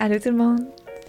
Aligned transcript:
Allô 0.00 0.16
tout 0.18 0.30
le 0.30 0.36
monde, 0.36 0.60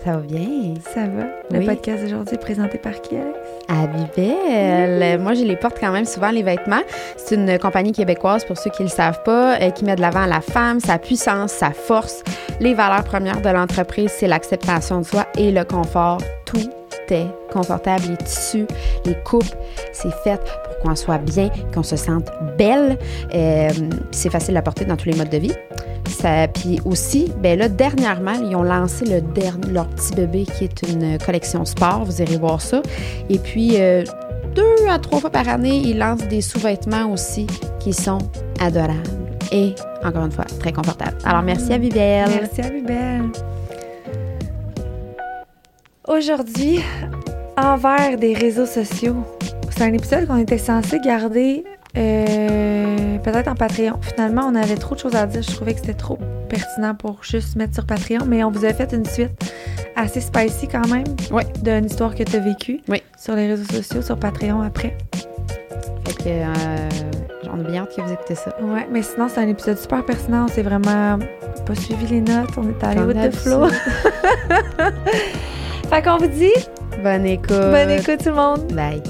Ça 0.04 0.14
va 0.14 0.18
bien? 0.22 0.74
ça 0.94 1.02
va? 1.02 1.26
Le 1.52 1.60
Oui. 1.60 1.66
podcast 1.66 2.04
d'aujourd'hui 2.04 2.36
est 2.36 2.40
présenté 2.40 2.78
par 2.78 3.00
qui, 3.02 3.16
Alex? 3.18 3.38
Abibel. 3.68 5.20
Moi, 5.20 5.34
je 5.36 5.44
les 5.44 5.56
porte 5.58 5.78
quand 5.80 5.92
même 5.92 6.06
souvent, 6.06 6.32
les 6.32 6.42
vêtements. 6.42 6.82
C'est 7.18 7.36
une 7.36 7.60
compagnie 7.60 7.92
québécoise, 7.92 8.46
pour 8.46 8.58
ceux 8.58 8.72
qui 8.72 8.82
ne 8.84 8.88
le 8.88 8.94
savent 8.94 9.22
pas, 9.24 9.60
euh, 9.62 9.70
qui 9.72 9.86
met 9.86 9.96
de 9.96 10.02
l'avant 10.02 10.26
la 10.26 10.42
femme, 10.42 10.80
sa 10.80 10.98
puissance, 10.98 11.52
sa 11.52 11.72
force. 11.72 12.24
Les 12.60 12.74
valeurs 12.74 13.04
premières 13.04 13.42
de 13.42 13.50
l'entreprise, 13.50 14.12
c'est 14.12 14.28
l'acceptation 14.28 15.02
de 15.02 15.06
soi 15.06 15.28
et 15.38 15.52
le 15.52 15.64
confort. 15.66 16.20
Tout 16.46 16.70
est 17.12 17.28
confortable. 17.52 18.04
Les 18.10 18.18
tissus, 18.18 18.66
les 19.06 19.16
coupes, 19.24 19.44
c'est 19.94 20.14
fait 20.24 20.40
pour 20.64 20.78
qu'on 20.80 20.96
soit 20.96 21.18
bien, 21.20 21.50
qu'on 21.74 21.84
se 21.84 21.96
sente 21.96 22.30
belle. 22.58 22.98
Euh, 23.36 23.70
c'est 24.12 24.30
facile 24.32 24.56
à 24.58 24.62
porter 24.62 24.86
dans 24.86 24.96
tous 24.96 25.10
les 25.10 25.16
modes 25.16 25.30
de 25.30 25.38
vie. 25.38 25.54
Ça, 26.10 26.48
puis 26.48 26.80
aussi, 26.86 27.32
ben 27.42 27.58
là, 27.58 27.70
dernièrement, 27.70 28.34
ils 28.34 28.56
ont 28.56 28.64
lancé 28.64 29.06
le 29.06 29.22
derni- 29.22 29.72
leur 29.72 29.88
petit 29.88 30.14
bébé 30.16 30.46
qui 30.46 30.66
est 30.66 30.82
une 30.92 31.18
collection 31.18 31.64
sport. 31.66 32.04
Vous 32.04 32.22
irez 32.22 32.38
voir 32.38 32.60
ça. 32.62 32.82
Et 33.30 33.38
puis, 33.40 33.80
euh, 33.80 34.04
deux 34.56 34.88
à 34.90 35.00
trois 35.00 35.20
fois 35.20 35.30
par 35.30 35.48
année, 35.48 35.78
ils 35.78 35.98
lancent 35.98 36.28
des 36.28 36.42
sous-vêtements 36.42 37.12
aussi 37.12 37.48
qui 37.80 37.94
sont 37.94 38.18
adorables. 38.60 38.94
Et, 39.52 39.74
encore 40.04 40.26
une 40.26 40.32
fois, 40.32 40.46
très 40.60 40.74
confortables. 40.74 41.18
Alors, 41.24 41.42
merci 41.42 41.72
à 41.74 41.78
Bibel. 41.78 42.28
Merci 42.28 42.62
à 42.62 42.70
Bibel. 42.70 43.22
Aujourd'hui, 46.08 46.80
envers 47.58 48.18
des 48.18 48.34
réseaux 48.34 48.66
sociaux. 48.66 49.16
C'est 49.70 49.84
un 49.84 49.94
épisode 49.94 50.28
qu'on 50.28 50.38
était 50.38 50.58
censé 50.58 51.00
garder 51.00 51.64
euh, 51.98 53.18
peut-être 53.20 53.48
en 53.48 53.56
Patreon. 53.56 53.98
Finalement, 54.02 54.44
on 54.48 54.56
avait 54.56 54.76
trop 54.76 54.96
de 54.96 55.00
choses 55.00 55.16
à 55.16 55.26
dire. 55.26 55.42
Je 55.42 55.52
trouvais 55.56 55.74
que 55.74 55.80
c'était 55.82 55.94
trop 55.94 56.18
pertinent 56.48 56.96
pour 56.96 57.24
juste 57.24 57.56
mettre 57.56 57.74
sur 57.74 57.86
Patreon, 57.86 58.26
mais 58.28 58.44
on 58.44 58.52
vous 58.52 58.66
a 58.66 58.74
fait 58.74 58.94
une 58.94 59.06
suite 59.06 59.32
assez 59.96 60.22
spicy 60.22 60.68
quand 60.68 60.88
même 60.88 61.04
Oui. 61.32 61.44
d'une 61.64 61.86
histoire 61.86 62.16
que 62.16 62.24
tu 62.24 62.36
as 62.36 62.40
vécue 62.40 62.82
Oui. 62.88 63.02
sur 63.18 63.36
les 63.36 63.48
réseaux 63.48 63.72
sociaux, 63.72 64.02
sur 64.02 64.18
Patreon 64.18 64.62
après. 64.62 64.98
Fait 66.08 66.14
que, 66.24 66.30
euh, 66.30 66.90
on 67.52 67.60
a 67.60 67.64
bien 67.70 67.84
hâte 67.84 67.96
que 67.96 68.02
vous 68.02 68.14
écoutez 68.14 68.36
ça. 68.36 68.56
Ouais, 68.62 68.88
mais 68.92 69.02
sinon, 69.02 69.28
c'est 69.28 69.42
un 69.42 69.48
épisode 69.48 69.78
super 69.78 70.06
pertinent. 70.06 70.46
On 70.46 70.48
s'est 70.48 70.62
vraiment 70.64 71.18
pas 71.66 71.76
suivi 71.76 72.06
les 72.08 72.22
notes. 72.22 72.52
On 72.58 72.70
est 72.70 72.84
allé 72.84 73.02
the 73.02 73.14
d'habitude. 73.16 73.40
flow. 73.42 73.68
fait 75.90 76.02
qu'on 76.04 76.18
vous 76.18 76.28
dit 76.28 76.52
Bonne 77.04 77.26
écoute. 77.26 77.50
bonne 77.50 77.90
écoute 77.92 78.20
tout 78.24 78.30
le 78.30 78.36
monde. 78.36 78.72
Bye. 78.74 79.02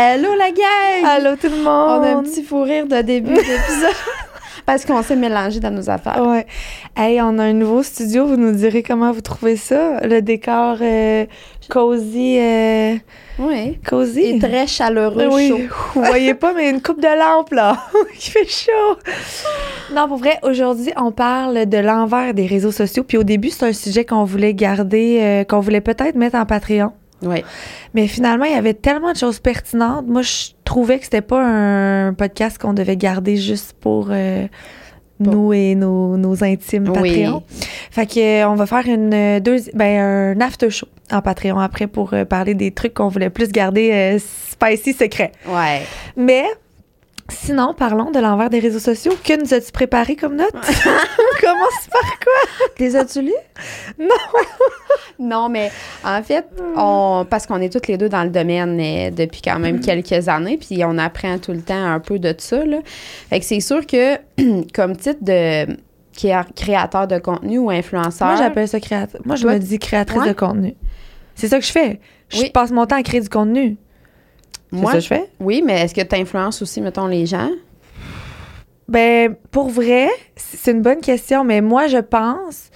Allô 0.00 0.32
la 0.36 0.50
gang! 0.52 1.04
Allô 1.04 1.34
tout 1.34 1.48
le 1.48 1.56
monde. 1.56 1.64
On 1.66 2.02
a 2.04 2.08
un 2.18 2.22
petit 2.22 2.44
fou 2.44 2.62
rire 2.62 2.86
de 2.86 3.00
début 3.02 3.34
d'épisode 3.34 3.96
parce 4.64 4.84
qu'on 4.84 5.02
s'est 5.02 5.16
mélangé 5.16 5.58
dans 5.58 5.72
nos 5.72 5.90
affaires. 5.90 6.24
Ouais. 6.24 6.46
Hey, 6.96 7.20
on 7.20 7.36
a 7.40 7.42
un 7.42 7.52
nouveau 7.52 7.82
studio. 7.82 8.24
Vous 8.26 8.36
nous 8.36 8.52
direz 8.52 8.84
comment 8.84 9.10
vous 9.10 9.22
trouvez 9.22 9.56
ça. 9.56 9.98
Le 10.06 10.20
décor 10.20 10.76
euh, 10.82 11.24
cozy. 11.68 12.38
euh, 12.38 12.94
Oui. 13.40 13.80
cozy. 13.84 14.36
Et 14.36 14.38
très 14.38 14.68
chaleureux, 14.68 15.26
oui, 15.32 15.48
chaud. 15.48 15.58
vous 15.96 16.04
voyez 16.04 16.34
pas, 16.34 16.52
mais 16.54 16.70
une 16.70 16.80
coupe 16.80 17.00
de 17.00 17.08
lampe, 17.18 17.50
là, 17.50 17.76
qui 18.18 18.30
fait 18.30 18.46
chaud. 18.48 18.98
Non, 19.92 20.06
pour 20.06 20.18
vrai, 20.18 20.38
aujourd'hui, 20.42 20.92
on 20.96 21.10
parle 21.10 21.66
de 21.66 21.78
l'envers 21.78 22.34
des 22.34 22.46
réseaux 22.46 22.70
sociaux. 22.72 23.02
Puis 23.02 23.16
au 23.16 23.24
début, 23.24 23.48
c'est 23.50 23.66
un 23.66 23.72
sujet 23.72 24.04
qu'on 24.04 24.22
voulait 24.22 24.54
garder, 24.54 25.18
euh, 25.20 25.44
qu'on 25.44 25.58
voulait 25.58 25.80
peut-être 25.80 26.14
mettre 26.14 26.36
en 26.36 26.46
Patreon. 26.46 26.92
Oui. 27.22 27.44
Mais 27.94 28.06
finalement, 28.06 28.44
il 28.44 28.52
y 28.52 28.56
avait 28.56 28.74
tellement 28.74 29.12
de 29.12 29.16
choses 29.16 29.40
pertinentes. 29.40 30.06
Moi, 30.06 30.22
je 30.22 30.50
trouvais 30.64 30.98
que 30.98 31.04
c'était 31.04 31.20
pas 31.20 31.42
un 31.44 32.14
podcast 32.14 32.58
qu'on 32.58 32.74
devait 32.74 32.96
garder 32.96 33.36
juste 33.36 33.74
pour 33.80 34.08
euh, 34.10 34.46
nous 35.20 35.52
et 35.52 35.74
nos, 35.74 36.16
nos 36.16 36.44
intimes 36.44 36.88
Oui. 36.88 36.94
Patreon. 37.24 37.42
Fait 37.90 38.06
que 38.06 38.42
euh, 38.42 38.48
on 38.48 38.54
va 38.54 38.66
faire 38.66 38.86
une 38.86 39.12
euh, 39.12 39.40
ben, 39.74 40.36
un 40.38 40.40
after 40.40 40.70
show 40.70 40.86
en 41.10 41.22
Patreon 41.22 41.58
après 41.58 41.86
pour 41.86 42.14
euh, 42.14 42.24
parler 42.24 42.54
des 42.54 42.70
trucs 42.70 42.94
qu'on 42.94 43.08
voulait 43.08 43.30
plus 43.30 43.50
garder 43.50 43.90
euh, 43.92 44.18
spicy 44.18 44.92
secret. 44.92 45.32
Ouais. 45.48 45.82
Mais 46.16 46.44
sinon, 47.30 47.74
parlons 47.74 48.10
de 48.10 48.18
l'envers 48.18 48.50
des 48.50 48.58
réseaux 48.58 48.78
sociaux. 48.78 49.12
Que 49.24 49.40
nous 49.40 49.52
as-tu 49.54 49.70
préparé 49.72 50.16
comme 50.16 50.36
note? 50.36 50.52
Commence 51.40 51.86
par 51.90 52.18
quoi? 52.20 52.68
Les 52.78 52.96
as-tu 52.96 53.22
lus? 53.22 53.32
Non. 53.98 54.08
Non, 55.20 55.48
mais 55.48 55.72
en 56.04 56.22
fait, 56.22 56.46
on, 56.76 57.26
parce 57.28 57.44
qu'on 57.48 57.60
est 57.60 57.72
toutes 57.72 57.88
les 57.88 57.96
deux 57.96 58.08
dans 58.08 58.22
le 58.22 58.30
domaine 58.30 58.76
depuis 59.12 59.42
quand 59.42 59.58
même 59.58 59.80
quelques 59.80 60.28
années, 60.28 60.56
puis 60.58 60.84
on 60.84 60.96
apprend 60.96 61.38
tout 61.38 61.50
le 61.52 61.60
temps 61.60 61.74
un 61.74 61.98
peu 61.98 62.20
de 62.20 62.32
ça. 62.38 62.64
Là. 62.64 62.78
Fait 63.28 63.40
que 63.40 63.44
c'est 63.44 63.58
sûr 63.58 63.84
que, 63.84 64.14
comme 64.74 64.96
titre 64.96 65.18
de 65.22 65.66
créa- 66.16 66.46
créateur 66.54 67.08
de 67.08 67.18
contenu 67.18 67.58
ou 67.58 67.68
influenceur. 67.70 68.28
Moi, 68.28 68.36
j'appelle 68.36 68.68
ça 68.68 68.78
créatrice. 68.78 69.20
Moi, 69.24 69.34
je 69.34 69.46
me 69.48 69.58
dis 69.58 69.80
créatrice 69.80 70.20
ouais. 70.20 70.28
de 70.28 70.32
contenu. 70.34 70.74
C'est 71.34 71.48
ça 71.48 71.58
que 71.58 71.64
je 71.64 71.72
fais. 71.72 71.98
Je 72.28 72.42
Oui. 72.42 72.50
passe 72.50 72.70
mon 72.70 72.86
temps 72.86 72.96
à 72.96 73.02
créer 73.02 73.20
du 73.20 73.28
contenu. 73.28 73.76
Moi, 74.72 74.92
c'est 74.92 75.00
ça 75.00 75.16
que 75.16 75.20
je 75.20 75.22
fais? 75.26 75.30
Oui, 75.40 75.62
mais 75.64 75.80
est-ce 75.82 75.94
que 75.94 76.02
tu 76.02 76.16
influences 76.16 76.62
aussi, 76.62 76.80
mettons, 76.80 77.06
les 77.06 77.26
gens? 77.26 77.50
Ben, 78.88 79.34
pour 79.50 79.68
vrai, 79.68 80.08
c'est 80.36 80.70
une 80.72 80.80
bonne 80.82 81.00
question, 81.00 81.44
mais 81.44 81.60
moi, 81.60 81.88
je 81.88 81.98
pense 81.98 82.70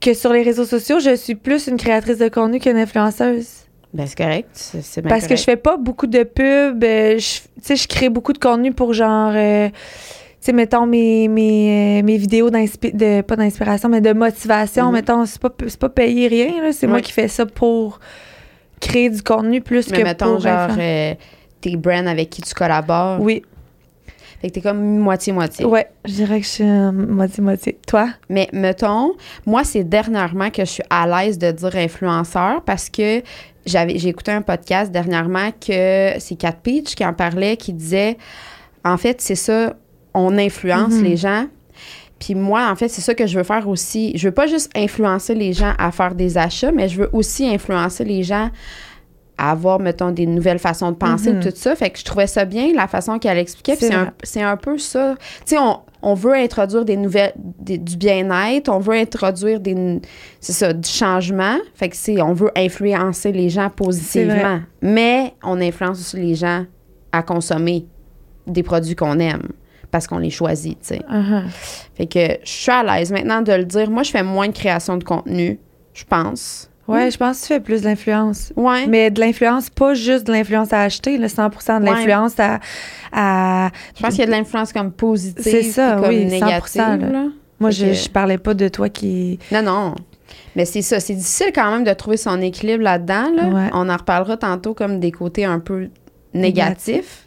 que 0.00 0.14
sur 0.14 0.32
les 0.32 0.42
réseaux 0.42 0.64
sociaux, 0.64 1.00
je 1.00 1.14
suis 1.16 1.34
plus 1.34 1.66
une 1.66 1.76
créatrice 1.76 2.18
de 2.18 2.28
contenu 2.28 2.58
qu'une 2.60 2.76
influenceuse. 2.76 3.48
Ben, 3.92 4.06
c'est 4.06 4.16
correct. 4.16 4.48
C'est 4.54 5.02
Parce 5.02 5.26
que 5.26 5.36
je 5.36 5.42
fais 5.44 5.56
pas 5.56 5.76
beaucoup 5.76 6.06
de 6.06 6.24
pubs. 6.24 6.82
euh, 6.82 7.16
Tu 7.16 7.22
sais, 7.62 7.76
je 7.76 7.86
crée 7.86 8.08
beaucoup 8.08 8.32
de 8.32 8.38
contenu 8.38 8.72
pour 8.72 8.92
genre. 8.92 9.32
euh, 9.34 9.68
tu 9.68 10.50
sais, 10.50 10.52
mettons 10.52 10.84
mes, 10.84 11.28
mes, 11.28 12.00
euh, 12.00 12.02
mes 12.02 12.16
vidéos 12.18 12.50
d'inspiration, 12.50 12.98
de, 12.98 13.20
pas 13.22 13.36
d'inspiration, 13.36 13.88
mais 13.88 14.00
de 14.00 14.12
motivation. 14.12 14.86
Mhm. 14.86 14.92
Mettons, 14.92 15.24
c'est 15.26 15.40
pas, 15.40 15.50
c'est 15.68 15.78
pas 15.78 15.88
payé 15.88 16.26
rien. 16.28 16.72
C'est 16.72 16.86
moi 16.86 17.00
qui 17.00 17.12
fais 17.12 17.28
ça 17.28 17.46
pour 17.46 18.00
créer 18.80 19.10
du 19.10 19.22
contenu 19.22 19.60
plus 19.60 19.90
Mais 19.90 19.98
que 19.98 20.02
mettons, 20.02 20.32
pour 20.34 20.40
genre, 20.40 20.70
euh, 20.78 21.14
tes 21.60 21.76
brands 21.76 22.06
avec 22.06 22.30
qui 22.30 22.42
tu 22.42 22.54
collabores. 22.54 23.20
Oui, 23.20 23.42
Fait 24.40 24.48
que 24.48 24.54
t'es 24.54 24.60
comme 24.60 24.98
moitié-moitié. 24.98 25.64
ouais, 25.64 25.88
je 26.04 26.12
dirais 26.12 26.40
que 26.40 26.44
je 26.46 26.50
suis 26.50 26.64
euh, 26.64 26.92
moitié-moitié. 26.92 27.78
Toi? 27.86 28.08
Mais 28.28 28.48
mettons, 28.52 29.14
moi, 29.46 29.64
c'est 29.64 29.84
dernièrement 29.84 30.50
que 30.50 30.64
je 30.64 30.70
suis 30.70 30.82
à 30.90 31.06
l'aise 31.06 31.38
de 31.38 31.50
dire 31.50 31.74
influenceur 31.76 32.62
parce 32.62 32.90
que 32.90 33.22
j'avais 33.64 33.96
j'ai 33.98 34.10
écouté 34.10 34.30
un 34.32 34.42
podcast 34.42 34.92
dernièrement 34.92 35.50
que 35.52 36.12
c'est 36.18 36.36
Cat 36.38 36.52
Peach 36.62 36.94
qui 36.94 37.04
en 37.06 37.14
parlait, 37.14 37.56
qui 37.56 37.72
disait 37.72 38.18
en 38.84 38.98
fait, 38.98 39.22
c'est 39.22 39.34
ça, 39.36 39.74
on 40.12 40.36
influence 40.36 40.92
Mhm. 40.92 41.02
les 41.04 41.16
gens. 41.16 41.46
Puis 42.18 42.34
moi, 42.34 42.70
en 42.70 42.76
fait, 42.76 42.88
c'est 42.88 43.00
ça 43.02 43.14
que 43.14 43.26
je 43.26 43.36
veux 43.36 43.44
faire 43.44 43.68
aussi. 43.68 44.16
Je 44.16 44.28
veux 44.28 44.34
pas 44.34 44.46
juste 44.46 44.70
influencer 44.76 45.34
les 45.34 45.52
gens 45.52 45.72
à 45.78 45.90
faire 45.90 46.14
des 46.14 46.38
achats, 46.38 46.72
mais 46.72 46.88
je 46.88 47.00
veux 47.02 47.10
aussi 47.12 47.46
influencer 47.48 48.04
les 48.04 48.22
gens 48.22 48.50
à 49.36 49.50
avoir, 49.50 49.80
mettons, 49.80 50.12
des 50.12 50.26
nouvelles 50.26 50.60
façons 50.60 50.92
de 50.92 50.96
penser, 50.96 51.32
Mhm. 51.32 51.40
tout 51.42 51.52
ça. 51.56 51.74
Fait 51.74 51.90
que 51.90 51.98
je 51.98 52.04
trouvais 52.04 52.28
ça 52.28 52.44
bien, 52.44 52.72
la 52.72 52.86
façon 52.86 53.18
qu'elle 53.18 53.36
expliquait. 53.38 53.74
Puis 53.76 53.88
C'est 54.22 54.42
un, 54.42 54.52
un 54.52 54.56
peu 54.56 54.78
ça. 54.78 55.16
Tu 55.40 55.56
sais, 55.56 55.58
on, 55.58 55.80
on 56.02 56.14
veut 56.14 56.34
introduire 56.34 56.84
des 56.84 56.96
nouvelles, 56.96 57.32
des- 57.36 57.78
du 57.78 57.96
bien-être, 57.96 58.68
on 58.68 58.78
veut 58.78 58.94
introduire 58.94 59.58
des, 59.58 60.00
c'est 60.38 60.52
ça, 60.52 60.72
du 60.72 60.88
changement. 60.88 61.56
Fait 61.74 61.88
que 61.88 61.96
c'est, 61.96 62.22
on 62.22 62.32
veut 62.32 62.52
influencer 62.56 63.32
les 63.32 63.50
gens 63.50 63.70
positivement. 63.70 64.60
Mais 64.80 65.34
on 65.42 65.60
influence 65.60 65.98
aussi 65.98 66.16
les 66.18 66.36
gens 66.36 66.64
à 67.10 67.24
consommer 67.24 67.86
des 68.46 68.62
produits 68.62 68.94
qu'on 68.94 69.18
aime 69.18 69.48
parce 69.94 70.08
qu'on 70.08 70.18
les 70.18 70.30
choisit, 70.30 70.76
tu 70.80 70.88
sais. 70.88 71.02
Uh-huh. 71.08 71.44
Fait 71.96 72.06
que 72.06 72.18
je 72.44 72.50
suis 72.50 72.72
à 72.72 72.82
l'aise 72.82 73.12
maintenant 73.12 73.42
de 73.42 73.52
le 73.52 73.64
dire. 73.64 73.88
Moi, 73.92 74.02
je 74.02 74.10
fais 74.10 74.24
moins 74.24 74.48
de 74.48 74.52
création 74.52 74.96
de 74.96 75.04
contenu, 75.04 75.60
je 75.92 76.02
pense. 76.02 76.68
Ouais, 76.88 77.12
je 77.12 77.16
pense 77.16 77.36
que 77.36 77.42
tu 77.42 77.48
fais 77.54 77.60
plus 77.60 77.82
d'influence. 77.82 78.52
Ouais. 78.56 78.88
Mais 78.88 79.12
de 79.12 79.20
l'influence, 79.20 79.70
pas 79.70 79.94
juste 79.94 80.26
de 80.26 80.32
l'influence 80.32 80.72
à 80.72 80.80
acheter, 80.82 81.16
le 81.16 81.28
100% 81.28 81.78
de 81.78 81.84
Ouais. 81.84 81.90
l'influence 81.92 82.32
à, 82.40 82.58
à- 83.12 83.70
Je 83.96 84.02
pense 84.02 84.10
qu'il 84.10 84.18
y 84.18 84.22
a 84.24 84.26
de 84.26 84.32
l'influence 84.32 84.72
comme 84.72 84.90
positive, 84.90 85.42
C'est 85.44 85.62
ça, 85.62 85.92
comme 86.00 86.08
oui, 86.08 86.24
négative. 86.24 86.82
100%, 86.82 86.96
là. 87.00 87.08
là. 87.10 87.24
Moi, 87.60 87.70
je, 87.70 87.86
que- 87.86 87.92
je 87.92 88.08
parlais 88.10 88.36
pas 88.38 88.54
de 88.54 88.66
toi 88.66 88.88
qui. 88.88 89.38
Non, 89.52 89.62
non. 89.62 89.94
Mais 90.56 90.64
c'est 90.64 90.82
ça. 90.82 90.98
C'est 90.98 91.14
difficile 91.14 91.52
quand 91.54 91.70
même 91.70 91.84
de 91.84 91.92
trouver 91.92 92.16
son 92.16 92.40
équilibre 92.40 92.82
là-dedans. 92.82 93.30
Là. 93.32 93.44
Ouais. 93.44 93.70
On 93.72 93.88
en 93.88 93.96
reparlera 93.96 94.36
tantôt 94.36 94.74
comme 94.74 94.98
des 94.98 95.12
côtés 95.12 95.44
un 95.44 95.60
peu 95.60 95.88
négatifs. 96.34 97.20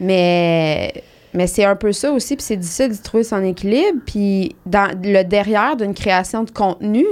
Mais, 0.00 0.92
mais 1.38 1.46
c'est 1.46 1.64
un 1.64 1.76
peu 1.76 1.92
ça 1.92 2.10
aussi. 2.10 2.34
Puis 2.34 2.44
c'est 2.44 2.56
difficile 2.56 2.88
de 2.88 3.00
trouver 3.00 3.22
son 3.22 3.44
équilibre. 3.44 4.00
Puis 4.04 4.56
le 4.66 5.22
derrière 5.22 5.76
d'une 5.76 5.94
création 5.94 6.42
de 6.42 6.50
contenu, 6.50 7.04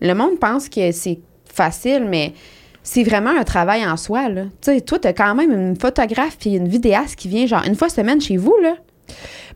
le 0.00 0.14
monde 0.14 0.38
pense 0.38 0.68
que 0.68 0.92
c'est 0.92 1.18
facile, 1.44 2.06
mais 2.08 2.34
c'est 2.84 3.02
vraiment 3.02 3.30
un 3.30 3.42
travail 3.42 3.84
en 3.84 3.96
soi. 3.96 4.28
Tu 4.30 4.42
sais, 4.60 4.80
toi, 4.80 5.00
t'as 5.00 5.12
quand 5.12 5.34
même 5.34 5.50
une 5.50 5.74
photographe 5.74 6.36
puis 6.38 6.54
une 6.54 6.68
vidéaste 6.68 7.16
qui 7.16 7.26
vient 7.26 7.46
genre 7.46 7.64
une 7.66 7.74
fois 7.74 7.88
semaine 7.88 8.20
chez 8.20 8.36
vous. 8.36 8.56
là. 8.62 8.76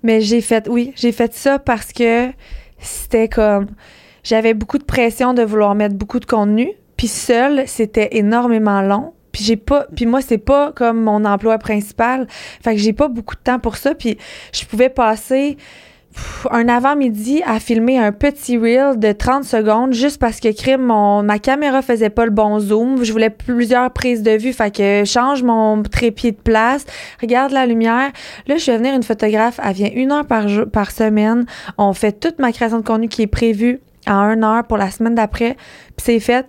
Mais 0.02 0.20
j'ai 0.20 0.40
fait, 0.40 0.68
oui, 0.68 0.92
j'ai 0.96 1.12
fait 1.12 1.32
ça 1.32 1.60
parce 1.60 1.92
que 1.92 2.30
c'était 2.80 3.28
comme. 3.28 3.68
J'avais 4.24 4.52
beaucoup 4.52 4.78
de 4.78 4.84
pression 4.84 5.32
de 5.32 5.42
vouloir 5.42 5.76
mettre 5.76 5.94
beaucoup 5.94 6.18
de 6.18 6.26
contenu. 6.26 6.72
Puis 6.96 7.06
seul, 7.06 7.68
c'était 7.68 8.08
énormément 8.16 8.82
long. 8.82 9.12
Puis 9.38 9.44
j'ai 9.44 9.56
pas 9.56 9.86
puis 9.94 10.04
moi 10.04 10.20
c'est 10.20 10.36
pas 10.36 10.72
comme 10.72 11.00
mon 11.00 11.24
emploi 11.24 11.58
principal. 11.58 12.26
Fait 12.60 12.74
que 12.74 12.80
j'ai 12.80 12.92
pas 12.92 13.06
beaucoup 13.06 13.36
de 13.36 13.40
temps 13.40 13.60
pour 13.60 13.76
ça 13.76 13.94
puis 13.94 14.18
je 14.52 14.64
pouvais 14.64 14.88
passer 14.88 15.56
un 16.50 16.68
avant-midi 16.68 17.40
à 17.46 17.60
filmer 17.60 17.98
un 17.98 18.10
petit 18.10 18.58
reel 18.58 18.98
de 18.98 19.12
30 19.12 19.44
secondes 19.44 19.92
juste 19.92 20.18
parce 20.18 20.40
que 20.40 20.76
mon 20.76 21.22
ma 21.22 21.38
caméra 21.38 21.82
faisait 21.82 22.10
pas 22.10 22.24
le 22.24 22.32
bon 22.32 22.58
zoom, 22.58 23.04
je 23.04 23.12
voulais 23.12 23.30
plusieurs 23.30 23.92
prises 23.92 24.24
de 24.24 24.32
vue 24.32 24.52
fait 24.52 24.74
que 24.74 25.04
change 25.04 25.44
mon 25.44 25.80
trépied 25.84 26.32
de 26.32 26.36
place, 26.36 26.84
regarde 27.20 27.52
la 27.52 27.64
lumière. 27.64 28.10
Là, 28.48 28.56
je 28.56 28.68
vais 28.68 28.78
venir 28.78 28.94
une 28.94 29.04
photographe, 29.04 29.60
elle 29.62 29.74
vient 29.74 29.90
une 29.94 30.10
heure 30.10 30.26
par 30.26 30.48
jour, 30.48 30.66
par 30.68 30.90
semaine. 30.90 31.46
On 31.76 31.92
fait 31.92 32.18
toute 32.18 32.40
ma 32.40 32.50
création 32.50 32.78
de 32.78 32.84
contenu 32.84 33.06
qui 33.06 33.22
est 33.22 33.28
prévue 33.28 33.78
à 34.06 34.14
une 34.32 34.42
heure 34.42 34.64
pour 34.64 34.78
la 34.78 34.90
semaine 34.90 35.14
d'après, 35.14 35.54
puis 35.96 36.04
c'est 36.04 36.20
fait. 36.20 36.44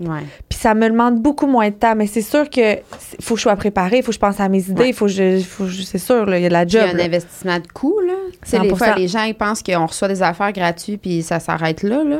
Ça 0.62 0.74
me 0.74 0.90
demande 0.90 1.22
beaucoup 1.22 1.48
moins 1.48 1.70
de 1.70 1.76
temps, 1.76 1.96
mais 1.96 2.06
c'est 2.08 2.22
sûr 2.22 2.50
que 2.50 2.76
c'est- 3.00 3.22
faut 3.22 3.36
que 3.36 3.38
je 3.40 3.44
sois 3.44 3.56
préparée, 3.56 3.98
il 4.00 4.04
faut 4.04 4.08
que 4.10 4.16
je 4.16 4.20
pense 4.20 4.40
à 4.42 4.50
mes 4.50 4.70
idées, 4.70 4.82
Ouais. 4.88 4.94
faut 4.94 5.06
que 5.06 5.12
je, 5.12 5.40
faut 5.40 5.68
c'est 5.70 5.98
sûr, 5.98 6.26
là, 6.26 6.38
il 6.38 6.44
y 6.44 6.46
a 6.46 6.50
de 6.50 6.54
la 6.54 6.66
Puis 6.66 6.76
il 6.76 6.80
y 6.80 6.82
job. 6.82 6.90
a 6.90 6.94
un 6.94 6.98
là. 6.98 7.04
investissement 7.06 7.60
de 7.60 7.68
coût, 7.74 8.00
là. 8.06 8.14
Des 8.44 8.50
100%. 8.70 8.76
fois, 8.76 8.96
les 8.96 9.08
gens, 9.08 9.24
ils 9.24 9.36
pensent 9.36 9.64
qu'on 9.64 9.86
reçoit 9.86 10.10
des 10.10 10.22
affaires 10.22 10.52
gratuites 10.52 11.02
puis 11.02 11.22
ça 11.24 11.40
s'arrête 11.40 11.82
là, 11.84 12.04
là. 12.04 12.20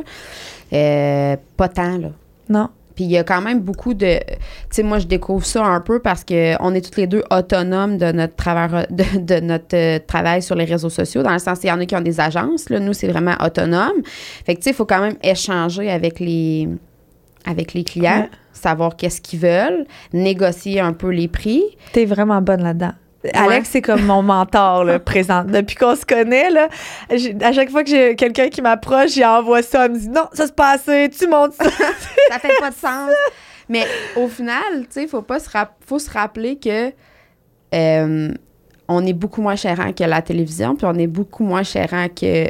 Euh, 0.72 1.36
pas 1.56 1.68
tant, 1.68 1.98
là. 1.98 2.08
Non. 2.48 2.68
Puis 2.94 3.04
il 3.04 3.10
y 3.12 3.18
a 3.18 3.24
quand 3.24 3.40
même 3.40 3.60
beaucoup 3.60 3.94
de. 3.94 4.18
Tu 4.18 4.24
sais, 4.70 4.82
moi, 4.82 4.98
je 4.98 5.06
découvre 5.06 5.44
ça 5.44 5.64
un 5.64 5.80
peu 5.80 6.00
parce 6.00 6.24
qu'on 6.24 6.74
est 6.74 6.80
toutes 6.84 6.96
les 6.96 7.06
deux 7.06 7.22
autonomes 7.30 7.96
de 7.98 8.10
notre 8.12 8.36
travail, 8.36 8.86
de, 8.90 9.04
de 9.18 9.40
notre 9.40 9.74
euh, 9.76 9.98
travail 10.06 10.42
sur 10.42 10.54
les 10.54 10.64
réseaux 10.64 10.90
sociaux. 10.90 11.22
Dans 11.22 11.32
le 11.32 11.38
sens, 11.38 11.58
il 11.62 11.68
y 11.68 11.72
en 11.72 11.80
a 11.80 11.86
qui 11.86 11.94
ont 11.96 12.00
des 12.00 12.20
agences. 12.20 12.68
Là, 12.68 12.78
nous, 12.80 12.92
c'est 12.92 13.08
vraiment 13.08 13.34
autonome. 13.44 14.02
Fait 14.44 14.54
que, 14.54 14.58
tu 14.60 14.64
sais, 14.64 14.70
il 14.70 14.76
faut 14.76 14.84
quand 14.86 15.00
même 15.00 15.16
échanger 15.22 15.90
avec 15.90 16.20
les, 16.20 16.68
avec 17.46 17.72
les 17.74 17.84
clients, 17.84 18.20
Ouais. 18.22 18.30
savoir 18.52 18.96
qu'est-ce 18.96 19.20
qu'ils 19.20 19.40
veulent, 19.40 19.86
négocier 20.12 20.80
un 20.80 20.92
peu 20.92 21.08
les 21.10 21.28
prix. 21.28 21.62
T'es 21.92 22.04
vraiment 22.04 22.40
bonne 22.42 22.62
là-dedans. 22.62 22.92
Alex, 23.34 23.68
c'est 23.70 23.82
comme 23.82 24.02
mon 24.06 24.22
mentor, 24.22 24.84
là, 24.84 24.98
présent. 24.98 25.44
Depuis 25.44 25.76
qu'on 25.76 25.94
se 25.94 26.06
connaît, 26.06 26.48
là, 26.50 26.68
à 27.10 27.52
chaque 27.52 27.68
fois 27.70 27.84
que 27.84 27.90
j'ai 27.90 28.16
quelqu'un 28.16 28.48
qui 28.48 28.62
m'approche, 28.62 29.10
j'y 29.12 29.24
envoie 29.24 29.60
ça. 29.62 29.84
Elle 29.86 29.92
me 29.92 29.98
dit 29.98 30.08
non, 30.08 30.24
ça 30.32 30.46
se 30.46 30.52
passé, 30.52 31.10
tu 31.16 31.28
montes 31.28 31.52
ça. 31.52 31.64
ça 32.30 32.38
fait 32.38 32.56
pas 32.58 32.70
de 32.70 32.74
sens. 32.76 33.10
Mais 33.68 33.84
au 34.16 34.26
final, 34.26 34.62
tu 34.80 34.86
sais, 34.90 35.06
faut 35.06 35.20
pas 35.22 35.38
se 35.38 35.50
rap- 35.50 35.76
faut 35.86 35.98
se 35.98 36.10
rappeler 36.10 36.56
que 36.58 36.92
euh, 37.74 38.32
on 38.88 39.06
est 39.06 39.12
beaucoup 39.12 39.42
moins 39.42 39.54
chérant 39.56 39.92
que 39.92 40.02
la 40.04 40.22
télévision, 40.22 40.74
puis 40.74 40.86
on 40.86 40.94
est 40.94 41.06
beaucoup 41.06 41.44
moins 41.44 41.62
chérant 41.62 42.06
que 42.08 42.48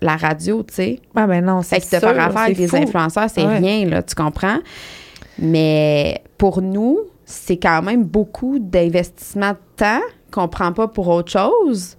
la 0.00 0.16
radio, 0.16 0.62
tu 0.62 0.74
sais. 0.74 1.00
Ah 1.14 1.26
ben 1.26 1.44
non, 1.44 1.62
c'est 1.62 1.80
Fait 1.80 1.86
que 1.90 1.96
de 1.96 2.00
faire 2.00 2.20
affaire 2.26 2.42
avec 2.42 2.56
des 2.56 2.74
influenceurs, 2.74 3.28
c'est 3.28 3.44
Ouais. 3.46 3.58
rien, 3.58 3.86
là, 3.86 4.02
tu 4.02 4.14
comprends? 4.14 4.58
Mais 5.38 6.22
pour 6.38 6.62
nous, 6.62 6.98
c'est 7.24 7.58
quand 7.58 7.82
même 7.82 8.04
beaucoup 8.04 8.58
d'investissement 8.58 9.52
de 9.52 9.58
temps 9.76 10.00
qu'on 10.30 10.48
prend 10.48 10.72
pas 10.72 10.88
pour 10.88 11.08
autre 11.08 11.30
chose. 11.30 11.96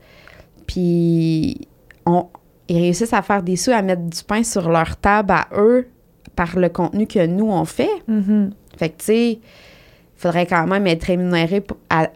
Puis, 0.68 1.68
on, 2.06 2.28
ils 2.68 2.78
réussissent 2.80 3.14
à 3.14 3.22
faire 3.22 3.44
des 3.44 3.56
sous, 3.56 3.72
à 3.72 3.82
mettre 3.82 4.04
du 4.04 4.24
pain 4.24 4.44
sur 4.44 4.70
leur 4.70 4.96
table 4.98 5.32
à 5.34 5.48
eux 5.58 5.88
par 6.36 6.58
le 6.58 6.70
contenu 6.70 7.08
que 7.08 7.26
nous, 7.26 7.50
on 7.52 7.66
fait. 7.66 7.90
Mhm. 8.08 8.52
Fait 8.78 8.90
que, 8.90 8.98
tu 9.00 9.06
sais, 9.06 9.40
faudrait 10.22 10.46
quand 10.46 10.68
même 10.68 10.86
être 10.88 11.04
rémunéré 11.06 11.64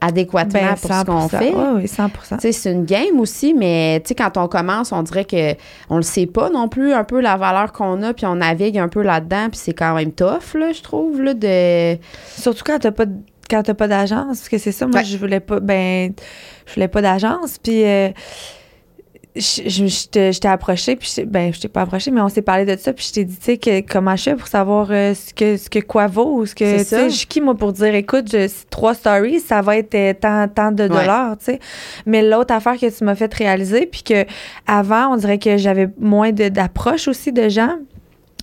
adéquatement 0.01 0.59
Ben, 0.61 0.75
pour 0.75 0.93
ce 0.93 1.05
qu'on 1.05 1.27
100%. 1.27 1.29
fait. 1.29 1.53
Oui, 1.75 1.87
100 1.87 2.09
Tu 2.09 2.15
sais, 2.39 2.51
c'est 2.51 2.71
une 2.71 2.85
game 2.85 3.19
aussi, 3.19 3.53
mais 3.53 4.01
quand 4.17 4.37
on 4.37 4.47
commence, 4.47 4.91
on 4.91 5.03
dirait 5.03 5.25
que 5.25 5.53
on 5.89 5.97
le 5.97 6.01
sait 6.03 6.25
pas 6.27 6.49
non 6.49 6.67
plus 6.69 6.93
un 6.93 7.03
peu 7.03 7.19
la 7.21 7.35
valeur 7.37 7.71
qu'on 7.73 8.01
a, 8.03 8.13
puis 8.13 8.25
on 8.25 8.35
navigue 8.35 8.77
un 8.77 8.87
peu 8.87 9.01
là-dedans, 9.01 9.47
puis 9.49 9.59
c'est 9.61 9.73
quand 9.73 9.95
même 9.95 10.11
tough, 10.11 10.53
là, 10.55 10.71
je 10.71 10.81
trouve, 10.81 11.21
là, 11.21 11.33
de... 11.33 11.97
Surtout 12.37 12.63
quand 12.65 12.79
t'as 12.79 12.91
pas 12.91 13.05
de- 13.05 13.13
quand 13.49 13.61
t'as 13.61 13.73
pas 13.75 13.87
d'agence, 13.87 14.37
parce 14.39 14.49
que 14.49 14.57
c'est 14.57 14.71
ça, 14.71 14.87
moi 14.87 15.01
Ouais. 15.01 15.05
je 15.05 15.17
voulais 15.17 15.39
pas 15.39 15.59
ben 15.59 16.13
je 16.65 16.73
voulais 16.73 16.87
pas 16.87 17.01
d'agence, 17.03 17.59
puis 17.61 17.83
euh, 17.85 18.09
je, 19.35 19.61
je, 19.67 19.85
je 19.87 20.39
t'ai 20.39 20.47
approché, 20.47 20.95
puis 20.95 21.11
je, 21.15 21.21
ben 21.23 21.53
je 21.53 21.59
t'ai 21.59 21.67
pas 21.67 21.81
approché, 21.81 22.09
mais 22.11 22.21
on 22.21 22.29
s'est 22.29 22.41
parlé 22.41 22.65
de 22.65 22.75
ça, 22.79 22.93
puis 22.93 23.05
je 23.07 23.13
t'ai 23.13 23.23
dit 23.25 23.35
tu 23.37 23.43
sais 23.43 23.57
que 23.57 23.81
comment 23.81 24.15
je 24.15 24.23
fais 24.23 24.35
pour 24.35 24.47
savoir 24.47 24.87
euh, 24.91 25.13
ce 25.13 25.33
que 25.33 25.57
ce 25.57 25.69
que 25.69 25.79
quoi 25.79 26.07
vaut, 26.07 26.37
ou 26.39 26.45
ce 26.45 26.55
que 26.55 26.77
tu 26.79 26.83
sais, 26.85 27.09
je 27.09 27.15
suis 27.15 27.27
qui 27.27 27.41
moi 27.41 27.55
pour 27.55 27.73
dire 27.73 27.93
écoute, 27.95 28.29
je, 28.31 28.47
trois 28.69 28.93
stories, 28.93 29.39
ça 29.41 29.61
va 29.61 29.77
être 29.77 29.93
euh, 29.95 30.13
tant 30.13 30.47
tant 30.47 30.71
de 30.71 30.83
Ouais. 30.83 30.89
dollars, 30.89 31.37
tu 31.37 31.45
sais. 31.45 31.59
Mais 32.05 32.21
l'autre 32.21 32.53
affaire 32.53 32.77
que 32.79 32.89
tu 32.97 33.03
m'as 33.03 33.15
fait 33.15 33.33
réaliser, 33.33 33.85
puis 33.85 34.03
que 34.03 34.25
avant 34.67 35.13
on 35.13 35.17
dirait 35.17 35.39
que 35.39 35.57
j'avais 35.57 35.89
moins 35.99 36.31
d'approche 36.31 37.07
aussi 37.07 37.31
de 37.31 37.49
gens. 37.49 37.75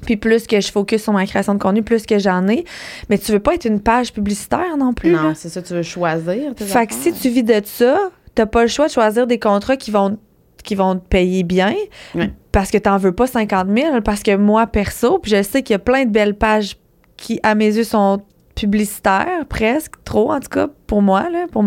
Puis 0.05 0.17
plus 0.17 0.49
que 0.49 0.61
je 0.61 0.73
focus 0.73 1.05
sur 1.05 1.12
ma 1.12 1.25
création 1.27 1.55
de 1.55 1.61
contenu, 1.62 1.85
plus 1.85 2.06
que 2.06 2.19
j'en 2.19 2.49
ai. 2.49 2.65
Mais 3.09 3.19
tu 3.19 3.31
veux 3.31 3.39
pas 3.39 3.55
être 3.55 3.67
une 3.67 3.79
page 3.81 4.12
publicitaire 4.12 4.77
non 4.77 4.93
plus. 4.93 5.12
Non, 5.12 5.33
c'est 5.37 5.49
ça, 5.49 5.62
tu 5.62 5.75
veux 5.75 5.85
choisir. 5.85 6.56
tes 6.56 6.65
Fait 6.65 6.89
que 6.89 6.93
si 6.94 7.12
tu 7.12 7.29
vis 7.29 7.44
de 7.44 7.61
ça, 7.65 8.11
t'as 8.35 8.47
pas 8.47 8.62
le 8.62 8.69
choix 8.69 8.89
de 8.89 8.93
choisir 8.93 9.29
des 9.29 9.39
contrats 9.39 9.77
qui 9.77 9.93
vont, 9.93 10.19
qui 10.62 10.75
vont 10.75 10.97
te 10.97 11.06
payer 11.09 11.43
bien. 11.43 11.75
Ouais. 12.14 12.31
Parce 12.53 12.70
que 12.70 12.79
t'en 12.79 12.97
veux 12.99 13.12
pas 13.12 13.26
50 13.26 13.69
000. 13.76 14.00
Parce 14.03 14.23
que 14.23 14.37
moi, 14.37 14.67
perso, 14.67 15.19
puis 15.19 15.31
je 15.31 15.43
sais 15.43 15.62
qu'il 15.62 15.75
y 15.75 15.76
a 15.76 15.79
plein 15.81 16.05
de 16.05 16.11
belles 16.11 16.37
pages 16.37 16.76
qui, 17.17 17.41
à 17.43 17.55
mes 17.55 17.75
yeux, 17.76 17.85
sont 17.85 18.20
publicitaires, 18.55 19.47
presque, 19.49 19.93
trop 20.05 20.32
en 20.32 20.41
tout 20.41 20.49
cas, 20.49 20.69
pour 20.87 21.03
moi, 21.03 21.29
là, 21.31 21.47
pour 21.50 21.62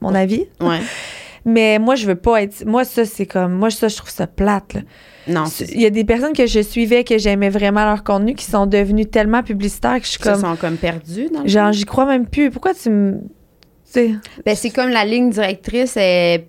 mon 0.00 0.14
avis. 0.14 0.46
Ouais. 0.60 0.80
Mais 1.46 1.78
moi, 1.78 1.94
je 1.94 2.06
veux 2.06 2.14
pas 2.14 2.42
être. 2.42 2.64
Moi, 2.64 2.84
ça, 2.86 3.04
c'est 3.04 3.26
comme. 3.26 3.52
Moi, 3.52 3.68
ça, 3.70 3.88
je 3.88 3.96
trouve 3.96 4.08
ça 4.08 4.26
plate. 4.26 4.72
là. 4.74 4.80
Non, 5.28 5.44
Il 5.72 5.80
y 5.82 5.84
a 5.84 5.90
des 5.90 6.04
personnes 6.04 6.32
que 6.32 6.46
je 6.46 6.60
suivais, 6.60 7.04
que 7.04 7.18
j'aimais 7.18 7.50
vraiment 7.50 7.84
leur 7.84 8.02
contenu, 8.02 8.34
qui 8.34 8.46
sont 8.46 8.64
devenues 8.64 9.04
tellement 9.04 9.42
publicitaires 9.42 9.98
que 10.00 10.06
je 10.06 10.12
suis 10.12 10.20
Ils 10.20 10.24
comme. 10.24 10.40
sont 10.40 10.56
comme 10.56 10.76
perdus 10.78 11.28
dans 11.30 11.42
le 11.42 11.48
Genre, 11.48 11.70
j'y 11.72 11.84
crois 11.84 12.06
même 12.06 12.26
plus. 12.26 12.50
Pourquoi 12.50 12.72
tu 12.72 12.88
me. 12.88 13.20
Ben, 13.94 14.56
c'est 14.56 14.70
comme 14.70 14.88
la 14.88 15.04
ligne 15.04 15.28
directrice 15.30 15.96
est, 15.98 16.46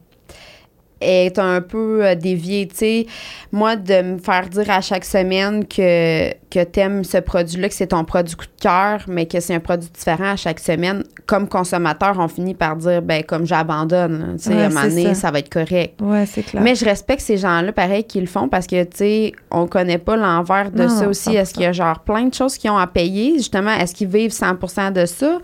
est 1.01 1.37
un 1.39 1.61
peu 1.61 2.05
euh, 2.05 2.15
déviée, 2.15 2.67
tu 2.67 2.75
sais. 2.77 3.05
Moi, 3.51 3.75
de 3.75 4.01
me 4.01 4.17
faire 4.17 4.47
dire 4.49 4.69
à 4.69 4.81
chaque 4.81 5.05
semaine 5.05 5.65
que, 5.65 6.29
que 6.49 6.63
t'aimes 6.63 7.03
ce 7.03 7.17
produit-là, 7.17 7.67
que 7.69 7.75
c'est 7.75 7.87
ton 7.87 8.03
produit 8.05 8.35
coup 8.35 8.45
de 8.45 8.61
cœur, 8.61 9.01
mais 9.07 9.25
que 9.25 9.39
c'est 9.39 9.53
un 9.53 9.59
produit 9.59 9.89
différent 9.89 10.31
à 10.31 10.35
chaque 10.35 10.59
semaine, 10.59 11.03
comme 11.25 11.47
consommateur, 11.49 12.15
on 12.17 12.27
finit 12.27 12.53
par 12.55 12.75
dire, 12.77 13.01
ben, 13.01 13.23
comme 13.23 13.45
j'abandonne, 13.45 14.35
tu 14.37 14.43
sais, 14.45 14.49
Ouais, 14.55 14.61
à 14.61 14.65
un 14.65 14.69
moment 14.69 14.83
donné, 14.83 15.03
ça. 15.07 15.13
ça 15.15 15.31
va 15.31 15.39
être 15.39 15.49
correct. 15.51 15.99
Ouais, 16.01 16.25
c'est 16.25 16.43
clair. 16.43 16.61
Mais 16.63 16.75
je 16.75 16.85
respecte 16.85 17.21
ces 17.21 17.37
gens-là, 17.37 17.71
pareil, 17.71 18.03
qui 18.03 18.19
le 18.21 18.27
font 18.27 18.47
parce 18.47 18.67
que, 18.67 18.83
tu 18.83 18.97
sais, 18.97 19.31
on 19.51 19.67
connaît 19.67 19.97
pas 19.97 20.15
l'envers 20.15 20.71
de 20.71 20.83
Non, 20.83 20.89
ça 20.89 21.07
aussi. 21.07 21.35
Est-ce 21.35 21.51
100%. 21.51 21.53
qu'il 21.53 21.63
y 21.63 21.65
a 21.67 21.71
genre 21.73 21.99
plein 21.99 22.23
de 22.25 22.33
choses 22.33 22.57
qu'ils 22.57 22.71
ont 22.71 22.77
à 22.77 22.87
payer? 22.87 23.33
Justement, 23.37 23.71
est-ce 23.71 23.93
qu'ils 23.93 24.07
vivent 24.07 24.31
100 24.31 24.91
de 24.91 25.05
ça? 25.05 25.37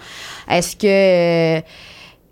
Est-ce 0.49 0.75
que. 0.75 1.57
euh, 1.57 1.61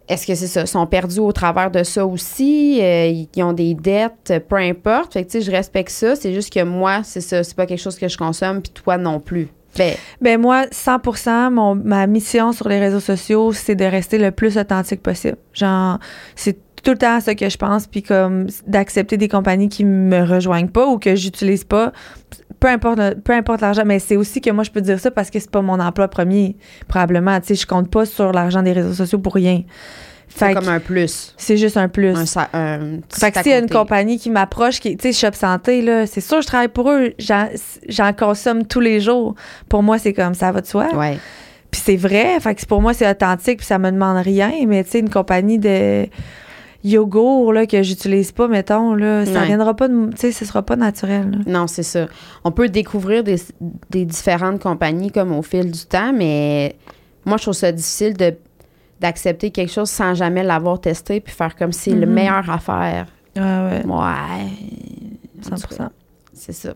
Est-ce 0.09 0.25
que 0.25 0.33
c'est 0.33 0.47
ça? 0.47 0.65
Sont 0.65 0.87
perdus 0.87 1.19
au 1.19 1.31
travers 1.31 1.69
de 1.69 1.83
ça 1.83 2.05
aussi? 2.05 2.79
Euh, 2.81 3.25
ils 3.35 3.43
ont 3.43 3.53
des 3.53 3.75
dettes, 3.75 4.43
peu 4.49 4.55
importe. 4.55 5.13
Fait 5.13 5.23
que, 5.23 5.29
tu 5.29 5.39
sais, 5.39 5.45
je 5.45 5.51
respecte 5.51 5.91
ça. 5.91 6.15
C'est 6.15 6.33
juste 6.33 6.51
que 6.51 6.63
moi, 6.63 7.01
c'est 7.03 7.21
ça. 7.21 7.43
C'est 7.43 7.55
pas 7.55 7.67
quelque 7.67 7.81
chose 7.81 7.97
que 7.97 8.07
je 8.07 8.17
consomme, 8.17 8.61
puis 8.61 8.71
toi 8.71 8.97
non 8.97 9.19
plus. 9.19 9.49
Ben, 9.77 9.95
Ben 10.19 10.41
moi, 10.41 10.65
100 10.71 11.51
mon, 11.51 11.75
ma 11.75 12.07
mission 12.07 12.51
sur 12.53 12.67
les 12.67 12.79
réseaux 12.79 12.99
sociaux, 12.99 13.53
c'est 13.53 13.75
de 13.75 13.85
rester 13.85 14.17
le 14.17 14.31
plus 14.31 14.57
authentique 14.57 15.01
possible. 15.01 15.37
Genre, 15.53 15.99
c'est 16.35 16.57
tout 16.83 16.91
le 16.91 16.97
temps 16.97 17.19
ça 17.19 17.35
que 17.35 17.49
je 17.49 17.57
pense, 17.57 17.87
puis 17.87 18.03
comme 18.03 18.47
d'accepter 18.67 19.17
des 19.17 19.27
compagnies 19.27 19.69
qui 19.69 19.85
me 19.85 20.23
rejoignent 20.23 20.69
pas 20.69 20.87
ou 20.87 20.97
que 20.99 21.15
j'utilise 21.15 21.63
pas, 21.63 21.91
peu 22.59 22.67
importe, 22.67 22.99
peu 23.23 23.33
importe 23.33 23.61
l'argent, 23.61 23.83
mais 23.85 23.99
c'est 23.99 24.17
aussi 24.17 24.41
que 24.41 24.49
moi 24.49 24.63
je 24.63 24.71
peux 24.71 24.81
dire 24.81 24.99
ça 24.99 25.11
parce 25.11 25.29
que 25.29 25.39
c'est 25.39 25.51
pas 25.51 25.61
mon 25.61 25.79
emploi 25.79 26.07
premier, 26.07 26.55
probablement. 26.87 27.39
Tu 27.39 27.47
sais, 27.47 27.55
je 27.55 27.67
compte 27.67 27.89
pas 27.89 28.05
sur 28.05 28.31
l'argent 28.31 28.61
des 28.61 28.73
réseaux 28.73 28.93
sociaux 28.93 29.19
pour 29.19 29.33
rien. 29.33 29.63
c'est 30.27 30.53
comme 30.53 30.67
un 30.67 30.79
plus. 30.79 31.33
c'est 31.37 31.57
juste 31.57 31.77
un 31.77 31.87
plus. 31.87 32.15
Un, 32.53 32.99
Fait 33.11 33.31
que 33.31 33.39
à 33.39 33.43
s'il 33.43 33.51
y 33.51 33.55
a 33.55 33.59
une 33.59 33.69
compagnie 33.69 34.19
qui 34.19 34.29
m'approche, 34.29 34.79
qui, 34.79 34.97
tu 34.97 35.13
sais, 35.13 35.27
Shop 35.27 35.33
Santé, 35.33 35.81
là, 35.81 36.05
c'est 36.05 36.21
sûr, 36.21 36.41
je 36.41 36.47
travaille 36.47 36.67
pour 36.67 36.91
eux. 36.91 37.13
J'en, 37.17 37.47
j'en 37.87 38.13
consomme 38.13 38.65
tous 38.65 38.81
les 38.81 38.99
jours. 38.99 39.35
Pour 39.69 39.83
moi, 39.83 39.97
c'est 39.97 40.13
comme 40.13 40.33
ça 40.33 40.51
va 40.51 40.61
de 40.61 40.67
soi. 40.67 40.93
Ouais. 40.95 41.17
Puis 41.71 41.81
c'est 41.83 41.97
vrai. 41.97 42.39
Fait 42.39 42.55
que 42.55 42.65
pour 42.65 42.81
moi, 42.81 42.93
c'est 42.93 43.09
authentique, 43.09 43.59
puis 43.59 43.67
ça 43.67 43.79
me 43.79 43.91
demande 43.91 44.17
rien. 44.17 44.51
Mais 44.67 44.83
tu 44.83 44.91
sais, 44.91 44.99
une 44.99 45.09
compagnie 45.09 45.59
de 45.59 46.07
yogourt, 46.83 47.51
là, 47.53 47.65
que 47.65 47.81
j'utilise 47.83 48.31
pas, 48.31 48.47
mettons, 48.47 48.93
là, 48.93 49.25
ça 49.25 49.41
Ouais. 49.41 49.45
viendra 49.47 49.73
pas 49.75 49.87
de. 49.87 50.09
Tu 50.11 50.17
sais, 50.17 50.31
ce 50.31 50.45
sera 50.45 50.61
pas 50.61 50.75
naturel. 50.75 51.29
là. 51.31 51.37
Non, 51.59 51.67
c'est 51.67 51.83
ça. 51.83 52.07
On 52.43 52.51
peut 52.51 52.69
découvrir 52.69 53.23
des, 53.23 53.37
des 53.89 54.05
différentes 54.05 54.61
compagnies 54.61 55.11
comme 55.11 55.31
au 55.33 55.41
fil 55.41 55.71
du 55.71 55.85
temps, 55.85 56.13
mais 56.13 56.75
moi, 57.25 57.37
je 57.37 57.43
trouve 57.43 57.53
ça 57.53 57.71
difficile 57.71 58.15
de 58.15 58.33
d'accepter 59.01 59.49
quelque 59.51 59.71
chose 59.71 59.89
sans 59.89 60.13
jamais 60.13 60.43
l'avoir 60.43 60.81
testé 60.81 61.21
puis 61.21 61.33
faire 61.33 61.55
comme 61.55 61.71
si 61.71 61.91
c'est 61.91 61.95
le 61.95 62.05
Mhm. 62.05 62.13
meilleur 62.13 62.49
à 62.49 62.59
faire. 62.59 63.07
Ouais, 63.37 63.41
ouais. 63.41 63.85
Ouais. 63.85 63.93
En 65.51 65.55
tout 65.55 65.57
100 65.69 65.77
cas, 65.77 65.89
C'est 66.33 66.51
ça. 66.51 66.73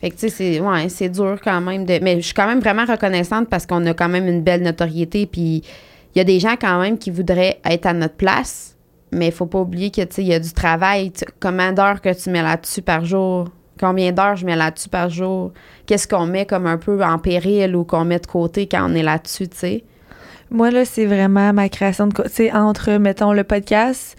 Fait 0.00 0.10
que, 0.10 0.14
tu 0.14 0.20
sais, 0.20 0.28
c'est, 0.28 0.60
ouais, 0.60 0.88
c'est 0.88 1.08
dur 1.08 1.38
quand 1.42 1.60
même 1.60 1.84
de. 1.84 1.98
Mais 2.00 2.16
je 2.20 2.26
suis 2.26 2.34
quand 2.34 2.46
même 2.46 2.60
vraiment 2.60 2.84
reconnaissante 2.84 3.48
parce 3.48 3.66
qu'on 3.66 3.84
a 3.86 3.94
quand 3.94 4.08
même 4.08 4.28
une 4.28 4.42
belle 4.42 4.62
notoriété. 4.62 5.26
Puis 5.26 5.64
il 6.14 6.18
y 6.18 6.20
a 6.20 6.24
des 6.24 6.38
gens 6.38 6.54
quand 6.60 6.80
même 6.80 6.96
qui 6.96 7.10
voudraient 7.10 7.58
être 7.64 7.86
à 7.86 7.92
notre 7.92 8.14
place, 8.14 8.76
mais 9.12 9.26
il 9.26 9.32
faut 9.32 9.46
pas 9.46 9.60
oublier 9.60 9.90
que, 9.90 10.02
il 10.18 10.26
y 10.26 10.34
a 10.34 10.40
du 10.40 10.52
travail. 10.52 11.12
Combien 11.40 11.72
d'heures 11.72 12.00
que 12.00 12.12
tu 12.12 12.30
mets 12.30 12.42
là-dessus 12.42 12.82
par 12.82 13.04
jour? 13.04 13.48
Combien 13.78 14.12
d'heures 14.12 14.36
je 14.36 14.44
mets 14.44 14.56
là-dessus 14.56 14.88
par 14.88 15.08
jour? 15.08 15.52
Qu'est-ce 15.86 16.08
qu'on 16.08 16.26
met 16.26 16.46
comme 16.46 16.66
un 16.66 16.78
peu 16.78 17.02
en 17.04 17.18
péril 17.18 17.76
ou 17.76 17.84
qu'on 17.84 18.04
met 18.04 18.18
de 18.18 18.26
côté 18.26 18.66
quand 18.66 18.90
on 18.90 18.94
est 18.94 19.02
là-dessus, 19.02 19.48
tu 19.48 19.56
sais? 19.56 19.84
Moi, 20.50 20.70
là, 20.70 20.84
c'est 20.84 21.06
vraiment 21.06 21.52
ma 21.52 21.68
création 21.68 22.06
de... 22.06 22.14
sais, 22.28 22.50
entre, 22.52 22.92
mettons, 22.92 23.32
le 23.32 23.44
podcast, 23.44 24.16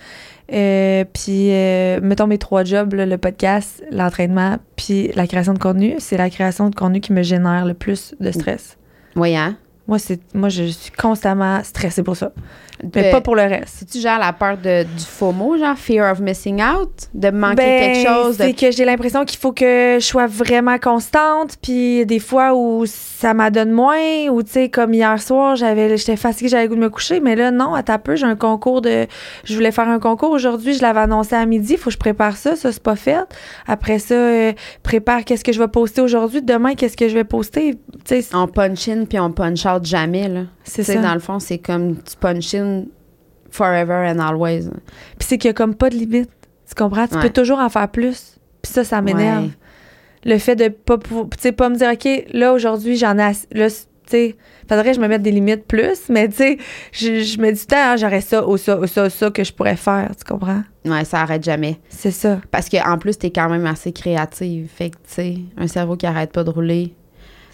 euh, 0.51 1.03
puis, 1.13 1.51
euh, 1.51 1.99
mettons, 2.01 2.27
mes 2.27 2.37
trois 2.37 2.63
jobs, 2.63 2.93
là, 2.93 3.05
le 3.05 3.17
podcast, 3.17 3.83
l'entraînement, 3.91 4.57
puis 4.75 5.11
la 5.15 5.27
création 5.27 5.53
de 5.53 5.59
contenu, 5.59 5.95
c'est 5.99 6.17
la 6.17 6.29
création 6.29 6.69
de 6.69 6.75
contenu 6.75 7.01
qui 7.01 7.13
me 7.13 7.23
génère 7.23 7.65
le 7.65 7.73
plus 7.73 8.15
de 8.19 8.31
stress. 8.31 8.77
Oui, 9.15 9.35
hein? 9.35 9.57
Moi, 9.87 9.99
c'est, 9.99 10.19
moi, 10.35 10.49
je 10.49 10.63
suis 10.63 10.91
constamment 10.91 11.63
stressée 11.63 12.03
pour 12.03 12.15
ça. 12.15 12.31
Mais 12.95 13.07
Euh, 13.07 13.11
pas 13.11 13.21
pour 13.21 13.35
le 13.35 13.41
reste. 13.43 13.75
C'est-tu 13.79 13.99
genre 13.99 14.19
la 14.19 14.31
peur 14.33 14.57
de, 14.57 14.83
du 14.83 15.03
FOMO, 15.05 15.57
genre 15.57 15.77
fear 15.77 16.11
of 16.11 16.19
missing 16.19 16.61
out? 16.63 16.89
De 17.13 17.29
manquer 17.29 17.55
Ben, 17.55 17.93
quelque 17.93 18.07
chose? 18.07 18.37
de- 18.37 18.43
C'est 18.43 18.53
que 18.53 18.71
j'ai 18.71 18.85
l'impression 18.85 19.25
qu'il 19.25 19.37
faut 19.37 19.51
que 19.51 19.97
je 19.99 20.05
sois 20.05 20.27
vraiment 20.27 20.77
constante, 20.77 21.55
puis 21.61 22.05
des 22.05 22.19
fois 22.19 22.53
où 22.55 22.85
ça 22.85 23.33
m'adonne 23.33 23.71
moins, 23.71 24.27
ou 24.31 24.43
tu 24.43 24.51
sais, 24.51 24.69
comme 24.69 24.93
hier 24.93 25.21
soir, 25.21 25.55
j'avais, 25.55 25.97
j'étais 25.97 26.15
fatiguée, 26.15 26.47
j'avais 26.49 26.63
le 26.63 26.69
goût 26.69 26.75
de 26.75 26.81
me 26.81 26.89
coucher, 26.89 27.19
mais 27.19 27.35
là, 27.35 27.51
non, 27.51 27.73
à 27.73 27.83
ta 27.83 27.97
peu, 27.97 28.15
j'ai 28.15 28.25
un 28.25 28.35
concours 28.35 28.81
de. 28.81 29.07
Je 29.43 29.53
voulais 29.55 29.71
faire 29.71 29.89
un 29.89 29.99
concours 29.99 30.31
aujourd'hui, 30.31 30.73
je 30.73 30.81
l'avais 30.81 31.01
annoncé 31.01 31.35
à 31.35 31.45
midi, 31.45 31.73
il 31.73 31.77
faut 31.77 31.85
que 31.89 31.93
je 31.93 31.97
prépare 31.97 32.37
ça, 32.37 32.55
ça, 32.55 32.71
c'est 32.71 32.81
pas 32.83 32.95
fait. 32.95 33.17
Après 33.67 33.99
ça, 33.99 34.13
euh, 34.15 34.53
prépare 34.83 35.25
qu'est-ce 35.25 35.43
que 35.43 35.51
je 35.51 35.59
vais 35.59 35.67
poster 35.67 36.01
aujourd'hui, 36.01 36.41
demain, 36.41 36.75
qu'est-ce 36.75 36.95
que 36.95 37.09
je 37.09 37.13
vais 37.13 37.23
poster. 37.23 37.75
Tu 38.05 38.21
sais, 38.21 38.25
On 38.33 38.47
punch 38.47 38.87
in 38.87 39.05
puis 39.05 39.19
on 39.19 39.31
punch 39.31 39.65
out 39.65 39.83
jamais, 39.85 40.27
là. 40.29 40.41
c'est 40.63 40.83
ça. 40.83 40.95
dans 40.95 41.13
le 41.13 41.19
fond, 41.19 41.39
c'est 41.39 41.57
comme 41.57 41.95
tu 41.97 42.15
punch 42.19 42.53
in 42.53 42.68
forever 43.51 44.05
and 44.07 44.19
always. 44.19 44.69
Puis 45.17 45.27
c'est 45.27 45.37
qu'il 45.37 45.49
y 45.49 45.51
a 45.51 45.53
comme 45.53 45.75
pas 45.75 45.89
de 45.89 45.95
limite. 45.95 46.29
Tu 46.67 46.75
comprends? 46.75 47.07
Tu 47.07 47.15
Ouais. 47.15 47.21
peux 47.23 47.29
toujours 47.29 47.59
en 47.59 47.69
faire 47.69 47.89
plus. 47.89 48.37
Puis 48.61 48.71
ça, 48.71 48.83
ça 48.83 49.01
m'énerve. 49.01 49.45
Ouais. 49.45 49.49
Le 50.25 50.37
fait 50.37 50.55
de 50.55 50.67
pas 50.67 50.97
pouvoir, 50.97 51.27
tu 51.31 51.37
sais, 51.39 51.51
pas 51.51 51.69
me 51.69 51.75
dire, 51.75 51.89
OK, 51.93 52.07
là, 52.33 52.53
aujourd'hui, 52.53 52.95
j'en 52.97 53.17
ai 53.17 53.23
assez. 53.23 53.47
Là, 53.51 53.69
tu 53.69 53.77
sais, 54.11 54.35
faudrait 54.67 54.89
que 54.91 54.95
je 54.95 54.99
me 54.99 55.07
mette 55.07 55.21
des 55.21 55.31
limites 55.31 55.65
plus, 55.65 56.09
mais 56.09 56.27
tu 56.27 56.35
sais, 56.35 56.57
je, 56.91 57.21
je 57.23 57.39
me 57.39 57.51
dis, 57.51 57.65
ah, 57.73 57.95
j'aurais 57.95 58.21
ça 58.21 58.45
ou 58.47 58.57
ça 58.57 58.77
ou 58.79 58.85
ça 58.87 59.05
ou 59.05 59.09
ça 59.09 59.31
que 59.31 59.43
je 59.43 59.53
pourrais 59.53 59.77
faire. 59.77 60.11
Tu 60.17 60.23
comprends? 60.25 60.61
Ouais, 60.85 61.05
ça 61.05 61.21
arrête 61.21 61.43
jamais. 61.43 61.79
C'est 61.89 62.11
ça. 62.11 62.41
Parce 62.51 62.67
qu'en 62.69 62.97
plus, 62.97 63.17
t'es 63.17 63.29
quand 63.31 63.49
même 63.49 63.65
assez 63.65 63.91
créative. 63.93 64.69
Fait 64.75 64.89
que, 64.89 64.95
tu 64.97 65.01
sais, 65.13 65.35
un 65.57 65.67
cerveau 65.67 65.95
qui 65.95 66.05
arrête 66.05 66.31
pas 66.33 66.43
de 66.43 66.49
rouler. 66.49 66.93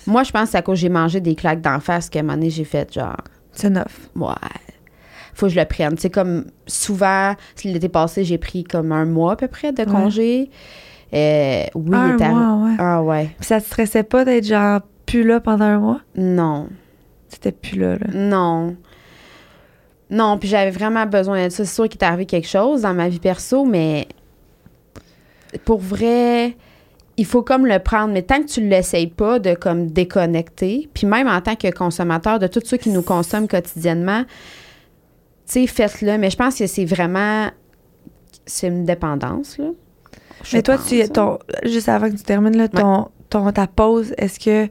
Moi, 0.08 0.24
je 0.24 0.32
pense 0.32 0.44
que 0.46 0.50
c'est 0.52 0.58
à 0.58 0.62
cause 0.62 0.76
que 0.78 0.82
j'ai 0.82 0.90
mangé 0.90 1.20
des 1.20 1.36
claques 1.36 1.62
d'en 1.62 1.80
face 1.80 2.10
qu'à 2.10 2.20
un 2.20 2.24
moment 2.24 2.34
donné, 2.34 2.50
j'ai 2.50 2.64
fait 2.66 2.92
genre, 2.94 3.18
C'est 3.52 3.70
neuf. 3.70 4.10
ouais, 4.16 4.34
faut 5.36 5.46
que 5.48 5.54
je 5.54 5.60
le 5.60 5.66
prenne. 5.66 5.98
Sais, 5.98 6.10
comme 6.10 6.46
souvent, 6.66 7.36
l'été 7.64 7.90
passé, 7.90 8.24
j'ai 8.24 8.38
pris 8.38 8.64
comme 8.64 8.92
un 8.92 9.06
mois 9.06 9.34
à 9.34 9.36
peu 9.36 9.48
près 9.48 9.72
de 9.72 9.82
Ouais. 9.84 9.86
congé. 9.92 10.50
Euh, 11.14 11.64
oui, 11.76 11.96
un 11.96 12.18
mois, 12.18 12.68
ouais. 12.68 12.76
Ah 12.80 13.04
ouais. 13.04 13.30
Puis 13.38 13.46
ça 13.48 13.62
te 13.62 13.66
stressait 13.68 14.04
pas 14.04 14.26
d'être 14.26 14.46
genre 14.46 14.82
plus 15.06 15.24
là 15.24 15.40
pendant 15.40 15.66
un 15.66 15.80
mois? 15.80 16.00
Non. 16.16 16.68
C'était 17.30 17.52
plus 17.52 17.78
là, 17.80 17.94
là. 17.96 18.08
Non. 18.14 18.76
Non, 20.10 20.38
puis 20.38 20.48
j'avais 20.50 20.72
vraiment 20.72 21.06
besoin 21.06 21.46
de 21.46 21.50
ça. 21.50 21.66
C'est 21.66 21.74
sûr 21.76 21.90
qu'il 21.90 22.00
est 22.02 22.06
arrivé 22.06 22.26
quelque 22.26 22.48
chose 22.48 22.82
dans 22.82 22.94
ma 22.94 23.10
vie 23.10 23.20
perso, 23.20 23.66
mais 23.66 24.08
pour 25.64 25.80
vrai, 25.80 26.56
il 27.18 27.26
faut 27.26 27.42
comme 27.42 27.66
le 27.66 27.80
prendre. 27.80 28.14
Mais 28.14 28.22
tant 28.22 28.42
que 28.42 28.48
tu 28.48 28.62
ne 28.62 28.70
l'essayes 28.70 29.08
pas 29.08 29.40
de 29.40 29.54
comme 29.54 29.88
déconnecter, 29.88 30.90
puis 30.94 31.08
même 31.08 31.28
en 31.28 31.42
tant 31.42 31.56
que 31.56 31.72
consommateur 31.72 32.40
de 32.40 32.48
tout 32.48 32.62
ceux 32.64 32.78
qui 32.78 32.90
nous 32.90 33.02
consomment 33.02 33.48
quotidiennement, 33.48 34.24
sais, 35.46 35.68
faites-le. 35.68 36.18
Mais 36.18 36.30
je 36.30 36.38
pense 36.38 36.58
que 36.58 36.68
c'est 36.68 36.86
vraiment... 36.86 37.50
C'est 38.46 38.68
une 38.68 38.86
dépendance, 38.86 39.58
là. 39.58 39.70
Je 40.44 40.58
Mais 40.58 40.62
toi, 40.62 40.78
pense, 40.78 40.88
tu, 40.88 41.08
ton, 41.10 41.40
juste 41.64 41.90
avant 41.90 42.10
que 42.10 42.16
tu 42.16 42.24
termines, 42.24 42.56
là, 42.58 42.68
ton, 42.68 43.08
ton, 43.30 43.52
ta 43.52 43.66
pause, 43.66 44.14
est-ce 44.18 44.40
que 44.40 44.70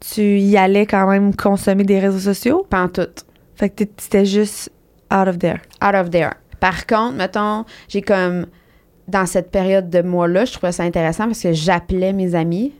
tu 0.00 0.38
y 0.38 0.56
allais 0.58 0.84
quand 0.84 1.08
même 1.08 1.34
consommer 1.34 1.84
des 1.84 1.98
réseaux 2.00 2.18
sociaux? 2.18 2.66
Pas 2.68 2.82
en 2.82 2.88
tout. 2.88 3.06
Fait 3.54 3.70
que 3.70 3.76
t'é- 3.76 3.86
t'étais 3.86 4.26
juste 4.26 4.70
out 5.12 5.28
of 5.28 5.38
there. 5.38 5.60
out 5.82 5.94
of 5.94 6.10
there. 6.10 6.32
Par 6.60 6.86
contre, 6.86 7.14
mettons, 7.14 7.64
j'ai 7.88 8.02
comme 8.02 8.46
dans 9.08 9.24
cette 9.26 9.50
période 9.50 9.88
de 9.88 10.02
mois-là, 10.02 10.44
je 10.44 10.52
trouvais 10.52 10.72
ça 10.72 10.82
intéressant 10.82 11.26
parce 11.26 11.40
que 11.42 11.52
j'appelais 11.52 12.12
mes 12.12 12.34
amis. 12.34 12.72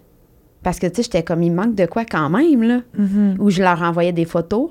Parce 0.62 0.78
que, 0.78 0.87
tu 0.87 0.97
sais, 0.97 1.02
j'étais 1.04 1.23
comme, 1.23 1.42
il 1.42 1.50
manque 1.52 1.75
de 1.75 1.87
quoi 1.87 2.04
quand 2.04 2.28
même, 2.28 2.62
là. 2.62 2.81
Mhm. 2.97 3.37
Où 3.38 3.49
je 3.50 3.62
leur 3.62 3.81
envoyais 3.83 4.12
des 4.12 4.25
photos. 4.26 4.71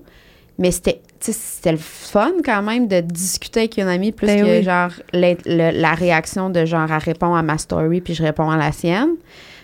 Mais 0.60 0.71
c'était, 0.71 1.01
tu 1.07 1.11
c'était 1.22 1.72
le 1.72 1.78
fun 1.78 2.32
quand 2.44 2.62
même 2.63 2.88
de 2.88 3.00
discuter 3.01 3.62
avec 3.62 3.78
une 3.78 3.88
amie 3.88 4.12
plus 4.12 4.28
Ben 4.28 4.42
que, 4.42 4.58
oui. 4.58 4.63
genre, 4.63 4.92
le- 5.13 5.80
la 5.80 5.94
réaction 5.94 6.50
de 6.50 6.66
genre, 6.66 6.92
elle 6.92 6.98
répond 6.98 7.34
à 7.36 7.42
ma 7.44 7.58
story 7.58 8.01
puis 8.01 8.13
je 8.13 8.24
réponds 8.24 8.50
à 8.50 8.58
la 8.58 8.72
sienne. 8.72 9.16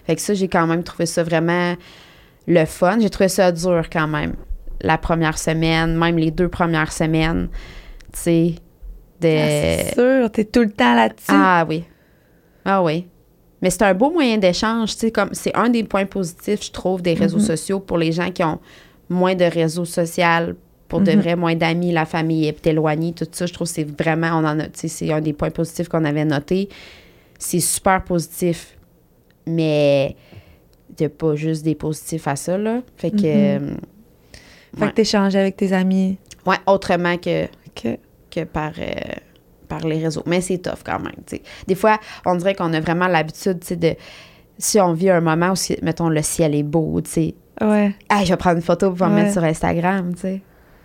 Fait 0.05 0.15
que 0.15 0.21
ça, 0.21 0.33
j'ai 0.33 0.47
quand 0.47 0.67
même 0.67 0.83
trouvé 0.83 1.05
ça 1.05 1.23
vraiment 1.23 1.75
le 2.47 2.65
fun. 2.65 2.99
J'ai 2.99 3.09
trouvé 3.09 3.27
ça 3.29 3.51
dur 3.51 3.83
quand 3.91 4.07
même. 4.07 4.33
La 4.81 4.97
première 4.97 5.37
semaine, 5.37 5.97
même 5.97 6.17
les 6.17 6.31
deux 6.31 6.47
premières 6.49 6.93
semaines, 6.93 7.49
tu 8.13 8.19
sais, 8.19 8.55
de... 9.19 9.27
Ah, 9.27 9.47
c'est 9.49 9.93
sûr, 9.95 10.31
t'es 10.31 10.45
tout 10.45 10.61
le 10.61 10.69
temps 10.71 10.93
là-dessus. 10.93 11.25
Ah 11.29 11.65
oui. 11.67 11.83
Ah 12.63 12.83
oui. 12.83 13.07
Mais 13.61 13.71
c'est 13.71 13.81
un 13.81 13.93
beau 13.95 14.11
moyen 14.11 14.37
d'échange, 14.37 14.91
tu 14.93 14.99
sais, 14.99 15.11
comme 15.11 15.29
c'est 15.33 15.55
un 15.57 15.69
des 15.69 15.83
points 15.83 16.05
positifs, 16.05 16.63
je 16.63 16.71
trouve, 16.71 17.01
des 17.01 17.15
réseaux 17.15 17.39
Mhm. 17.39 17.43
sociaux 17.45 17.79
pour 17.79 17.97
les 17.97 18.11
gens 18.11 18.29
qui 18.31 18.43
ont 18.43 18.59
moins 19.09 19.33
de 19.33 19.45
réseaux 19.45 19.85
sociaux, 19.85 20.53
pour 20.87 21.01
de 21.01 21.11
Mhm. 21.11 21.19
vrai, 21.19 21.35
moins 21.35 21.55
d'amis, 21.55 21.91
la 21.91 22.05
famille 22.05 22.47
est 22.47 22.65
éloignée, 22.67 23.13
tout 23.13 23.27
ça. 23.31 23.45
Je 23.45 23.53
trouve 23.53 23.67
que 23.67 23.73
c'est 23.73 23.83
vraiment, 24.01 24.29
on 24.39 24.45
en 24.45 24.59
a, 24.59 24.65
tu 24.67 24.71
sais, 24.81 24.87
c'est 24.87 25.11
un 25.11 25.21
des 25.21 25.33
points 25.33 25.49
positifs 25.51 25.87
qu'on 25.89 26.05
avait 26.05 26.25
noté. 26.25 26.69
C'est 27.39 27.59
super 27.59 28.03
positif. 28.03 28.77
Mais 29.45 30.15
il 30.89 30.95
n'y 31.01 31.05
a 31.05 31.09
pas 31.09 31.35
juste 31.35 31.63
des 31.63 31.75
positifs 31.75 32.27
à 32.27 32.35
ça, 32.35 32.57
là. 32.57 32.81
Fait 32.97 33.11
que, 33.11 33.17
euh, 33.23 33.59
Fait 34.77 34.81
ouais. 34.83 34.89
que 34.89 34.95
t'échanges 34.95 35.35
avec 35.35 35.55
tes 35.57 35.73
amis. 35.73 36.17
ouais, 36.45 36.57
autrement 36.65 37.17
que 37.17 37.45
que 38.29 38.43
par, 38.43 38.71
euh, 38.79 38.85
par 39.67 39.87
les 39.87 39.99
réseaux. 39.99 40.23
Mais 40.25 40.41
c'est 40.41 40.57
tough 40.57 40.79
quand 40.85 40.99
même. 40.99 41.13
tu 41.25 41.37
sais. 41.37 41.41
Des 41.67 41.75
fois, 41.75 41.99
on 42.25 42.35
dirait 42.35 42.55
qu'on 42.55 42.73
a 42.73 42.79
vraiment 42.79 43.07
l'habitude 43.07 43.59
tu 43.61 43.67
sais, 43.67 43.75
de. 43.75 43.93
Si 44.57 44.79
on 44.81 44.93
vit 44.93 45.09
un 45.11 45.21
moment 45.21 45.51
où, 45.53 45.73
mettons, 45.83 46.09
le 46.09 46.21
ciel 46.23 46.55
est 46.55 46.63
beau, 46.63 46.99
tu 47.01 47.09
sais, 47.11 47.35
Ouais, 47.61 47.93
ah, 48.09 48.23
je 48.23 48.29
vais 48.29 48.37
prendre 48.37 48.57
une 48.57 48.61
photo 48.63 48.91
pour 48.91 49.07
me 49.07 49.15
Ouais. 49.15 49.21
mettre 49.23 49.33
sur 49.33 49.43
Instagram, 49.43 50.13
tu 50.15 50.21
sais. 50.21 50.41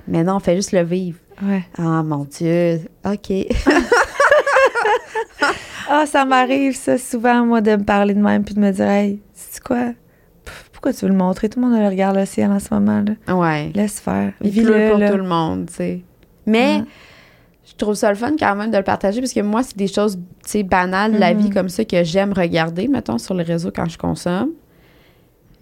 Mais 0.09 0.23
non, 0.25 0.37
on 0.37 0.41
fait 0.41 0.57
juste 0.57 0.73
le 0.73 0.83
vivre. 0.83 1.19
ouais. 1.43 1.65
Ah, 1.79 2.03
mon 2.03 2.25
Dieu. 2.25 2.81
OK. 3.05 3.31
Ah, 5.95 6.07
ça 6.07 6.25
m'arrive, 6.25 6.75
ça, 6.75 6.97
souvent, 6.97 7.45
moi, 7.45 7.61
de 7.61 7.73
me 7.73 7.85
parler 7.85 8.15
de 8.15 8.21
même 8.21 8.45
puis 8.45 8.55
de 8.55 8.61
me 8.61 8.71
dire, 8.71 8.89
hey, 8.89 9.21
c'est 9.35 9.63
quoi? 9.63 9.93
Pff, 10.45 10.71
Pourquoi 10.73 10.93
tu 10.93 11.05
veux 11.05 11.11
le 11.11 11.17
montrer? 11.17 11.49
Tout 11.51 11.61
le 11.61 11.67
monde 11.69 11.87
regarde 11.91 12.17
le 12.17 12.25
ciel 12.25 12.51
en 12.51 12.61
ce 12.61 12.73
moment, 12.73 13.03
là. 13.27 13.35
ouais. 13.37 13.71
Laisse 13.75 14.01
faire. 14.01 14.33
Il 14.41 14.53
pleut 14.53 14.63
Vis-le, 14.75 14.89
pour 14.91 14.99
là. 14.99 15.11
tout 15.11 15.17
le 15.19 15.25
monde, 15.25 15.67
tu 15.69 15.75
sais. 15.75 16.01
Mais 16.47 16.77
Ouais. 16.79 16.85
je 17.69 17.75
trouve 17.75 17.95
ça 17.95 18.09
le 18.11 18.15
fun 18.15 18.33
quand 18.39 18.55
même 18.57 18.71
de 18.71 18.77
le 18.79 18.83
partager 18.85 19.21
parce 19.21 19.33
que 19.35 19.41
moi, 19.41 19.63
c'est 19.63 19.77
des 19.77 19.89
choses, 19.89 20.17
tu 20.17 20.51
sais, 20.51 20.63
banales 20.63 21.13
de 21.13 21.19
la 21.19 21.35
vie 21.35 21.51
comme 21.51 21.69
ça 21.69 21.85
que 21.85 22.03
j'aime 22.05 22.33
regarder, 22.33 22.89
mettons, 22.89 23.19
sur 23.19 23.35
les 23.35 23.45
réseaux 23.45 23.71
quand 23.75 23.89
je 23.89 23.99
consomme. 23.99 24.51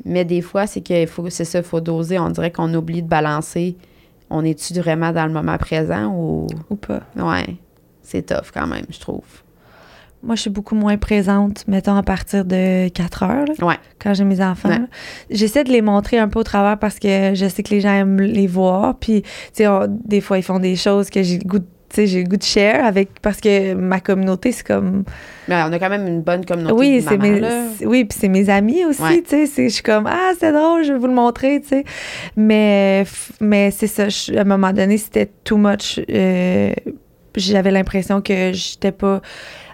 Mais 0.04 0.24
des 0.24 0.42
fois, 0.42 0.66
c'est 0.66 0.80
que 0.82 1.06
faut, 1.06 1.28
c'est 1.30 1.44
ça, 1.44 1.58
il 1.58 1.64
faut 1.64 1.80
doser. 1.80 2.18
On 2.18 2.28
dirait 2.30 2.52
qu'on 2.52 2.72
oublie 2.74 3.02
de 3.02 3.08
balancer. 3.08 3.76
On 4.30 4.44
est-tu 4.44 4.72
vraiment 4.80 5.12
dans 5.12 5.26
le 5.26 5.32
moment 5.32 5.58
présent 5.58 6.06
ou? 6.14 6.46
Ou 6.70 6.76
pas. 6.76 7.00
Ouais. 7.16 7.56
C'est 8.02 8.26
tough 8.26 8.50
quand 8.54 8.66
même, 8.66 8.84
je 8.90 8.98
trouve. 9.00 9.24
Moi, 10.22 10.34
je 10.36 10.42
suis 10.42 10.50
beaucoup 10.50 10.74
moins 10.74 10.98
présente, 10.98 11.66
mettons, 11.66 11.96
à 11.96 12.02
partir 12.02 12.44
de 12.44 12.88
4 12.88 13.22
heures, 13.22 13.44
là, 13.46 13.66
Ouais. 13.66 13.78
quand 13.98 14.12
j'ai 14.12 14.24
mes 14.24 14.42
enfants. 14.44 14.68
Ouais. 14.68 14.80
J'essaie 15.30 15.64
de 15.64 15.70
les 15.70 15.80
montrer 15.80 16.18
un 16.18 16.28
peu 16.28 16.38
au 16.40 16.42
travers 16.42 16.78
parce 16.78 16.98
que 16.98 17.32
je 17.34 17.46
sais 17.48 17.62
que 17.62 17.70
les 17.70 17.80
gens 17.80 17.92
aiment 17.94 18.20
les 18.20 18.46
voir. 18.46 18.98
Puis, 18.98 19.22
tu 19.22 19.28
sais, 19.64 19.66
des 19.88 20.20
fois, 20.20 20.36
ils 20.38 20.42
font 20.42 20.58
des 20.58 20.76
choses 20.76 21.08
que 21.08 21.22
j'ai 21.22 21.38
le 21.38 21.44
goût 21.44 21.58
de 21.60 21.66
sais, 21.96 22.06
j'ai 22.06 22.22
le 22.22 22.28
goût 22.28 22.36
de 22.36 22.42
share 22.42 22.84
avec 22.84 23.20
parce 23.22 23.40
que 23.40 23.74
ma 23.74 24.00
communauté 24.00 24.52
c'est 24.52 24.66
comme 24.66 25.04
Mais 25.48 25.56
on 25.62 25.72
a 25.72 25.78
quand 25.78 25.88
même 25.90 26.06
une 26.06 26.22
bonne 26.22 26.44
communauté. 26.44 26.74
oui 26.74 27.00
de 27.02 27.08
c'est 27.08 27.18
mes 27.18 27.40
oui 27.86 28.04
puis 28.04 28.18
c'est 28.20 28.28
mes 28.28 28.48
amis 28.50 28.84
aussi 28.84 29.02
Ouais. 29.02 29.22
tu 29.22 29.30
sais 29.30 29.46
c'est- 29.46 29.68
je 29.68 29.74
suis 29.74 29.82
comme 29.82 30.06
ah 30.06 30.32
c'est 30.38 30.52
drôle 30.52 30.84
je 30.84 30.92
vais 30.92 30.98
vous 30.98 31.06
le 31.06 31.14
montrer 31.14 31.60
tu 31.60 31.68
sais 31.68 31.84
mais 32.36 33.04
mais 33.40 33.70
c'est 33.70 33.86
ça 33.86 34.08
je- 34.08 34.34
à 34.36 34.40
un 34.42 34.44
moment 34.44 34.72
donné 34.72 34.96
c'était 34.98 35.30
too 35.44 35.56
much 35.56 36.00
euh, 36.10 36.72
j'avais 37.36 37.70
l'impression 37.70 38.20
que 38.20 38.52
j'étais 38.52 38.92
pas 38.92 39.20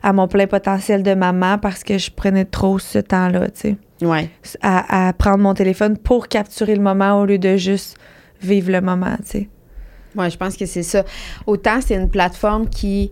à 0.03 0.13
mon 0.13 0.29
plein 0.29 0.47
potentiel 0.47 1.03
de 1.03 1.15
maman 1.15 1.59
parce 1.59 1.83
que 1.85 1.99
je 1.99 2.11
prenais 2.11 2.45
trop 2.45 2.79
ce 2.79 2.99
temps-là 2.99 3.49
tu 3.49 3.61
sais 3.61 3.77
Ouais. 4.03 4.29
à, 4.61 5.09
à 5.09 5.13
prendre 5.15 5.39
mon 5.39 5.55
téléphone 5.55 5.97
pour 5.97 6.29
capturer 6.29 6.77
le 6.77 6.83
moment 6.83 7.19
au 7.21 7.25
lieu 7.25 7.39
de 7.39 7.57
juste 7.57 7.97
vivre 8.43 8.71
le 8.71 8.83
moment 8.83 9.17
tu 9.25 9.31
sais 9.31 9.49
Ouais, 10.17 10.31
je 10.31 10.37
pense 10.37 10.57
que 10.57 10.67
c'est 10.67 10.83
ça. 10.83 11.05
Autant 11.47 11.81
c'est 11.81 11.95
une 11.95 12.09
plateforme 12.11 12.69
qui 12.69 13.11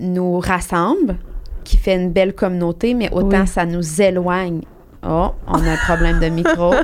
nous 0.00 0.38
rassemble, 0.40 1.16
qui 1.64 1.76
fait 1.76 1.94
une 1.96 2.12
belle 2.12 2.34
communauté, 2.34 2.94
mais 2.94 3.10
autant 3.12 3.40
Oui. 3.42 3.46
ça 3.48 3.64
nous 3.66 4.00
éloigne. 4.02 4.62
Oh, 5.02 5.30
on 5.46 5.64
a 5.64 5.70
un 5.72 5.76
problème 5.76 6.18
de 6.20 6.26
micro. 6.28 6.74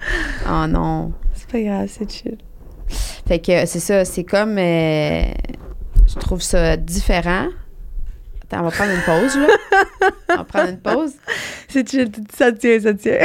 oh 0.48 0.66
non. 0.68 1.12
c'est 1.34 1.48
pas 1.50 1.60
grave 1.60 1.88
c'est 1.88 2.10
chill 2.10 2.38
Fait 3.26 3.40
que 3.40 3.66
c'est 3.66 3.80
ça, 3.80 4.04
c'est 4.04 4.24
comme. 4.24 4.56
euh, 4.58 5.24
je 6.06 6.14
trouve 6.20 6.40
ça 6.42 6.76
différent. 6.76 7.48
Attends, 8.44 8.60
on 8.60 8.64
va 8.64 8.70
prendre 8.70 8.92
une 8.92 9.00
pause, 9.02 9.36
là. 9.38 9.46
On 10.30 10.36
va 10.36 10.44
prendre 10.44 10.68
une 10.68 10.78
pause. 10.78 11.12
C'est 11.68 11.88
chill, 11.88 12.10
ça 12.36 12.52
tient, 12.52 12.78
ça 12.78 12.92
tient. 12.92 13.18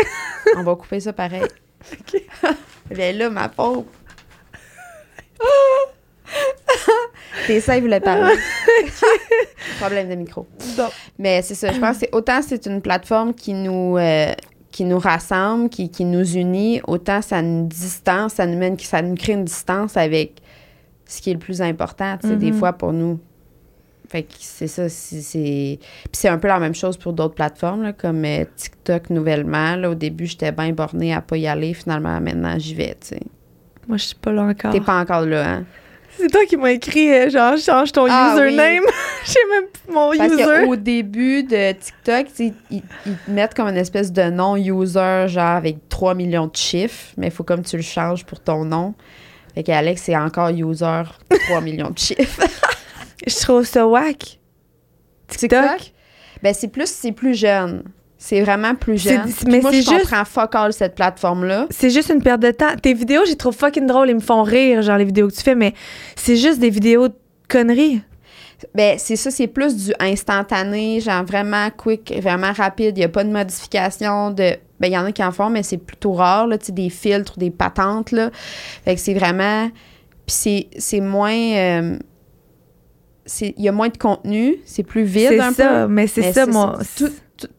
On 0.55 0.63
va 0.63 0.75
couper 0.75 1.01
ça 1.01 1.11
pareil. 1.11 1.43
OK. 1.91 2.21
Viens 2.89 3.11
là, 3.11 3.29
ma 3.29 3.49
pauvre. 3.49 3.83
Tes 7.47 7.61
seins 7.61 7.79
voulaient 7.79 7.99
parler. 7.99 8.35
Problème 9.79 10.09
de 10.09 10.15
micro. 10.15 10.45
Mais 11.17 11.41
c'est 11.41 11.55
ça, 11.55 11.71
je 11.71 11.79
pense 11.79 11.99
que 11.99 12.05
autant 12.11 12.41
c'est 12.41 12.65
une 12.65 12.81
plateforme 12.81 13.33
qui 13.33 13.53
nous, 13.53 13.97
euh, 13.97 14.33
qui 14.71 14.83
nous 14.83 14.99
rassemble, 14.99 15.69
qui, 15.69 15.89
qui 15.89 16.05
nous 16.05 16.35
unit, 16.35 16.81
autant 16.87 17.21
ça 17.21 17.41
nous 17.41 17.67
distance, 17.67 18.33
ça 18.35 18.45
nous 18.45 18.57
mène, 18.57 18.77
ça 18.79 19.01
nous 19.01 19.15
crée 19.15 19.33
une 19.33 19.45
distance 19.45 19.97
avec 19.97 20.33
ce 21.05 21.21
qui 21.21 21.31
est 21.31 21.33
le 21.33 21.39
plus 21.39 21.61
important, 21.61 22.17
tu 22.21 22.27
sais, 22.27 22.35
des 22.35 22.51
Mhm. 22.51 22.57
fois 22.57 22.73
pour 22.73 22.93
nous. 22.93 23.19
Fait 24.09 24.23
que 24.23 24.33
c'est 24.39 24.67
ça, 24.67 24.89
c'est... 24.89 25.21
c'est- 25.21 25.77
Puis 25.79 26.09
c'est 26.13 26.29
un 26.29 26.37
peu 26.39 26.47
la 26.47 26.59
même 26.59 26.73
chose 26.75 26.97
pour 26.97 27.13
d'autres 27.13 27.35
plateformes, 27.35 27.83
là, 27.83 27.93
comme 27.93 28.25
euh, 28.25 28.43
TikTok 28.55 29.09
nouvellement. 29.11 29.75
Là, 29.75 29.89
au 29.91 29.95
début, 29.95 30.25
j'étais 30.27 30.51
bien 30.51 30.71
bornée 30.71 31.13
à 31.13 31.21
pas 31.21 31.37
y 31.37 31.47
aller. 31.47 31.73
Finalement, 31.75 32.19
maintenant, 32.19 32.57
j'y 32.57 32.73
vais, 32.75 32.95
tu 32.99 33.07
sais. 33.09 33.19
Moi, 33.89 33.97
je 33.97 34.05
suis 34.05 34.15
pas 34.15 34.31
là 34.31 34.43
encore. 34.43 34.71
T'es 34.71 34.79
pas 34.79 34.99
encore 35.01 35.25
là, 35.25 35.49
hein? 35.49 35.65
C'est 36.17 36.27
toi 36.29 36.45
qui 36.47 36.57
m'as 36.57 36.71
écrit, 36.71 37.11
euh, 37.11 37.29
genre, 37.29 37.57
change 37.57 37.91
ton 37.91 38.05
Ah, 38.09 38.33
username. 38.35 38.83
J'ai 39.25 39.39
même 39.51 39.65
mon 39.89 40.15
Parce 40.15 40.33
user. 40.33 40.65
qu'au 40.65 40.75
début 40.75 41.43
de 41.43 41.71
TikTok, 41.71 42.27
ils, 42.39 42.53
ils 42.71 42.81
te 42.81 43.31
mettent 43.31 43.53
comme 43.53 43.67
une 43.69 43.77
espèce 43.77 44.11
de 44.11 44.23
nom 44.29 44.55
user, 44.57 45.25
genre 45.27 45.55
avec 45.55 45.87
3 45.89 46.13
millions 46.15 46.47
de 46.47 46.55
chiffres, 46.55 47.13
mais 47.17 47.27
il 47.27 47.31
faut 47.31 47.43
comme 47.43 47.63
tu 47.63 47.77
le 47.77 47.81
changes 47.83 48.25
pour 48.25 48.39
ton 48.41 48.63
nom. 48.65 48.93
Fait 49.55 49.63
qu'Alex, 49.63 50.03
c'est 50.03 50.15
encore 50.17 50.49
user 50.49 51.03
3 51.47 51.61
millions 51.61 51.89
de 51.89 51.97
chiffres. 51.97 52.43
Je 53.27 53.35
trouve 53.41 53.63
ça 53.65 53.87
whack. 53.87 54.39
TikTok? 55.27 55.93
Ben, 56.43 56.53
c'est 56.53 56.67
plus, 56.69 56.89
c'est 56.89 57.11
plus 57.11 57.33
jeune. 57.35 57.83
C'est 58.21 58.41
vraiment 58.41 58.75
plus 58.75 59.01
jeune. 59.01 59.21
mais 59.47 59.61
moi, 59.61 59.71
je 59.71 59.77
juste- 59.77 59.89
comprends 59.89 60.25
fuck 60.25 60.53
all 60.53 60.73
cette 60.73 60.93
plateforme-là. 60.95 61.67
C'est 61.69 61.89
juste 61.89 62.09
une 62.09 62.21
perte 62.21 62.41
de 62.41 62.51
temps. 62.51 62.75
Tes 62.81 62.93
vidéos, 62.93 63.21
j'ai 63.25 63.37
trouve 63.37 63.55
fucking 63.55 63.87
drôle. 63.87 64.09
Ils 64.09 64.15
me 64.15 64.19
font 64.19 64.43
rire, 64.43 64.81
genre 64.81 64.97
les 64.97 65.05
vidéos 65.05 65.29
que 65.29 65.33
tu 65.33 65.41
fais, 65.41 65.55
mais 65.55 65.73
c'est 66.17 66.35
juste 66.35 66.59
des 66.59 66.69
vidéos 66.69 67.07
de 67.07 67.13
conneries. 67.47 68.01
Ben, 68.75 68.97
c'est 68.99 69.15
ça, 69.15 69.31
c'est 69.31 69.47
plus 69.47 69.73
du 69.73 69.93
instantané, 70.01 70.99
genre 70.99 71.23
vraiment 71.23 71.69
quick, 71.69 72.13
vraiment 72.21 72.51
rapide. 72.51 72.97
Il 72.97 72.99
n'y 72.99 73.05
a 73.05 73.09
pas 73.09 73.23
de 73.23 73.31
modification 73.31 74.31
de. 74.31 74.55
Ben, 74.81 74.87
il 74.87 74.91
y 74.91 74.97
en 74.97 75.05
a 75.05 75.13
qui 75.13 75.23
en 75.23 75.31
font, 75.31 75.49
mais 75.49 75.63
c'est 75.63 75.77
plutôt 75.77 76.11
rare, 76.11 76.45
là, 76.45 76.57
tu 76.57 76.65
sais, 76.67 76.71
des 76.73 76.89
filtres, 76.89 77.39
des 77.39 77.51
patentes, 77.51 78.11
là. 78.11 78.31
Fait 78.83 78.95
que 78.95 78.99
c'est 79.01 79.13
vraiment. 79.13 79.69
Puis 80.27 80.67
c'est, 80.77 80.99
moins. 80.99 81.31
euh, 81.33 81.97
Il 83.41 83.53
y 83.63 83.69
a 83.69 83.71
moins 83.71 83.87
de 83.89 83.97
contenu, 83.97 84.57
c'est 84.65 84.83
plus 84.83 85.03
vide 85.03 85.29
C'est 85.29 85.39
un 85.39 85.53
ça, 85.53 85.85
peu. 85.85 85.87
mais 85.93 86.07
c'est 86.07 86.33
ça, 86.33 86.45
moi. 86.45 86.79
Tout, 86.97 87.09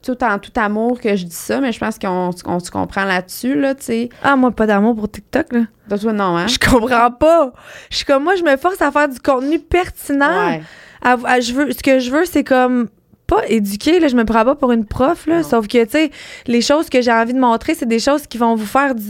tout, 0.03 0.25
en 0.25 0.39
tout 0.39 0.53
amour 0.57 1.01
que 1.01 1.15
je 1.17 1.25
dis 1.25 1.35
ça, 1.35 1.61
mais 1.61 1.73
je 1.73 1.79
pense 1.79 1.99
qu'on 1.99 2.31
on 2.47 2.61
se 2.61 2.71
comprend 2.71 3.05
là-dessus, 3.05 3.55
là, 3.59 3.75
tu 3.75 3.85
sais. 3.85 4.09
Ah, 4.23 4.37
moi, 4.37 4.51
pas 4.51 4.67
d'amour 4.67 4.95
pour 4.97 5.11
TikTok, 5.11 5.53
là. 5.53 5.61
De 5.89 5.97
toi, 5.97 6.13
non, 6.13 6.37
hein? 6.37 6.47
Je 6.47 6.59
comprends 6.59 7.11
pas. 7.11 7.53
Je 7.91 7.97
suis 7.97 8.05
comme, 8.07 8.25
moi, 8.25 8.35
je 8.37 8.43
me 8.45 8.57
force 8.57 8.81
à 8.83 8.91
faire 8.91 9.09
du 9.09 9.19
contenu 9.21 9.59
pertinent. 9.59 10.49
Ouais. 10.49 10.63
À- 11.03 11.17
à- 11.25 11.41
je 11.41 11.53
veux, 11.53 11.73
ce 11.73 11.83
que 11.83 11.99
je 11.99 12.11
veux, 12.11 12.25
c'est 12.25 12.45
comme 12.45 12.89
pas 13.27 13.47
éduquer, 13.49 14.01
là, 14.01 14.09
je 14.09 14.17
me 14.17 14.25
prends 14.25 14.45
pas 14.45 14.55
pour 14.57 14.73
une 14.73 14.85
prof, 14.85 15.27
là, 15.27 15.39
Non. 15.39 15.43
sauf 15.43 15.69
que, 15.69 15.85
tu 15.85 15.91
sais, 15.91 16.11
les 16.47 16.61
choses 16.61 16.89
que 16.91 17.01
j'ai 17.01 17.13
envie 17.13 17.33
de 17.33 17.39
montrer, 17.39 17.75
c'est 17.75 17.87
des 17.87 18.01
choses 18.01 18.27
qui 18.27 18.39
vont 18.39 18.55
vous 18.57 18.67
faire 18.67 18.95
du... 18.95 19.05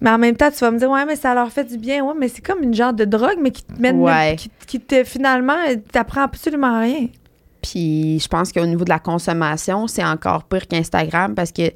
Mais 0.00 0.10
en 0.10 0.18
même 0.18 0.36
temps, 0.36 0.50
tu 0.50 0.58
vas 0.58 0.72
me 0.72 0.78
dire, 0.78 0.90
ouais, 0.90 1.04
mais 1.06 1.14
ça 1.14 1.34
leur 1.34 1.50
fait 1.50 1.62
du 1.64 1.78
bien. 1.78 2.04
Ouais, 2.04 2.14
mais 2.18 2.26
c'est 2.28 2.44
comme 2.44 2.62
une 2.64 2.74
genre 2.74 2.92
de 2.92 3.04
drogue, 3.04 3.38
mais 3.40 3.52
qui 3.52 3.62
te 3.62 3.80
mène... 3.80 4.00
Ouais. 4.00 4.34
Qui, 4.36 4.50
qui 4.66 4.80
te, 4.80 5.04
finalement, 5.04 5.54
t'apprends 5.92 6.22
absolument 6.22 6.80
rien. 6.80 7.06
Puis 7.64 8.20
je 8.20 8.28
pense 8.28 8.52
qu'au 8.52 8.66
niveau 8.66 8.84
de 8.84 8.90
la 8.90 8.98
consommation, 8.98 9.86
c'est 9.86 10.04
encore 10.04 10.44
pire 10.44 10.68
qu'Instagram 10.68 11.34
parce 11.34 11.50
que 11.50 11.72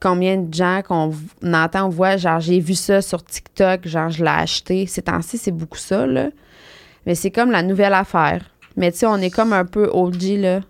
combien 0.00 0.38
de 0.38 0.52
gens 0.52 0.80
qu'on 0.86 1.12
entend, 1.44 1.86
on 1.86 1.88
voit, 1.90 2.16
genre, 2.16 2.40
j'ai 2.40 2.58
vu 2.58 2.74
ça 2.74 3.02
sur 3.02 3.22
TikTok, 3.22 3.86
genre, 3.86 4.08
je 4.08 4.24
l'ai 4.24 4.30
acheté. 4.30 4.86
Ces 4.86 5.02
temps-ci, 5.02 5.36
c'est 5.36 5.52
beaucoup 5.52 5.76
ça, 5.76 6.06
là. 6.06 6.28
Mais 7.04 7.14
c'est 7.14 7.30
comme 7.30 7.50
la 7.50 7.62
nouvelle 7.62 7.92
affaire. 7.92 8.50
Mais 8.76 8.90
tu 8.92 8.98
sais, 8.98 9.06
on 9.06 9.16
est 9.16 9.28
comme 9.28 9.52
un 9.52 9.66
peu 9.66 9.90
OG, 9.92 10.22
là, 10.38 10.60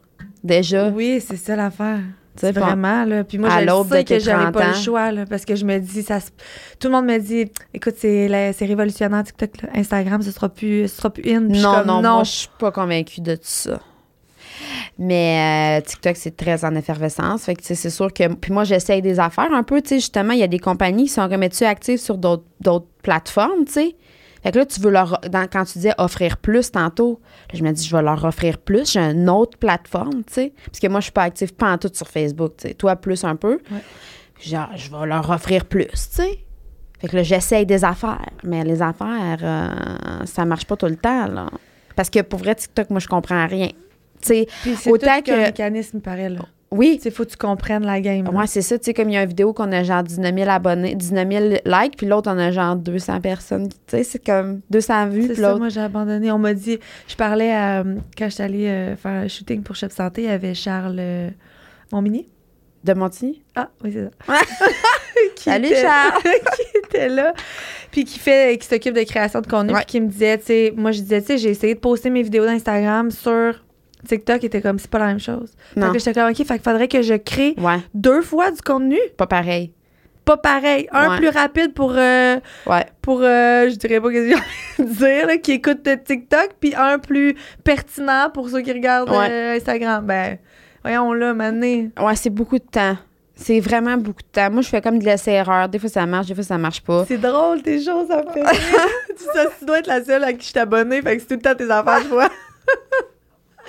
déjà. 0.42 0.88
Oui, 0.88 1.22
c'est 1.24 1.37
ça 1.37 1.55
l'affaire. 1.55 2.00
Tu 2.35 2.40
sais, 2.40 2.52
C'est 2.52 2.61
vraiment, 2.61 3.05
là. 3.05 3.22
Puis 3.22 3.38
moi, 3.38 3.48
je 3.48 3.88
sais 3.88 4.05
que 4.05 4.18
j'aurais 4.18 4.50
30 4.50 4.52
pas 4.52 4.68
le 4.68 4.74
choix, 4.74 5.12
là, 5.12 5.26
parce 5.26 5.44
que 5.44 5.55
je 5.55 5.64
me 5.64 5.79
dis, 5.79 6.02
ça 6.02 6.18
tout 6.81 6.88
le 6.88 6.90
monde 6.90 7.07
me 7.07 7.18
dit, 7.18 7.50
écoute, 7.72 7.94
c'est 7.98 8.26
révolutionnaire, 8.61 9.22
TikTok, 9.22 9.62
là. 9.62 9.68
Instagram, 9.76 10.22
ce 10.22 10.33
sera 10.33 10.48
plus, 10.48 10.88
ce 10.88 10.96
sera 10.96 11.11
plus 11.11 11.22
in. 11.33 11.46
Puis 11.46 11.55
je 11.55 11.61
suis 11.61 11.87
Non, 11.87 12.02
non, 12.02 12.14
moi, 12.14 12.24
je 12.24 12.31
suis 12.31 12.50
pas 12.59 12.72
convaincue 12.72 13.20
de 13.20 13.37
tout 13.37 13.42
ça. 13.44 13.81
Mais 14.99 15.79
euh, 15.81 15.85
TikTok, 15.87 16.17
c'est 16.17 16.37
très 16.37 16.65
en 16.65 16.75
effervescence. 16.75 17.45
Fait 17.45 17.55
que, 17.55 17.62
c'est 17.62 17.91
sûr 17.91 18.12
que. 18.12 18.35
Puis 18.35 18.53
moi, 18.53 18.65
j'essaye 18.65 19.03
des 19.03 19.21
affaires 19.21 19.53
un 19.53 19.62
peu. 19.62 19.81
Tu 19.83 19.89
sais, 19.91 19.95
justement, 19.97 20.33
il 20.33 20.41
y 20.41 20.43
a 20.43 20.49
des 20.49 20.59
compagnies 20.59 21.05
qui 21.05 21.11
sont 21.11 21.29
tu 21.29 21.65
actives 21.65 21.99
sur 21.99 22.17
d'autres 22.19 22.45
d'autres 22.61 22.89
plateformes, 23.03 23.65
tu 23.67 23.73
sais? 23.73 23.97
Fait 24.43 24.53
que 24.53 24.59
là, 24.59 24.67
tu 24.67 24.81
veux 24.81 24.91
leur. 24.91 25.21
dans- 25.31 25.49
quand 25.51 25.65
tu 25.65 25.75
disais 25.75 25.93
offrir 25.99 26.37
plus 26.37 26.71
tantôt, 26.71 27.21
là, 27.53 27.59
je 27.59 27.65
me 27.65 27.73
dis, 27.73 27.87
je 27.87 27.97
vais 27.97 28.03
leur 28.03 28.25
offrir 28.25 28.59
plus. 28.59 28.93
J'ai 28.93 29.01
une 29.01 29.29
autre 29.29 29.59
plateforme, 29.59 30.25
tu 30.25 30.33
sais? 30.35 30.53
Parce 30.67 30.79
que 30.81 30.87
moi, 30.89 31.01
je 31.01 31.05
suis 31.05 31.12
pas 31.12 31.23
active 31.25 31.53
pas 31.55 31.73
en 31.73 31.79
tout 31.79 31.91
sur 31.93 32.09
Facebook, 32.09 32.53
tu 32.59 32.69
sais. 32.69 32.75
Toi, 32.75 32.97
plus 32.97 33.25
un 33.25 33.37
peu. 33.37 33.59
Ouais. 33.71 33.81
Genre, 34.41 34.69
je 34.77 34.91
vais 34.91 35.07
leur 35.07 35.29
offrir 35.31 35.65
plus, 35.65 35.87
tu 35.87 35.97
sais? 35.97 36.39
Fait 37.01 37.09
que 37.09 37.17
là, 37.17 37.23
j'essaye 37.23 37.67
des 37.67 37.85
affaires. 37.85 38.25
Mais 38.45 38.65
les 38.65 38.81
affaires, 38.83 39.39
euh, 39.43 40.25
ça 40.25 40.45
marche 40.45 40.65
pas 40.67 40.77
tout 40.77 40.87
le 40.87 40.97
temps, 40.97 41.27
là. 41.27 41.49
Parce 41.95 42.09
que 42.11 42.21
pour 42.21 42.39
vrai, 42.39 42.55
TikTok, 42.55 42.91
moi, 42.91 43.01
je 43.01 43.09
comprends 43.09 43.47
rien. 43.47 43.71
Puis 44.20 44.46
c'est 44.76 44.90
Autant 44.90 45.16
tout 45.16 45.22
que- 45.22 45.31
qu'un 45.31 45.46
mécanisme, 45.46 46.00
pareil, 46.00 46.31
là. 46.35 46.40
oui, 46.70 46.98
sais, 47.02 47.11
faut 47.11 47.24
que 47.24 47.31
tu 47.31 47.37
comprennes 47.37 47.85
la 47.87 48.00
game. 48.00 48.29
moi, 48.33 48.46
c'est 48.46 48.62
ça, 48.62 48.79
tu 48.79 48.85
sais, 48.87 48.94
comme 48.94 49.09
il 49.09 49.14
y 49.14 49.16
a 49.16 49.22
une 49.22 49.29
vidéo 49.29 49.52
qu'on 49.52 49.70
a 49.72 49.83
genre 49.85 50.02
19 50.02 50.35
000 50.35 50.50
abonnés, 50.50 50.94
19 50.94 51.29
000 51.31 51.44
likes, 51.64 51.96
puis 51.96 52.07
l'autre, 52.07 52.31
on 52.33 52.38
a 52.38 52.50
genre 52.50 52.76
200 52.76 53.20
personnes. 53.20 53.68
Tu 53.68 53.74
sais, 53.88 54.02
c'est 54.02 54.24
comme 54.24 54.61
200 54.70 55.09
vues, 55.09 55.26
C'est 55.29 55.37
ça, 55.37 55.55
moi, 55.57 55.68
j'ai 55.68 55.81
abandonné. 55.81 56.31
On 56.33 56.38
m'a 56.38 56.55
dit, 56.55 56.79
je 57.09 57.14
parlais 57.16 57.52
à, 57.52 57.85
quand 58.18 58.29
j'étais 58.29 58.42
allée 58.42 58.66
euh, 58.66 58.96
faire 58.96 59.12
un 59.24 59.29
shooting 59.29 59.62
pour 59.62 59.76
Chef 59.76 59.92
Santé, 59.92 60.22
il 60.22 60.29
y 60.29 60.31
avait 60.31 60.55
Charles 60.55 60.96
euh, 60.98 61.31
Montmini. 61.92 62.29
De 62.85 62.92
Montigny? 62.94 63.42
Ah, 63.57 63.68
oui, 63.83 63.90
c'est 63.92 64.05
ça. 64.05 64.38
Qui 65.35 65.44
Salut, 65.44 65.66
était- 65.66 65.83
Charles! 65.83 66.22
qui 66.22 66.79
était 66.79 67.09
là, 67.09 67.33
puis 67.90 68.05
qui 68.05 68.18
fait, 68.18 68.59
qui 68.61 68.66
s'occupe 68.68 68.94
de 68.94 69.02
création 69.02 69.40
de 69.40 69.46
contenu, 69.48 69.72
Ouais. 69.72 69.79
puis 69.81 69.87
qui 69.87 70.00
me 70.00 70.07
disait, 70.09 70.38
tu 70.38 70.44
sais, 70.46 70.74
moi 70.76 70.92
je 70.92 71.00
disais, 71.00 71.20
tu 71.20 71.26
sais, 71.29 71.38
j'ai 71.38 71.50
essayé 71.50 71.74
de 71.74 71.81
poster 71.81 72.11
mes 72.11 72.22
vidéos 72.22 72.44
d'Instagram 72.44 73.11
sur 73.11 73.64
TikTok, 74.07 74.45
était 74.45 74.62
comme, 74.62 74.79
c'est 74.79 74.90
pas 74.90 74.99
la 74.99 75.07
même 75.07 75.21
chose. 75.21 75.53
Non. 75.77 75.87
Fait 75.88 75.92
que 75.95 75.99
j'étais 75.99 76.14
comme, 76.21 76.31
ok, 76.31 76.37
fait 76.37 76.45
qu'il 76.45 76.61
faudrait 76.62 76.88
que 76.88 77.03
je 77.03 77.14
crée 77.14 77.55
Ouais, 77.59 77.79
deux 77.95 78.23
fois 78.23 78.51
du 78.51 78.61
contenu, 78.62 78.99
pas 79.16 79.27
pareil. 79.27 79.73
pas 80.25 80.37
pareil, 80.37 80.88
un 80.92 81.11
Ouais. 81.11 81.16
plus 81.19 81.29
rapide 81.29 81.73
pour, 81.75 81.92
euh, 81.97 82.37
Ouais. 82.66 82.85
pour, 83.03 83.21
euh, 83.23 83.69
je 83.71 83.77
dirais 83.77 84.01
pas 84.01 84.09
que 84.09 84.31
de 84.31 84.35
dire, 84.85 85.27
là, 85.29 85.37
qui 85.38 85.53
écoute 85.53 85.87
euh, 85.87 85.97
TikTok, 85.97 86.51
puis 86.61 86.75
un 86.75 86.99
plus 86.99 87.37
pertinent 87.62 88.31
pour 88.35 88.49
ceux 88.49 88.61
qui 88.62 88.73
regardent 88.73 89.11
euh, 89.12 89.55
Instagram. 89.57 90.05
Ben, 90.05 90.38
voyons 90.83 91.12
là, 91.12 91.33
mané. 91.33 91.90
Ouais, 92.01 92.16
c'est 92.16 92.31
beaucoup 92.31 92.59
de 92.59 92.64
temps. 92.64 92.97
C'est 93.38 93.61
vraiment 93.61 93.99
beaucoup 93.99 94.23
de 94.23 94.29
temps. 94.33 94.51
Moi, 94.51 94.62
je 94.62 94.69
fais 94.69 94.81
comme 94.81 94.99
de 94.99 95.05
l'essai-erreur. 95.05 95.69
Des 95.69 95.79
fois, 95.79 95.90
ça 95.90 96.07
marche, 96.07 96.27
des 96.27 96.35
fois, 96.35 96.42
ça 96.42 96.57
marche 96.59 96.81
pas. 96.81 97.05
C'est 97.07 97.19
drôle, 97.19 97.61
tes 97.62 97.77
choses, 97.85 98.09
ça 98.09 98.23
me 98.25 98.31
fait 98.33 98.40
tu, 99.16 99.23
sais, 99.33 99.47
tu 99.59 99.64
dois 99.66 99.79
être 99.81 99.87
la 99.88 100.03
seule 100.03 100.25
à 100.25 100.33
qui 100.33 100.40
je 100.47 100.51
suis 100.53 100.59
abonnée, 100.59 101.03
fait 101.03 101.16
que 101.16 101.23
c'est 101.23 101.29
tout 101.29 101.35
le 101.35 101.40
temps 101.42 101.55
tes 101.55 101.71
affaires, 101.71 102.01
je 102.03 102.09
vois. 102.09 102.31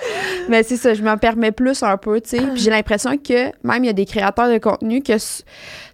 Mais 0.48 0.62
c'est 0.62 0.76
ça, 0.76 0.94
je 0.94 1.02
m'en 1.02 1.16
permets 1.18 1.52
plus 1.52 1.82
un 1.82 1.96
peu, 1.96 2.20
tu 2.20 2.30
sais. 2.30 2.38
Puis 2.38 2.60
j'ai 2.60 2.70
l'impression 2.70 3.16
que 3.18 3.46
même 3.66 3.84
il 3.84 3.86
y 3.86 3.90
a 3.90 3.92
des 3.94 4.06
créateurs 4.06 4.50
de 4.50 4.58
contenu 4.58 5.02
que 5.02 5.18
su- 5.18 5.42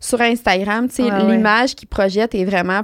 sur 0.01 0.21
Instagram, 0.21 0.89
tu 0.89 0.97
sais, 0.97 1.03
Ouais, 1.05 1.11
ouais. 1.13 1.37
l'image 1.37 1.75
qu'ils 1.75 1.89
projettent 1.89 2.35
est 2.35 2.45
vraiment 2.45 2.83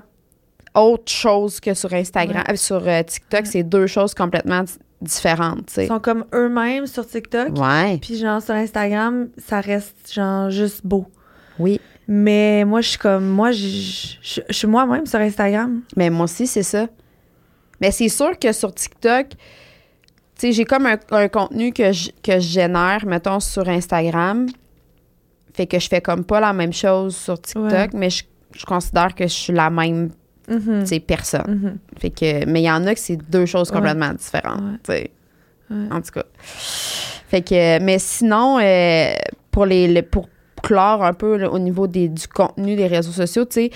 autre 0.75 1.11
chose 1.11 1.61
que 1.61 1.75
sur 1.75 1.93
Instagram. 1.93 2.45
Ouais. 2.47 2.53
Euh, 2.55 2.57
Sur 2.57 2.87
euh, 2.87 3.03
TikTok, 3.03 3.47
c'est 3.47 3.63
deux 3.63 3.87
choses 3.87 4.15
complètement 4.15 4.63
di- 4.63 4.73
différentes, 5.01 5.67
tu 5.67 5.75
sais. 5.75 5.85
Ils 5.85 5.89
sont 5.89 5.99
comme 6.01 6.25
eux-mêmes 6.35 6.87
sur 6.87 7.07
TikTok. 7.07 7.57
Ouais. 7.59 7.99
Puis 8.01 8.17
genre 8.19 8.41
sur 8.43 8.55
Instagram, 8.55 9.29
ça 9.39 9.61
reste 9.61 10.13
genre 10.13 10.51
juste 10.51 10.87
beau. 10.87 11.07
Oui. 11.59 11.81
Mais 12.09 12.65
moi, 12.65 12.81
je 12.81 12.89
suis 12.91 12.99
comme, 12.99 13.27
moi, 13.29 13.53
je 13.53 13.67
je- 14.23 14.41
je 14.49 14.53
suis 14.53 14.67
moi-même 14.67 15.07
sur 15.07 15.19
Instagram. 15.21 15.83
Mais 15.97 16.11
moi 16.11 16.25
aussi, 16.25 16.47
c'est 16.47 16.63
ça. 16.65 16.87
Mais 17.81 17.91
c'est 17.93 18.09
sûr 18.09 18.39
que 18.39 18.53
sur 18.53 18.75
TikTok, 18.75 19.27
sais, 20.41 20.53
j'ai 20.53 20.65
comme 20.65 20.87
un, 20.87 20.97
un 21.11 21.29
contenu 21.29 21.73
que 21.73 21.93
je, 21.93 22.11
que 22.23 22.33
je 22.35 22.49
génère, 22.49 23.05
mettons, 23.07 23.41
sur 23.41 23.69
Instagram. 23.69 24.47
Fait 25.55 25.67
que 25.67 25.79
je 25.79 25.89
fais 25.89 26.01
comme 26.01 26.25
pas 26.25 26.41
la 26.41 26.53
même 26.53 26.73
chose 26.73 27.17
sur 27.17 27.41
TikTok, 27.41 27.71
Ouais. 27.73 27.89
mais 27.95 28.11
je, 28.11 28.25
je 28.57 28.65
considère 28.65 29.15
que 29.15 29.25
je 29.25 29.33
suis 29.33 29.53
la 29.53 29.71
même 29.71 30.11
Mhm. 30.49 30.85
sais, 30.87 30.99
personne. 31.01 31.61
Mhm. 31.63 31.79
Fait 32.01 32.11
que, 32.11 32.45
mais 32.47 32.63
il 32.63 32.65
y 32.65 32.71
en 32.71 32.85
a 32.87 32.95
que 32.95 33.01
c'est 33.01 33.17
deux 33.17 33.47
choses 33.47 33.71
Ouais. 33.71 33.77
complètement 33.77 34.13
différentes. 34.15 34.89
Ouais. 34.89 35.11
En 35.93 36.01
tout 36.01 36.11
cas. 36.13 36.25
Fait 37.29 37.43
que, 37.43 37.79
mais 37.81 37.99
sinon, 38.01 38.59
euh, 38.61 39.13
pour 39.53 39.67
les, 39.67 39.87
le- 39.93 40.03
pour 40.03 40.29
clore 40.63 41.05
un 41.05 41.13
peu 41.13 41.37
là, 41.37 41.51
au 41.51 41.59
niveau 41.61 41.87
des, 41.87 42.09
du 42.09 42.27
contenu 42.27 42.75
des 42.75 42.89
réseaux 42.89 43.13
sociaux, 43.13 43.45
tu 43.45 43.53
sais, 43.55 43.71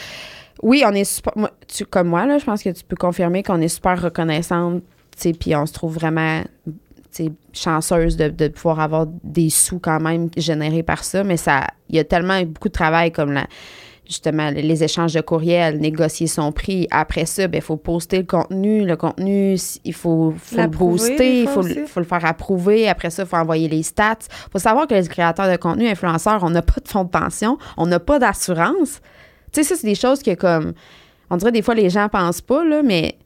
oui, 0.62 0.82
on 0.86 0.92
est 0.92 1.04
super. 1.04 1.32
moi, 1.36 1.50
tu- 1.68 1.84
comme 1.86 2.08
moi, 2.08 2.26
là, 2.26 2.38
je 2.38 2.44
pense 2.44 2.62
que 2.64 2.70
tu 2.70 2.82
peux 2.82 2.96
confirmer 2.96 3.42
qu'on 3.44 3.60
est 3.60 3.68
super 3.68 4.00
reconnaissante, 4.02 4.82
puis 5.16 5.54
on 5.56 5.66
se 5.66 5.72
trouve 5.72 5.94
vraiment. 5.94 6.42
Chanceuse 7.52 8.16
de, 8.16 8.26
de 8.26 8.48
pouvoir 8.48 8.80
avoir 8.80 9.06
des 9.22 9.48
sous 9.48 9.78
quand 9.78 10.00
même 10.00 10.30
générés 10.36 10.82
par 10.82 11.04
ça, 11.04 11.22
mais 11.22 11.36
ça, 11.36 11.64
il 11.88 11.94
y 11.94 12.00
a 12.00 12.04
tellement 12.04 12.42
beaucoup 12.42 12.66
de 12.66 12.72
travail 12.72 13.12
comme 13.12 13.30
la, 13.30 13.46
justement 14.06 14.50
les 14.50 14.84
échanges 14.84 15.12
de 15.14 15.20
courriels, 15.20 15.78
négocier 15.78 16.26
son 16.26 16.52
prix. 16.52 16.86
Après 16.90 17.26
ça, 17.26 17.44
il 17.52 17.60
faut 17.60 17.76
poster 17.76 18.18
le 18.18 18.24
contenu. 18.24 18.84
Le 18.84 18.96
contenu, 18.96 19.56
il 19.84 19.94
faut, 19.94 20.34
faut 20.36 20.56
le 20.56 20.66
booster, 20.66 21.42
il 21.42 21.48
faut, 21.48 21.62
faut 21.62 22.00
le 22.00 22.06
faire 22.06 22.24
approuver. 22.24 22.88
Après 22.88 23.10
ça, 23.10 23.22
il 23.22 23.28
faut 23.28 23.36
envoyer 23.36 23.68
les 23.68 23.82
stats. 23.82 24.18
Il 24.20 24.50
faut 24.52 24.58
savoir 24.58 24.86
que 24.86 24.94
les 24.94 25.06
créateurs 25.06 25.50
de 25.50 25.56
contenu, 25.56 25.88
influenceurs, 25.88 26.42
on 26.42 26.50
n'a 26.50 26.62
pas 26.62 26.80
de 26.82 26.88
fonds 26.88 27.04
de 27.04 27.10
pension, 27.10 27.58
on 27.76 27.86
n'a 27.86 28.00
pas 28.00 28.18
d'assurance. 28.18 29.00
Tu 29.52 29.62
sais, 29.62 29.64
ça, 29.64 29.76
c'est 29.76 29.86
des 29.86 29.94
choses 29.94 30.22
que, 30.22 30.34
comme, 30.34 30.72
on 31.30 31.36
dirait 31.36 31.52
des 31.52 31.62
fois, 31.62 31.74
les 31.74 31.90
gens 31.90 32.08
pensent 32.08 32.40
pas, 32.40 32.64
là, 32.64 32.82
mais 32.82 33.16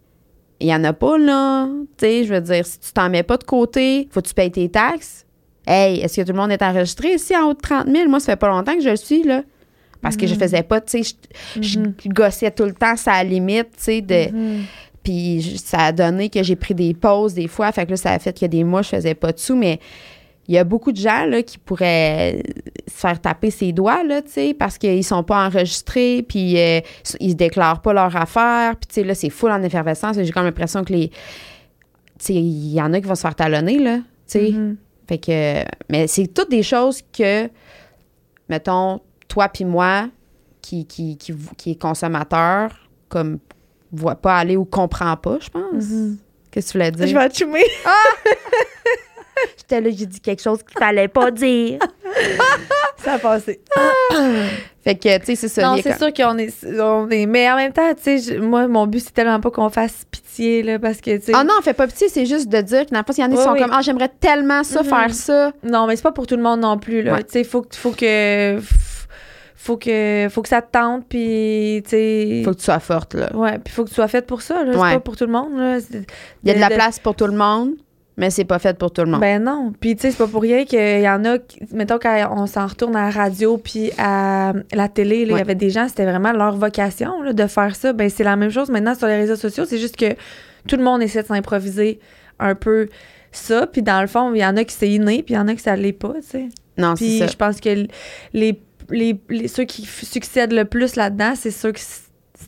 il 0.61 0.68
y 0.68 0.75
en 0.75 0.83
a 0.85 0.92
pas, 0.92 1.18
là. 1.18 1.68
Tu 1.97 2.07
sais, 2.07 2.25
je 2.25 2.35
veux 2.35 2.40
dire, 2.40 2.66
si 2.66 2.79
tu 2.81 2.92
t'en 2.92 3.09
mets 3.11 3.23
pas 3.23 3.37
de 3.37 3.44
côté, 3.44 4.09
faut 4.11 4.21
que 4.21 4.29
tu 4.29 4.35
payes 4.35 4.51
tes 4.51 4.68
taxes. 4.68 5.25
Hey, 5.66 6.01
est-ce 6.01 6.21
que 6.21 6.27
tout 6.27 6.33
le 6.33 6.38
monde 6.38 6.51
est 6.51 6.62
enregistré 6.62 7.14
ici 7.14 7.37
en 7.37 7.51
haut 7.51 7.55
de 7.55 7.61
30 7.61 7.87
000? 7.88 8.09
Moi, 8.09 8.21
ça 8.21 8.33
fait 8.33 8.37
pas 8.37 8.49
longtemps 8.49 8.75
que 8.75 8.81
je 8.81 8.88
le 8.88 8.97
suis, 8.97 9.23
là. 9.23 9.42
Parce 10.01 10.16
que 10.16 10.27
je 10.27 10.35
faisais 10.35 10.62
pas, 10.62 10.81
tu 10.81 11.03
sais, 11.03 11.14
je, 11.61 11.61
je 11.61 12.09
gossais 12.09 12.51
tout 12.53 12.64
le 12.64 12.73
temps, 12.73 12.97
ça 12.97 13.14
à 13.14 13.25
la 13.25 13.31
limite, 13.31 13.71
tu 13.77 13.83
sais, 13.83 14.01
de... 14.01 14.33
Mhm. 14.33 14.64
Puis 15.03 15.61
ça 15.64 15.87
a 15.87 15.92
donné 15.92 16.29
que 16.29 16.42
j'ai 16.42 16.57
pris 16.57 16.75
des 16.75 16.92
pauses 16.92 17.35
des 17.35 17.49
fois. 17.49 17.73
Fait 17.73 17.87
que 17.87 17.90
là, 17.92 17.97
ça 17.97 18.12
a 18.12 18.18
fait 18.18 18.33
qu'il 18.33 18.42
y 18.42 18.44
a 18.44 18.49
des 18.49 18.64
mois, 18.64 18.83
je 18.83 18.90
faisais 18.90 19.14
pas 19.14 19.33
de 19.33 19.38
sous. 19.38 19.57
Mais 19.57 19.81
il 20.48 20.54
y 20.54 20.58
a 20.58 20.64
beaucoup 20.64 20.92
de 20.92 20.96
gens 20.96 21.26
là, 21.26 21.42
qui 21.42 21.58
pourraient 21.58 22.42
se 22.87 22.94
faire 22.94 23.20
taper 23.20 23.50
ses 23.50 23.72
doigts, 23.72 24.02
là, 24.02 24.22
parce 24.58 24.78
qu'ils 24.78 25.04
sont 25.04 25.22
pas 25.22 25.46
enregistrés, 25.46 26.24
puis 26.26 26.58
euh, 26.58 26.80
ils 27.20 27.37
déclarent 27.37 27.82
pas 27.82 27.92
leur 27.92 28.16
affaire. 28.16 28.74
Puis, 28.76 29.04
là, 29.04 29.14
c'est 29.14 29.28
full 29.28 29.50
en 29.50 29.62
effervescence. 29.62 30.16
J'ai 30.16 30.32
comme 30.32 30.44
l'impression 30.44 30.84
que 30.84 30.94
les. 30.94 31.11
Il 32.30 32.72
y 32.72 32.80
en 32.80 32.92
a 32.94 33.00
qui 33.00 33.06
vont 33.06 33.14
se 33.14 33.20
faire 33.20 33.34
talonner, 33.34 33.78
là. 33.78 33.98
Mhm. 34.34 34.78
Fait 35.06 35.18
que. 35.18 35.64
Mais 35.90 36.06
c'est 36.06 36.26
toutes 36.28 36.50
des 36.50 36.62
choses 36.62 37.02
que, 37.12 37.50
mettons, 38.48 39.00
toi 39.28 39.48
puis 39.50 39.66
moi, 39.66 40.08
qui, 40.62 40.87
qui, 40.87 41.18
qui, 41.18 41.34
qui 41.58 41.72
est 41.72 41.80
consommateur, 41.80 42.88
comme, 43.11 43.38
voit 43.92 44.16
pas 44.16 44.37
aller 44.38 44.56
ou 44.56 44.64
comprend 44.64 45.16
pas, 45.18 45.38
je 45.40 45.50
pense. 45.50 45.90
Mhm. 45.90 46.18
Qu'est-ce 46.50 46.68
que 46.68 46.72
tu 46.72 46.78
voulais 46.78 46.90
dire? 46.90 47.06
Je 47.06 47.14
vais 47.14 47.28
te 47.28 47.37
chummer. 47.37 47.64
J'étais 49.57 49.81
là, 49.81 49.90
j'ai 49.90 50.07
dit 50.07 50.20
quelque 50.20 50.42
chose 50.42 50.59
qu'il 50.62 50.79
fallait 50.79 51.09
pas 51.09 51.31
dire. 51.31 51.79
Ça 52.98 53.12
a 53.14 53.18
passé. 53.18 53.61
fait 54.85 54.96
que, 54.96 55.18
tu 55.18 55.27
sais, 55.27 55.35
c'est 55.37 55.48
ça. 55.48 55.62
Non, 55.62 55.77
c'est 55.83 55.96
sûr 55.96 56.12
qu'on 56.12 56.37
est, 56.38 56.53
on 56.81 57.09
est. 57.11 57.27
Mais 57.27 57.48
en 57.51 57.57
même 57.57 57.72
temps, 57.72 57.92
tu 57.94 58.18
sais, 58.18 58.38
moi, 58.38 58.66
mon 58.66 58.87
but, 58.88 59.01
c'est 59.01 59.12
tellement 59.14 59.38
pas 59.40 59.51
qu'on 59.51 59.68
fasse 59.70 60.03
pitié, 60.11 60.62
là, 60.64 60.79
parce 60.81 61.01
que, 61.01 61.16
tu 61.16 61.27
sais. 61.27 61.33
Ah 61.35 61.44
non, 61.44 61.55
fais 61.62 61.74
pas 61.74 61.87
pitié, 61.87 62.09
c'est 62.09 62.27
juste 62.27 62.48
de 62.48 62.61
dire 62.61 62.87
que 62.87 62.90
dans 62.90 62.98
le 62.98 63.05
il 63.16 63.20
y 63.20 63.24
en 63.24 63.27
a 63.27 63.31
qui 63.31 63.37
Oui, 63.37 63.44
sont 63.44 63.53
oui. 63.53 63.61
comme, 63.61 63.70
ah, 63.72 63.83
j'aimerais 63.83 64.09
tellement 64.20 64.64
ça, 64.64 64.83
Mhm. 64.83 64.88
faire 64.88 65.14
ça. 65.14 65.53
Non, 65.62 65.87
mais 65.87 65.94
c'est 65.94 66.03
pas 66.03 66.11
pour 66.12 66.27
tout 66.27 66.37
le 66.37 66.42
monde 66.42 66.61
non 66.61 66.77
plus, 66.79 67.03
là. 67.03 67.14
Ouais. 67.14 67.22
Tu 67.22 67.31
sais, 67.33 67.44
faut, 67.44 67.62
que- 67.62 67.77
faut 67.77 67.92
que. 67.92 68.59
Faut 69.61 69.77
que, 69.77 70.29
faut 70.31 70.40
que 70.42 70.48
ça 70.48 70.62
te 70.62 70.70
tente, 70.72 71.05
puis, 71.09 71.83
tu 71.85 71.90
sais. 71.90 72.42
Faut 72.44 72.53
que 72.53 72.57
tu 72.59 72.64
sois 72.64 72.79
forte, 72.81 73.14
là. 73.14 73.35
Ouais, 73.35 73.59
puis 73.59 73.72
faut 73.74 73.85
que 73.85 73.88
tu 73.90 73.94
sois 73.96 74.09
faite 74.09 74.27
pour 74.27 74.40
ça, 74.40 74.64
là. 74.64 74.70
Ouais. 74.70 74.88
C'est 74.90 74.94
pas 74.94 75.01
pour 75.01 75.16
tout 75.16 75.27
le 75.27 75.33
monde, 75.33 75.57
là. 75.59 75.79
Il 76.42 76.48
y 76.48 76.51
a 76.51 76.55
de 76.55 76.61
la 76.61 76.68
de- 76.68 76.74
place 76.74 76.98
pour 76.98 77.14
tout 77.14 77.27
le 77.27 77.37
monde, 77.37 77.72
mais 78.18 78.28
c'est 78.31 78.44
pas 78.44 78.59
fait 78.59 78.76
pour 78.76 78.90
tout 78.92 79.00
le 79.02 79.11
monde. 79.11 79.20
Ben 79.22 79.42
non. 79.42 79.72
Puis, 79.81 79.96
tu 79.96 80.02
sais, 80.02 80.11
c'est 80.11 80.18
pas 80.18 80.26
pour 80.26 80.42
rien 80.42 80.64
qu'il 80.66 81.00
y 81.00 81.09
en 81.09 81.24
a, 81.24 81.38
mettons, 81.72 81.98
quand 81.98 82.35
on 82.37 82.46
s'en 82.46 82.66
retourne 82.66 82.94
à 82.96 83.04
la 83.04 83.11
radio 83.11 83.57
puis 83.57 83.92
à 83.96 84.52
la 84.74 84.88
télé, 84.88 85.20
il 85.22 85.33
Ouais. 85.33 85.38
y 85.38 85.40
avait 85.40 85.54
des 85.54 85.70
gens, 85.70 85.88
c'était 85.88 86.04
vraiment 86.04 86.33
leur 86.33 86.57
vocation 86.57 87.22
là, 87.22 87.33
de 87.33 87.46
faire 87.46 87.74
ça. 87.76 87.92
Ben, 87.94 88.11
c'est 88.11 88.24
la 88.24 88.37
même 88.37 88.50
chose 88.50 88.68
maintenant 88.70 88.94
sur 88.94 89.07
les 89.07 89.16
réseaux 89.16 89.37
sociaux. 89.37 89.64
C'est 89.64 89.78
juste 89.78 89.96
que 89.96 90.12
tout 90.66 90.76
le 90.76 90.83
monde 90.83 91.00
essaie 91.02 91.22
de 91.22 91.28
s'improviser 91.28 92.00
un 92.40 92.54
peu 92.54 92.88
ça. 93.33 93.66
Puis, 93.66 93.83
dans 93.83 94.00
le 94.00 94.07
fond, 94.09 94.35
il 94.35 94.40
y 94.40 94.44
en 94.44 94.57
a 94.57 94.64
qui 94.64 94.74
c'est 94.74 94.90
inné, 94.90 95.22
puis 95.22 95.35
il 95.35 95.37
y 95.37 95.40
en 95.40 95.48
a 95.48 95.54
qui 95.54 95.62
ça 95.62 95.76
l'est 95.76 95.92
pas, 95.92 96.14
tu 96.20 96.26
sais. 96.28 96.48
non, 96.76 96.96
c'est 96.96 97.04
Puis, 97.04 97.18
ça. 97.20 97.26
je 97.28 97.37
pense 97.37 97.61
que 97.61 97.87
les, 98.33 98.61
les, 98.90 99.20
les- 99.28 99.48
ceux 99.48 99.64
qui 99.64 99.85
succèdent 99.87 100.52
le 100.52 100.64
plus 100.64 100.96
là-dedans, 100.96 101.35
c'est 101.37 101.50
ceux 101.50 101.72
qui 101.72 101.83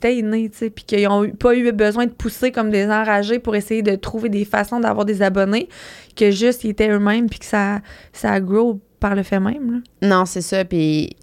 c'était 0.02 0.16
inné, 0.16 0.48
tu 0.48 0.56
sais, 0.58 0.70
puis 0.70 0.84
qu'ils 0.84 1.04
n'ont 1.06 1.28
pas 1.30 1.54
eu 1.54 1.70
besoin 1.72 2.06
de 2.06 2.10
pousser 2.12 2.50
comme 2.52 2.70
des 2.70 2.86
enragés 2.86 3.38
pour 3.38 3.54
essayer 3.54 3.82
de 3.82 3.96
trouver 3.96 4.28
des 4.30 4.44
façons 4.46 4.80
d'avoir 4.80 5.04
des 5.04 5.20
abonnés, 5.20 5.68
que 6.16 6.30
juste 6.30 6.64
ils 6.64 6.70
étaient 6.70 6.88
eux-mêmes, 6.90 7.28
puis 7.28 7.38
que 7.38 7.44
ça, 7.44 7.80
ça 8.12 8.40
grow 8.40 8.80
par 8.98 9.14
le 9.14 9.22
fait 9.22 9.40
même. 9.40 9.82
Là. 10.00 10.08
Non, 10.08 10.24
c'est 10.24 10.40
ça. 10.40 10.64
Puis 10.64 11.16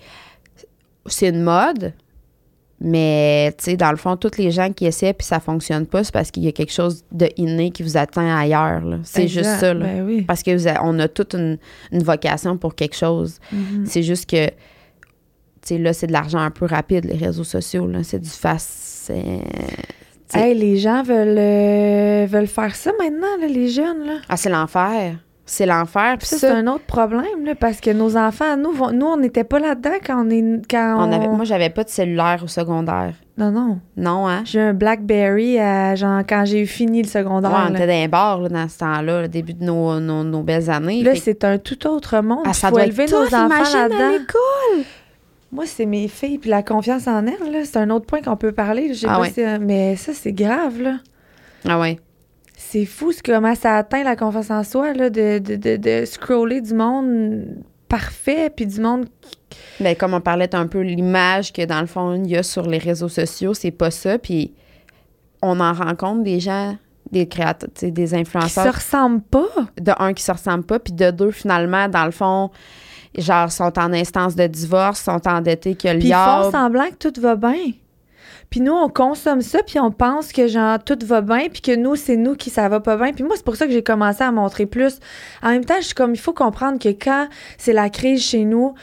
c'est 1.07 1.29
une 1.29 1.41
mode, 1.41 1.93
mais 2.79 3.51
tu 3.57 3.63
sais, 3.71 3.77
dans 3.77 3.89
le 3.89 3.97
fond, 3.97 4.15
tous 4.17 4.37
les 4.37 4.51
gens 4.51 4.71
qui 4.71 4.85
essaient 4.85 5.13
puis 5.13 5.25
ça 5.25 5.39
fonctionne 5.39 5.87
pas, 5.87 6.03
c'est 6.03 6.13
parce 6.13 6.29
qu'il 6.29 6.43
y 6.43 6.47
a 6.47 6.51
quelque 6.51 6.71
chose 6.73 7.03
de 7.11 7.27
inné 7.37 7.71
qui 7.71 7.81
vous 7.81 7.97
atteint 7.97 8.37
ailleurs. 8.37 8.81
là. 8.81 8.97
C'est 9.03 9.27
juste 9.27 9.49
ça. 9.59 9.73
Là. 9.73 9.85
Ben 9.85 10.05
oui. 10.05 10.21
Parce 10.21 10.43
que 10.43 10.55
vous 10.55 10.67
a- 10.67 10.83
on 10.83 10.99
a 10.99 11.07
toute 11.07 11.33
une, 11.33 11.57
une 11.91 12.03
vocation 12.03 12.55
pour 12.57 12.75
quelque 12.75 12.95
chose. 12.95 13.39
Mhm. 13.51 13.85
C'est 13.87 14.03
juste 14.03 14.29
que, 14.29 14.47
sais, 15.67 15.77
là, 15.77 15.93
c'est 15.93 16.07
de 16.07 16.13
l'argent 16.13 16.39
un 16.39 16.51
peu 16.51 16.65
rapide, 16.65 17.05
les 17.05 17.17
réseaux 17.17 17.43
sociaux. 17.43 17.87
là. 17.87 17.99
C'est 18.03 18.19
du 18.19 18.29
face. 18.29 18.67
c'est- 19.07 19.41
c'est- 20.27 20.39
Hey, 20.39 20.53
les 20.55 20.77
gens 20.77 21.01
veulent, 21.03 21.37
euh, 21.37 22.25
veulent 22.29 22.47
faire 22.47 22.75
ça 22.75 22.91
maintenant, 22.99 23.27
là, 23.39 23.47
les 23.47 23.69
jeunes. 23.69 24.05
Là. 24.05 24.13
Ah, 24.29 24.35
c'est 24.37 24.49
l'enfer. 24.49 25.15
C'est 25.49 25.65
l'enfer. 25.65 26.17
Puis 26.17 26.27
Ça, 26.27 26.37
ça, 26.37 26.47
c'est 26.49 26.53
un 26.55 26.67
autre 26.67 26.83
problème, 26.83 27.45
là, 27.45 27.55
parce 27.55 27.79
que 27.79 27.89
nos 27.91 28.17
enfants, 28.17 28.57
nous, 28.57 28.73
vont- 28.73 28.91
nous 28.91 29.05
on 29.05 29.15
n'était 29.15 29.45
pas 29.45 29.59
là-dedans 29.59 29.95
quand 30.05 30.25
on 30.25 30.29
est. 30.29 30.43
Quand 30.69 30.97
on... 30.99 31.07
on 31.07 31.11
avait, 31.13 31.29
moi, 31.29 31.45
j'avais 31.45 31.69
pas 31.69 31.85
de 31.85 31.89
cellulaire 31.89 32.41
au 32.43 32.47
secondaire. 32.47 33.13
Non, 33.37 33.49
non. 33.51 33.79
Non, 33.95 34.27
hein? 34.27 34.41
J'ai 34.43 34.59
un 34.59 34.73
Blackberry 34.73 35.57
à, 35.57 35.95
genre, 35.95 36.21
quand 36.27 36.43
j'ai 36.43 36.65
fini 36.65 37.01
le 37.01 37.07
secondaire. 37.07 37.49
Ouais, 37.51 37.57
on 37.69 37.75
était 37.75 37.87
dans 37.87 37.93
les 37.93 38.07
bars 38.09 38.41
là, 38.41 38.49
dans 38.49 38.67
ce 38.67 38.77
temps-là, 38.79 39.21
le 39.21 39.27
début 39.29 39.53
de 39.53 39.63
nos, 39.63 40.01
nos, 40.01 40.25
nos 40.25 40.41
belles 40.43 40.69
années. 40.69 41.01
Là, 41.01 41.13
Fait 41.13 41.19
c'est 41.21 41.43
un 41.45 41.57
tout 41.59 41.87
autre 41.87 42.19
monde. 42.21 42.43
Ah, 42.45 42.51
ça 42.51 42.67
faut 42.67 42.73
doit 42.75 42.83
élever 42.83 43.03
être 43.03 43.11
nos 43.11 43.27
enfants 43.27 43.73
là-dedans. 43.73 44.25
Moi, 45.51 45.65
c'est 45.65 45.85
mes 45.85 46.07
filles, 46.07 46.39
puis 46.39 46.49
la 46.49 46.61
confiance 46.63 47.07
en 47.07 47.25
elles, 47.25 47.51
là, 47.51 47.59
c'est 47.63 47.77
un 47.77 47.89
autre 47.89 48.05
point 48.05 48.21
qu'on 48.21 48.35
peut 48.35 48.51
parler. 48.51 48.89
Je 48.93 48.99
sais 49.01 49.07
Ah 49.09 49.15
pas 49.15 49.21
ouais. 49.21 49.31
si- 49.31 49.59
mais 49.61 49.95
ça, 49.95 50.13
c'est 50.13 50.33
grave, 50.33 50.81
là. 50.81 50.97
Ah 51.67 51.79
ouais. 51.79 51.99
C'est 52.55 52.85
fou 52.85 53.11
ce 53.13 53.23
comment 53.23 53.55
ça 53.55 53.75
atteint 53.77 54.03
la 54.03 54.15
confiance 54.15 54.51
en 54.51 54.63
soi, 54.63 54.93
là, 54.93 55.09
de, 55.09 55.39
de, 55.39 55.55
de, 55.55 55.77
de 55.77 56.05
scroller 56.05 56.59
du 56.59 56.73
monde 56.73 57.45
parfait, 57.87 58.49
puis 58.53 58.65
du 58.65 58.81
monde... 58.81 59.05
qui- 59.21 59.37
Ben, 59.79 59.95
comme 59.95 60.13
on 60.13 60.19
parlait 60.21 60.53
un 60.53 60.67
peu 60.67 60.81
l'image 60.81 61.53
que 61.53 61.63
dans 61.63 61.79
le 61.79 61.87
fond 61.87 62.15
il 62.15 62.29
y 62.29 62.35
a 62.35 62.43
sur 62.43 62.67
les 62.67 62.79
réseaux 62.79 63.07
sociaux, 63.09 63.53
c'est 63.53 63.71
pas 63.71 63.91
ça. 63.91 64.17
Puis 64.17 64.53
on 65.41 65.59
en 65.61 65.71
rencontre 65.71 66.23
des 66.23 66.41
gens, 66.41 66.75
des 67.11 67.27
créateurs, 67.27 67.69
des 67.81 67.93
qui 67.93 68.07
se 68.09 68.15
influenceurs, 68.15 68.75
ressemblent 68.75 69.21
pas. 69.21 69.47
de 69.79 69.93
un 69.99 70.13
qui 70.13 70.23
se 70.23 70.31
ressemblent 70.33 70.65
pas, 70.65 70.79
puis 70.79 70.91
de 70.93 71.11
deux 71.11 71.31
finalement 71.31 71.87
dans 71.87 72.03
le 72.05 72.11
fond, 72.11 72.49
genre 73.17 73.51
sont 73.51 73.77
en 73.79 73.93
instance 73.93 74.35
de 74.35 74.47
divorce, 74.47 75.01
sont 75.01 75.27
endettés 75.27 75.75
que 75.75 75.87
le 75.87 75.99
Puis 75.99 76.09
ils 76.09 76.13
font 76.13 76.51
semblant 76.51 76.87
que 76.89 77.09
tout 77.09 77.21
va 77.21 77.35
bien. 77.35 77.71
Puis 78.49 78.61
nous, 78.61 78.71
on 78.71 78.87
consomme 78.87 79.41
ça, 79.41 79.59
puis 79.61 79.79
on 79.79 79.91
pense 79.91 80.31
que 80.31 80.47
genre 80.47 80.81
tout 80.81 80.97
va 81.03 81.21
bien, 81.21 81.49
puis 81.51 81.61
que 81.61 81.75
nous, 81.75 81.95
c'est 81.95 82.15
nous 82.15 82.35
qui 82.35 82.49
ça 82.49 82.69
va 82.69 82.79
pas 82.79 82.95
bien. 82.95 83.11
Puis 83.11 83.23
moi, 83.23 83.35
c'est 83.35 83.43
pour 83.43 83.57
ça 83.57 83.65
que 83.65 83.73
j'ai 83.73 83.83
commencé 83.83 84.23
à 84.23 84.31
montrer 84.31 84.65
plus. 84.65 84.99
En 85.43 85.49
même 85.49 85.65
temps, 85.65 85.75
je 85.79 85.87
suis 85.87 85.95
comme, 85.95 86.13
il 86.13 86.19
faut 86.19 86.33
comprendre 86.33 86.79
que 86.79 86.89
quand 86.89 87.27
c'est 87.57 87.73
la 87.73 87.89
crise 87.89 88.23
chez 88.23 88.45
nous, 88.45 88.73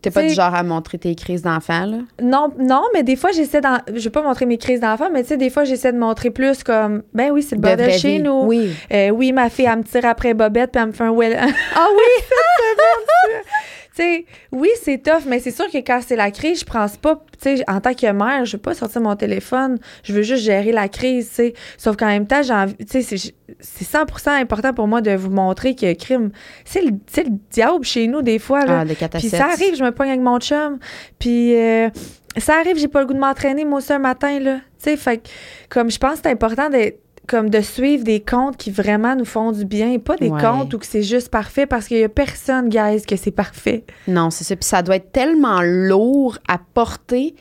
T'es 0.00 0.10
pas 0.10 0.22
du 0.22 0.32
genre 0.32 0.54
à 0.54 0.62
montrer 0.62 0.96
tes 0.98 1.14
crises 1.16 1.42
d'enfant, 1.42 1.86
là? 1.86 1.98
Non, 2.22 2.52
non, 2.58 2.82
mais 2.94 3.02
des 3.02 3.16
fois, 3.16 3.32
j'essaie 3.32 3.60
d'en. 3.60 3.78
Je 3.92 4.04
vais 4.04 4.10
pas 4.10 4.22
montrer 4.22 4.46
mes 4.46 4.58
crises 4.58 4.80
d'enfant, 4.80 5.08
mais 5.12 5.22
tu 5.22 5.30
sais, 5.30 5.36
des 5.36 5.50
fois, 5.50 5.64
j'essaie 5.64 5.92
de 5.92 5.98
montrer 5.98 6.30
plus 6.30 6.62
comme. 6.62 7.02
Ben 7.14 7.30
oui, 7.32 7.42
c'est 7.42 7.56
le 7.56 7.62
De 7.62 7.66
bordel 7.66 7.92
chez 7.92 8.20
nous. 8.20 8.44
Oui. 8.44 8.70
Euh, 8.92 9.10
oui, 9.10 9.32
ma 9.32 9.50
fille, 9.50 9.66
elle 9.70 9.78
me 9.78 9.82
tire 9.82 10.04
après 10.04 10.34
Bobette, 10.34 10.70
puis 10.70 10.80
elle 10.80 10.88
me 10.88 10.92
fait 10.92 11.04
un 11.04 11.10
well. 11.10 11.36
Ah 11.74 11.88
oui! 11.92 12.22
sais, 14.02 14.26
oui, 14.52 14.68
c'est 14.82 15.02
tough, 15.02 15.24
mais 15.26 15.40
c'est 15.40 15.50
sûr 15.50 15.66
que 15.70 15.78
quand 15.78 16.00
c'est 16.06 16.16
la 16.16 16.30
crise, 16.30 16.60
je 16.60 16.64
pense 16.64 16.96
pas, 16.96 17.16
tu 17.40 17.56
sais, 17.56 17.64
en 17.68 17.80
tant 17.80 17.94
que 17.94 18.10
mère, 18.12 18.44
je 18.44 18.56
veux 18.56 18.62
pas 18.62 18.74
sortir 18.74 19.00
mon 19.00 19.16
téléphone, 19.16 19.78
je 20.04 20.12
veux 20.12 20.22
juste 20.22 20.42
gérer 20.44 20.72
la 20.72 20.88
crise, 20.88 21.28
tu 21.28 21.34
sais. 21.34 21.54
Sauf 21.78 21.96
qu'en 21.96 22.06
même 22.06 22.26
temps, 22.26 22.42
j'ai 22.42 22.52
envie, 22.52 22.76
tu 22.76 22.86
sais, 22.88 23.02
c'est- 23.02 23.34
c'est 23.60 23.84
100% 23.84 24.30
important 24.40 24.72
pour 24.74 24.86
moi 24.88 25.00
de 25.00 25.12
vous 25.12 25.30
montrer 25.30 25.74
que 25.74 25.92
crime, 25.94 26.30
c'est 26.64 26.82
le, 26.82 26.90
le 26.90 27.30
diable 27.50 27.84
chez 27.84 28.06
nous, 28.06 28.22
des 28.22 28.38
fois, 28.38 28.64
là. 28.66 28.80
Ah, 29.18 29.18
Puis 29.20 29.28
ça 29.38 29.46
arrive, 29.64 29.76
je 29.76 29.84
me 29.84 29.92
pogne 29.92 30.08
avec 30.08 30.20
mon 30.20 30.38
chum. 30.40 30.78
Puis 31.18 31.54
euh, 31.56 31.88
ça 32.36 32.54
arrive, 32.58 32.76
j'ai 32.78 32.88
pas 32.88 33.00
le 33.00 33.06
goût 33.06 33.14
de 33.14 33.18
m'entraîner, 33.18 33.64
moi 33.64 33.78
aussi, 33.78 33.92
un 33.92 33.98
matin, 33.98 34.38
là. 34.40 34.56
Tu 34.82 34.90
sais, 34.90 34.96
fait 34.96 35.26
comme 35.68 35.90
je 35.90 35.98
pense 35.98 36.14
que 36.16 36.20
c'est 36.24 36.30
important 36.30 36.68
d'être 36.68 37.00
comme 37.26 37.50
de 37.50 37.60
suivre 37.60 38.04
des 38.04 38.20
comptes 38.20 38.56
qui 38.56 38.70
vraiment 38.70 39.14
nous 39.16 39.24
font 39.24 39.52
du 39.52 39.64
bien 39.64 39.92
et 39.92 39.98
pas 39.98 40.16
des 40.16 40.28
Ouais. 40.28 40.40
comptes 40.40 40.72
où 40.74 40.78
que 40.78 40.86
c'est 40.86 41.02
juste 41.02 41.28
parfait 41.30 41.66
parce 41.66 41.86
qu'il 41.88 41.98
y 41.98 42.04
a 42.04 42.08
personne, 42.08 42.68
guys, 42.68 43.02
que 43.06 43.16
c'est 43.16 43.30
parfait. 43.30 43.84
Non, 44.08 44.30
c'est 44.30 44.44
ça. 44.44 44.56
Puis 44.56 44.64
ça 44.68 44.82
doit 44.82 44.96
être 44.96 45.12
tellement 45.12 45.60
lourd 45.62 46.38
à 46.48 46.58
porter, 46.74 47.34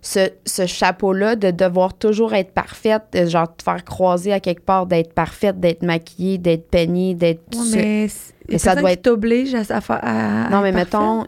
ce, 0.00 0.28
ce 0.44 0.66
chapeau-là, 0.66 1.34
de 1.36 1.50
devoir 1.50 1.94
toujours 1.94 2.32
être 2.34 2.52
parfaite, 2.52 3.02
de 3.12 3.26
genre 3.26 3.54
te 3.54 3.62
faire 3.62 3.84
croiser 3.84 4.32
à 4.32 4.40
quelque 4.40 4.62
part, 4.64 4.86
d'être 4.86 5.12
parfaite, 5.12 5.58
d'être 5.60 5.82
maquillée, 5.82 6.38
d'être 6.38 6.68
peignée, 6.70 7.14
d'être. 7.14 7.40
Ouais, 7.74 8.06
mais 8.48 8.58
ça 8.58 8.74
doit 8.76 8.92
être- 8.92 9.02
t'oblige 9.02 9.54
à, 9.54 9.60
à, 9.68 9.80
faire- 9.80 10.00
à- 10.02 10.48
Non, 10.50 10.60
mais 10.62 10.68
être 10.70 10.74
mettons. 10.76 11.26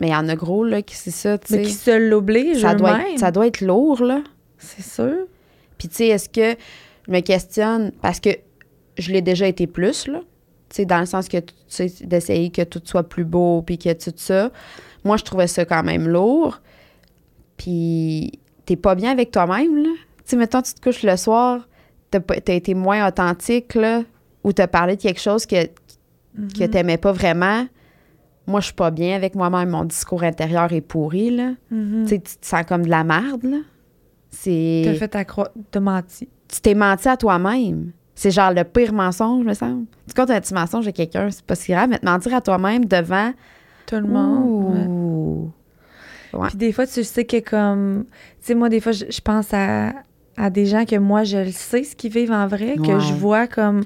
Mais 0.00 0.08
il 0.08 0.12
y 0.12 0.16
en 0.16 0.28
a 0.28 0.34
gros, 0.36 0.64
là, 0.64 0.80
qui 0.82 0.96
c'est 0.96 1.10
ça, 1.10 1.36
tu 1.38 1.52
Mais 1.54 1.62
qui 1.62 1.72
sais. 1.72 1.90
se 1.92 2.08
l'oblige 2.08 2.60
Ça 2.62 2.74
doit, 2.74 3.00
être, 3.10 3.18
ça 3.18 3.30
doit 3.30 3.46
être 3.46 3.60
lourd, 3.60 4.02
là. 4.02 4.20
C'est 4.58 4.82
sûr. 4.84 5.26
Puis, 5.78 5.88
tu 5.88 5.96
sais, 5.96 6.06
est-ce 6.08 6.28
que 6.28 6.56
je 7.10 7.14
me 7.16 7.20
questionne, 7.20 7.90
parce 8.00 8.20
que 8.20 8.30
je 8.96 9.10
l'ai 9.12 9.20
déjà 9.22 9.46
été 9.48 9.66
plus, 9.66 10.06
là. 10.06 10.20
Tu 10.68 10.76
sais, 10.76 10.84
dans 10.84 11.00
le 11.00 11.06
sens 11.06 11.28
que 11.28 11.38
tu 11.38 11.52
sais, 11.66 11.92
d'essayer 12.02 12.50
que 12.50 12.62
tout 12.62 12.80
soit 12.84 13.02
plus 13.08 13.24
beau, 13.24 13.62
puis 13.62 13.76
que 13.78 13.92
tout 13.92 14.12
ça. 14.16 14.50
Moi, 15.04 15.16
je 15.16 15.24
trouvais 15.24 15.48
ça 15.48 15.64
quand 15.64 15.82
même 15.82 16.06
lourd. 16.06 16.60
Puis, 17.56 18.38
t'es 18.64 18.76
pas 18.76 18.94
bien 18.94 19.10
avec 19.10 19.30
toi-même, 19.30 19.76
là. 19.76 19.90
Tu 20.18 20.22
sais, 20.26 20.36
mettons, 20.36 20.62
tu 20.62 20.72
te 20.74 20.80
couches 20.80 21.02
le 21.02 21.16
soir, 21.16 21.68
t'as 22.10 22.20
pas- 22.20 22.40
t'as 22.40 22.54
été 22.54 22.74
moins 22.74 23.06
authentique, 23.08 23.74
là, 23.74 24.02
ou 24.44 24.52
t'as 24.52 24.68
parlé 24.68 24.96
de 24.96 25.02
quelque 25.02 25.20
chose 25.20 25.44
que, 25.46 25.66
que 25.66 26.64
t'aimais 26.66 26.96
pas 26.98 27.12
vraiment. 27.12 27.66
Moi, 28.46 28.60
je 28.60 28.66
suis 28.66 28.74
pas 28.74 28.90
bien 28.90 29.16
avec 29.16 29.34
moi-même. 29.34 29.70
Mon 29.70 29.84
discours 29.84 30.22
intérieur 30.22 30.72
est 30.72 30.80
pourri, 30.80 31.30
là. 31.30 31.52
Mhm. 31.70 32.04
Tu 32.04 32.08
sais, 32.10 32.20
tu 32.20 32.36
te 32.36 32.46
sens 32.46 32.64
comme 32.66 32.84
de 32.84 32.90
la 32.90 33.02
merde, 33.04 33.42
là. 33.44 33.58
C'est 34.30 34.82
T'as 34.84 34.94
fait 34.94 35.08
ta 35.08 35.24
croix, 35.24 35.50
t'as 35.72 35.80
menti. 35.80 36.28
Tu 36.50 36.60
t'es 36.60 36.74
menti 36.74 37.08
à 37.08 37.16
toi-même. 37.16 37.92
C'est 38.14 38.30
genre 38.30 38.52
le 38.52 38.64
pire 38.64 38.92
mensonge, 38.92 39.44
me 39.44 39.54
semble. 39.54 39.86
Tu 40.06 40.14
comptes 40.14 40.30
un 40.30 40.40
petit 40.40 40.52
mensonge 40.52 40.86
à 40.86 40.92
quelqu'un, 40.92 41.30
c'est 41.30 41.44
pas 41.44 41.54
si 41.54 41.72
grave, 41.72 41.88
mais 41.88 41.98
te 41.98 42.04
mentir 42.04 42.34
à 42.34 42.40
toi-même 42.40 42.84
devant. 42.84 43.32
Tout 43.86 43.96
le 43.96 44.02
monde. 44.06 45.50
ouais. 46.34 46.48
Puis 46.48 46.58
des 46.58 46.72
fois, 46.72 46.86
tu 46.86 47.02
sais 47.02 47.24
que 47.24 47.40
comme. 47.40 48.04
Tu 48.40 48.46
sais, 48.48 48.54
moi, 48.54 48.68
des 48.68 48.80
fois, 48.80 48.92
je, 48.92 49.06
je 49.08 49.20
pense 49.20 49.52
à, 49.54 49.92
à 50.36 50.50
des 50.50 50.66
gens 50.66 50.84
que 50.84 50.96
moi, 50.96 51.24
je 51.24 51.38
le 51.38 51.50
sais 51.50 51.82
ce 51.82 51.96
qu'ils 51.96 52.12
vivent 52.12 52.32
en 52.32 52.46
vrai, 52.46 52.76
que 52.76 52.98
je 53.00 53.14
vois 53.14 53.46
comme. 53.46 53.82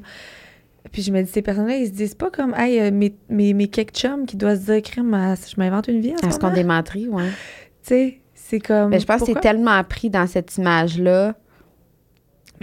Puis 0.92 1.03
je 1.03 1.12
me 1.12 1.22
dis, 1.22 1.31
ces 1.31 1.42
personnes-là, 1.42 1.77
ils 1.77 1.87
se 1.87 1.92
disent 1.92 2.14
pas 2.14 2.31
comme, 2.31 2.55
hey, 2.55 2.79
euh, 2.81 2.90
mes, 2.92 3.16
mes, 3.29 3.55
mes 3.55 3.68
quelques 3.68 3.94
chums 3.96 4.27
qui 4.27 4.37
doivent 4.37 4.61
se 4.61 4.70
dire, 4.72 4.83
crime, 4.83 5.12
ah, 5.14 5.35
je 5.35 5.55
m'invente 5.57 5.88
une 5.88 6.00
vie 6.00 6.12
en 6.12 6.18
ce 6.18 6.27
Est-ce 6.27 6.38
qu'on 6.38 6.46
moment. 6.48 6.57
démenterie, 6.57 7.09
ouais. 7.09 7.29
Tu 7.83 7.88
sais, 7.88 8.20
c'est 8.35 8.61
comme. 8.61 8.90
Mais 8.90 9.00
je 9.00 9.07
pense 9.07 9.20
que 9.20 9.27
c'est 9.27 9.40
tellement 9.40 9.83
pris 9.85 10.11
dans 10.11 10.27
cette 10.27 10.57
image-là. 10.57 11.35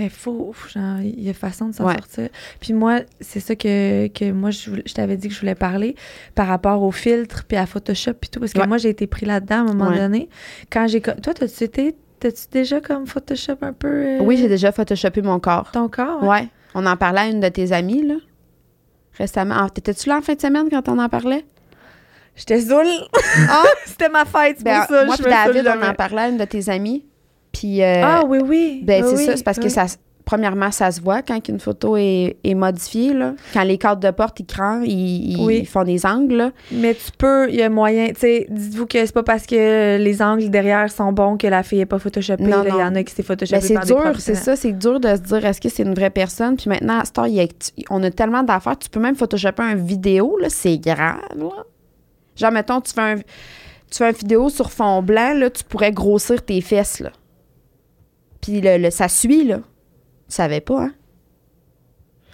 Mais 0.02 0.10
faut, 0.10 0.56
genre, 0.74 1.00
il 1.02 1.22
y 1.22 1.30
a 1.30 1.34
façon 1.34 1.68
de 1.68 1.76
s'en 1.76 1.86
Ouais. 1.86 1.94
sortir. 1.94 2.30
Puis 2.60 2.74
moi, 2.74 3.02
c'est 3.20 3.40
ça 3.40 3.56
que, 3.56 4.08
que 4.08 4.32
moi, 4.32 4.50
je, 4.50 4.72
je 4.84 4.94
t'avais 4.96 5.16
dit 5.16 5.28
que 5.28 5.34
je 5.36 5.40
voulais 5.40 5.54
parler 5.54 5.96
par 6.34 6.48
rapport 6.48 6.82
au 6.82 6.90
filtre 6.92 7.44
puis 7.48 7.56
à 7.56 7.68
Photoshop 7.68 8.14
puis 8.14 8.32
tout. 8.32 8.40
Parce 8.40 8.52
que 8.54 8.60
Ouais. 8.60 8.66
moi, 8.68 8.80
j'ai 8.80 8.90
été 8.90 9.06
pris 9.06 9.28
là-dedans 9.28 9.58
à 9.58 9.60
un 9.60 9.64
moment 9.74 9.90
Ouais. 9.92 9.98
donné. 10.00 10.28
Quand 10.72 10.88
j'ai. 10.88 11.02
Toi, 11.02 11.14
t'as-tu 11.36 11.64
été. 11.66 11.96
T'as-tu 12.20 12.46
déjà 12.52 12.82
comme 12.82 13.06
Photoshop 13.06 13.58
un 13.62 13.74
peu. 13.74 13.88
euh, 13.88 14.20
Oui, 14.22 14.38
j'ai 14.38 14.48
déjà 14.48 14.72
photoshopé 14.72 15.22
mon 15.22 15.40
corps. 15.40 15.70
Ton 15.72 15.88
corps? 15.88 16.24
Ouais? 16.24 16.48
On 16.74 16.86
en 16.88 16.98
parlait 16.98 17.20
à 17.22 17.28
une 17.28 17.40
de 17.42 17.48
tes 17.50 17.72
amies, 17.72 18.02
là. 18.08 18.16
Récemment. 19.20 19.56
Ah, 19.60 19.70
T'étais-tu 19.70 20.10
là 20.10 20.18
en 20.18 20.22
fin 20.22 20.34
de 20.34 20.42
semaine 20.42 20.68
quand 20.70 20.88
on 20.90 20.98
en 20.98 21.10
parlait? 21.10 21.46
J'étais 22.36 22.62
saoule. 22.62 22.88
Ah! 23.50 23.64
C'était 23.86 24.10
ma 24.10 24.26
fête, 24.26 24.56
c'est 24.58 24.64
Ben, 24.64 24.80
pour 24.80 24.96
ça. 24.96 25.06
moi 25.06 25.16
je 25.18 25.24
me 25.24 25.30
David, 25.30 25.68
on 25.68 25.86
en 25.86 25.94
parlait 25.94 26.22
à 26.22 26.28
une 26.30 26.38
de 26.38 26.46
tes 26.46 26.70
amies. 26.70 27.06
Puis. 27.52 27.82
euh, 27.84 28.02
Ah 28.04 28.24
oui, 28.28 28.40
oui. 28.46 28.82
Ben, 28.84 29.04
oui, 29.04 29.10
c'est 29.12 29.18
oui, 29.18 29.26
ça. 29.26 29.38
C'est 29.38 29.44
parce 29.44 29.60
que 29.60 29.70
ça, 29.70 29.86
premièrement, 30.24 30.72
ça 30.72 30.92
se 30.92 31.02
voit 31.02 31.22
quand 31.22 31.46
une 31.50 31.60
photo 31.60 31.98
est, 31.98 32.38
est 32.44 32.54
modifiée. 32.54 33.14
Là. 33.14 33.34
Quand 33.54 33.64
les 33.64 33.78
cadres 33.78 34.00
de 34.00 34.12
porte, 34.12 34.40
ils 34.40 34.46
ils, 34.86 35.66
font 35.66 35.84
des 35.84 36.06
angles. 36.06 36.36
là. 36.36 36.52
Mais 36.72 36.94
tu 36.94 37.12
peux, 37.18 37.50
il 37.50 37.56
y 37.56 37.62
a 37.62 37.70
moyen. 37.70 38.08
Dites-vous 38.14 38.86
que 38.86 39.06
c'est 39.06 39.14
pas 39.14 39.24
parce 39.24 39.46
que 39.46 39.98
les 39.98 40.22
angles 40.22 40.50
derrière 40.50 40.90
sont 40.92 41.12
bons 41.12 41.38
que 41.38 41.48
la 41.48 41.64
fille 41.64 41.80
n'est 41.80 41.86
pas 41.86 42.00
photoshopée. 42.00 42.44
Non. 42.44 42.64
Il 42.66 42.70
y 42.70 42.84
en 42.84 42.96
a 42.96 43.04
qui 43.04 43.14
s'est 43.14 43.24
photoshopée 43.24 43.74
Ben, 43.74 43.82
c'est 43.84 43.94
dur, 43.94 44.14
c'est 44.20 44.36
ça. 44.36 44.56
C'est 44.56 44.72
dur 44.72 45.00
de 45.00 45.10
se 45.10 45.22
dire 45.22 45.46
est-ce 45.46 45.60
que 45.60 45.70
c'est 45.70 45.84
une 45.84 45.94
vraie 45.94 46.10
personne? 46.12 46.56
Puis 46.56 46.70
maintenant, 46.70 47.00
à 47.00 47.22
a- 47.24 47.48
tu- 47.48 47.84
on 47.90 48.02
a 48.04 48.12
tellement 48.12 48.44
d'affaires. 48.44 48.78
Tu 48.78 48.90
peux 48.90 49.00
même 49.00 49.16
photoshopper 49.16 49.64
une 49.64 49.86
vidéo. 49.86 50.38
C'est 50.50 50.78
grave. 50.78 51.18
Là. 51.36 51.50
Genre, 52.38 52.52
mettons, 52.52 52.80
tu 52.80 52.94
fais, 52.94 53.02
un, 53.02 53.16
tu 53.18 53.24
fais 53.98 54.10
une 54.10 54.16
vidéo 54.16 54.50
sur 54.50 54.72
fond 54.72 55.02
blanc, 55.02 55.34
là, 55.36 55.50
tu 55.50 55.64
pourrais 55.66 55.92
grossir 55.92 56.42
tes 56.46 56.62
fesses. 56.62 57.02
Là. 57.02 57.12
Puis 58.42 58.62
le, 58.62 58.78
le- 58.78 58.92
ça 58.92 59.08
suit, 59.08 59.44
là. 59.46 59.58
Tu 59.58 60.36
savais 60.36 60.62
pas, 60.62 60.84
hein? 60.86 60.94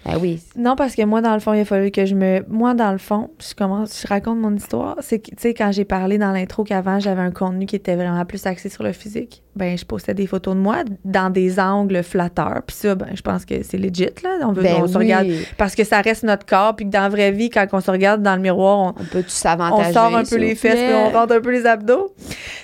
Ben 0.06 0.16
oui. 0.20 0.40
Non, 0.56 0.76
parce 0.76 0.94
que 0.94 1.02
moi, 1.02 1.20
dans 1.20 1.34
le 1.34 1.40
fond, 1.40 1.52
il 1.52 1.60
a 1.60 1.64
fallu 1.64 1.90
que 1.90 2.06
je 2.06 2.14
me. 2.14 2.44
Moi, 2.48 2.74
dans 2.74 2.92
le 2.92 2.98
fond, 2.98 3.30
je 3.46 3.54
commence, 3.54 4.00
je 4.02 4.06
raconte 4.08 4.38
mon 4.38 4.54
histoire. 4.54 4.96
C'est 5.00 5.18
que, 5.18 5.30
tu 5.30 5.36
sais, 5.38 5.54
quand 5.54 5.70
j'ai 5.72 5.84
parlé 5.84 6.18
dans 6.18 6.32
l'intro 6.32 6.64
qu'avant, 6.64 6.98
j'avais 6.98 7.20
un 7.20 7.30
contenu 7.30 7.66
qui 7.66 7.76
était 7.76 7.96
vraiment 7.96 8.24
plus 8.24 8.46
axé 8.46 8.68
sur 8.68 8.84
le 8.84 8.92
physique, 8.92 9.42
ben, 9.56 9.76
je 9.76 9.84
postais 9.84 10.14
des 10.14 10.26
photos 10.26 10.54
de 10.54 10.60
moi 10.60 10.84
dans 11.04 11.30
des 11.30 11.58
angles 11.60 12.02
flatteurs. 12.02 12.62
Puis 12.66 12.76
ça, 12.76 12.94
ben, 12.94 13.08
je 13.14 13.22
pense 13.22 13.44
que 13.44 13.62
c'est 13.62 13.76
legit, 13.76 14.08
là. 14.22 14.38
On 14.42 14.52
veut 14.52 14.62
Ben 14.62 14.76
on 14.82 14.86
se 14.86 14.96
regarde. 14.96 15.28
Parce 15.56 15.74
que 15.74 15.84
ça 15.84 16.00
reste 16.00 16.22
notre 16.22 16.46
corps, 16.46 16.76
puis 16.76 16.86
que 16.86 16.90
dans 16.90 17.02
la 17.02 17.08
vraie 17.08 17.32
vie, 17.32 17.50
quand 17.50 17.66
on 17.72 17.80
se 17.80 17.90
regarde 17.90 18.22
dans 18.22 18.36
le 18.36 18.40
miroir, 18.42 18.78
on, 18.78 18.88
On 18.88 19.04
peut 19.04 19.22
tous 19.22 19.26
on 19.26 19.28
s'avantager. 19.28 19.92
sort 19.92 20.14
un 20.16 20.24
peu 20.24 20.36
les 20.36 20.54
fesses, 20.54 20.74
puis 20.74 20.94
on 20.94 21.10
rentre 21.10 21.34
un 21.34 21.40
peu 21.40 21.50
les 21.50 21.66
abdos. 21.66 22.14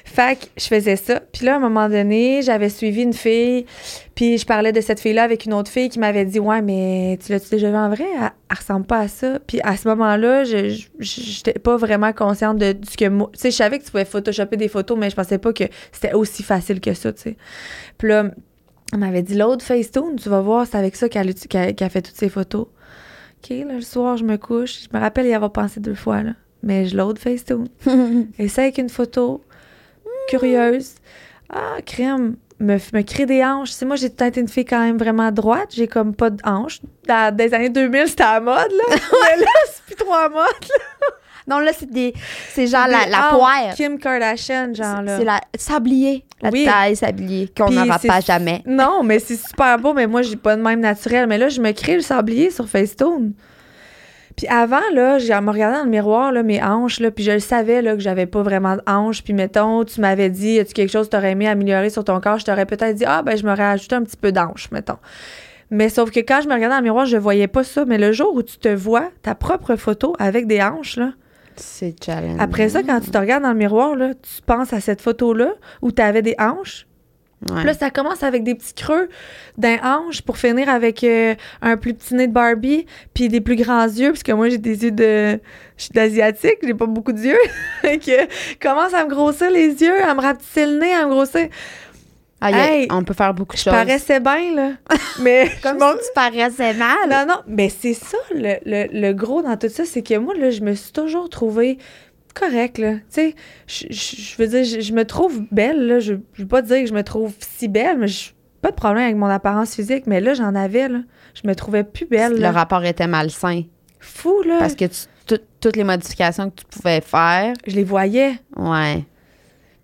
Fait 0.05 0.39
que 0.39 0.47
je 0.57 0.67
faisais 0.67 0.97
ça. 0.97 1.21
Puis 1.33 1.45
là, 1.45 1.55
à 1.55 1.57
un 1.57 1.61
moment 1.61 1.89
donné, 1.89 2.43
j'avais 2.43 2.69
suivi 2.69 3.03
une 3.03 3.13
fille, 3.13 3.67
puis 4.15 4.39
je 4.39 4.47
parlais 4.47 4.71
de 4.71 4.81
cette 4.81 5.01
fille-là 5.01 5.25
avec 5.25 5.45
une 5.45 5.55
autre 5.55 5.71
fille 5.71 5.89
qui 5.89 5.99
m'avait 5.99 6.25
dit 6.25 6.39
Ouais, 6.39 6.63
mais 6.63 7.19
tu 7.25 7.33
l'as-tu 7.35 7.51
déjà 7.51 7.71
vu 7.71 7.77
en 7.77 7.89
vrai 7.89 8.05
elle, 8.17 8.31
elle 8.51 8.57
ressemble 8.57 8.87
pas 8.87 8.99
à 9.01 9.09
ça. 9.09 9.39
Puis 9.47 9.61
à 9.63 9.77
ce 9.77 9.89
moment-là, 9.89 10.45
je 10.45 10.85
j'étais 10.99 11.55
pas 11.59 11.77
vraiment 11.77 12.13
consciente 12.13 12.59
de, 12.59 12.73
de 12.73 12.87
ce 12.87 12.97
que 12.97 13.09
moi. 13.09 13.31
Tu 13.35 13.41
sais, 13.41 13.51
je 13.51 13.57
savais 13.57 13.79
que 13.79 13.85
tu 13.85 13.91
pouvais 13.91 14.05
photoshopper 14.05 14.57
des 14.57 14.69
photos, 14.69 14.97
mais 14.99 15.11
je 15.11 15.17
pensais 15.17 15.39
pas 15.39 15.53
que 15.53 15.65
c'était 15.93 16.13
aussi 16.15 16.43
facile 16.43 16.81
que 16.81 16.95
ça, 16.95 17.13
tu 17.13 17.23
sais. 17.23 17.37
Puis 17.99 18.09
là, 18.09 18.31
on 18.93 18.99
m'avait 18.99 19.23
dit 19.23 19.35
L'autre 19.35 19.65
Facetune, 19.65 20.17
tu 20.23 20.29
vas 20.29 20.41
voir, 20.41 20.67
c'est 20.67 20.77
avec 20.79 20.97
ça 20.97 21.09
qu'elle 21.09 21.35
qu'elle- 21.35 21.75
qu'elle 21.75 21.91
fait 21.91 22.03
toutes 22.03 22.17
ses 22.17 22.29
photos. 22.29 22.67
OK, 23.43 23.51
là, 23.51 23.75
le 23.75 23.81
soir, 23.83 24.17
je 24.17 24.25
me 24.25 24.37
couche. 24.37 24.85
Je 24.85 24.97
me 24.97 25.01
rappelle 25.03 25.27
y 25.27 25.35
avoir 25.35 25.53
pensé 25.53 25.81
deux 25.81 25.95
fois, 25.95 26.23
là. 26.23 26.33
Mais 26.63 26.87
je 26.87 26.97
l'autre 26.97 27.21
Facetune. 27.21 27.67
Et 28.39 28.49
ça 28.49 28.63
avec 28.63 28.79
une 28.79 28.89
photo 28.89 29.43
curieuse. 30.29 30.95
Ah, 31.51 31.77
crème, 31.85 32.37
me, 32.61 32.75
me 32.93 33.03
crée 33.03 33.27
des 33.27 33.45
hanches. 33.45 33.71
Tu 33.71 33.77
sais, 33.77 33.85
moi, 33.85 33.97
j'ai 33.97 34.09
peut-être 34.11 34.37
une 34.37 34.49
fille 34.49 34.65
quand 34.65 34.81
même 34.81 34.97
vraiment 34.99 35.31
droite. 35.33 35.69
J'ai 35.75 35.89
comme 35.89 36.15
pas 36.15 36.31
de 36.31 36.41
hanches. 36.45 36.81
Dans 37.07 37.35
des 37.35 37.53
années 37.55 37.69
2000, 37.69 38.09
c'était 38.09 38.23
à 38.23 38.35
la 38.35 38.41
mode, 38.41 38.57
là. 38.73 38.85
Mais 38.91 39.41
là, 39.43 39.51
c'est 39.73 39.85
plus 39.85 39.97
trop 40.05 40.15
à 40.15 40.29
mode. 40.29 40.47
Non, 41.47 41.59
là, 41.59 41.73
c'est 41.79 41.91
des. 41.91 42.15
C'est 42.55 42.67
genre 42.67 42.87
la, 42.89 43.05
Des 43.05 43.11
la 43.11 43.29
poire. 43.31 43.75
Kim 43.77 43.99
Kardashian, 43.99 44.73
genre, 44.73 45.03
là. 45.03 45.19
C'est 45.19 45.25
la 45.25 45.41
sablier. 45.59 46.25
La 46.41 46.51
Oui. 46.51 46.65
taille 46.65 46.97
sablier 46.97 47.51
qu'on 47.57 47.71
n'aura 47.71 47.99
pas 47.99 48.21
jamais. 48.21 48.63
Non, 48.67 49.03
mais 49.03 49.19
c'est 49.19 49.37
super 49.37 49.79
beau, 49.79 49.93
mais 49.93 50.07
moi, 50.07 50.23
j'ai 50.23 50.37
pas 50.37 50.57
de 50.57 50.63
même 50.63 50.81
naturel. 50.81 51.27
Mais 51.27 51.37
là, 51.39 51.49
je 51.49 51.61
me 51.61 51.73
crée 51.73 51.97
le 51.97 52.01
sablier 52.03 52.51
sur 52.51 52.67
Facetune. 52.69 53.35
Puis 54.37 54.49
avant, 54.49 54.81
là, 54.93 55.19
je 55.19 55.33
me 55.33 55.51
regardais 55.51 55.79
dans 55.79 55.85
le 55.85 55.91
miroir, 55.91 56.33
là, 56.33 56.43
mes 56.43 56.63
hanches, 56.63 56.99
là, 56.99 57.11
puis 57.11 57.23
je 57.23 57.31
le 57.33 57.39
savais, 57.39 57.83
là, 57.83 57.95
que 57.95 58.01
j'avais 58.01 58.27
pas 58.27 58.43
vraiment 58.43 58.77
de 58.77 58.83
hanches. 58.87 59.23
Puis 59.23 59.33
mettons, 59.33 59.85
tu 59.85 60.01
m'avais 60.01 60.29
dit, 60.29 60.59
as-tu 60.59 60.73
quelque 60.75 60.91
chose 60.91 61.07
que 61.07 61.13
t'aurais 61.13 61.33
aimé 61.33 61.47
améliorer 61.47 61.89
sur 61.91 62.03
ton 62.05 62.21
corps? 62.21 62.39
Je 62.39 62.45
t'aurais 62.45 62.67
peut-être 62.67 62.97
dit, 62.97 63.05
ah, 63.07 63.23
ben, 63.23 63.37
je 63.37 63.47
m'aurais 63.47 63.63
ajouté 63.65 63.95
un 63.95 64.03
petit 64.03 64.17
peu 64.17 64.33
d'hanches, 64.33 64.71
mettons. 64.73 64.99
Mais 65.71 65.89
sauf 65.89 66.11
que 66.11 66.21
quand 66.21 66.41
je 66.43 66.49
me 66.49 66.55
regardais 66.55 66.75
dans 66.75 66.81
le 66.81 66.85
miroir, 66.85 67.07
je 67.07 67.17
voyais 67.17 67.49
pas 67.49 67.65
ça. 67.65 67.85
Mais 67.85 67.97
le 67.99 68.13
jour 68.13 68.35
où 68.35 68.43
tu 68.43 68.59
te 68.59 68.69
vois, 68.69 69.11
ta 69.23 69.35
propre 69.35 69.77
photo 69.77 70.15
avec 70.19 70.47
des 70.47 70.61
hanches, 70.61 70.97
là, 70.97 71.13
C'est 71.57 71.95
challenge. 72.05 72.37
après 72.41 72.69
ça, 72.69 72.83
quand 72.83 73.01
tu 73.01 73.11
te 73.11 73.19
regardes 73.19 73.45
dans 73.45 73.53
le 73.53 73.59
miroir, 73.59 73.95
là, 73.95 74.15
tu 74.15 74.43
penses 74.45 74.73
à 74.73 74.81
cette 74.81 75.01
photo-là 75.01 75.53
où 75.81 75.93
tu 75.93 76.03
avais 76.03 76.23
des 76.23 76.35
hanches. 76.39 76.87
Ouais. 77.51 77.63
Là, 77.65 77.75
ça 77.75 77.91
commence 77.91 78.23
avec 78.23 78.43
des 78.43 78.55
petits 78.55 78.73
creux 78.75 79.09
d'un 79.59 79.77
hanche 79.83 80.23
pour 80.23 80.39
finir 80.39 80.69
avec 80.71 81.05
euh, 81.05 81.35
un 81.61 81.77
plus 81.77 81.93
petit 81.93 82.15
nez 82.15 82.27
de 82.27 82.33
Barbie, 82.33 82.87
puis 83.13 83.29
des 83.29 83.41
plus 83.43 83.57
grands 83.57 83.85
yeux, 83.85 84.13
parce 84.13 84.23
que 84.23 84.33
moi, 84.33 84.49
j'ai 84.49 84.59
des 84.59 84.85
yeux 84.85 84.91
de... 84.93 85.39
Je 85.77 85.83
suis 85.83 85.93
d'asiatique, 85.93 86.59
j'ai 86.63 86.73
pas 86.75 86.87
beaucoup 86.87 87.13
d'yeux. 87.13 87.37
Que 87.83 88.27
commence 88.61 88.95
à 88.95 89.05
me 89.05 89.11
grossir 89.11 89.51
les 89.51 89.69
yeux, 89.83 90.03
à 90.03 90.15
me 90.15 90.21
rapetisser 90.23 90.65
le 90.67 90.79
nez, 90.79 90.93
à 90.95 91.05
me 91.07 91.11
grossir. 91.11 91.49
Ah, 92.41 92.47
a- 92.49 92.51
Hey, 92.71 92.89
on 92.91 93.03
peut 93.05 93.15
faire 93.15 93.33
beaucoup 93.35 93.55
de 93.55 93.59
Je 93.59 93.65
choses. 93.65 93.73
paraissais 93.73 94.21
bien, 94.21 94.55
là. 94.55 94.71
Mais 95.21 95.51
Comme 95.63 95.79
je 95.79 95.99
si 96.03 96.09
tu 96.09 96.13
paraissais 96.15 96.75
mal. 96.75 96.97
non, 97.11 97.27
non, 97.27 97.41
mais 97.47 97.69
c'est 97.71 97.95
ça, 97.95 98.19
le, 98.35 98.55
le- 98.67 98.89
le 99.01 99.13
gros 99.13 99.43
dans 99.43 99.57
tout 99.57 99.69
ça, 99.69 99.85
c'est 99.85 100.03
que 100.03 100.17
moi, 100.19 100.35
là, 100.35 100.51
je 100.51 100.61
me 100.61 100.75
suis 100.75 100.93
toujours 100.93 101.29
trouvée 101.31 101.79
correcte, 102.35 102.79
là. 102.79 102.95
Tu 102.95 103.01
sais, 103.11 103.35
je, 103.67 104.37
veux 104.37 104.47
dire, 104.49 104.65
je, 104.65 104.93
me 104.93 105.05
trouve 105.05 105.43
belle, 105.51 105.87
là. 105.87 106.01
Je, 106.01 106.15
veux 106.37 106.47
pas 106.47 106.63
dire 106.63 106.81
que 106.81 106.87
je 106.87 106.95
me 106.95 107.03
trouve 107.03 107.33
si 107.39 107.69
belle, 107.69 107.99
mais 107.99 108.09
je 108.09 108.31
pas 108.61 108.71
de 108.71 108.77
problème 108.77 109.05
avec 109.05 109.17
mon 109.17 109.27
apparence 109.27 109.75
physique, 109.75 110.07
mais 110.07 110.21
là, 110.21 110.35
j'en 110.35 110.55
avais, 110.55 110.89
là. 110.89 111.01
Je 111.35 111.47
me 111.49 111.55
trouvais 111.55 111.85
plus 111.85 112.07
belle, 112.07 112.41
Le 112.41 112.49
rapport 112.49 112.85
était 112.85 113.07
malsain. 113.07 113.63
Fou, 114.01 114.43
là. 114.47 114.57
Parce 114.59 114.75
que 114.75 114.85
tu- 114.87 115.39
toutes 115.61 115.77
les 115.77 115.85
modifications 115.85 116.51
que 116.51 116.57
tu 116.57 116.65
pouvais 116.67 117.01
faire, 117.01 117.55
Je 117.67 117.75
les 117.77 117.85
voyais. 117.85 118.35
ouais. 118.57 119.05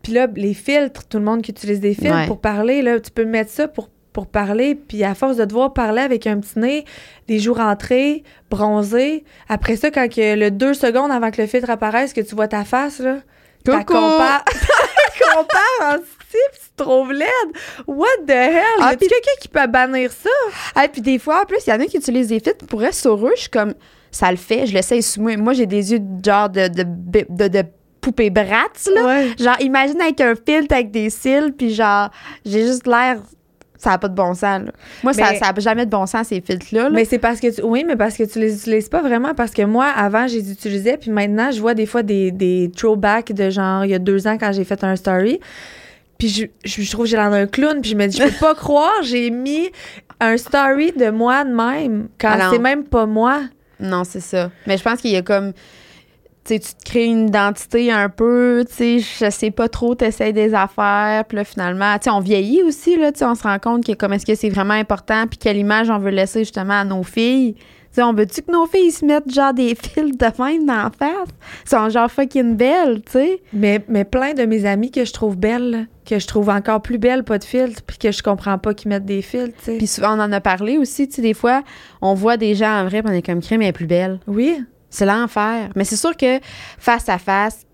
Puis 0.02 0.12
là, 0.12 0.26
les 0.34 0.54
filtres, 0.54 1.06
tout 1.08 1.18
le 1.18 1.24
monde 1.24 1.42
qui 1.42 1.50
utilise 1.50 1.80
des 1.80 1.94
filtres 1.94 2.14
Ouais. 2.14 2.26
pour 2.26 2.40
parler, 2.40 2.80
là, 2.82 3.00
tu 3.00 3.10
peux 3.10 3.24
mettre 3.26 3.50
ça 3.50 3.68
pour, 3.68 3.88
pour 4.12 4.26
parler, 4.26 4.74
puis 4.74 5.04
à 5.04 5.14
force 5.14 5.36
de 5.36 5.44
devoir 5.44 5.72
parler 5.72 6.02
avec 6.02 6.26
un 6.26 6.38
petit 6.40 6.58
nez, 6.58 6.84
les 7.28 7.38
joues 7.38 7.54
rentrées, 7.54 8.24
bronzées, 8.50 9.24
après 9.48 9.76
ça, 9.76 9.90
quand 9.90 10.08
que 10.12 10.34
le 10.36 10.50
deux 10.50 10.74
secondes 10.74 11.10
avant 11.12 11.30
que 11.30 11.40
le 11.40 11.46
filtre 11.46 11.70
apparaisse, 11.70 12.12
que 12.12 12.20
tu 12.20 12.34
vois 12.34 12.48
ta 12.48 12.64
face, 12.64 12.98
là, 12.98 13.18
Coucou! 13.64 13.92
compare, 13.94 14.44
en 15.82 15.96
tu 15.98 16.70
te 16.76 16.82
trouves 16.82 17.12
laide. 17.12 17.28
What 17.86 18.06
the 18.26 18.30
hell? 18.30 18.62
Ah, 18.80 18.92
y 18.92 18.96
puis- 18.96 19.08
quelqu'un 19.08 19.30
qui 19.40 19.48
peut 19.48 19.66
bannir 19.66 20.10
ça? 20.12 20.30
Ah, 20.74 20.88
puis 20.88 21.02
des 21.02 21.18
fois, 21.18 21.42
en 21.42 21.44
plus, 21.44 21.58
il 21.66 21.70
y 21.70 21.72
en 21.72 21.80
a 21.80 21.86
qui 21.86 21.96
utilisent 21.98 22.28
des 22.28 22.40
filtres 22.40 22.66
pour 22.66 22.82
être 22.84 22.94
sur 22.94 23.26
eux. 23.26 23.32
Je 23.36 23.42
suis 23.42 23.50
comme, 23.50 23.74
ça 24.10 24.30
le 24.30 24.36
fait, 24.36 24.66
je 24.66 24.72
l'essaye 24.74 25.02
sous 25.02 25.20
moi. 25.20 25.36
Moi, 25.36 25.52
j'ai 25.52 25.66
des 25.66 25.92
yeux 25.92 25.98
de 26.00 26.24
genre 26.24 26.48
de, 26.48 26.68
de, 26.68 26.84
de, 27.28 27.48
de 27.48 27.62
poupée 28.00 28.30
bratz, 28.30 28.88
là. 28.94 29.04
Ouais. 29.04 29.34
Genre, 29.38 29.56
imagine 29.60 30.00
avec 30.00 30.20
un 30.20 30.34
filtre 30.34 30.74
avec 30.74 30.90
des 30.90 31.10
cils, 31.10 31.52
puis 31.56 31.74
genre, 31.74 32.10
j'ai 32.46 32.62
juste 32.66 32.86
l'air 32.86 33.20
Ça 33.82 33.90
n'a 33.90 33.98
pas 33.98 34.08
de 34.08 34.14
bon 34.14 34.34
sens. 34.34 34.60
là. 34.66 34.72
Moi, 35.02 35.14
ça 35.14 35.32
n'a 35.32 35.54
jamais 35.58 35.86
de 35.86 35.90
bon 35.90 36.04
sens, 36.04 36.26
ces 36.28 36.42
filtres-là. 36.42 36.84
là. 36.84 36.90
Mais 36.90 37.06
c'est 37.06 37.18
parce 37.18 37.40
que 37.40 37.50
tu, 37.54 37.62
oui, 37.62 37.82
mais 37.86 37.96
parce 37.96 38.14
que 38.16 38.24
tu 38.24 38.38
les 38.38 38.54
utilises 38.54 38.90
pas 38.90 39.00
vraiment. 39.00 39.32
Parce 39.34 39.52
que 39.52 39.62
moi, 39.62 39.86
avant, 39.86 40.28
je 40.28 40.34
les 40.34 40.52
utilisais, 40.52 40.98
puis 40.98 41.10
maintenant, 41.10 41.50
je 41.50 41.60
vois 41.62 41.72
des 41.72 41.86
fois 41.86 42.02
des, 42.02 42.30
des 42.30 42.70
throwbacks 42.76 43.32
de 43.32 43.48
genre, 43.48 43.86
il 43.86 43.90
y 43.92 43.94
a 43.94 43.98
deux 43.98 44.26
ans, 44.26 44.36
quand 44.38 44.52
j'ai 44.52 44.64
fait 44.64 44.84
un 44.84 44.96
story. 44.96 45.40
Puis 46.18 46.28
je, 46.28 46.44
je, 46.64 46.82
je 46.82 46.90
trouve 46.90 47.06
que 47.06 47.10
j'ai 47.10 47.16
l'air 47.16 47.30
d'un 47.30 47.46
clown, 47.46 47.80
puis 47.80 47.92
je 47.92 47.96
me 47.96 48.06
dis, 48.06 48.18
je 48.18 48.24
peux 48.24 48.30
pas 48.38 48.54
croire, 48.54 48.92
j'ai 49.02 49.30
mis 49.30 49.70
un 50.20 50.36
story 50.36 50.92
de 50.92 51.08
moi 51.08 51.44
de 51.44 51.54
même, 51.54 52.08
quand 52.20 52.32
Alors- 52.32 52.52
c'est 52.52 52.58
même 52.58 52.84
pas 52.84 53.06
moi. 53.06 53.40
Non, 53.80 54.04
c'est 54.04 54.20
ça. 54.20 54.50
Mais 54.66 54.76
je 54.76 54.82
pense 54.82 55.00
qu'il 55.00 55.12
y 55.12 55.16
a 55.16 55.22
comme. 55.22 55.54
Tu 56.58 56.74
te 56.74 56.84
crées 56.84 57.04
une 57.04 57.28
identité 57.28 57.92
un 57.92 58.08
peu, 58.08 58.64
tu 58.68 58.74
sais, 58.74 58.98
je 58.98 59.30
sais 59.30 59.50
pas 59.50 59.68
trop, 59.68 59.94
t'essayes 59.94 60.32
des 60.32 60.54
affaires, 60.54 61.24
puis 61.26 61.36
là, 61.36 61.44
finalement, 61.44 61.94
tu 61.98 62.04
sais, 62.04 62.10
on 62.10 62.20
vieillit 62.20 62.62
aussi, 62.62 62.96
là, 62.96 63.12
tu 63.12 63.20
sais, 63.20 63.24
on 63.24 63.34
se 63.34 63.42
rend 63.42 63.58
compte 63.58 63.84
que 63.84 63.92
comme 63.92 64.12
est-ce 64.12 64.26
que 64.26 64.34
c'est 64.34 64.48
vraiment 64.48 64.74
important, 64.74 65.26
puis 65.28 65.38
quelle 65.38 65.56
image 65.56 65.90
on 65.90 65.98
veut 65.98 66.10
laisser 66.10 66.40
justement 66.40 66.80
à 66.80 66.84
nos 66.84 67.02
filles. 67.02 67.54
Tu 67.54 67.96
sais, 67.96 68.02
on 68.04 68.12
veut-tu 68.12 68.42
que 68.42 68.52
nos 68.52 68.66
filles 68.66 68.92
se 68.92 69.04
mettent 69.04 69.32
genre 69.32 69.52
des 69.52 69.74
fils 69.80 70.16
de 70.16 70.42
même 70.42 70.64
dans 70.64 70.74
la 70.74 70.90
face? 70.96 71.28
Ils 71.64 71.68
sont 71.70 71.88
genre 71.88 72.08
fucking 72.08 72.56
belles, 72.56 73.02
tu 73.04 73.12
sais. 73.12 73.42
Mais, 73.52 73.84
mais 73.88 74.04
plein 74.04 74.32
de 74.32 74.44
mes 74.44 74.64
amis 74.64 74.92
que 74.92 75.04
je 75.04 75.12
trouve 75.12 75.36
belles, 75.36 75.88
que 76.06 76.20
je 76.20 76.26
trouve 76.26 76.50
encore 76.50 76.82
plus 76.82 76.98
belles, 76.98 77.24
pas 77.24 77.38
de 77.38 77.44
filtre, 77.44 77.82
puis 77.82 77.98
que 77.98 78.12
je 78.12 78.22
comprends 78.22 78.58
pas 78.58 78.74
qu'ils 78.74 78.90
mettent 78.90 79.06
des 79.06 79.22
filtres, 79.22 79.56
tu 79.58 79.64
sais. 79.64 79.76
Puis 79.78 79.88
souvent, 79.88 80.16
on 80.16 80.20
en 80.20 80.30
a 80.30 80.40
parlé 80.40 80.78
aussi, 80.78 81.08
tu 81.08 81.16
sais, 81.16 81.22
des 81.22 81.34
fois, 81.34 81.62
on 82.00 82.14
voit 82.14 82.36
des 82.36 82.54
gens 82.54 82.80
en 82.80 82.84
vrai, 82.84 83.02
puis 83.02 83.12
on 83.12 83.14
est 83.14 83.26
comme 83.26 83.40
crème, 83.40 83.62
elle 83.62 83.68
est 83.68 83.72
plus 83.72 83.86
belle. 83.86 84.20
Oui. 84.28 84.62
C'est 84.90 85.06
l'enfer. 85.06 85.70
Mais 85.76 85.84
c'est 85.84 85.96
sûr 85.96 86.16
que 86.16 86.40
face 86.78 87.08
à 87.08 87.18
face, 87.18 87.64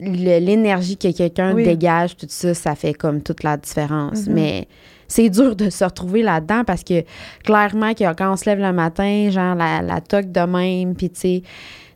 l'énergie 0.00 0.96
que 0.96 1.10
quelqu'un 1.12 1.54
Oui. 1.54 1.64
dégage, 1.64 2.16
tout 2.16 2.26
ça, 2.28 2.54
ça 2.54 2.74
fait 2.74 2.94
comme 2.94 3.22
toute 3.22 3.42
la 3.42 3.56
différence. 3.56 4.26
Mhm. 4.26 4.34
Mais 4.34 4.68
c'est 5.06 5.30
dur 5.30 5.56
de 5.56 5.70
se 5.70 5.84
retrouver 5.84 6.22
là-dedans 6.22 6.64
parce 6.64 6.84
que 6.84 7.04
clairement, 7.44 7.94
que 7.94 8.12
quand 8.14 8.32
on 8.32 8.36
se 8.36 8.44
lève 8.46 8.58
le 8.60 8.72
matin, 8.72 9.28
genre 9.30 9.54
la, 9.54 9.80
la 9.82 10.00
toque 10.00 10.30
de 10.30 10.40
même, 10.40 10.94
puis 10.94 11.10
tu 11.10 11.20
sais, 11.20 11.42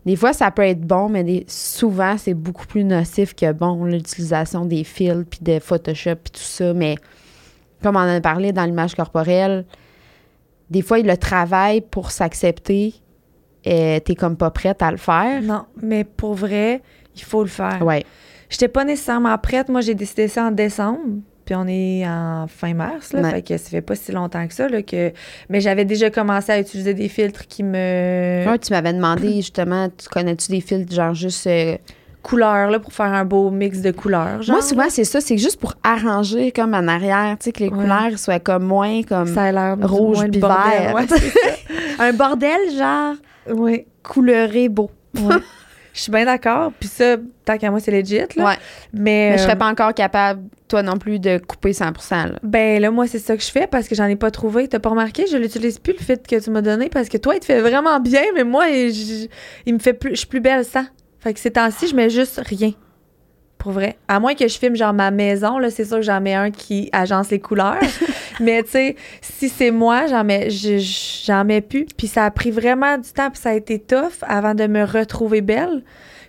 des 0.07 0.17
fois, 0.17 0.33
ça 0.33 0.51
peut 0.51 0.63
être 0.63 0.81
bon, 0.81 1.09
mais 1.09 1.23
des- 1.23 1.45
souvent, 1.47 2.17
c'est 2.19 2.35
beaucoup 2.35 2.67
plus 2.67 2.83
nocif 2.85 3.35
que 3.35 3.53
bon, 3.53 3.85
l'utilisation 3.85 4.65
des 4.65 4.83
fils, 4.85 5.25
puis 5.31 5.41
de 5.43 5.59
Photoshop, 5.61 6.17
puis 6.17 6.33
tout 6.33 6.41
ça. 6.41 6.73
Mais 6.75 6.97
comme 7.83 7.97
on 7.97 8.01
en 8.01 8.09
a 8.17 8.21
parlé 8.21 8.53
dans 8.53 8.65
l'image 8.65 8.95
corporelle, 8.95 9.65
des 10.71 10.83
fois, 10.83 10.99
le 10.99 11.17
travail 11.17 11.83
pour 11.83 12.11
s'accepter, 12.11 12.95
euh, 13.67 14.01
t'es 14.01 14.15
comme 14.15 14.37
pas 14.37 14.51
prête 14.51 14.83
à 14.83 14.91
le 14.91 14.97
faire. 14.97 15.41
Non, 15.43 15.65
mais 15.83 16.05
pour 16.05 16.35
vrai, 16.35 16.81
il 17.17 17.23
faut 17.23 17.43
le 17.43 17.49
faire. 17.49 17.81
Ouais. 17.85 18.05
J'étais 18.51 18.69
pas 18.69 18.85
nécessairement 18.85 19.37
prête. 19.39 19.69
Moi, 19.69 19.81
j'ai 19.81 19.95
décidé 19.95 20.29
ça 20.29 20.45
en 20.45 20.51
décembre. 20.51 21.01
Puis 21.45 21.55
on 21.57 21.67
est 21.67 22.07
en 22.07 22.47
fin 22.49 22.73
mars, 22.73 23.13
là. 23.13 23.21
Ouais. 23.23 23.31
Fait 23.31 23.43
que 23.43 23.57
ça 23.57 23.69
fait 23.69 23.81
pas 23.81 23.97
si 23.97 24.13
longtemps 24.13 24.47
que 24.47 24.55
ça, 24.55 24.69
là, 24.69 24.81
que... 24.83 25.11
Mais 25.49 25.61
j'avais 25.61 25.85
déjà 25.85 26.09
commencé 26.09 26.53
à 26.53 26.61
utiliser 26.61 26.95
des 26.95 27.09
filtres 27.09 27.47
qui 27.49 27.65
me... 27.65 28.45
Ouais, 28.49 28.59
tu 28.59 28.73
m'avais 28.73 28.93
demandé 28.93 29.33
justement, 29.37 29.89
tu 29.89 30.09
connais-tu 30.09 30.53
des 30.53 30.61
filtres 30.61 30.95
genre 30.95 31.15
juste. 31.15 31.47
euh, 31.49 31.77
Couleurs, 32.23 32.71
là, 32.71 32.79
pour 32.79 32.93
faire 32.93 33.07
un 33.13 33.25
beau 33.25 33.51
mix 33.51 33.81
de 33.81 33.91
couleurs, 33.91 34.43
genre. 34.43 34.55
Moi, 34.55 34.63
souvent, 34.65 34.85
c'est 34.89 35.03
ça, 35.03 35.21
c'est 35.21 35.39
juste 35.39 35.59
pour 35.59 35.75
arranger 35.83 36.53
comme 36.53 36.73
en 36.75 36.87
arrière, 36.87 37.37
tu 37.41 37.47
sais, 37.47 37.53
que 37.53 37.65
les 37.65 37.69
Ouais. 37.69 37.77
couleurs 37.83 38.17
soient 38.17 38.39
comme 38.39 38.63
moins 38.63 39.03
comme 39.03 39.27
Ça 39.27 39.47
a 39.47 39.75
rouge 39.75 40.21
puis 40.31 40.39
vert. 40.41 40.95
ouais, 40.95 41.07
un 41.99 42.13
bordel 42.13 42.61
genre 42.79 43.15
Oui, 43.51 43.87
couleuré 44.03 44.69
beau. 44.69 44.91
ouais. 45.15 45.37
Je 45.95 46.01
suis 46.01 46.11
bien 46.11 46.25
d'accord. 46.25 46.73
Puis 46.81 46.89
ça, 46.89 47.17
tant 47.45 47.59
qu'à 47.59 47.71
moi, 47.71 47.79
c'est 47.79 47.91
legit, 47.91 48.21
là. 48.37 48.45
Ouais. 48.47 48.55
Mais, 48.95 49.33
Mais 49.33 49.37
je 49.37 49.43
euh, 49.43 49.45
serais 49.45 49.59
pas 49.59 49.67
encore 49.69 49.93
capable, 49.93 50.45
toi 50.67 50.83
non 50.83 50.97
plus, 50.97 51.19
de 51.19 51.37
couper 51.37 51.75
100 51.75 51.85
là. 52.11 52.39
Ben 52.43 52.81
là, 52.81 52.91
moi, 52.91 53.07
c'est 53.07 53.19
ça 53.19 53.37
que 53.37 53.43
je 53.43 53.51
fais 53.51 53.67
parce 53.67 53.89
que 53.89 53.95
j'en 53.95 54.07
ai 54.07 54.17
pas 54.17 54.31
trouvé. 54.31 54.69
T'as 54.69 54.79
pas 54.79 54.89
remarqué? 54.89 55.27
Je 55.31 55.37
l'utilise 55.37 55.79
plus, 55.79 55.93
le 55.93 55.99
fit 55.99 56.15
que 56.27 56.43
tu 56.43 56.49
m'as 56.51 56.63
donné, 56.63 56.89
parce 56.89 57.11
que 57.11 57.19
toi, 57.19 57.35
il 57.35 57.41
te 57.41 57.45
fait 57.45 57.61
vraiment 57.61 58.01
bien, 58.01 58.23
mais 58.35 58.43
moi, 58.45 58.69
je- 58.69 59.27
il 59.67 59.75
me 59.75 59.79
fait 59.79 59.93
plus. 59.93 60.13
Je 60.13 60.17
suis 60.21 60.27
plus 60.27 60.41
belle 60.41 60.65
sans. 60.65 60.85
Fait 61.21 61.35
que 61.35 61.41
ces 61.41 61.51
temps-ci, 61.51 61.89
je 61.89 61.95
mets 61.95 62.09
juste 62.09 62.41
rien. 62.43 62.73
Pour 63.63 63.71
vrai. 63.71 63.97
À 64.09 64.19
moins 64.19 64.35
que 64.35 64.49
je 64.49 64.59
filme 64.59 64.75
genre 64.75 64.93
ma 64.93 65.13
maison, 65.13 65.57
là, 65.59 65.71
c'est 65.71 65.85
sûr 65.85 65.99
que 65.99 66.03
j'en 66.03 66.21
mets 66.21 66.35
un 66.35 66.51
qui 66.51 66.89
agence 66.93 67.31
les 67.31 67.39
couleurs. 67.39 67.79
mais 68.41 68.65
tu 68.65 68.71
sais, 68.71 68.97
si 69.21 69.49
c'est 69.49 69.71
moi, 69.71 70.07
j'en 70.09 70.25
mets, 70.25 70.51
je- 70.51 70.79
je- 70.79 71.25
j'en 71.27 71.45
mets 71.45 71.61
plus. 71.61 71.87
Puis 71.97 72.09
ça 72.09 72.25
a 72.25 72.31
pris 72.33 72.51
vraiment 72.51 72.99
du 72.99 73.09
temps, 73.13 73.31
puis 73.31 73.41
ça 73.41 73.51
a 73.51 73.55
été 73.55 73.79
tough 73.79 74.23
avant 74.23 74.57
de 74.57 74.67
me 74.67 74.83
retrouver 74.85 75.43
belle. 75.43 75.85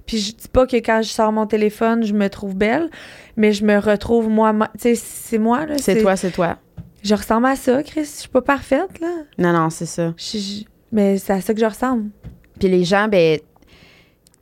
Puis 0.05 0.17
je 0.19 0.35
dis 0.35 0.47
pas 0.47 0.67
que 0.67 0.75
quand 0.75 1.01
je 1.01 1.07
sors 1.09 1.31
mon 1.31 1.47
téléphone, 1.47 2.03
je 2.03 2.13
me 2.13 2.29
trouve 2.29 2.55
belle, 2.55 2.91
mais 3.35 3.51
je 3.51 3.65
me 3.65 3.79
retrouve 3.79 4.29
moi. 4.29 4.53
Tu 4.73 4.81
sais, 4.81 4.95
c'est 4.95 5.39
moi, 5.39 5.65
là. 5.65 5.75
C'est 5.79 6.01
toi, 6.03 6.15
c'est 6.15 6.29
toi. 6.31 6.57
Je 7.03 7.15
ressemble 7.15 7.47
à 7.47 7.55
ça, 7.55 7.81
Chris. 7.81 8.01
Je 8.03 8.19
suis 8.19 8.29
pas 8.29 8.41
parfaite, 8.43 8.99
là. 9.01 9.07
Non, 9.39 9.53
non, 9.53 9.69
c'est 9.71 9.87
ça. 9.87 10.13
Je- 10.17 10.37
je- 10.37 10.63
mais 10.91 11.17
c'est 11.17 11.33
à 11.33 11.41
ça 11.41 11.53
que 11.53 11.59
je 11.59 11.65
ressemble. 11.65 12.11
Puis 12.59 12.69
les 12.69 12.83
gens, 12.83 13.07
ben, 13.07 13.39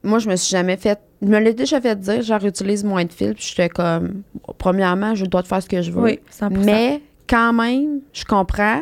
moi, 0.03 0.19
je 0.19 0.29
me 0.29 0.35
suis 0.35 0.51
jamais 0.51 0.77
fait. 0.77 0.99
Je 1.21 1.27
me 1.27 1.39
l'ai 1.39 1.53
déjà 1.53 1.79
fait 1.79 1.99
dire, 1.99 2.21
genre, 2.21 2.43
utilise 2.45 2.83
moins 2.83 3.05
de 3.05 3.11
fils. 3.13 3.33
Puis 3.33 3.45
j'étais 3.49 3.69
comme, 3.69 4.23
premièrement, 4.57 5.13
j'ai 5.15 5.23
le 5.23 5.29
droit 5.29 5.41
de 5.43 5.47
faire 5.47 5.61
ce 5.61 5.69
que 5.69 5.81
je 5.81 5.91
veux. 5.91 6.01
Oui, 6.01 6.19
100 6.29 6.49
Mais 6.51 7.01
quand 7.29 7.53
même, 7.53 8.01
je 8.13 8.25
comprends. 8.25 8.81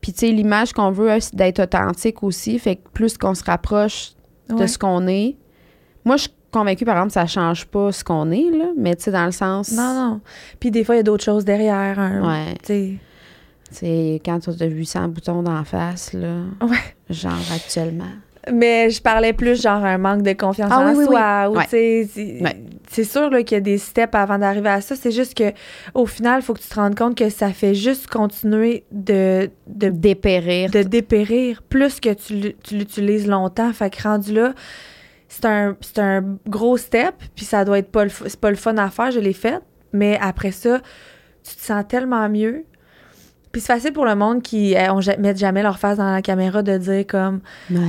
Puis, 0.00 0.12
tu 0.12 0.20
sais, 0.20 0.30
l'image 0.32 0.72
qu'on 0.72 0.90
veut, 0.90 1.10
hein, 1.10 1.18
c'est 1.20 1.34
d'être 1.34 1.60
authentique 1.60 2.22
aussi. 2.22 2.58
Fait 2.58 2.76
que 2.76 2.88
plus 2.92 3.16
qu'on 3.18 3.34
se 3.34 3.42
rapproche 3.44 4.12
de 4.48 4.54
Ouais. 4.54 4.68
ce 4.68 4.78
qu'on 4.78 5.06
est. 5.08 5.36
Moi, 6.04 6.16
je 6.16 6.22
suis 6.22 6.30
convaincue, 6.52 6.84
par 6.84 6.96
exemple, 6.96 7.12
ça 7.12 7.26
change 7.26 7.64
pas 7.66 7.90
ce 7.90 8.04
qu'on 8.04 8.30
est, 8.30 8.50
là. 8.50 8.66
Mais, 8.76 8.94
tu 8.94 9.04
sais, 9.04 9.10
dans 9.10 9.24
le 9.26 9.32
sens. 9.32 9.72
Non, 9.72 9.94
non. 9.94 10.20
Puis 10.60 10.70
des 10.70 10.84
fois, 10.84 10.94
il 10.94 10.98
y 10.98 11.00
a 11.00 11.04
d'autres 11.04 11.24
choses 11.24 11.44
derrière. 11.44 11.98
Ouais. 12.22 12.54
Tu 12.62 12.66
sais. 12.66 12.94
C'est 13.70 14.20
quand 14.24 14.38
tu 14.38 14.50
as 14.50 14.66
800 14.66 15.08
boutons 15.08 15.42
d'en 15.42 15.64
face, 15.64 16.12
là. 16.12 16.36
Ouais. 16.60 16.76
Genre, 17.10 17.32
actuellement. 17.52 18.04
Mais 18.52 18.90
je 18.90 19.02
parlais 19.02 19.32
plus 19.32 19.60
genre 19.60 19.84
un 19.84 19.98
manque 19.98 20.22
de 20.22 20.32
confiance 20.32 20.70
Ah 20.72 20.80
en 20.80 20.90
oui, 20.92 20.98
oui, 20.98 21.04
soi. 21.06 21.48
ou 21.50 21.56
Ouais. 21.56 21.64
tu 21.64 21.70
sais, 21.70 22.08
c'est 22.14 22.42
Ouais. 22.42 22.62
c'est 22.88 23.04
sûr 23.04 23.28
qu'il 23.30 23.52
y 23.52 23.54
a 23.56 23.60
des 23.60 23.78
steps 23.78 24.14
avant 24.14 24.38
d'arriver 24.38 24.68
à 24.68 24.80
ça. 24.80 24.94
C'est 24.94 25.10
juste 25.10 25.34
que 25.36 25.52
au 25.94 26.06
final, 26.06 26.40
il 26.40 26.44
faut 26.44 26.54
que 26.54 26.60
tu 26.60 26.68
te 26.68 26.74
rendes 26.76 26.94
compte 26.96 27.16
que 27.16 27.28
ça 27.28 27.50
fait 27.52 27.74
juste 27.74 28.06
continuer 28.06 28.84
de, 28.92 29.50
de, 29.66 29.88
Dépérir. 29.88 30.70
de 30.70 30.82
dépérir 30.82 31.62
plus 31.62 31.98
que 32.00 32.12
tu, 32.14 32.54
tu 32.62 32.76
l'utilises 32.76 33.26
longtemps. 33.26 33.72
Fait 33.72 33.90
que 33.90 34.02
rendu 34.02 34.32
là, 34.32 34.54
c'est 35.28 35.44
un, 35.46 35.76
c'est 35.80 35.98
un 35.98 36.36
gros 36.48 36.76
step, 36.76 37.14
puis 37.34 37.44
ça 37.44 37.64
doit 37.64 37.78
être 37.80 37.90
pas 37.90 38.04
le, 38.04 38.10
pas 38.40 38.50
le 38.50 38.56
fun 38.56 38.76
à 38.78 38.90
faire, 38.90 39.10
je 39.10 39.18
l'ai 39.20 39.32
fait. 39.32 39.58
Mais 39.92 40.18
après 40.20 40.52
ça, 40.52 40.80
tu 41.42 41.56
te 41.56 41.60
sens 41.60 41.84
tellement 41.88 42.28
mieux. 42.28 42.64
Puis 43.56 43.62
c'est 43.62 43.72
facile 43.72 43.94
pour 43.94 44.04
le 44.04 44.14
monde 44.14 44.42
qui 44.42 44.74
eh, 44.74 44.90
on 44.90 45.00
ja- 45.00 45.16
mettent 45.16 45.38
jamais 45.38 45.62
leur 45.62 45.78
face 45.78 45.96
dans 45.96 46.12
la 46.12 46.20
caméra 46.20 46.62
de 46.62 46.76
dire 46.76 47.06
comme 47.06 47.40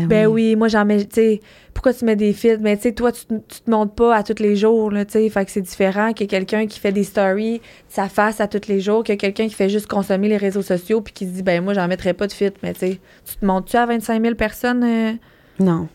ben 0.08 0.26
oui, 0.28 0.56
moi 0.56 0.70
j'en 0.70 0.86
mets, 0.86 1.04
tu 1.04 1.16
sais, 1.16 1.42
pourquoi 1.74 1.94
tu 1.94 2.06
mets 2.06 2.16
des 2.16 2.32
filtres? 2.32 2.62
Mais 2.64 2.78
tu 2.78 2.84
sais, 2.84 2.94
toi, 2.94 3.12
tu, 3.12 3.26
te- 3.26 3.34
tu 3.34 3.60
te 3.60 3.70
montres 3.70 3.94
pas 3.94 4.16
à 4.16 4.24
tous 4.24 4.42
les 4.42 4.56
jours, 4.56 4.92
là, 4.92 5.04
tu 5.04 5.12
sais, 5.12 5.30
fait 5.30 5.44
que 5.44 5.52
c'est 5.52 5.60
différent 5.62 6.14
que 6.14 6.24
quelqu'un 6.24 6.68
qui 6.68 6.80
fait 6.80 6.94
des 6.94 7.04
stories 7.04 7.58
de 7.58 7.64
sa 7.90 8.08
face 8.08 8.40
à 8.40 8.48
tous 8.48 8.70
les 8.70 8.80
jours, 8.80 9.04
que 9.04 9.12
quelqu'un 9.12 9.50
qui 9.50 9.56
fait 9.56 9.68
juste 9.68 9.88
consommer 9.88 10.30
les 10.30 10.38
réseaux 10.38 10.62
sociaux 10.62 11.02
puis 11.02 11.14
qui 11.14 11.26
se 11.26 11.32
dit, 11.32 11.44
ben 11.44 11.62
moi, 11.62 11.74
j'en 11.74 11.90
mettrais 11.90 12.14
pas 12.14 12.28
de 12.28 12.32
filtre, 12.32 12.58
mais 12.64 12.72
tu 12.72 12.80
sais, 12.80 13.02
tu 13.26 13.36
te 13.36 13.46
montres-tu 13.46 13.76
à 13.76 13.86
25 13.86 14.22
000 14.24 14.36
personnes? 14.36 14.86
euh? 14.86 15.12
Non. 15.60 15.90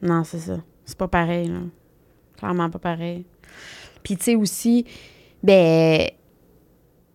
Non, 0.00 0.22
c'est 0.22 0.38
ça. 0.38 0.58
C'est 0.84 0.96
pas 0.96 1.08
pareil, 1.08 1.48
là. 1.48 1.58
Clairement 2.38 2.70
pas 2.70 2.78
pareil. 2.78 3.24
Puis, 4.04 4.16
tu 4.16 4.22
sais, 4.22 4.34
aussi, 4.36 4.86
ben, 5.42 6.06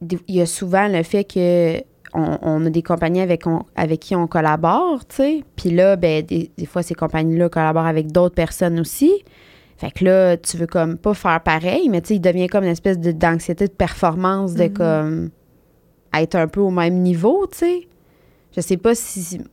il 0.01 0.35
y 0.35 0.41
a 0.41 0.45
souvent 0.45 0.87
le 0.87 1.03
fait 1.03 1.23
que 1.23 1.79
on, 2.13 2.37
on 2.41 2.65
a 2.65 2.69
des 2.69 2.81
compagnies 2.83 3.21
avec, 3.21 3.47
on- 3.47 3.63
avec 3.75 4.01
qui 4.01 4.15
on 4.15 4.27
collabore, 4.27 5.05
tu 5.07 5.15
sais. 5.15 5.43
Puis 5.55 5.69
là, 5.71 5.95
ben, 5.95 6.25
des, 6.25 6.51
des 6.57 6.65
fois, 6.65 6.83
ces 6.83 6.93
compagnies-là 6.93 7.47
collaborent 7.49 7.85
avec 7.85 8.11
d'autres 8.11 8.35
personnes 8.35 8.79
aussi. 8.81 9.23
Fait 9.77 9.91
que 9.91 10.03
là, 10.03 10.35
tu 10.37 10.57
veux 10.57 10.67
comme 10.67 10.97
pas 10.97 11.13
faire 11.13 11.41
pareil, 11.41 11.87
mais 11.89 12.01
tu 12.01 12.09
sais, 12.09 12.15
il 12.15 12.19
devient 12.19 12.47
comme 12.47 12.65
une 12.65 12.71
espèce 12.71 12.99
d'anxiété 12.99 13.67
de 13.67 13.71
performance, 13.71 14.53
de 14.55 14.63
Mhm. 14.65 14.73
comme 14.73 15.29
être 16.13 16.35
un 16.35 16.47
peu 16.47 16.59
au 16.59 16.69
même 16.71 16.95
niveau, 16.99 17.47
tu 17.51 17.59
sais. 17.59 17.87
Je 18.55 18.59
sais 18.61 18.77
pas 18.77 18.93
si. 18.93 19.37
Tu 19.37 19.43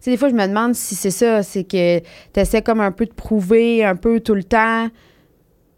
sais, 0.00 0.10
des 0.10 0.16
fois, 0.16 0.30
je 0.30 0.34
me 0.34 0.46
demande 0.46 0.74
si 0.74 0.94
c'est 0.94 1.10
ça, 1.10 1.42
c'est 1.42 1.64
que 1.64 1.98
tu 1.98 2.40
essaies 2.40 2.62
comme 2.62 2.80
un 2.80 2.92
peu 2.92 3.04
de 3.04 3.12
prouver 3.12 3.84
un 3.84 3.96
peu 3.96 4.20
tout 4.20 4.34
le 4.34 4.44
temps 4.44 4.88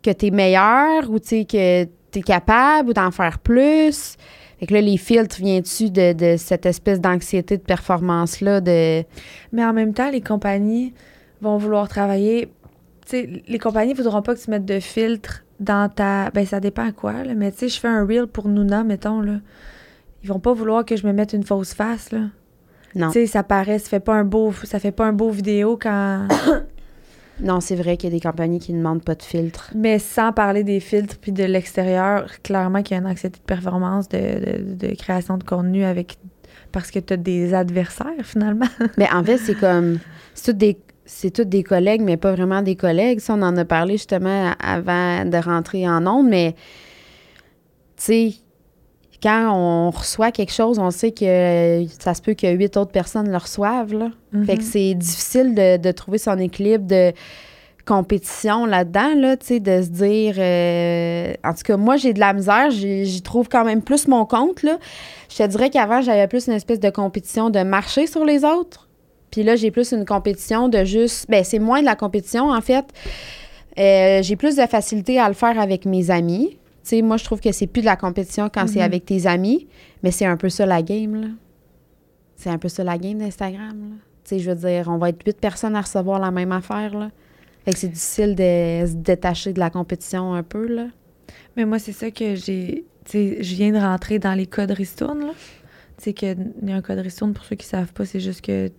que 0.03 0.11
tu 0.13 0.27
es 0.27 0.31
meilleur 0.31 1.11
ou 1.11 1.19
tu 1.19 1.29
sais, 1.29 1.45
que 1.45 1.89
tu 2.17 2.21
es 2.21 2.23
capable 2.23 2.91
ou 2.91 2.93
d'en 2.93 3.11
faire 3.11 3.39
plus? 3.39 4.17
Fait 4.59 4.67
que 4.67 4.73
là, 4.73 4.81
les 4.81 4.97
filtres, 4.97 5.37
viens-tu 5.39 5.91
de, 5.91 6.13
de 6.13 6.37
cette 6.39 6.65
espèce 6.65 7.01
d'anxiété 7.01 7.59
de 7.59 7.63
performance-là 7.63 8.61
de. 8.61 9.05
Mais 9.53 9.65
en 9.65 9.73
même 9.73 9.93
temps, 9.93 10.11
les 10.11 10.23
compagnies 10.23 10.95
vont 11.43 11.59
vouloir 11.59 11.89
travailler. 11.89 12.49
Tu 13.07 13.11
sais, 13.11 13.43
les 13.47 13.59
compagnies 13.59 13.93
ne 13.93 13.99
voudront 13.99 14.23
pas 14.23 14.35
que 14.35 14.41
tu 14.41 14.51
mettes 14.51 14.65
de 14.65 14.81
filtre 14.81 15.45
dans 15.61 15.91
ta. 15.91 16.31
Ben, 16.31 16.47
ça 16.47 16.61
dépend 16.61 16.89
à 16.89 16.93
quoi, 16.93 17.23
là. 17.23 17.35
Mais 17.35 17.53
tu 17.53 17.59
sais, 17.59 17.69
je 17.69 17.79
fais 17.79 17.89
un 17.89 18.07
reel 18.07 18.27
pour 18.27 18.49
Nuna, 18.49 18.83
mettons, 18.83 19.21
là. 19.21 19.41
Ils 20.23 20.29
vont 20.29 20.41
pas 20.41 20.55
vouloir 20.55 20.85
que 20.85 20.97
je 20.97 21.07
me 21.07 21.13
mette 21.13 21.35
une 21.35 21.45
fausse 21.45 21.75
face, 21.75 22.11
là. 22.11 22.21
Non. 22.95 23.09
Tu 23.09 23.21
sais, 23.21 23.27
ça 23.27 23.43
paraît, 23.43 23.79
ça 23.79 23.91
fait 23.91 24.01
pas 24.01 24.15
un 24.15 24.25
beau, 24.25 24.55
ça 24.65 24.79
fait 24.79 24.91
pas 24.91 25.05
un 25.05 25.13
beau 25.13 25.29
vidéo 25.29 25.79
quand. 25.81 26.27
Non, 27.41 27.61
c'est 27.61 27.77
vrai 27.77 27.97
qu'il 27.97 28.11
y 28.11 28.13
a 28.13 28.17
des 28.17 28.21
compagnies 28.23 28.59
qui 28.59 28.73
ne 28.73 28.79
demandent 28.79 29.05
pas 29.05 29.15
de 29.15 29.23
filtre. 29.23 29.71
Mais 29.75 29.99
sans 29.99 30.33
parler 30.33 30.65
des 30.65 30.81
filtres 30.81 31.17
puis 31.19 31.33
de 31.33 31.45
l'extérieur, 31.45 32.27
clairement 32.43 32.83
qu'il 32.83 32.97
y 32.97 32.99
a 32.99 33.03
une 33.03 33.09
anxiété 33.09 33.39
de 33.39 33.45
performance, 33.45 34.09
de, 34.09 34.19
de- 34.19 34.87
de 34.89 34.95
création 34.95 35.37
de 35.37 35.45
contenu 35.45 35.85
avec 35.85 36.17
parce 36.73 36.91
que 36.91 36.99
tu 36.99 37.13
as 37.13 37.17
des 37.19 37.55
adversaires 37.55 38.25
finalement. 38.25 38.67
Mais 38.99 39.09
en 39.13 39.23
fait, 39.23 39.39
c'est 39.39 39.55
comme. 39.55 39.99
C'est 40.35 40.53
toutes 40.53 40.59
des. 40.59 40.79
C'est 41.09 41.31
toutes 41.31 41.49
des 41.49 41.63
collègues, 41.63 42.01
mais 42.03 42.17
pas 42.17 42.33
vraiment 42.33 42.63
des 42.63 42.75
collègues. 42.75 43.21
Ça, 43.21 43.35
on 43.35 43.43
en 43.43 43.57
a 43.57 43.65
parlé 43.65 43.93
justement 43.93 44.51
avant 44.59 45.25
de 45.25 45.37
rentrer 45.37 45.89
en 45.89 46.05
ondes, 46.05 46.29
mais 46.29 46.57
tu 47.97 48.03
sais, 48.03 48.35
quand 49.23 49.53
on 49.55 49.91
reçoit 49.91 50.31
quelque 50.31 50.53
chose, 50.53 50.79
on 50.79 50.91
sait 50.91 51.13
que 51.13 51.85
ça 51.99 52.15
se 52.15 52.23
peut 52.23 52.35
que 52.35 52.47
huit 52.47 52.77
autres 52.77 52.93
personnes 52.93 53.31
le 53.31 53.37
reçoivent. 53.37 53.93
Là. 53.93 54.11
Fait 54.45 54.57
que 54.57 54.63
c'est 54.63 54.95
difficile 54.95 55.55
de, 55.55 55.77
de 55.77 55.93
trouver 55.93 56.19
son 56.19 56.39
équilibre 56.39 56.87
de 56.87 57.13
compétition 57.87 58.67
là-dedans, 58.67 59.15
là, 59.15 59.37
tu 59.37 59.47
sais, 59.47 59.61
de 59.61 59.81
se 59.81 59.89
dire... 59.89 60.35
euh, 60.39 61.33
en 61.45 61.55
tout 61.55 61.63
cas, 61.65 61.77
moi, 61.77 61.97
j'ai 61.97 62.13
de 62.13 62.19
la 62.19 62.33
misère. 62.33 62.71
J'y 62.71 63.07
j'y 63.07 63.23
trouve 63.23 63.49
quand 63.49 63.65
même 63.65 63.81
plus 63.81 64.09
mon 64.09 64.27
compte, 64.27 64.65
là. 64.65 64.79
Je 65.31 65.37
te 65.37 65.47
dirais 65.47 65.71
qu'avant, 65.71 66.03
j'avais 66.03 66.27
plus 66.27 66.49
une 66.49 66.55
espèce 66.55 66.81
de 66.81 66.91
compétition 66.91 67.49
de 67.49 67.61
marcher 67.61 68.09
sur 68.09 68.25
les 68.25 68.45
autres. 68.45 68.89
Puis 69.31 69.45
là, 69.45 69.55
j'ai 69.55 69.71
plus 69.71 69.93
une 69.93 70.05
compétition 70.05 70.69
de 70.69 70.85
juste... 70.85 71.27
Ben, 71.29 71.45
c'est 71.45 71.61
moins 71.61 71.81
de 71.81 71.85
la 71.87 71.95
compétition, 71.95 72.51
en 72.51 72.61
fait. 72.61 72.87
Euh, 73.79 74.21
j'ai 74.23 74.35
plus 74.35 74.57
de 74.57 74.67
facilité 74.67 75.21
à 75.21 75.29
le 75.29 75.35
faire 75.35 75.61
avec 75.61 75.85
mes 75.87 76.11
amis. 76.11 76.59
Sais, 76.87 77.03
moi, 77.03 77.17
je 77.17 77.25
trouve 77.25 77.41
que 77.41 77.51
c'est 77.51 77.67
plus 77.67 77.81
de 77.81 77.87
la 77.87 77.97
compétition 77.97 78.49
quand 78.49 78.69
c'est 78.69 78.79
Mhm. 78.79 78.85
avec 78.85 79.05
tes 79.07 79.27
amis, 79.27 79.67
mais 80.05 80.13
c'est 80.13 80.25
un 80.27 80.37
peu 80.37 80.49
ça 80.49 80.67
la 80.67 80.83
game, 80.83 81.21
là. 81.21 81.29
C'est 82.37 82.51
un 82.51 82.59
peu 82.59 82.69
ça 82.69 82.85
la 82.85 82.97
game 82.97 83.19
d'Instagram, 83.19 83.77
là. 83.91 83.97
Tu 84.23 84.37
sais, 84.37 84.39
je 84.39 84.51
veux 84.51 84.57
dire, 84.57 84.87
on 84.89 84.97
va 84.99 85.09
être 85.09 85.21
huit 85.27 85.37
personnes 85.41 85.75
à 85.75 85.81
recevoir 85.81 86.21
la 86.21 86.31
même 86.31 86.53
affaire, 86.53 86.97
là. 86.97 87.11
Fait 87.65 87.73
que 87.73 87.79
c'est 87.79 87.89
difficile 87.89 88.37
de 88.37 88.87
se 88.87 88.95
détacher 88.95 89.53
de 89.53 89.59
la 89.59 89.69
compétition 89.71 90.33
un 90.35 90.45
peu, 90.45 90.67
là. 90.69 90.87
Mais 91.57 91.65
moi, 91.65 91.81
c'est 91.81 91.91
ça 91.93 92.11
que 92.13 92.37
j'ai. 92.37 92.85
Tu 93.05 93.11
sais, 93.11 93.43
je 93.43 93.55
viens 93.57 93.73
de 93.73 93.79
rentrer 93.79 94.21
dans 94.21 94.35
les 94.35 94.47
codes 94.47 94.71
ristournes, 94.71 95.21
là. 95.27 95.33
Tu 95.99 96.05
sais, 96.05 96.13
qu'il 96.13 96.53
y 96.63 96.71
a 96.71 96.77
un 96.77 96.83
code 96.83 96.99
ristourne, 97.01 97.33
pour 97.33 97.45
ceux 97.45 97.57
qui 97.57 97.67
savent 97.67 97.93
pas, 97.93 98.05
c'est 98.05 98.21
juste 98.21 98.43
que 98.43 98.71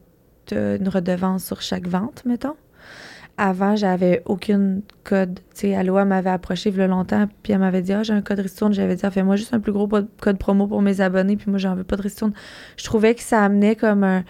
tu 0.46 0.56
as 0.56 0.76
une 0.76 0.88
redevance 0.88 1.44
sur 1.44 1.62
chaque 1.62 1.88
vente, 1.88 2.24
mettons. 2.26 2.56
Avant, 3.40 3.76
j'avais 3.76 4.24
aucune 4.26 4.82
code. 5.04 5.40
Tu 5.54 5.68
sais, 5.68 5.76
Aloha 5.76 6.06
m'avait 6.06 6.32
approché 6.32 6.72
il 6.72 6.76
y 6.76 6.82
a 6.82 6.88
longtemps, 6.88 7.28
puis 7.44 7.54
elle 7.54 7.60
m'avait 7.60 7.84
dit 7.84 7.94
Ah, 7.94 8.02
j'ai 8.02 8.14
un 8.14 8.24
code 8.24 8.40
ristourne. 8.40 8.74
J'avais 8.74 8.96
dit 8.96 9.06
Ah, 9.06 9.12
fais-moi 9.12 9.36
juste 9.36 9.54
un 9.54 9.60
plus 9.60 9.72
gros 9.72 9.88
code 9.88 10.38
promo 10.40 10.66
pour 10.66 10.82
mes 10.82 11.02
abonnés, 11.02 11.38
puis 11.38 11.50
moi, 11.50 11.60
j'en 11.60 11.76
veux 11.76 11.84
pas 11.84 11.98
de 11.98 12.02
ristourne. 12.02 12.34
Je 12.78 12.84
trouvais 12.84 13.14
que 13.14 13.22
ça 13.22 13.44
amenait 13.44 13.76
comme 13.76 14.04
un. 14.04 14.24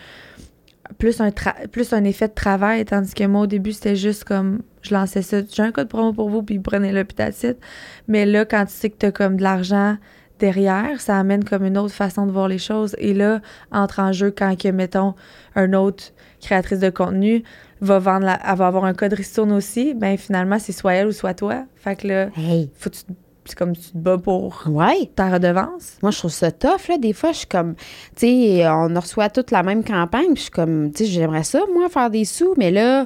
Plus 0.98 1.20
un, 1.20 1.32
plus 1.72 1.92
un 1.94 2.04
effet 2.06 2.30
de 2.30 2.34
travail, 2.34 2.84
tandis 2.86 3.14
que 3.14 3.26
moi, 3.26 3.42
au 3.42 3.48
début, 3.48 3.72
c'était 3.72 3.96
juste 3.96 4.26
comme. 4.26 4.62
Je 4.82 4.94
lançais 4.94 5.22
ça. 5.22 5.38
J'ai 5.50 5.64
un 5.64 5.72
code 5.72 5.88
promo 5.88 6.12
pour 6.12 6.30
vous, 6.30 6.44
puis 6.44 6.60
prenez-le, 6.60 7.06
puis. 7.06 7.18
Mais 8.10 8.26
là, 8.26 8.44
quand 8.44 8.66
tu 8.66 8.74
sais 8.74 8.90
que 8.90 8.98
tu 8.98 9.06
as 9.06 9.12
comme 9.12 9.38
de 9.38 9.44
l'argent 9.44 9.98
derrière, 10.40 11.00
ça 11.00 11.18
amène 11.18 11.44
comme 11.44 11.66
une 11.66 11.78
autre 11.78 11.94
façon 11.94 12.26
de 12.26 12.32
voir 12.32 12.48
les 12.48 12.58
choses. 12.58 12.96
Et 13.00 13.14
là, 13.14 13.42
entre 13.72 14.00
en 14.00 14.12
jeu 14.12 14.32
quand, 14.32 14.58
que, 14.62 14.68
mettons, 14.68 15.16
un 15.56 15.74
autre 15.74 16.12
créatrice 16.42 16.80
de 16.80 16.90
contenu 16.90 17.44
va 17.82 18.00
vendre, 18.00 18.26
la- 18.26 18.40
elle 18.48 18.58
va 18.58 18.68
avoir 18.68 18.86
un 18.86 18.94
code 18.94 19.14
ristourne 19.14 19.52
aussi, 19.52 19.94
ben 19.94 20.18
finalement, 20.18 20.60
c'est 20.60 20.72
soit 20.72 20.94
elle 20.94 21.08
ou 21.08 21.12
soit 21.12 21.34
toi. 21.34 21.66
Fait 21.76 21.96
que 21.96 22.08
là, 22.08 22.30
Hey! 22.38 22.70
faut 22.76 22.90
que 22.90 22.96
tu, 22.96 23.02
c'est 23.46 23.58
comme 23.58 23.76
tu 23.76 23.92
te 23.92 23.98
bats 23.98 24.18
pour 24.18 24.64
Ouais! 24.68 25.10
ta 25.16 25.30
redevance. 25.30 25.98
Moi, 26.02 26.12
je 26.12 26.18
trouve 26.20 26.32
ça 26.32 26.52
tough, 26.52 26.88
là. 26.90 26.98
Des 26.98 27.14
fois, 27.14 27.32
je 27.32 27.38
suis 27.40 27.48
comme, 27.48 27.76
tu 28.16 28.28
sais, 28.28 28.68
on 28.68 28.94
reçoit 29.00 29.30
toute 29.30 29.52
la 29.52 29.64
même 29.64 29.84
campagne, 29.84 30.28
puis 30.34 30.38
je 30.38 30.42
suis 30.44 30.52
comme, 30.52 30.92
tu 30.92 31.06
sais, 31.06 31.10
j'aimerais 31.12 31.44
ça, 31.44 31.60
moi, 31.74 31.88
faire 31.90 32.10
des 32.10 32.26
sous, 32.26 32.54
mais 32.58 32.72
là, 32.72 33.06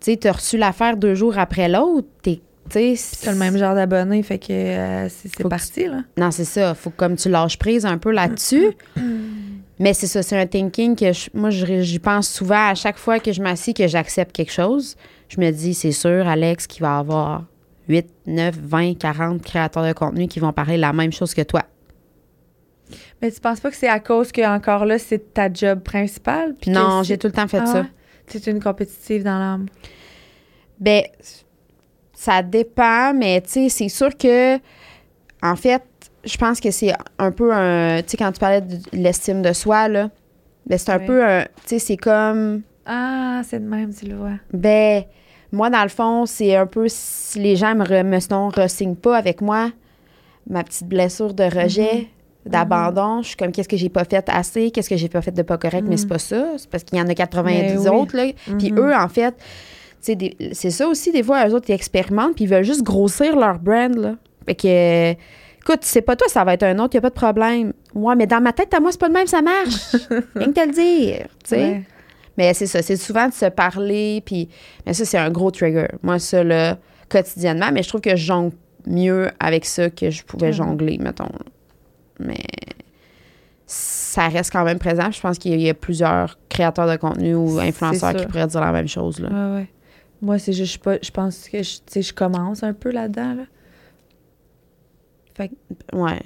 tu 0.00 0.12
sais, 0.12 0.16
t'as 0.16 0.32
reçu 0.32 0.56
l'affaire 0.58 0.96
deux 0.96 1.14
jours 1.14 1.38
après 1.38 1.68
l'autre, 1.68 2.06
t'es, 2.22 2.40
tu. 2.70 2.96
C'est 2.96 3.30
le 3.30 3.36
même 3.36 3.56
genre 3.58 3.74
d'abonné, 3.74 4.22
fait 4.22 4.38
que 4.38 4.52
euh, 4.52 5.08
c'est 5.08 5.46
parti, 5.48 5.86
là. 5.86 6.02
Non, 6.16 6.30
c'est 6.30 6.44
ça. 6.44 6.74
Faut 6.74 6.90
que 6.90 6.96
comme 6.96 7.16
tu 7.16 7.28
lâches 7.28 7.58
prise 7.58 7.84
un 7.84 7.98
peu 7.98 8.10
là-dessus. 8.10 8.68
Mais 9.80 9.92
c'est 9.92 10.06
ça, 10.06 10.22
c'est 10.22 10.38
un 10.38 10.46
thinking 10.46 10.94
que 10.94 11.12
je- 11.12 11.28
moi, 11.34 11.50
je- 11.50 11.80
j'y 11.82 11.98
pense 11.98 12.28
souvent 12.28 12.68
à 12.70 12.74
chaque 12.74 12.96
fois 12.96 13.18
que 13.18 13.32
je 13.32 13.42
m'assis, 13.42 13.74
que 13.74 13.88
j'accepte 13.88 14.30
quelque 14.32 14.52
chose. 14.52 14.96
Je 15.28 15.40
me 15.40 15.50
dis, 15.50 15.74
c'est 15.74 15.90
sûr, 15.92 16.28
Alex, 16.28 16.66
qu'il 16.68 16.82
va 16.82 16.96
y 16.96 17.00
avoir 17.00 17.44
8, 17.88 18.06
9, 18.26 18.54
20, 18.56 18.94
40 18.96 19.42
créateurs 19.42 19.84
de 19.86 19.92
contenu 19.92 20.28
qui 20.28 20.38
vont 20.38 20.52
parler 20.52 20.76
la 20.76 20.92
même 20.92 21.12
chose 21.12 21.34
que 21.34 21.42
toi. 21.42 21.62
Mais 23.20 23.32
tu 23.32 23.40
penses 23.40 23.60
pas 23.60 23.70
que 23.70 23.76
c'est 23.76 23.88
à 23.88 23.98
cause 23.98 24.30
que, 24.30 24.46
encore 24.46 24.84
là, 24.84 24.98
c'est 24.98 25.32
ta 25.34 25.52
job 25.52 25.80
principale? 25.80 26.54
puis 26.60 26.70
Non, 26.70 27.02
c'est- 27.02 27.08
j'ai 27.08 27.18
tout 27.18 27.26
le 27.26 27.32
temps 27.32 27.48
fait 27.48 27.60
Ah 27.62 27.66
ça. 27.66 27.86
es 28.32 28.38
une 28.50 28.62
compétitive 28.62 29.24
dans 29.24 29.38
l'âme. 29.38 29.66
Ben, 30.78 31.02
ça 32.12 32.42
dépend, 32.42 33.12
mais 33.14 33.40
tu 33.40 33.50
sais, 33.50 33.68
c'est 33.68 33.88
sûr 33.88 34.16
que, 34.16 34.56
en 35.42 35.56
fait, 35.56 35.82
je 36.24 36.36
pense 36.36 36.60
que 36.60 36.70
c'est 36.70 36.92
un 37.18 37.30
peu 37.30 37.52
un. 37.52 38.02
Tu 38.02 38.10
sais, 38.10 38.16
quand 38.16 38.32
tu 38.32 38.38
parlais 38.40 38.60
de 38.60 38.76
l'estime 38.92 39.42
de 39.42 39.52
soi, 39.52 39.88
là, 39.88 40.10
ben, 40.66 40.78
c'est 40.78 40.90
un 40.90 40.98
Oui. 40.98 41.06
peu 41.06 41.24
un. 41.24 41.42
Tu 41.42 41.48
sais, 41.66 41.78
c'est 41.78 41.96
comme. 41.96 42.62
Ah, 42.86 43.40
c'est 43.44 43.60
de 43.60 43.68
même, 43.68 43.94
tu 43.94 44.06
le 44.06 44.16
vois. 44.16 44.32
Ben, 44.52 45.04
moi, 45.52 45.70
dans 45.70 45.82
le 45.82 45.88
fond, 45.88 46.26
c'est 46.26 46.54
un 46.56 46.66
peu 46.66 46.86
si 46.88 47.38
les 47.38 47.56
gens 47.56 47.74
me, 47.74 47.84
re, 47.84 48.04
me 48.04 48.18
sinon, 48.20 48.48
re-signent 48.48 48.96
pas 48.96 49.16
avec 49.16 49.40
moi, 49.40 49.70
ma 50.48 50.62
petite 50.64 50.86
blessure 50.88 51.32
de 51.32 51.44
rejet, 51.44 52.08
d'abandon, 52.44 53.22
je 53.22 53.28
suis 53.28 53.36
comme, 53.36 53.52
qu'est-ce 53.52 53.68
que 53.68 53.76
j'ai 53.76 53.88
pas 53.88 54.04
fait 54.04 54.28
assez, 54.28 54.70
qu'est-ce 54.70 54.90
que 54.90 54.96
j'ai 54.96 55.08
pas 55.08 55.22
fait 55.22 55.30
de 55.32 55.42
pas 55.42 55.56
correct, 55.56 55.86
mais 55.88 55.96
c'est 55.96 56.06
pas 56.08 56.18
ça. 56.18 56.44
C'est 56.58 56.68
parce 56.68 56.84
qu'il 56.84 56.98
y 56.98 57.00
en 57.00 57.08
a 57.08 57.14
90 57.14 57.52
Mais 57.72 57.78
oui. 57.78 57.96
autres, 57.96 58.16
là. 58.16 58.24
Puis 58.58 58.70
Mhm. 58.72 58.78
eux, 58.78 58.94
en 58.94 59.08
fait, 59.08 59.34
c'est 60.00 60.70
ça 60.70 60.86
aussi, 60.88 61.10
des 61.12 61.22
fois, 61.22 61.48
eux 61.48 61.54
autres, 61.54 61.70
ils 61.70 61.74
expérimentent, 61.74 62.34
puis 62.34 62.44
ils 62.44 62.50
veulent 62.50 62.64
juste 62.64 62.82
grossir 62.82 63.36
leur 63.38 63.58
brand, 63.58 63.94
là. 63.96 64.16
Fait 64.46 64.54
que, 64.54 65.14
écoute, 65.66 65.80
c'est 65.82 66.02
pas 66.02 66.16
toi, 66.16 66.28
ça 66.28 66.44
va 66.44 66.54
être 66.54 66.62
un 66.62 66.78
autre, 66.78 66.94
y 66.94 66.98
a 66.98 67.00
pas 67.00 67.10
de 67.10 67.14
problème. 67.14 67.72
Ouais, 67.94 68.14
mais 68.16 68.26
dans 68.26 68.40
ma 68.40 68.52
tête, 68.52 68.72
à 68.74 68.80
moi, 68.80 68.92
c'est 68.92 69.00
pas 69.00 69.08
le 69.08 69.14
même, 69.14 69.26
ça 69.26 69.42
marche. 69.42 69.92
Rien 70.34 70.52
que 70.52 70.60
te 70.60 70.66
le 70.66 70.72
dire, 70.72 71.26
tu 71.42 71.50
sais. 71.50 71.56
Ouais. 71.56 71.82
Mais 72.36 72.52
c'est 72.52 72.66
ça, 72.66 72.82
c'est 72.82 72.96
souvent 72.96 73.28
de 73.28 73.32
se 73.32 73.46
parler, 73.46 74.22
puis 74.26 74.48
mais 74.84 74.92
ça, 74.92 75.04
c'est 75.04 75.18
un 75.18 75.30
gros 75.30 75.50
trigger. 75.50 75.86
Moi, 76.02 76.18
ça, 76.18 76.42
là, 76.42 76.78
quotidiennement, 77.08 77.70
mais 77.72 77.82
je 77.82 77.88
trouve 77.88 78.00
que 78.00 78.16
je 78.16 78.26
jongle 78.26 78.54
mieux 78.86 79.30
avec 79.40 79.64
ça 79.64 79.88
que 79.88 80.10
je 80.10 80.24
pouvais 80.24 80.52
jongler, 80.52 80.98
mettons. 80.98 81.28
Mais 82.18 82.40
ça 83.66 84.28
reste 84.28 84.52
quand 84.52 84.64
même 84.64 84.78
présent. 84.78 85.10
Je 85.10 85.20
pense 85.20 85.38
qu'il 85.38 85.60
y 85.60 85.70
a 85.70 85.74
plusieurs 85.74 86.38
créateurs 86.48 86.88
de 86.90 86.96
contenu 86.96 87.34
ou 87.34 87.58
influenceurs 87.58 88.14
qui 88.14 88.26
pourraient 88.26 88.46
dire 88.46 88.60
la 88.60 88.72
même 88.72 88.88
chose, 88.88 89.20
là. 89.20 89.28
Ouais, 89.28 89.56
ouais. 89.60 89.68
Moi, 90.20 90.38
c'est 90.38 90.52
juste, 90.52 90.66
je, 90.66 90.70
suis 90.72 90.78
pas- 90.78 90.98
je 91.02 91.10
pense 91.10 91.48
que 91.48 91.62
je, 91.62 92.00
je 92.00 92.12
commence 92.12 92.62
un 92.62 92.72
peu 92.72 92.90
là-dedans. 92.90 93.34
Là. 93.34 93.42
Fait 95.34 95.48
que, 95.48 95.54
Ouais. 95.96 96.20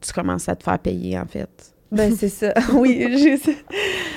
Tu 0.00 0.12
commences 0.12 0.48
à 0.48 0.56
te 0.56 0.64
faire 0.64 0.78
payer, 0.80 1.16
en 1.18 1.26
fait. 1.26 1.48
ben, 1.92 2.12
c'est 2.16 2.28
ça. 2.28 2.52
oui, 2.74 3.06
j'ai 3.18 3.36
ça. 3.36 3.52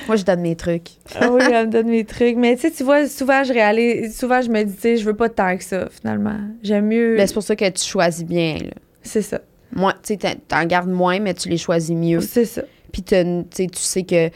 Moi, 0.07 0.15
je 0.15 0.23
donne 0.23 0.41
mes 0.41 0.55
trucs. 0.55 0.89
Ah 1.19 1.30
oui, 1.32 1.41
elle 1.51 1.67
me 1.67 1.71
donne 1.71 1.88
mes 1.89 2.05
trucs. 2.05 2.36
Mais 2.38 2.55
tu 2.55 2.61
sais, 2.63 2.71
tu 2.71 2.84
vois, 2.84 3.07
souvent, 3.07 3.43
je 3.43 3.53
réalise, 3.53 4.17
souvent, 4.17 4.41
je 4.41 4.49
me 4.49 4.63
dis, 4.63 4.73
tu 4.73 4.82
sais, 4.82 4.97
je 4.97 5.05
veux 5.05 5.15
pas 5.15 5.30
tant 5.30 5.55
que 5.57 5.63
ça, 5.63 5.88
finalement. 5.91 6.38
J'aime 6.63 6.88
mieux. 6.88 7.15
Mais 7.17 7.28
c'est 7.28 7.34
pour 7.36 7.43
ça 7.43 7.55
que 7.55 7.69
tu 7.69 7.84
choisis 7.84 8.26
bien, 8.26 8.55
là. 8.63 8.71
C'est 9.03 9.21
ça. 9.21 9.39
Moi, 9.73 9.93
tu 10.03 10.15
sais, 10.19 10.36
t'en- 10.47 10.65
gardes 10.65 10.89
moins, 10.89 11.19
mais 11.19 11.34
tu 11.36 11.49
les 11.49 11.57
choisis 11.57 11.95
mieux. 11.95 12.21
C'est 12.21 12.45
ça. 12.45 12.63
Puis 12.91 13.03
t'as 13.03 13.23
tu 13.23 13.43
sais, 13.51 13.67
tu 13.67 13.80
sais 13.82 14.03
que 14.03 14.30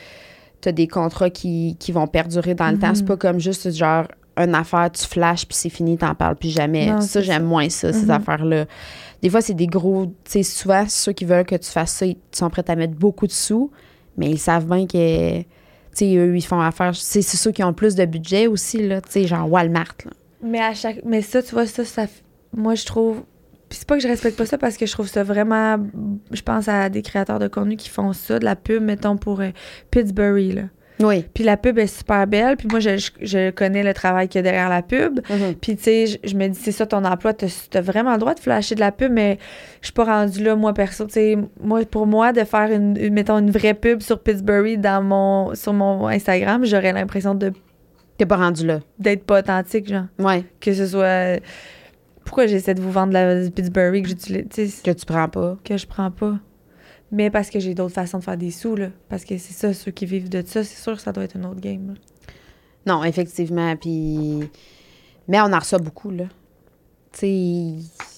tu 0.61 0.69
as 0.69 0.71
des 0.71 0.87
contrats 0.87 1.29
qui, 1.29 1.77
qui 1.79 1.91
vont 1.91 2.05
perdurer 2.07 2.53
dans 2.55 2.69
le 2.69 2.77
temps. 2.77 2.93
C'est 2.93 3.01
Mhm. 3.03 3.07
pas 3.07 3.17
comme 3.17 3.39
juste 3.39 3.71
genre 3.71 4.05
une 4.37 4.53
affaire, 4.55 4.89
tu 4.91 5.05
flashes, 5.05 5.45
puis 5.45 5.55
c'est 5.55 5.69
fini, 5.69 5.97
t'en 5.97 6.13
parles 6.13 6.35
plus 6.35 6.49
jamais. 6.49 6.87
Non, 6.87 7.01
ça, 7.01 7.21
j'aime 7.21 7.41
ça. 7.43 7.47
moins 7.47 7.69
ça, 7.69 7.91
ces 7.93 8.05
Mhm. 8.05 8.11
affaires-là. 8.11 8.65
Des 9.21 9.29
fois, 9.29 9.41
c'est 9.41 9.53
des 9.53 9.67
gros. 9.67 10.07
Tu 10.23 10.31
sais, 10.31 10.43
souvent, 10.43 10.85
ceux 10.87 11.11
qui 11.11 11.25
veulent 11.25 11.45
que 11.45 11.55
tu 11.55 11.69
fasses 11.69 11.91
ça, 11.91 12.05
ils 12.05 12.17
sont 12.31 12.49
prêts 12.49 12.63
à 12.67 12.75
mettre 12.75 12.95
beaucoup 12.95 13.27
de 13.27 13.31
sous, 13.31 13.71
mais 14.17 14.29
ils 14.29 14.39
savent 14.39 14.67
bien 14.67 14.87
que. 14.87 15.39
Tu 15.39 15.45
sais, 15.93 16.15
eux, 16.15 16.35
ils 16.37 16.45
font 16.45 16.61
affaire. 16.61 16.95
C'est 16.95 17.21
ceux 17.21 17.51
qui 17.51 17.63
ont 17.63 17.73
plus 17.73 17.95
de 17.95 18.05
budget 18.05 18.47
aussi, 18.47 18.87
là. 18.87 19.01
Tu 19.01 19.11
sais, 19.11 19.27
genre 19.27 19.49
Walmart, 19.51 19.95
là. 20.05 20.11
Mais 20.41 20.59
à 20.59 20.73
chaque. 20.73 21.01
Mais 21.03 21.21
ça, 21.21 21.43
tu 21.43 21.53
vois, 21.53 21.65
ça, 21.65 21.83
ça. 21.83 22.05
Moi, 22.55 22.75
je 22.75 22.85
trouve. 22.85 23.23
Puis 23.67 23.79
c'est 23.79 23.87
pas 23.87 23.97
que 23.97 24.01
je 24.01 24.07
respecte 24.07 24.35
pas 24.35 24.47
ça 24.47 24.57
parce 24.57 24.77
que 24.77 24.85
je 24.85 24.91
trouve 24.91 25.07
ça 25.07 25.23
vraiment. 25.23 25.77
Je 26.31 26.41
pense 26.41 26.67
à 26.67 26.89
des 26.89 27.01
créateurs 27.01 27.39
de 27.39 27.47
contenu 27.47 27.75
qui 27.75 27.89
font 27.89 28.13
ça, 28.13 28.39
de 28.39 28.45
la 28.45 28.55
pub, 28.55 28.81
mettons, 28.81 29.17
pour 29.17 29.41
euh, 29.41 29.49
Pittsburgh, 29.91 30.53
là. 30.53 30.63
Oui. 31.01 31.25
Puis 31.33 31.43
la 31.43 31.55
pub 31.55 31.77
est 31.79 31.87
super 31.87 32.27
belle. 32.27 32.57
Puis 32.57 32.67
moi, 32.69 32.79
je, 32.79 32.97
je, 33.21 33.51
connais 33.51 33.83
le 33.83 33.93
travail 33.93 34.27
qu'il 34.27 34.39
y 34.39 34.39
a 34.39 34.41
derrière 34.43 34.69
la 34.69 34.81
pub. 34.81 35.21
Puis, 35.61 35.77
tu 35.77 35.83
sais, 35.83 36.07
je, 36.07 36.17
je 36.23 36.35
me 36.35 36.47
dis, 36.47 36.59
c'est 36.59 36.73
ça 36.73 36.85
ton 36.85 37.05
emploi, 37.05 37.33
t'as 37.33 37.47
as 37.73 37.81
vraiment 37.81 38.11
le 38.13 38.17
droit 38.17 38.33
de 38.33 38.39
flasher 38.39 38.75
de 38.75 38.81
la 38.81 38.91
pub, 38.91 39.11
mais 39.11 39.37
je 39.81 39.87
suis 39.87 39.93
pas 39.93 40.03
rendue 40.03 40.43
là, 40.43 40.55
moi, 40.55 40.73
perso. 40.73 41.05
Tu 41.05 41.13
sais, 41.13 41.37
moi, 41.61 41.85
pour 41.85 42.05
moi, 42.05 42.33
de 42.33 42.43
faire 42.43 42.71
une, 42.71 42.97
une- 42.97 43.13
mettons, 43.13 43.37
une 43.39 43.51
vraie 43.51 43.73
pub 43.73 44.01
sur 44.01 44.19
Pittsburgh 44.19 44.79
dans 44.81 45.01
mon, 45.03 45.55
sur 45.55 45.71
mon 45.73 46.07
Instagram, 46.07 46.65
j'aurais 46.65 46.91
l'impression 46.93 47.33
de 47.33 47.53
T'es 48.17 48.25
pas 48.25 48.35
rendu 48.35 48.65
là. 48.67 48.81
d'être 48.97 49.23
pas 49.23 49.39
authentique, 49.39 49.87
genre. 49.87 50.05
Ouais. 50.19 50.43
Que 50.59 50.73
ce 50.73 50.85
soit. 50.85 51.39
Pourquoi 52.25 52.45
j'essaie 52.45 52.73
de 52.73 52.81
vous 52.81 52.91
vendre 52.91 53.13
la 53.13 53.49
Pittsburgh 53.49 54.01
que 54.03 54.09
j'utilise, 54.09 54.43
tu 54.53 54.67
Que 54.83 54.91
tu 54.91 55.05
prends 55.05 55.29
pas. 55.29 55.57
que 55.63 55.77
je 55.77 55.87
prends 55.87 56.11
pas? 56.11 56.35
Mais 57.11 57.29
parce 57.29 57.49
que 57.49 57.59
j'ai 57.59 57.73
d'autres 57.73 57.95
façons 57.95 58.19
de 58.19 58.23
faire 58.23 58.37
des 58.37 58.51
sous, 58.51 58.75
là. 58.75 58.87
Parce 59.09 59.25
que 59.25 59.37
c'est 59.37 59.53
ça, 59.53 59.73
ceux 59.73 59.91
qui 59.91 60.05
vivent 60.05 60.29
de 60.29 60.43
ça, 60.45 60.63
c'est 60.63 60.81
sûr 60.81 60.95
que 60.95 61.01
ça 61.01 61.11
doit 61.11 61.23
être 61.23 61.35
une 61.35 61.45
autre 61.45 61.59
game, 61.59 61.87
là. 61.87 61.93
Non, 62.85 63.03
effectivement. 63.03 63.75
Puis, 63.75 64.49
Mais 65.27 65.39
on 65.41 65.51
en 65.53 65.59
reçoit 65.59 65.79
beaucoup, 65.79 66.11
là. 66.11 66.25
Tu 67.11 67.19
sais, 67.19 67.75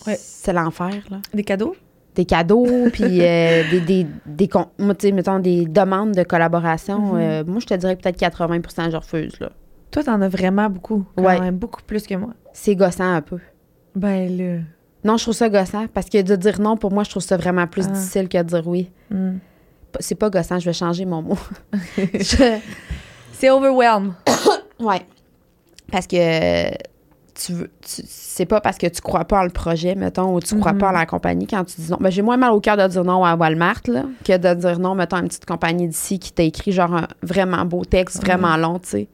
Ouais. 0.08 0.16
c'est 0.18 0.54
l'enfer, 0.54 1.04
là. 1.10 1.20
Des 1.34 1.44
cadeaux? 1.44 1.76
Des 2.16 2.26
cadeaux, 2.26 2.66
puis 2.94 3.22
euh, 3.22 3.64
des, 3.72 3.80
des, 3.82 4.08
des, 4.26 5.12
mettons, 5.14 5.40
des 5.40 5.66
demandes 5.66 6.12
de 6.14 6.24
collaboration. 6.24 7.14
Mhm. 7.14 7.20
euh, 7.22 7.44
moi, 7.46 7.60
je 7.60 7.66
te 7.68 7.74
dirais 7.74 7.96
peut-être 7.96 8.18
80 8.18 8.90
je 8.92 8.98
refuse, 8.98 9.40
là. 9.40 9.52
Toi, 9.92 10.04
t'en 10.04 10.22
as 10.22 10.30
vraiment 10.30 10.70
beaucoup. 10.70 11.06
Quand 11.16 11.24
Ouais. 11.24 11.40
même, 11.40 11.58
beaucoup 11.58 11.82
plus 11.84 12.06
que 12.08 12.16
moi. 12.16 12.34
C'est 12.54 12.76
gossant 12.76 13.14
un 13.14 13.22
peu. 13.22 13.40
Ben 13.96 14.38
là. 14.38 14.60
Non, 15.04 15.18
je 15.18 15.24
trouve 15.24 15.34
ça 15.34 15.50
gossant 15.50 15.88
parce 15.94 16.08
que 16.10 16.22
de 16.22 16.36
dire 16.36 16.60
non, 16.62 16.78
pour 16.78 16.92
moi, 16.92 17.04
je 17.04 17.10
trouve 17.10 17.24
ça 17.24 17.38
vraiment 17.38 17.66
plus 17.68 17.86
Ah. 17.88 17.92
difficile 17.92 18.30
que 18.30 18.38
de 18.38 18.44
dire 18.44 18.68
oui. 18.68 18.90
hmm. 19.10 19.38
C'est 20.00 20.16
pas 20.16 20.30
gossant, 20.30 20.58
je 20.60 20.66
vais 20.66 20.74
changer 20.74 21.06
mon 21.06 21.22
mot. 21.22 21.38
Je- 21.98 22.60
C'est 23.34 23.50
overwhelm. 23.50 24.14
Ouais. 24.80 25.02
Parce 25.92 26.08
que 26.08 26.70
tu 27.36 27.54
veux. 27.54 27.70
tu- 27.82 28.02
c'est 28.08 28.46
pas 28.46 28.62
parce 28.62 28.78
que 28.78 28.88
tu 28.88 29.02
crois 29.02 29.26
pas 29.26 29.40
en 29.42 29.44
le 29.44 29.50
projet, 29.50 29.94
mettons, 29.96 30.34
ou 30.36 30.40
tu 30.40 30.58
crois 30.60 30.74
Mhm. 30.74 30.78
pas 30.80 30.90
en 30.90 30.92
la 30.94 31.06
compagnie 31.06 31.46
quand 31.48 31.64
tu 31.66 31.82
dis 31.82 31.92
non. 31.92 31.98
Ben, 32.00 32.10
j'ai 32.10 32.22
moins 32.22 32.38
mal 32.38 32.52
au 32.52 32.60
cœur 32.62 32.78
de 32.78 32.88
dire 32.88 33.04
non 33.04 33.24
à 33.26 33.36
Walmart, 33.36 33.82
là, 33.88 34.04
que 34.24 34.38
de 34.38 34.54
dire 34.60 34.80
non, 34.80 34.96
mettons, 34.96 35.18
à 35.18 35.20
une 35.20 35.28
petite 35.28 35.46
compagnie 35.46 35.88
d'ici 35.88 36.20
qui 36.20 36.32
t'a 36.32 36.44
écrit 36.44 36.72
genre 36.72 36.94
un 36.96 37.08
vraiment 37.22 37.66
beau 37.66 37.84
texte, 37.86 38.22
vraiment 38.22 38.56
long, 38.58 38.80
tu 38.80 38.90
sais. 38.90 39.08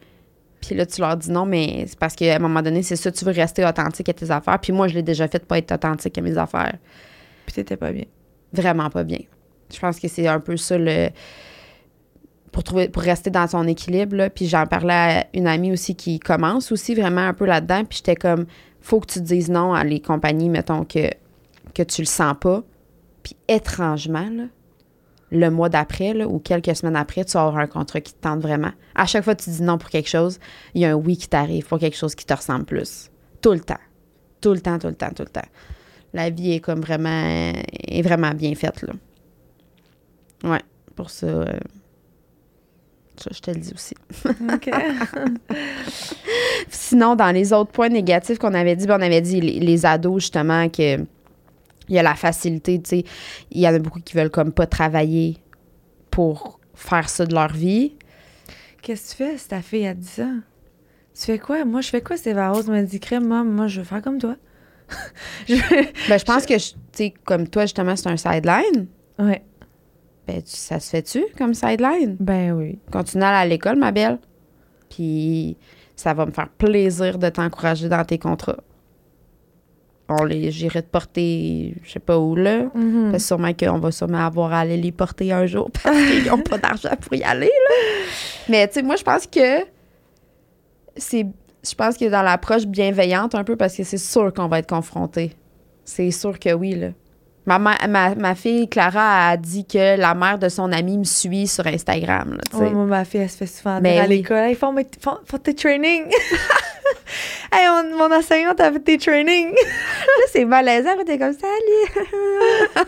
Puis 0.62 0.76
là, 0.76 0.86
tu 0.86 1.02
leur 1.02 1.16
dis 1.18 1.32
non, 1.32 1.46
mais 1.46 1.86
c'est 1.88 1.98
parce 1.98 2.16
qu'à 2.16 2.36
un 2.36 2.40
moment 2.40 2.62
donné, 2.62 2.84
c'est 2.84 2.96
ça, 2.96 3.12
tu 3.12 3.24
veux 3.26 3.32
rester 3.32 3.66
authentique 3.66 4.10
à 4.10 4.14
tes 4.14 4.32
affaires. 4.32 4.60
Puis 4.60 4.74
moi, 4.74 4.88
je 4.88 4.96
l'ai 4.96 5.04
déjà 5.04 5.28
fait 5.28 5.40
de 5.40 5.46
pas 5.46 5.58
être 5.58 5.72
authentique 5.72 6.18
à 6.18 6.22
mes 6.22 6.38
affaires. 6.38 6.78
Puis 7.46 7.56
t'étais 7.56 7.78
pas 7.78 7.92
bien. 7.92 8.06
Vraiment 8.54 8.90
pas 8.90 9.04
bien. 9.04 9.20
Je 9.72 9.80
pense 9.80 10.00
que 10.00 10.08
c'est 10.08 10.28
un 10.28 10.40
peu 10.40 10.58
ça 10.58 10.78
le. 10.78 11.10
Pour, 12.52 12.64
trouver, 12.64 12.90
pour 12.90 13.04
rester 13.04 13.30
dans 13.30 13.46
son 13.48 13.68
équilibre. 13.68 14.16
Là. 14.16 14.30
Puis 14.30 14.48
j'en 14.48 14.66
parlais 14.66 14.94
à 14.94 15.28
une 15.34 15.48
amie 15.48 15.72
aussi 15.72 15.96
qui 15.96 16.18
commence 16.18 16.72
aussi 16.72 16.96
vraiment 16.96 17.22
un 17.22 17.34
peu 17.34 17.46
là-dedans. 17.46 17.84
Puis 17.86 17.98
j'étais 17.98 18.16
comme, 18.16 18.46
faut 18.82 19.00
que 19.00 19.12
tu 19.12 19.22
dises 19.22 19.50
non 19.50 19.74
à 19.74 19.84
les 19.84 20.00
compagnies, 20.00 20.50
mettons, 20.50 20.84
que, 20.84 21.10
que 21.76 21.84
tu 21.84 22.02
le 22.02 22.08
sens 22.08 22.36
pas. 22.40 22.64
Puis 23.22 23.36
étrangement, 23.48 24.28
là, 24.32 24.46
le 25.32 25.50
mois 25.50 25.70
d'après 25.70 26.24
ou 26.24 26.40
quelques 26.40 26.76
semaines 26.76 26.96
après, 26.96 27.26
tu 27.26 27.34
vas 27.34 27.46
avoir 27.46 27.58
un 27.58 27.68
contrat 27.68 28.02
qui 28.02 28.14
te 28.14 28.22
tente 28.22 28.42
vraiment. 28.42 28.72
À 28.96 29.06
chaque 29.06 29.24
fois 29.24 29.36
que 29.36 29.44
tu 29.44 29.50
dis 29.50 29.62
non 29.62 29.78
pour 29.78 29.90
quelque 29.90 30.10
chose, 30.10 30.40
il 30.74 30.82
y 30.82 30.86
a 30.86 30.92
un 30.92 30.96
oui 30.96 31.18
qui 31.18 31.28
t'arrive 31.28 31.66
pour 31.66 31.80
quelque 31.80 31.98
chose 31.98 32.16
qui 32.16 32.26
te 32.26 32.34
ressemble 32.34 32.66
plus. 32.66 33.12
Tout 33.42 33.54
le 33.54 33.60
temps. 33.60 33.80
Tout 34.42 34.54
le 34.54 34.62
temps, 34.62 34.80
tout 34.80 34.88
le 34.88 34.96
temps, 34.96 35.12
tout 35.16 35.24
le 35.24 35.30
temps. 35.30 35.48
La 36.14 36.30
vie 36.30 36.54
est 36.54 36.60
comme 36.60 36.80
vraiment, 36.80 37.52
est 37.88 38.02
vraiment 38.02 38.32
bien 38.32 38.56
faite, 38.56 38.84
là. 38.84 38.94
Ouais, 40.44 40.62
pour 40.96 41.10
ça, 41.10 41.26
euh, 41.26 41.46
ça, 43.18 43.32
je 43.34 43.40
te 43.40 43.52
le 43.52 43.58
dis 43.58 43.74
aussi. 43.74 43.96
OK. 44.54 44.70
Sinon, 46.70 47.16
dans 47.16 47.32
les 47.32 47.52
autres 47.54 47.72
points 47.72 47.90
négatifs 47.90 48.38
qu'on 48.38 48.54
avait 48.54 48.76
dit, 48.76 48.86
ben, 48.86 49.00
on 49.00 49.02
avait 49.02 49.22
dit 49.22 49.42
les, 49.42 49.60
les 49.60 49.86
ados, 49.86 50.22
justement, 50.22 50.70
que 50.70 51.00
il 51.90 51.96
y 51.96 52.00
a 52.00 52.04
la 52.04 52.16
facilité, 52.16 52.82
tu 52.82 52.90
sais. 52.90 53.04
Il 53.52 53.62
y 53.62 53.68
en 53.68 53.74
a 53.74 53.80
beaucoup 53.80 54.00
qui 54.00 54.16
veulent 54.16 54.30
comme 54.30 54.52
pas 54.52 54.68
travailler 54.68 55.38
pour 56.12 56.60
faire 56.74 57.10
ça 57.10 57.26
de 57.26 57.34
leur 57.34 57.52
vie. 57.54 57.96
Qu'est-ce 58.82 59.16
que 59.16 59.24
tu 59.24 59.30
fais 59.32 59.38
si 59.38 59.48
ta 59.48 59.62
fille 59.62 59.88
a 59.88 59.94
10 59.94 60.20
ans? 60.22 60.40
Tu 61.14 61.24
fais 61.26 61.40
quoi? 61.40 61.66
Moi, 61.66 61.82
je 61.82 61.90
fais 61.90 62.02
quoi? 62.02 62.16
C'est 62.18 62.34
Rose 62.34 62.70
me 62.70 62.82
dit, 62.84 63.00
crème, 63.00 63.28
moi, 63.28 63.44
moi, 63.44 63.68
je 63.68 63.80
veux 63.80 63.86
faire 63.86 64.02
comme 64.02 64.20
toi? 64.20 64.36
je... 65.48 65.56
Ben, 66.10 66.18
je 66.20 66.24
pense 66.26 66.46
que, 66.46 66.54
tu 66.58 66.76
sais, 66.92 67.14
comme 67.26 67.48
toi, 67.48 67.64
justement, 67.64 67.96
c'est 67.96 68.08
un 68.08 68.18
sideline. 68.18 68.88
Ouais. 69.20 69.44
Ben, 70.28 70.42
tu- 70.42 70.56
ça 70.56 70.80
se 70.80 70.90
fait-tu 70.90 71.26
comme 71.38 71.54
sideline? 71.54 72.18
Ben 72.20 72.52
oui. 72.52 72.80
Continue 72.92 73.24
à 73.24 73.30
aller 73.30 73.38
à 73.38 73.46
l'école, 73.56 73.78
ma 73.78 73.92
belle. 73.92 74.20
Puis 74.90 75.58
ça 75.96 76.14
va 76.14 76.26
me 76.26 76.32
faire 76.32 76.50
plaisir 76.50 77.18
de 77.18 77.30
t'encourager 77.30 77.90
dans 77.90 78.06
tes 78.06 78.20
contrats. 78.20 78.60
On 80.10 80.24
les, 80.24 80.52
j'irai 80.52 80.82
te 80.82 80.88
porter, 80.88 81.76
je 81.84 81.92
sais 81.92 82.00
pas 82.00 82.18
où 82.18 82.36
là. 82.36 82.64
Mhm. 82.74 83.12
Parce 83.12 83.24
que 83.24 83.28
sûrement 83.28 83.54
qu'on 83.54 83.80
va 83.80 83.92
sûrement 83.92 84.26
avoir 84.26 84.54
à 84.54 84.60
aller 84.60 84.78
les 84.78 84.94
porter 84.94 85.34
un 85.34 85.46
jour 85.46 85.70
parce 85.84 85.98
qu'ils 85.98 86.26
n'ont 86.28 86.38
pas 86.40 86.58
d'argent 86.58 86.96
pour 87.02 87.14
y 87.14 87.24
aller, 87.24 87.48
là. 87.48 87.76
Mais, 88.48 88.68
tu 88.68 88.76
sais, 88.76 88.84
moi, 88.84 88.96
je 88.96 89.04
pense 89.04 89.28
que 89.28 89.66
c'est. 90.96 91.26
Je 91.68 91.76
pense 91.76 91.98
que 91.98 92.06
dans 92.06 92.22
l'approche 92.22 92.66
bienveillante, 92.66 93.36
un 93.36 93.44
peu, 93.44 93.58
parce 93.58 93.76
que 93.76 93.84
c'est 93.84 93.98
sûr 93.98 94.34
qu'on 94.34 94.48
va 94.48 94.60
être 94.60 94.70
confronté. 94.70 95.34
C'est 95.84 96.12
sûr 96.12 96.40
que 96.40 96.54
oui, 96.54 96.76
là. 96.76 96.90
Ma, 97.46 97.60
ma, 97.60 98.16
ma, 98.16 98.36
fille, 98.36 98.68
Clara, 98.68 99.30
a 99.30 99.38
dit 99.38 99.66
que 99.66 99.98
la 99.98 100.14
mère 100.14 100.38
de 100.38 100.50
son 100.50 100.72
amie 100.72 100.98
me 100.98 101.06
suit 101.06 101.48
sur 101.48 101.66
Instagram, 101.66 102.38
là. 102.38 102.60
Ouais, 102.60 102.70
moi, 102.70 102.86
ma 102.86 103.06
fille, 103.06 103.22
elle 103.22 103.30
se 103.30 103.38
fait 103.38 103.46
souvent 103.46 103.80
dire 103.82 104.04
à 104.04 104.08
l'école. 104.08 104.38
Hey, 104.38 104.56
font, 104.56 104.76
font, 105.02 105.18
font 105.26 105.38
tes 105.38 105.56
trainings. 105.56 106.12
hey, 107.52 107.68
mon, 107.68 107.98
mon 108.10 108.16
enseignante 108.16 108.60
a 108.60 108.72
fait 108.72 108.80
tes 108.80 108.98
trainings. 108.98 109.52
Là, 109.54 110.24
c'est 110.32 110.46
malaisant, 110.46 110.92
t'es 111.06 111.18
comme 111.18 111.34
ça, 111.34 111.48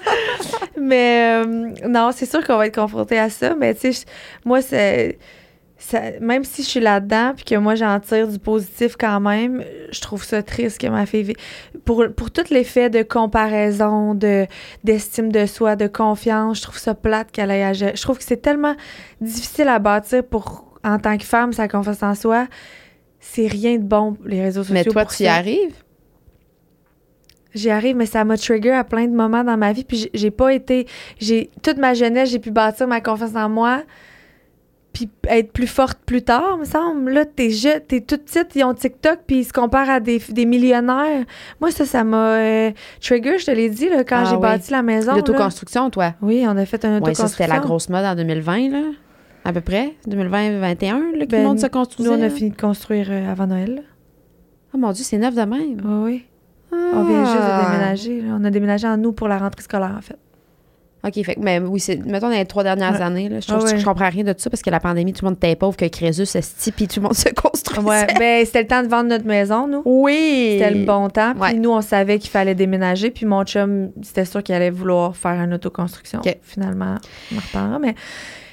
mais 0.78 1.42
euh, 1.46 1.72
non, 1.88 2.12
c'est 2.14 2.26
sûr 2.26 2.46
qu'on 2.46 2.58
va 2.58 2.68
être 2.68 2.76
confronté 2.76 3.18
à 3.20 3.30
ça. 3.30 3.56
Mais 3.56 3.74
tu 3.76 3.94
sais, 3.94 4.06
moi, 4.46 4.62
c'est. 4.62 5.18
ça- 5.78 6.20
même 6.20 6.44
si 6.44 6.64
je 6.64 6.68
suis 6.68 6.80
là-dedans 6.80 7.34
puis 7.36 7.46
que 7.46 7.56
moi 7.56 7.76
j'en 7.76 8.00
tire 8.00 8.28
du 8.28 8.40
positif 8.40 8.96
quand 9.00 9.20
même, 9.22 9.64
je 9.92 10.02
trouve 10.02 10.24
ça 10.24 10.44
triste 10.44 10.80
que 10.82 10.88
ma 10.88 11.06
fille 11.06 11.34
pour 11.86 12.06
pour 12.16 12.32
tout 12.32 12.44
l'effet 12.52 12.90
de 12.90 13.02
comparaison, 13.02 14.14
de 14.16 14.46
d'estime 14.84 15.32
de 15.32 15.46
soi, 15.46 15.76
de 15.76 15.88
confiance, 15.88 16.58
je 16.58 16.64
trouve 16.64 16.78
ça 16.78 16.94
plate 16.96 17.32
qu'elle 17.32 17.52
ait 17.52 17.64
à 17.64 17.74
gérer. 17.74 17.94
Je 17.96 18.02
trouve 18.02 18.18
que 18.18 18.24
c'est 18.26 18.42
tellement 18.42 18.76
difficile 19.22 19.68
à 19.70 19.80
bâtir 19.80 20.24
pour 20.24 20.66
en 20.84 20.98
tant 21.00 21.18
que 21.18 21.26
femme 21.26 21.54
sa 21.54 21.68
confiance 21.68 22.04
en 22.04 22.16
soi. 22.16 22.48
C'est 23.20 23.48
rien 23.48 23.78
de 23.78 23.84
bon 23.84 24.18
les 24.26 24.42
réseaux 24.42 24.62
sociaux. 24.64 24.74
Mais 24.74 24.84
toi, 24.84 25.04
pour 25.04 25.14
tu 25.14 25.24
y 25.24 25.26
ça. 25.26 25.34
arrives? 25.36 25.76
J'y 27.56 27.70
arrive, 27.72 27.96
mais 27.96 28.06
ça 28.06 28.24
m'a 28.24 28.38
trigger 28.38 28.72
à 28.72 28.84
plein 28.84 29.08
de 29.08 29.16
moments 29.16 29.44
dans 29.44 29.58
ma 29.58 29.74
vie. 29.74 29.84
Puis 29.84 30.10
j'ai- 30.14 30.32
pas 30.32 30.54
été. 30.54 30.88
J'ai 31.20 31.50
toute 31.64 31.78
ma 31.78 31.94
jeunesse, 31.96 32.30
j'ai 32.30 32.40
pu 32.40 32.52
bâtir 32.52 32.88
ma 32.88 33.02
confiance 33.02 33.36
en 33.36 33.50
moi. 33.50 33.82
Puis 34.94 35.10
être 35.28 35.52
plus 35.52 35.68
forte 35.68 36.00
plus 36.06 36.22
tard, 36.24 36.58
me 36.58 36.66
semble. 36.66 37.12
Là, 37.12 37.26
t'es 37.26 37.50
je- 37.50 37.80
t'es 37.80 38.02
toute 38.02 38.26
petite, 38.26 38.56
ils 38.56 38.64
ont 38.64 38.74
TikTok, 38.74 39.20
puis 39.26 39.38
ils 39.40 39.46
se 39.46 39.54
comparent 39.54 39.90
à 39.90 40.00
des, 40.00 40.20
des 40.30 40.46
millionnaires. 40.46 41.26
Moi, 41.60 41.72
ça, 41.72 41.86
ça 41.86 42.04
m'a 42.04 42.36
euh, 42.38 42.72
trigger, 43.02 43.38
je 43.40 43.46
te 43.46 43.52
l'ai 43.52 43.70
dit, 43.70 43.90
là, 43.90 44.04
quand 44.04 44.22
Ah 44.22 44.26
j'ai 44.26 44.36
oui. 44.36 44.42
bâti 44.42 44.72
la 44.72 44.82
maison. 44.84 45.12
là. 45.12 45.18
L'autoconstruction, 45.18 45.90
toi? 45.90 46.14
Oui, 46.22 46.44
on 46.48 46.56
a 46.58 46.66
fait 46.66 46.84
un 46.86 46.90
Oui, 46.90 46.98
autoconstruction. 46.98 47.28
ça, 47.28 47.34
c'était 47.46 47.48
la 47.48 47.60
grosse 47.60 47.90
mode 47.90 48.06
en 48.06 48.16
2020, 48.16 48.70
là. 48.70 48.82
À 49.50 49.54
peu 49.54 49.62
près. 49.62 49.96
2020-2021, 50.08 51.18
là, 51.18 51.26
que 51.26 51.32
Ben, 51.32 51.42
le 51.42 51.48
monde 51.48 51.58
se 51.60 51.66
Nous, 51.66 51.70
construisait. 51.72 52.10
on 52.12 52.22
a 52.22 52.30
fini 52.30 52.52
de 52.52 52.56
construire 52.56 53.08
euh, 53.10 53.32
avant 53.32 53.48
Noël. 53.48 53.82
Oh 54.76 54.78
mon 54.78 54.92
Dieu, 54.92 55.04
c'est 55.04 55.18
neuf 55.18 55.34
de 55.34 55.42
même. 55.42 55.82
Oui, 55.84 56.04
oui. 56.04 56.26
On 56.72 57.04
vient 57.04 57.26
juste 57.26 57.36
de 57.38 57.42
Ah. 57.42 57.72
déménager. 57.72 58.22
là. 58.22 58.38
On 58.40 58.44
a 58.44 58.52
déménagé 58.52 58.88
en 58.88 58.98
nous 58.98 59.12
pour 59.12 59.28
la 59.28 59.40
rentrée 59.40 59.64
scolaire, 59.64 59.96
en 59.98 60.02
fait. 60.02 60.18
OK, 61.06 61.14
fait 61.24 61.36
que, 61.36 61.40
mais 61.40 61.60
oui, 61.60 61.80
c'est, 61.80 61.96
mettons, 62.06 62.30
dans 62.30 62.36
les 62.36 62.46
trois 62.46 62.64
dernières 62.64 62.94
Ouais. 62.96 63.02
années, 63.02 63.30
là, 63.30 63.40
je, 63.40 63.48
trouve, 63.48 63.64
Ah 63.66 63.72
ouais. 63.72 63.78
je 63.80 63.86
comprends 63.86 64.10
rien 64.10 64.24
de 64.26 64.34
tout 64.34 64.42
ça 64.42 64.50
parce 64.50 64.62
que 64.62 64.70
la 64.70 64.82
pandémie, 64.82 65.14
tout 65.14 65.24
le 65.24 65.30
monde 65.30 65.38
était 65.38 65.56
pauvre, 65.56 65.78
que 65.78 65.86
Crésus, 65.86 66.24
esti, 66.36 66.72
puis 66.74 66.88
tout 66.88 67.00
le 67.00 67.04
monde 67.04 67.16
se 67.16 67.30
construisait. 67.30 67.88
Ouais, 67.88 68.08
ben, 68.20 68.46
c'était 68.46 68.62
le 68.64 68.68
temps 68.68 68.84
de 68.84 68.88
vendre 68.90 69.08
notre 69.10 69.26
maison, 69.26 69.68
nous. 69.68 69.82
Oui! 69.86 70.58
C'était 70.60 70.72
le 70.72 70.86
bon 70.86 71.08
temps. 71.10 71.34
Puis 71.40 71.56
nous, 71.56 71.72
on 71.72 71.82
savait 71.82 72.20
qu'il 72.20 72.30
fallait 72.30 72.56
déménager. 72.56 73.12
Puis 73.12 73.26
mon 73.26 73.44
chum, 73.46 73.92
c'était 74.02 74.26
sûr 74.26 74.44
qu'il 74.44 74.56
allait 74.56 74.72
vouloir 74.72 75.16
faire 75.16 75.40
une 75.42 75.54
autoconstruction. 75.54 76.20
OK. 76.20 76.38
Finalement, 76.42 76.96
on 77.32 77.38
en 77.38 77.40
reparlera. 77.40 77.80
Mais 77.80 77.96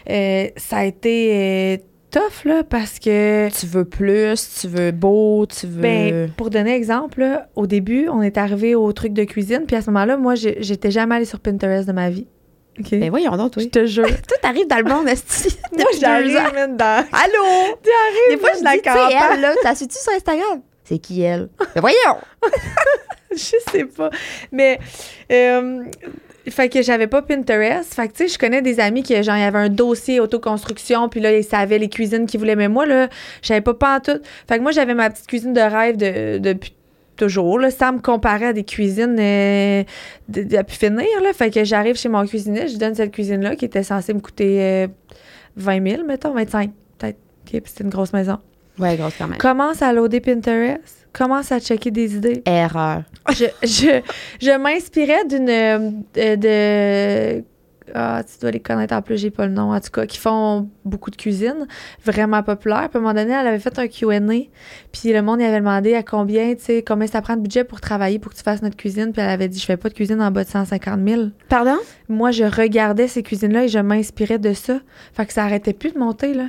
euh, 0.09 0.49
ça 0.57 0.79
a 0.79 0.85
été 0.85 1.31
euh, 1.35 1.77
tough, 2.13 2.45
là, 2.45 2.63
parce 2.63 3.01
que... 3.01 3.49
Tu 3.59 3.67
veux 3.67 3.85
plus, 3.85 4.59
tu 4.61 4.69
veux 4.69 4.93
beau, 4.93 5.47
tu 5.47 5.67
veux... 5.67 5.83
Ben, 5.83 6.31
pour 6.37 6.51
donner 6.51 6.75
exemple, 6.77 7.21
là, 7.21 7.49
au 7.57 7.67
début, 7.67 8.09
on 8.09 8.23
est 8.23 8.39
arrivé 8.39 8.75
au 8.77 8.93
truc 8.93 9.13
de 9.13 9.25
cuisine. 9.25 9.63
Puis 9.67 9.75
à 9.75 9.83
ce 9.83 9.91
moment-là, 9.91 10.17
moi, 10.17 10.35
j'étais 10.37 10.93
jamais 10.93 11.17
allée 11.17 11.25
sur 11.25 11.41
Pinterest 11.41 11.89
de 11.89 11.93
ma 11.93 12.09
vie. 12.09 12.29
OK? 12.79 12.91
Ben 12.91 13.11
voyons 13.11 13.37
donc, 13.37 13.53
Je 13.55 13.61
oui. 13.61 13.71
te 13.71 13.87
jure. 13.87 14.07
Toi, 14.29 14.37
t'arrives 14.41 14.67
dans 14.67 14.79
le 14.79 14.85
monde, 14.85 15.09
esti. 15.09 15.57
moi, 15.73 15.87
j'arrive 16.01 16.53
même 16.55 16.77
dans... 16.77 17.05
Allô? 17.13 17.79
J'arrive 17.85 18.31
Des 18.31 18.39
fois, 18.39 18.51
je 18.59 18.65
la 18.65 18.79
campagne. 18.79 19.19
elle, 19.33 19.41
là, 19.41 19.55
t'as 19.63 19.75
su-tu 19.75 19.99
sur 19.99 20.13
Instagram? 20.13 20.61
C'est 20.85 20.99
qui, 20.99 21.23
elle? 21.23 21.49
Ben 21.75 21.81
voyons! 21.81 22.19
je 23.33 23.57
sais 23.71 23.85
pas. 23.85 24.11
Mais, 24.53 24.79
euh, 25.33 25.85
fait 26.49 26.69
que 26.69 26.81
j'avais 26.83 27.09
pas 27.09 27.23
Pinterest. 27.23 27.93
Fait 27.93 28.07
que, 28.09 28.13
tu 28.13 28.29
sais, 28.29 28.35
je 28.35 28.39
connais 28.39 28.63
des 28.63 28.79
amis 28.79 29.03
qui, 29.03 29.21
genre, 29.23 29.35
il 29.37 29.41
y 29.41 29.45
avait 29.45 29.59
un 29.59 29.69
dossier 29.69 30.21
autoconstruction, 30.21 31.09
puis 31.09 31.21
là, 31.21 31.37
ils 31.37 31.43
savaient 31.45 31.79
les 31.79 31.89
cuisines 31.89 32.27
qu'ils 32.27 32.39
voulaient. 32.39 32.55
Mais 32.55 32.69
moi, 32.69 32.87
là, 32.87 33.09
je 33.43 33.49
savais 33.49 33.61
pas 33.63 33.75
pas 33.75 33.97
en 33.97 34.01
tout. 34.01 34.21
Fait 34.49 34.59
que 34.59 34.63
moi, 34.63 34.71
j'avais 34.71 34.95
ma 34.95 35.11
petite 35.11 35.27
cuisine 35.27 35.53
de 35.53 35.61
rêve 35.61 35.97
de, 35.97 36.39
depuis 36.39 36.76
toujours, 37.17 37.59
là, 37.59 37.71
sans 37.71 37.95
me 37.95 37.99
comparer 38.01 38.47
à 38.47 38.53
des 38.53 38.65
cuisines 38.65 39.17
euh, 39.19 39.85
de, 40.29 40.43
de, 40.43 40.57
à 40.57 40.65
pu 40.65 40.75
finir, 40.75 41.07
là. 41.23 41.33
Fait 41.33 41.51
que 41.51 41.65
j'arrive 41.65 41.97
chez 41.97 42.09
mon 42.09 42.25
cuisinier, 42.27 42.67
je 42.67 42.73
lui 42.73 42.79
donne 42.79 42.95
cette 42.95 43.13
cuisine-là 43.13 43.57
qui 43.57 43.65
était 43.65 43.83
censée 43.83 44.15
me 44.15 44.21
coûter 44.21 44.63
euh, 44.63 44.89
20 45.57 45.91
000, 45.91 46.05
mettons, 46.05 46.33
25 46.33 46.71
peut-être. 46.99 47.17
OK, 47.17 47.51
puis 47.51 47.63
c'était 47.67 47.85
une 47.85 47.91
grosse 47.91 48.13
maison. 48.13 48.39
Ouais, 48.79 48.97
grosse 48.97 49.15
quand 49.19 49.29
même. 49.29 49.39
Commence 49.39 49.83
à 49.83 49.93
loader 49.93 50.21
Pinterest. 50.21 51.09
Commence 51.13 51.51
à 51.51 51.61
checker 51.61 51.91
des 51.91 52.15
idées 52.15 52.43
Erreur. 52.45 53.03
je, 53.31 53.47
je, 53.63 54.03
je 54.41 54.59
m'inspirais 54.59 55.25
d'une 55.25 55.49
euh, 55.49 56.37
de 56.37 57.43
ah, 57.95 58.23
tu 58.25 58.39
dois 58.41 58.51
les 58.51 58.61
connaître 58.61 58.95
en 58.95 59.03
plus, 59.03 59.19
j'ai 59.19 59.31
pas 59.31 59.47
le 59.47 59.53
nom, 59.53 59.73
en 59.73 59.81
tout 59.81 59.91
cas, 59.91 60.07
qui 60.07 60.19
font 60.19 60.69
beaucoup 60.85 61.11
de 61.11 61.17
cuisine, 61.17 61.67
vraiment 62.05 62.43
populaire. 62.43 62.89
Puis 62.89 62.97
à 62.97 62.99
un 62.99 63.01
moment 63.01 63.15
donné, 63.15 63.33
elle 63.33 63.47
avait 63.47 63.59
fait 63.59 63.79
un 63.79 63.89
QA, 63.89 64.21
puis 64.93 65.13
le 65.13 65.23
monde 65.23 65.41
y 65.41 65.45
avait 65.45 65.61
demandé 65.61 65.95
à 65.95 66.03
combien, 66.03 66.55
tu 66.55 66.63
sais, 66.63 66.83
combien 66.83 67.07
ça 67.07 67.23
prend 67.23 67.37
de 67.37 67.43
budget 67.43 67.65
pour 67.65 67.81
travailler, 67.81 68.19
pour 68.19 68.33
que 68.33 68.37
tu 68.37 68.43
fasses 68.43 68.63
notre 68.63 68.77
cuisine. 68.77 69.13
Puis 69.13 69.23
elle 69.23 69.31
avait 69.31 69.49
dit, 69.49 69.59
je 69.59 69.65
fais 69.65 69.77
pas 69.77 69.89
de 69.89 69.95
cuisine 69.95 70.21
en 70.21 70.31
bas 70.31 70.45
de 70.45 70.49
150 70.49 71.01
000. 71.07 71.23
Pardon? 71.49 71.77
Moi, 72.09 72.31
je 72.31 72.45
regardais 72.45 73.09
ces 73.09 73.23
cuisines-là 73.23 73.65
et 73.65 73.69
je 73.69 73.79
m'inspirais 73.79 74.39
de 74.39 74.53
ça. 74.53 74.81
Fait 75.13 75.27
que 75.27 75.33
ça 75.33 75.45
arrêtait 75.45 75.73
plus 75.73 75.93
de 75.93 75.99
monter, 75.99 76.35
là. 76.35 76.49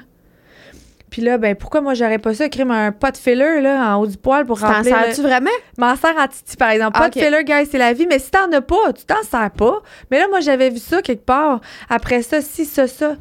Puis 1.09 1.21
là, 1.21 1.37
ben 1.37 1.55
pourquoi 1.55 1.79
moi 1.81 1.93
j'aurais 1.93 2.17
pas 2.19 2.33
ça, 2.33 2.45
écrire 2.45 2.69
un 2.69 2.91
pot 2.91 3.11
de 3.11 3.17
filler 3.17 3.61
là, 3.61 3.95
en 3.95 4.01
haut 4.01 4.07
du 4.07 4.17
poil 4.17 4.45
pour 4.45 4.59
T'en 4.59 4.67
remplir. 4.73 4.97
le- 4.97 5.05
sers-tu 5.05 5.21
vraiment? 5.21 5.49
M'en 5.77 5.95
sers 5.95 6.15
en 6.17 6.27
titi, 6.27 6.57
par 6.57 6.69
exemple. 6.71 6.97
Ah, 7.01 7.07
ok. 7.07 7.13
de 7.15 7.19
filler, 7.21 7.43
guys, 7.45 7.65
c'est 7.71 7.77
la 7.77 7.93
vie. 7.93 8.07
Mais 8.07 8.19
si 8.19 8.29
t'en 8.29 8.51
as 8.51 8.61
pas, 8.61 8.91
tu 8.93 9.05
t'en 9.05 9.23
sers 9.23 9.51
pas. 9.51 9.81
Mais 10.11 10.19
là, 10.19 10.27
moi, 10.29 10.41
j'avais 10.41 10.69
vu 10.69 10.79
ça 10.79 11.01
quelque 11.01 11.25
part. 11.25 11.61
Après 11.89 12.21
ça, 12.23 12.41
si, 12.41 12.65
ça, 12.65 12.87
ça. 12.87 13.15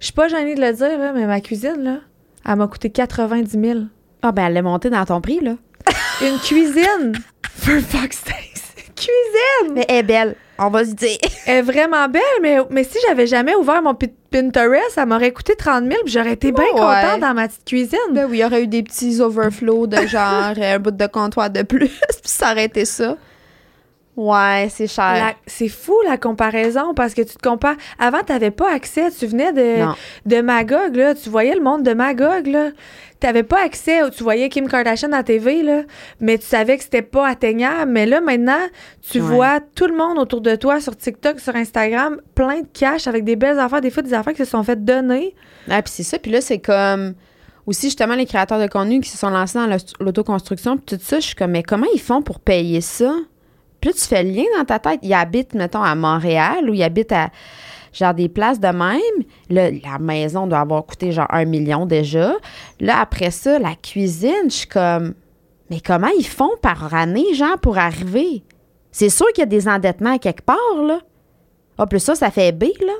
Je 0.00 0.04
suis 0.06 0.14
pas 0.14 0.28
gênée 0.28 0.54
de 0.54 0.60
le 0.60 0.72
dire, 0.72 0.98
là, 0.98 1.12
mais 1.12 1.26
ma 1.26 1.40
cuisine, 1.40 1.76
là, 1.82 1.96
elle 2.46 2.56
m'a 2.56 2.66
coûté 2.66 2.88
90 2.90 3.50
000. 3.60 3.80
Ah, 4.22 4.32
ben, 4.32 4.46
elle 4.46 4.54
l'a 4.54 4.62
monté 4.62 4.88
dans 4.90 5.04
ton 5.04 5.20
prix, 5.20 5.40
là. 5.40 5.54
Une 6.22 6.38
cuisine! 6.38 7.12
For 7.56 7.78
fuck's 7.80 8.18
sakes! 8.24 8.67
Cuisine! 8.98 9.74
Mais 9.74 9.84
elle 9.88 9.96
est 9.96 10.02
belle. 10.02 10.34
On 10.58 10.70
va 10.70 10.84
se 10.84 10.90
dire. 10.92 11.16
Elle 11.46 11.58
est 11.58 11.62
vraiment 11.62 12.08
belle, 12.08 12.20
mais, 12.42 12.58
mais 12.70 12.82
si 12.82 12.98
j'avais 13.06 13.28
jamais 13.28 13.54
ouvert 13.54 13.80
mon 13.80 13.94
pi- 13.94 14.12
Pinterest, 14.30 14.90
ça 14.90 15.06
m'aurait 15.06 15.30
coûté 15.32 15.54
30 15.54 15.84
000 15.84 15.94
puis 16.04 16.12
j'aurais 16.12 16.32
été 16.32 16.50
bien 16.50 16.64
Ouais. 16.64 16.70
contente 16.72 17.20
dans 17.20 17.32
ma 17.32 17.46
petite 17.46 17.64
cuisine. 17.64 17.98
Ben 18.10 18.26
oui, 18.28 18.38
il 18.38 18.40
y 18.40 18.44
aurait 18.44 18.64
eu 18.64 18.66
des 18.66 18.82
petits 18.82 19.20
overflows 19.20 19.86
de 19.86 20.04
genre 20.06 20.52
euh, 20.58 20.74
un 20.74 20.78
bout 20.80 20.90
de 20.90 21.06
comptoir 21.06 21.48
de 21.48 21.62
plus, 21.62 21.86
puis 22.08 22.20
ça 22.24 22.50
aurait 22.52 22.64
été 22.64 22.84
ça. 22.84 23.16
Ouais, 24.20 24.66
c'est 24.68 24.88
cher. 24.88 25.36
C'est 25.46 25.68
fou 25.68 25.94
la 26.04 26.16
comparaison 26.18 26.92
parce 26.92 27.14
que 27.14 27.22
tu 27.22 27.36
te 27.36 27.48
compares. 27.48 27.76
Avant, 28.00 28.18
tu 28.26 28.32
n'avais 28.32 28.50
pas 28.50 28.68
accès. 28.74 29.12
Tu 29.16 29.26
venais 29.26 29.52
de, 29.52 29.80
Non. 29.84 29.94
de 30.26 30.40
Magog, 30.40 30.96
là. 30.96 31.14
Tu 31.14 31.30
voyais 31.30 31.54
le 31.54 31.60
monde 31.62 31.84
de 31.84 31.94
Magog, 31.94 32.48
là. 32.48 32.70
Tu 33.20 33.26
n'avais 33.28 33.44
pas 33.44 33.62
accès. 33.64 34.00
Tu 34.10 34.24
voyais 34.24 34.48
Kim 34.48 34.66
Kardashian 34.66 35.12
à 35.12 35.22
TV, 35.22 35.62
là. 35.62 35.82
Mais 36.18 36.36
tu 36.36 36.46
savais 36.46 36.76
que 36.78 36.82
c'était 36.82 37.02
pas 37.02 37.28
atteignable. 37.28 37.92
Mais 37.92 38.06
là, 38.06 38.20
maintenant, 38.20 38.58
tu 39.08 39.20
Ouais. 39.20 39.28
vois 39.36 39.60
tout 39.60 39.86
le 39.86 39.94
monde 39.96 40.18
autour 40.18 40.40
de 40.40 40.56
toi 40.56 40.80
sur 40.80 40.96
TikTok, 40.96 41.38
sur 41.38 41.54
Instagram, 41.54 42.20
plein 42.34 42.62
de 42.62 42.66
cash 42.72 43.06
avec 43.06 43.22
des 43.22 43.36
belles 43.36 43.60
affaires. 43.60 43.80
Des 43.80 43.90
fois, 43.92 44.02
des 44.02 44.14
affaires 44.14 44.32
qui 44.34 44.44
se 44.44 44.50
sont 44.50 44.64
fait 44.64 44.84
donner. 44.84 45.36
Ah, 45.70 45.80
puis 45.80 45.92
c'est 45.94 46.02
ça. 46.02 46.18
Puis 46.18 46.32
là, 46.32 46.40
c'est 46.40 46.58
comme 46.58 47.14
aussi 47.66 47.86
justement 47.86 48.16
les 48.16 48.26
créateurs 48.26 48.58
de 48.58 48.66
contenu 48.66 49.00
qui 49.00 49.10
se 49.10 49.18
sont 49.18 49.30
lancés 49.30 49.58
dans 49.60 49.66
l'aut- 49.68 49.76
l'autoconstruction, 50.00 50.76
puis 50.76 50.96
tout 50.96 51.04
ça. 51.04 51.20
Je 51.20 51.26
suis 51.26 51.34
comme, 51.36 51.52
mais 51.52 51.62
comment 51.62 51.86
ils 51.94 52.00
font 52.00 52.20
pour 52.20 52.40
payer 52.40 52.80
ça? 52.80 53.14
Là, 53.84 53.92
tu 53.92 54.00
fais 54.00 54.24
le 54.24 54.30
lien 54.30 54.44
dans 54.58 54.64
ta 54.64 54.78
tête. 54.78 55.00
Ils 55.02 55.14
habitent, 55.14 55.54
mettons, 55.54 55.82
à 55.82 55.94
Montréal 55.94 56.68
ou 56.68 56.74
ils 56.74 56.82
habitent 56.82 57.12
à 57.12 57.30
genre 57.92 58.14
des 58.14 58.28
places 58.28 58.60
de 58.60 58.68
même. 58.68 59.24
Là, 59.50 59.70
la 59.70 59.98
maison 59.98 60.46
doit 60.46 60.60
avoir 60.60 60.84
coûté 60.84 61.12
genre 61.12 61.28
un 61.30 61.44
million 61.44 61.86
déjà. 61.86 62.34
Là, 62.80 63.00
après 63.00 63.30
ça, 63.30 63.58
la 63.58 63.74
cuisine, 63.74 64.44
je 64.44 64.54
suis 64.54 64.66
comme, 64.66 65.14
mais 65.70 65.80
comment 65.80 66.10
ils 66.18 66.26
font 66.26 66.56
par 66.60 66.92
année, 66.94 67.34
genre, 67.34 67.58
pour 67.58 67.78
arriver? 67.78 68.42
C'est 68.90 69.10
sûr 69.10 69.26
qu'il 69.28 69.42
y 69.42 69.42
a 69.42 69.46
des 69.46 69.68
endettements 69.68 70.14
à 70.14 70.18
quelque 70.18 70.42
part, 70.42 70.82
là. 70.84 71.00
Ah, 71.76 71.86
plus 71.86 72.00
ça, 72.00 72.14
ça 72.14 72.30
fait 72.30 72.52
B, 72.52 72.64
là. 72.80 72.94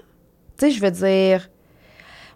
Tu 0.58 0.66
sais, 0.66 0.70
je 0.70 0.80
veux 0.80 0.90
dire, 0.90 1.48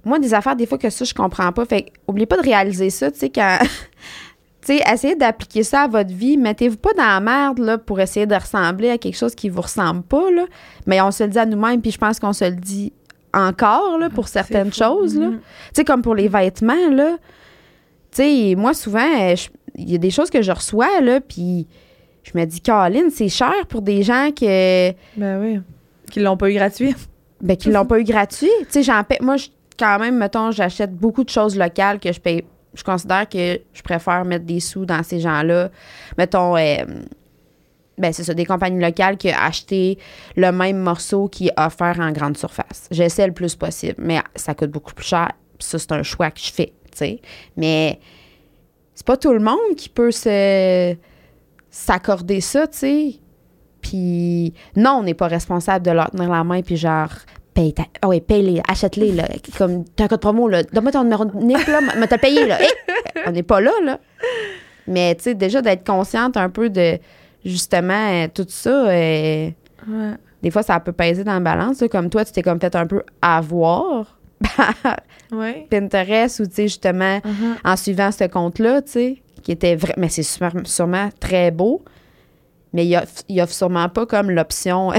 moi, 0.05 0.18
des 0.18 0.34
affaires, 0.34 0.57
des 0.57 0.66
fois, 0.66 0.78
que 0.78 0.90
ça, 0.90 1.05
je 1.05 1.14
comprends 1.14 1.53
pas. 1.53 1.64
Fait 1.64 1.82
que, 1.82 1.90
oubliez 2.09 2.26
pas 2.26 2.36
de 2.36 2.43
réaliser 2.43 2.90
ça, 2.90 3.11
tu 3.11 3.18
sais, 3.18 3.30
quand. 3.30 3.59
sais, 4.66 4.80
essayez 4.92 5.16
d'appliquer 5.16 5.62
ça 5.62 5.82
à 5.82 5.88
votre 5.88 6.12
vie. 6.12 6.36
Mettez-vous 6.36 6.76
pas 6.76 6.92
dans 6.94 7.02
la 7.04 7.20
merde, 7.20 7.58
là, 7.58 7.78
pour 7.78 8.00
essayer 8.00 8.26
de 8.26 8.34
ressembler 8.34 8.90
à 8.90 8.98
quelque 8.98 9.16
chose 9.16 9.34
qui 9.34 9.48
vous 9.48 9.60
ressemble 9.62 10.02
pas, 10.02 10.30
là. 10.30 10.44
Mais 10.86 11.00
on 11.00 11.10
se 11.10 11.24
le 11.24 11.30
dit 11.30 11.38
à 11.38 11.46
nous-mêmes, 11.46 11.80
puis 11.80 11.90
je 11.90 11.98
pense 11.98 12.18
qu'on 12.20 12.32
se 12.32 12.44
le 12.44 12.56
dit 12.56 12.92
encore, 13.34 13.98
là, 13.98 14.10
pour 14.10 14.28
certaines 14.28 14.72
C'est 14.72 14.84
fou. 14.84 14.90
choses, 15.00 15.18
là. 15.18 15.28
Mhm. 15.28 15.38
Tu 15.38 15.42
sais, 15.74 15.84
comme 15.84 16.02
pour 16.02 16.14
les 16.14 16.28
vêtements, 16.28 16.90
là. 16.90 17.16
Tu 18.10 18.22
sais, 18.22 18.54
moi, 18.56 18.74
souvent, 18.74 19.00
euh, 19.20 19.34
il 19.76 19.90
y 19.90 19.94
a 19.94 19.98
des 19.98 20.10
choses 20.10 20.28
que 20.30 20.42
je 20.42 20.52
reçois, 20.52 21.00
là, 21.00 21.20
puis 21.20 21.66
je 22.24 22.30
me 22.38 22.44
dis, 22.44 22.60
Caroline, 22.60 23.10
c'est 23.10 23.28
cher 23.30 23.66
pour 23.68 23.80
des 23.82 24.02
gens 24.02 24.30
que 24.38 24.90
Ben 25.16 25.40
oui. 25.40 25.60
Qui 26.10 26.20
l'ont 26.20 26.36
pas 26.36 26.50
eu 26.50 26.54
gratuit. 26.54 26.94
ben, 27.40 27.56
qui 27.56 27.70
l'ont 27.70 27.86
pas 27.86 27.98
eu 27.98 28.04
gratuit. 28.04 28.50
Tu 28.60 28.66
sais, 28.68 28.82
j'en 28.82 29.02
paie. 29.02 29.18
Moi, 29.22 29.36
je- 29.38 29.48
quand 29.78 29.98
même, 29.98 30.18
mettons, 30.18 30.50
j'achète 30.50 30.94
beaucoup 30.94 31.24
de 31.24 31.30
choses 31.30 31.56
locales 31.56 31.98
que 31.98 32.12
je 32.12 32.20
paye. 32.20 32.44
Je 32.74 32.84
considère 32.84 33.28
que 33.28 33.60
je 33.72 33.82
préfère 33.82 34.24
mettre 34.24 34.44
des 34.44 34.60
sous 34.60 34.86
dans 34.86 35.02
ces 35.02 35.20
gens-là. 35.20 35.70
Mettons, 36.16 36.56
euh, 36.56 36.84
ben, 37.98 38.12
c'est 38.12 38.24
ça, 38.24 38.34
des 38.34 38.46
compagnies 38.46 38.80
locales 38.80 39.16
qui 39.16 39.28
ont 39.28 39.38
acheté 39.38 39.98
le 40.36 40.50
même 40.52 40.78
morceau 40.78 41.28
qui 41.28 41.48
est 41.48 41.60
offert 41.60 42.00
en 42.00 42.10
grande 42.12 42.36
surface. 42.36 42.88
J'essaie 42.90 43.26
le 43.26 43.32
plus 43.32 43.54
possible, 43.54 43.96
mais 43.98 44.20
ça 44.34 44.54
coûte 44.54 44.70
beaucoup 44.70 44.94
plus 44.94 45.06
cher. 45.06 45.32
Ça, 45.58 45.78
c'est 45.78 45.92
un 45.92 46.02
choix 46.02 46.30
que 46.30 46.40
je 46.40 46.50
fais, 46.50 46.72
tu 46.90 46.98
sais. 46.98 47.20
Mais 47.56 48.00
c'est 48.94 49.06
pas 49.06 49.16
tout 49.16 49.32
le 49.32 49.40
monde 49.40 49.76
qui 49.76 49.88
peut 49.88 50.10
se 50.10 50.96
s'accorder 51.70 52.40
ça, 52.40 52.66
tu 52.66 52.78
sais. 52.78 53.14
Puis 53.80 54.54
non, 54.76 54.98
on 55.00 55.02
n'est 55.02 55.14
pas 55.14 55.26
responsable 55.26 55.84
de 55.84 55.90
leur 55.90 56.10
tenir 56.10 56.30
la 56.30 56.44
main 56.44 56.62
puis 56.62 56.76
genre 56.76 57.10
paye 57.55 57.72
ta 57.74 57.84
ah 58.00 58.09
ouais, 58.09 58.20
paye-les, 58.20 58.61
achète-les 58.68 59.12
là, 59.12 59.28
comme 59.59 59.84
t'as 59.84 60.05
un 60.05 60.09
code 60.09 60.20
promo 60.20 60.48
là, 60.48 60.62
donne-moi 60.62 60.92
ton 60.92 61.03
numéro 61.05 61.24
de 61.24 61.36
NIP 61.36 61.66
là, 61.66 61.80
mais 61.98 62.07
t'as 62.07 62.18
payé 62.18 62.46
là. 62.46 62.59
Eh, 62.61 63.20
on 63.26 63.30
n'est 63.32 63.42
pas 63.42 63.61
là 63.61 63.72
là. 63.84 63.98
Mais 64.86 65.14
tu 65.14 65.24
sais 65.24 65.34
déjà 65.34 65.61
d'être 65.62 65.86
consciente 65.86 66.36
un 66.36 66.48
peu 66.50 66.70
de 66.70 66.98
justement 67.44 68.11
euh, 68.24 68.28
tout 68.32 68.46
ça 68.48 68.88
euh, 68.88 69.50
Ouais. 69.88 70.12
des 70.42 70.50
fois 70.53 70.62
ça 70.62 70.78
peut 70.78 70.92
peser 70.92 71.24
dans 71.24 71.32
la 71.34 71.40
balance 71.40 71.80
là, 71.80 71.88
comme 71.88 72.09
toi 72.09 72.24
tu 72.24 72.30
t'es 72.32 72.42
comme 72.42 72.61
fait 72.61 72.74
un 72.76 72.86
peu 72.86 73.03
avoir 73.20 74.18
par 74.57 74.74
Ouais. 75.32 75.66
Pinterest 75.70 76.40
ou 76.40 76.46
tu 76.46 76.53
sais 76.55 76.62
justement 76.68 77.20
Mhm. 77.24 77.57
en 77.64 77.76
suivant 77.76 78.12
ce 78.12 78.24
compte-là, 78.24 78.82
tu 78.82 78.90
sais, 78.92 79.22
qui 79.42 79.50
était 79.53 79.74
vrai, 79.76 79.94
mais 79.96 80.09
c'est 80.09 80.22
sûrement 80.22 81.09
très 81.20 81.50
beau, 81.50 81.82
mais 82.72 82.86
il 82.86 82.96
offre, 82.96 83.22
il 83.28 83.40
offre 83.40 83.53
sûrement 83.55 83.88
pas 83.88 84.05
comme 84.07 84.30
l'option 84.30 84.92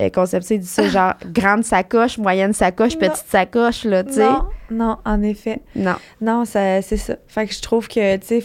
euh, 0.00 0.10
conception, 0.10 0.56
dit 0.56 0.66
ça, 0.66 0.88
genre 0.88 1.14
grande 1.26 1.64
sacoche, 1.64 2.18
moyenne 2.18 2.52
sacoche, 2.52 2.94
Non. 2.94 3.00
petite 3.00 3.26
sacoche, 3.28 3.84
là, 3.84 4.04
tu 4.04 4.14
sais. 4.14 4.24
Non, 4.24 4.44
non, 4.70 4.96
en 5.04 5.22
effet. 5.22 5.60
Non. 5.76 5.94
Non, 6.20 6.44
c'est 6.44 6.82
ça. 6.82 7.16
Fait 7.28 7.46
que 7.46 7.54
je 7.54 7.60
trouve 7.62 7.88
que, 7.88 8.16
tu 8.16 8.26
sais, 8.26 8.44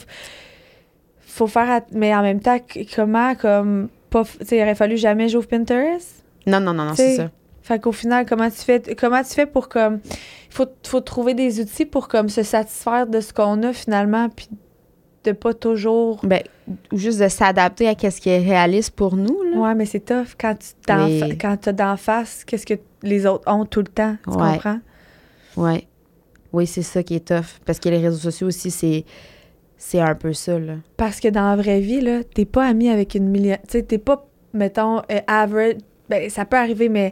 faut 1.20 1.48
faire. 1.48 1.82
Mais 1.92 2.14
en 2.16 2.22
même 2.22 2.40
temps, 2.40 2.58
comment, 2.96 3.36
comme. 3.36 3.90
Tu 4.12 4.46
sais, 4.46 4.58
il 4.58 4.62
aurait 4.62 4.76
fallu 4.76 4.98
jamais 4.98 5.30
j'ouvre 5.30 5.48
Pinterest? 5.48 6.24
Non, 6.48 6.60
non, 6.60 6.74
non, 6.74 6.86
non, 6.86 6.96
c'est 6.96 7.16
ça. 7.16 7.30
Fait 7.62 7.80
qu'au 7.80 7.92
final, 7.92 8.26
comment 8.28 8.50
tu 8.50 8.58
fais, 8.58 8.82
comment 8.96 9.22
tu 9.22 9.34
fais 9.34 9.46
pour 9.46 9.70
comme. 9.70 10.00
Il 10.06 10.56
faut, 10.56 10.66
faut 10.88 11.02
trouver 11.02 11.36
des 11.36 11.60
outils 11.62 11.86
pour 11.86 12.08
comme 12.08 12.28
se 12.30 12.42
satisfaire 12.42 13.06
de 13.06 13.22
ce 13.22 13.32
qu'on 13.34 13.62
a 13.64 13.72
finalement, 13.74 14.30
puis 14.30 14.50
de 15.26 15.32
pas 15.34 15.54
toujours. 15.54 16.20
Ben, 16.24 16.42
ou 16.92 16.98
juste 16.98 17.20
de 17.20 17.28
s'adapter 17.28 17.88
à 17.88 17.94
ce 18.10 18.22
qui 18.22 18.30
est 18.30 18.40
réaliste 18.40 18.92
pour 18.92 19.16
nous, 19.16 19.44
là. 19.44 19.58
Ouais, 19.58 19.76
mais 19.76 19.86
c'est 19.86 20.00
tough 20.02 20.36
quand 20.40 20.56
tu 20.58 20.68
Oui. 20.94 21.38
quand 21.38 21.58
t'as 21.58 21.72
d'en 21.74 21.98
face, 21.98 22.44
qu'est-ce 22.46 22.66
que 22.66 22.76
les 23.04 23.26
autres 23.26 23.52
ont 23.52 23.66
tout 23.66 23.80
le 23.82 23.88
temps. 23.88 24.16
Tu 24.24 24.30
Ouais. 24.30 24.54
comprends? 24.54 24.80
Ouais. 25.58 25.88
Oui, 26.54 26.66
c'est 26.68 26.82
ça 26.82 27.04
qui 27.04 27.16
est 27.16 27.28
tough. 27.28 27.60
Parce 27.66 27.80
que 27.80 27.90
les 27.90 27.98
réseaux 27.98 28.18
sociaux 28.32 28.48
aussi, 28.48 28.72
c'est, 28.72 29.06
c'est 29.78 30.00
un 30.00 30.16
peu 30.16 30.34
ça, 30.34 30.58
là. 30.58 30.76
Parce 30.98 31.20
que 31.20 31.28
dans 31.28 31.50
la 31.50 31.56
vraie 31.56 31.80
vie, 31.80 32.02
là, 32.02 32.24
t'es 32.24 32.46
pas 32.46 32.66
ami 32.68 32.90
avec 32.90 33.14
une 33.16 33.28
million. 33.30 33.58
Tu 33.68 33.72
sais, 33.80 33.84
t'es 33.84 33.98
pas, 33.98 34.26
mettons, 34.54 35.00
euh, 35.12 35.20
average. 35.28 35.76
Ben, 36.10 36.28
ça 36.30 36.46
peut 36.46 36.58
arriver, 36.58 36.90
mais 36.90 37.12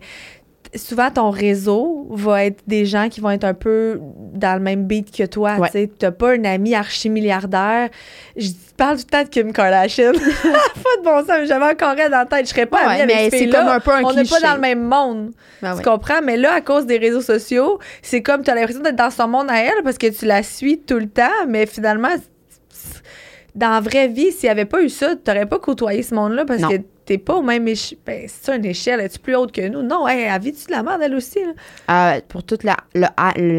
souvent 0.75 1.09
ton 1.11 1.29
réseau 1.29 2.07
va 2.11 2.45
être 2.45 2.61
des 2.67 2.85
gens 2.85 3.09
qui 3.09 3.21
vont 3.21 3.29
être 3.31 3.43
un 3.43 3.53
peu 3.53 3.99
dans 4.33 4.53
le 4.55 4.59
même 4.59 4.85
beat 4.85 5.15
que 5.15 5.23
toi. 5.25 5.55
Ouais. 5.57 5.69
Tu 5.71 5.87
t'as 5.89 6.11
pas 6.11 6.31
un 6.33 6.43
ami 6.45 6.75
archi-milliardaire. 6.75 7.89
Je 8.35 8.49
parle 8.75 8.97
tout 8.97 9.03
le 9.07 9.11
temps 9.11 9.23
de 9.23 9.29
Kim 9.29 9.53
Kardashian. 9.53 10.11
pas 10.13 10.19
de 10.19 11.03
bon 11.03 11.19
sens, 11.19 11.27
mais 11.39 11.45
j'avais 11.47 11.65
encore 11.65 11.95
elle 11.97 12.11
dans 12.11 12.17
la 12.19 12.25
tête. 12.25 12.45
Je 12.45 12.49
serais 12.51 12.65
pas 12.65 12.85
Ouais, 12.87 13.01
amie 13.01 13.05
mais 13.07 13.13
avec 13.19 13.31
ces 13.31 13.39
c'est 13.39 13.49
comme 13.49 13.67
un 13.67 13.79
peu 13.79 13.91
un 13.91 14.03
On 14.03 14.13
n'est 14.13 14.23
pas 14.25 14.39
dans 14.39 14.55
le 14.55 14.61
même 14.61 14.83
monde. 14.83 15.31
Ben 15.61 15.71
Tu 15.71 15.77
ouais. 15.77 15.83
comprends? 15.83 16.21
Mais 16.23 16.37
là, 16.37 16.53
à 16.53 16.61
cause 16.61 16.85
des 16.85 16.97
réseaux 16.97 17.21
sociaux, 17.21 17.79
c'est 18.01 18.21
comme 18.21 18.43
tu 18.43 18.51
as 18.51 18.55
l'impression 18.55 18.81
d'être 18.81 18.95
dans 18.95 19.09
son 19.11 19.27
monde 19.27 19.47
à 19.49 19.59
elle 19.61 19.83
parce 19.83 19.97
que 19.97 20.07
tu 20.07 20.25
la 20.25 20.43
suis 20.43 20.79
tout 20.79 20.97
le 20.99 21.07
temps, 21.09 21.45
mais 21.47 21.65
finalement, 21.65 22.09
dans 23.55 23.69
la 23.69 23.79
vraie 23.79 24.07
vie, 24.07 24.31
s'il 24.31 24.47
n'y 24.47 24.51
avait 24.51 24.65
pas 24.65 24.81
eu 24.83 24.89
ça, 24.89 25.15
tu 25.15 25.21
n'aurais 25.31 25.45
pas 25.47 25.57
côtoyé 25.59 26.03
ce 26.03 26.13
monde-là 26.13 26.45
parce 26.45 26.61
Non. 26.61 26.69
que 26.69 26.75
t'es 27.07 27.17
pas 27.17 27.35
au 27.37 27.41
même 27.41 27.67
échelle. 27.67 27.97
Ben, 28.05 28.25
c'est 28.27 28.55
une 28.55 28.65
échelle, 28.65 28.99
es-tu 28.99 29.17
plus 29.17 29.35
haute 29.35 29.51
que 29.51 29.67
nous? 29.67 29.81
Non, 29.81 30.07
hey, 30.07 30.23
elle 30.29 30.39
vit-tu 30.41 30.67
de 30.67 30.71
la 30.71 30.83
merde, 30.83 31.01
elle 31.03 31.15
aussi? 31.15 31.39
là? 31.87 32.15
Euh, 32.17 32.21
pour 32.27 32.43
toute 32.43 32.63
la, 32.63 32.77
le- 32.93 33.07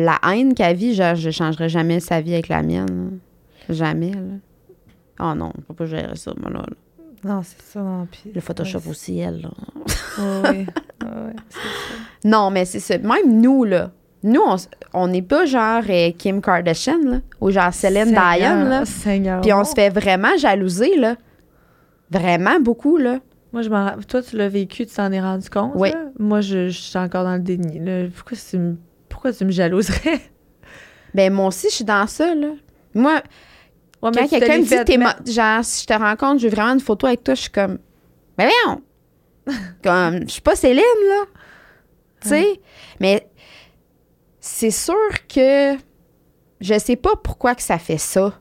la 0.05 0.18
haine 0.32 0.55
qu'elle 0.55 0.76
vit, 0.76 0.94
genre, 0.94 1.16
je 1.16 1.30
changerais 1.30 1.68
jamais 1.68 1.99
sa 1.99 2.20
vie 2.20 2.34
avec 2.34 2.49
la 2.49 2.62
mienne. 2.62 3.18
là. 3.68 3.74
Jamais, 3.74 4.12
là. 4.12 4.20
Oh 5.20 5.34
non, 5.34 5.53
on 5.59 5.62
peut 5.62 5.74
pas 5.74 5.86
gérer 5.86 6.14
ça, 6.16 6.32
moi, 6.40 6.51
là. 6.51 6.61
là. 6.61 6.66
Non, 7.24 7.42
c'est 7.42 7.61
ça. 7.72 7.80
Non, 7.80 8.07
puis- 8.11 8.30
Le 8.32 8.40
Photoshop 8.40 8.78
Ouais, 8.84 8.90
aussi, 8.90 9.18
elle, 9.18 9.40
là. 9.42 9.51
c'est 10.49 10.64
ça. 10.64 11.94
Non, 12.24 12.51
mais 12.51 12.64
c'est 12.64 12.80
ça. 12.80 12.99
Même 12.99 13.40
nous, 13.40 13.64
là. 13.64 13.90
Nous, 14.22 14.40
on 14.94 15.09
n'est 15.09 15.22
pas 15.22 15.46
genre 15.46 15.82
euh, 15.88 16.11
Kim 16.16 16.40
Kardashian, 16.40 16.99
là. 17.05 17.18
Ou 17.40 17.51
genre 17.51 17.72
Céline 17.72 18.07
Seigneur, 18.07 18.36
Dion, 18.36 18.64
là. 18.68 18.84
Seigneur. 18.84 19.40
Puis 19.40 19.53
on 19.53 19.64
se 19.64 19.74
fait 19.74 19.90
vraiment 19.90 20.36
jalouser, 20.38 20.96
là. 20.96 21.16
Vraiment 22.11 22.59
beaucoup, 22.61 22.96
là. 22.96 23.18
Moi, 23.53 23.62
je 23.62 23.70
m'en 23.70 23.96
Toi, 24.07 24.22
tu 24.22 24.36
l'as 24.36 24.49
vécu, 24.49 24.86
tu 24.86 24.94
t'en 24.94 25.11
es 25.12 25.20
rendu 25.20 25.49
compte. 25.49 25.72
Oui. 25.74 25.90
là? 25.90 26.05
Moi, 26.18 26.40
je, 26.40 26.68
je 26.68 26.78
suis 26.78 26.99
encore 26.99 27.24
dans 27.24 27.34
le 27.34 27.40
déni. 27.40 27.78
là. 27.78 28.07
Pourquoi, 28.14 28.36
tu 28.36 28.59
me... 28.59 28.76
Pourquoi 29.09 29.32
tu 29.32 29.44
me 29.44 29.51
jalouserais? 29.51 30.20
Ben, 31.14 31.32
moi 31.32 31.46
aussi, 31.46 31.68
je 31.70 31.76
suis 31.76 31.84
dans 31.86 32.07
ça, 32.07 32.34
là. 32.34 32.49
Moi, 32.94 33.22
Ouais, 34.03 34.11
mais 34.14 34.22
quand 34.22 34.28
quelqu'un 34.28 34.59
me 34.59 34.62
dit, 34.62 35.24
t'es 35.24 35.32
genre, 35.32 35.64
si 35.64 35.82
je 35.82 35.86
te 35.86 35.92
rencontre, 35.94 36.40
je 36.40 36.46
veux 36.49 36.55
vraiment 36.55 36.74
une 36.74 36.80
photo 36.80 37.07
avec 37.07 37.24
toi, 37.24 37.34
je 37.34 37.40
suis 37.40 37.51
comme, 37.51 37.78
ben 38.36 38.49
voyons! 38.49 38.82
comme, 39.82 40.20
je 40.28 40.32
suis 40.32 40.40
pas 40.42 40.55
Céline, 40.55 40.82
là. 41.09 41.24
Tu 42.20 42.28
sais? 42.28 42.61
Mais 43.01 43.26
c'est 44.38 44.70
sûr 44.70 44.94
que 45.32 45.76
je 46.61 46.78
sais 46.78 46.96
pas 46.96 47.16
pourquoi 47.22 47.55
que 47.55 47.62
ça 47.62 47.78
fait 47.78 47.99
ça. 47.99 48.38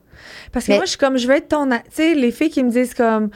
Parce 0.52 0.66
que 0.66 0.72
Mais- 0.72 0.76
moi, 0.78 0.84
je 0.84 0.90
suis 0.90 0.98
comme, 0.98 1.16
je 1.16 1.26
veux 1.26 1.34
être 1.34 1.48
ton. 1.48 1.68
Tu 1.70 1.76
sais, 1.90 2.14
les 2.14 2.30
filles 2.30 2.50
qui 2.50 2.62
me 2.62 2.70
disent 2.70 2.94
comme. 2.94 3.30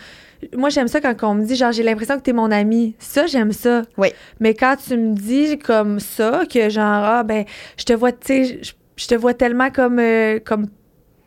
Moi, 0.57 0.68
j'aime 0.70 0.88
ça 0.88 1.01
quand 1.01 1.14
on 1.30 1.34
me 1.34 1.45
dit, 1.45 1.55
genre, 1.57 1.72
j'ai 1.72 1.82
l'impression 1.82 2.16
que 2.16 2.22
t'es 2.22 2.32
mon 2.32 2.51
ami. 2.51 2.95
Ça, 2.99 3.26
j'aime 3.26 3.53
ça. 3.53 3.82
Oui. 3.97 4.09
Mais 4.40 4.55
quand 4.55 4.76
tu 4.76 4.97
me 4.97 5.14
dis 5.14 5.59
comme 5.59 6.01
ça, 6.01 6.43
que 6.53 6.68
genre, 6.68 6.84
ah, 7.05 7.22
ben, 7.22 7.45
je 7.76 7.84
te 7.84 7.93
vois, 7.93 8.12
tu 8.12 8.18
sais, 8.26 8.59
je, 8.62 8.72
je 8.97 9.07
te 9.07 9.14
vois 9.14 9.34
tellement 9.34 9.70
comme, 9.70 9.99
euh, 9.99 10.38
comme 10.45 10.66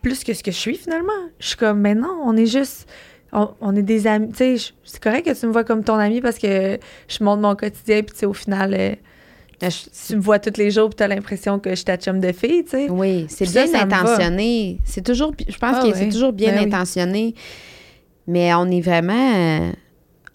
plus 0.02 0.24
que 0.24 0.34
ce 0.34 0.44
que 0.44 0.52
je 0.52 0.58
suis 0.58 0.76
finalement. 0.76 1.12
Je 1.40 1.48
suis 1.48 1.58
comme, 1.58 1.80
mais 1.80 1.96
non, 1.96 2.16
on 2.24 2.36
est 2.38 2.46
juste. 2.46 2.88
On, 3.32 3.50
on 3.60 3.76
est 3.76 3.82
des 3.84 4.06
amis. 4.08 4.30
Tu 4.30 4.58
sais, 4.58 4.74
c'est 4.84 5.02
correct 5.04 5.26
que 5.26 5.38
tu 5.38 5.46
me 5.48 5.52
vois 5.52 5.64
comme 5.64 5.84
ton 5.84 5.96
ami 5.96 6.22
parce 6.22 6.38
que 6.38 6.78
je 7.08 7.24
montre 7.24 7.42
mon 7.42 7.56
quotidien, 7.56 8.02
puis 8.04 8.14
tu 8.14 8.20
sais, 8.20 8.26
au 8.26 8.34
final, 8.34 8.74
euh, 8.78 8.96
Je- 9.62 9.90
tu 10.08 10.16
me 10.18 10.22
vois 10.22 10.38
tous 10.40 10.58
les 10.60 10.70
jours, 10.70 10.90
puis 10.90 10.98
t'as 10.98 11.08
l'impression 11.08 11.60
que 11.60 11.70
je 11.72 11.76
suis 11.76 11.86
ta 11.86 11.98
chum 11.98 12.20
de 12.20 12.32
fille, 12.34 12.64
tu 12.66 12.72
sais. 12.72 12.88
Oui, 12.90 13.26
c'est 13.30 13.46
ça, 13.46 13.64
bien 13.64 13.68
ça 13.72 13.82
intentionné. 13.84 14.80
C'est 14.84 15.04
toujours, 15.04 15.32
je 15.40 15.58
pense 15.58 15.78
Ah 15.78 15.82
que 15.82 15.88
oui. 15.88 15.94
c'est 15.96 16.10
toujours 16.10 16.34
bien 16.34 16.52
Ben 16.52 16.58
oui. 16.60 16.66
Mais 18.28 18.54
on 18.56 18.66
est 18.68 18.82
vraiment 18.82 19.14
euh, 19.36 19.72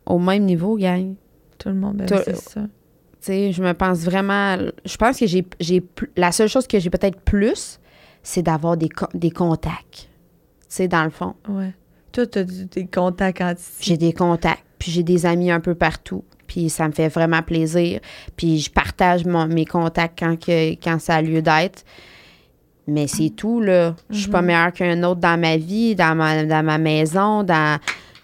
au 0.06 0.18
même 0.18 0.44
niveau, 0.44 0.76
gang. 0.76 1.14
Tout 1.58 1.68
le 1.70 1.74
monde, 1.74 1.96
ben, 1.98 2.06
c'est 2.24 2.36
ça. 2.36 2.60
Tu 2.62 2.68
sais, 3.20 3.52
je 3.52 3.62
me 3.62 3.72
pense 3.74 3.98
vraiment. 4.00 4.56
Je 4.84 4.96
pense 4.96 5.18
que 5.18 5.26
j'ai. 5.26 5.44
La 6.16 6.32
seule 6.32 6.48
chose 6.48 6.66
que 6.66 6.78
j'ai 6.78 6.88
peut-être 6.90 7.20
plus, 7.20 7.78
c'est 8.22 8.42
d'avoir 8.42 8.76
des, 8.76 8.88
co- 8.88 9.08
des 9.12 9.30
contacts. 9.30 10.08
Tu 10.62 10.66
sais, 10.68 10.88
dans 10.88 11.04
le 11.04 11.10
fond. 11.10 11.34
Ouais. 11.48 11.74
Toi, 12.12 12.26
t'as 12.26 12.44
du- 12.44 12.64
des 12.66 12.86
contacts 12.86 13.40
anti. 13.42 13.62
J'ai 13.80 13.96
des 13.96 14.12
contacts, 14.12 14.64
puis 14.78 14.90
j'ai 14.90 15.02
des 15.02 15.26
amis 15.26 15.50
un 15.50 15.60
peu 15.60 15.74
partout. 15.74 16.24
Puis 16.46 16.70
ça 16.70 16.88
me 16.88 16.92
fait 16.92 17.08
vraiment 17.08 17.42
plaisir. 17.42 18.00
Puis 18.36 18.58
je 18.60 18.70
partage 18.70 19.24
mon- 19.26 19.46
mes 19.46 19.66
contacts 19.66 20.18
quand, 20.18 20.36
que, 20.38 20.72
quand 20.82 20.98
ça 20.98 21.16
a 21.16 21.22
lieu 21.22 21.42
d'être. 21.42 21.84
Mais 22.86 23.06
c'est 23.06 23.30
tout, 23.30 23.60
là. 23.60 23.94
Je 24.10 24.20
suis 24.22 24.30
pas 24.30 24.40
Mhm. 24.40 24.46
meilleure 24.46 24.72
qu'un 24.72 25.02
autre 25.04 25.20
dans 25.20 25.38
ma 25.40 25.56
vie, 25.56 25.94
dans 25.94 26.14
ma, 26.16 26.44
dans 26.44 26.64
ma 26.64 26.78
maison, 26.78 27.42
dans... 27.42 27.78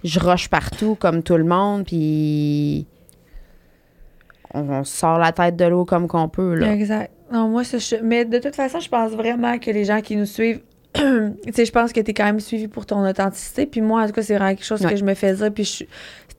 Je 0.04 0.20
rush 0.20 0.48
partout 0.48 0.96
comme 0.98 1.22
tout 1.22 1.36
le 1.36 1.44
monde, 1.44 1.84
puis... 1.84 2.86
On, 4.54 4.60
on 4.70 4.84
sort 4.84 5.18
la 5.18 5.32
tête 5.32 5.56
de 5.56 5.64
l'eau 5.64 5.84
comme 5.84 6.06
qu'on 6.08 6.28
peut, 6.28 6.54
là. 6.54 6.72
Exact. 6.72 7.10
Non, 7.32 7.48
moi, 7.48 7.64
ça, 7.64 7.78
je- 7.78 7.96
mais 8.02 8.24
de 8.24 8.38
toute 8.38 8.54
façon, 8.54 8.78
je 8.80 8.88
pense 8.88 9.12
vraiment 9.12 9.58
que 9.58 9.70
les 9.70 9.84
gens 9.84 10.00
qui 10.00 10.16
nous 10.16 10.26
suivent, 10.26 10.60
tu 10.96 11.52
sais, 11.52 11.64
je 11.64 11.72
pense 11.72 11.92
que 11.92 12.00
tu 12.00 12.10
es 12.10 12.14
quand 12.14 12.24
même 12.24 12.40
suivi 12.40 12.68
pour 12.68 12.86
ton 12.86 13.06
authenticité. 13.08 13.66
Puis 13.66 13.80
moi, 13.80 14.02
en 14.02 14.06
tout 14.06 14.12
cas, 14.12 14.22
c'est 14.22 14.34
vraiment 14.36 14.54
quelque 14.54 14.64
chose 14.64 14.82
Ouais. 14.82 14.90
que 14.90 14.96
je 14.96 15.04
me 15.04 15.14
fais 15.14 15.34
dire. 15.34 15.52
Puis 15.52 15.64
je 15.64 15.70
suis 15.70 15.88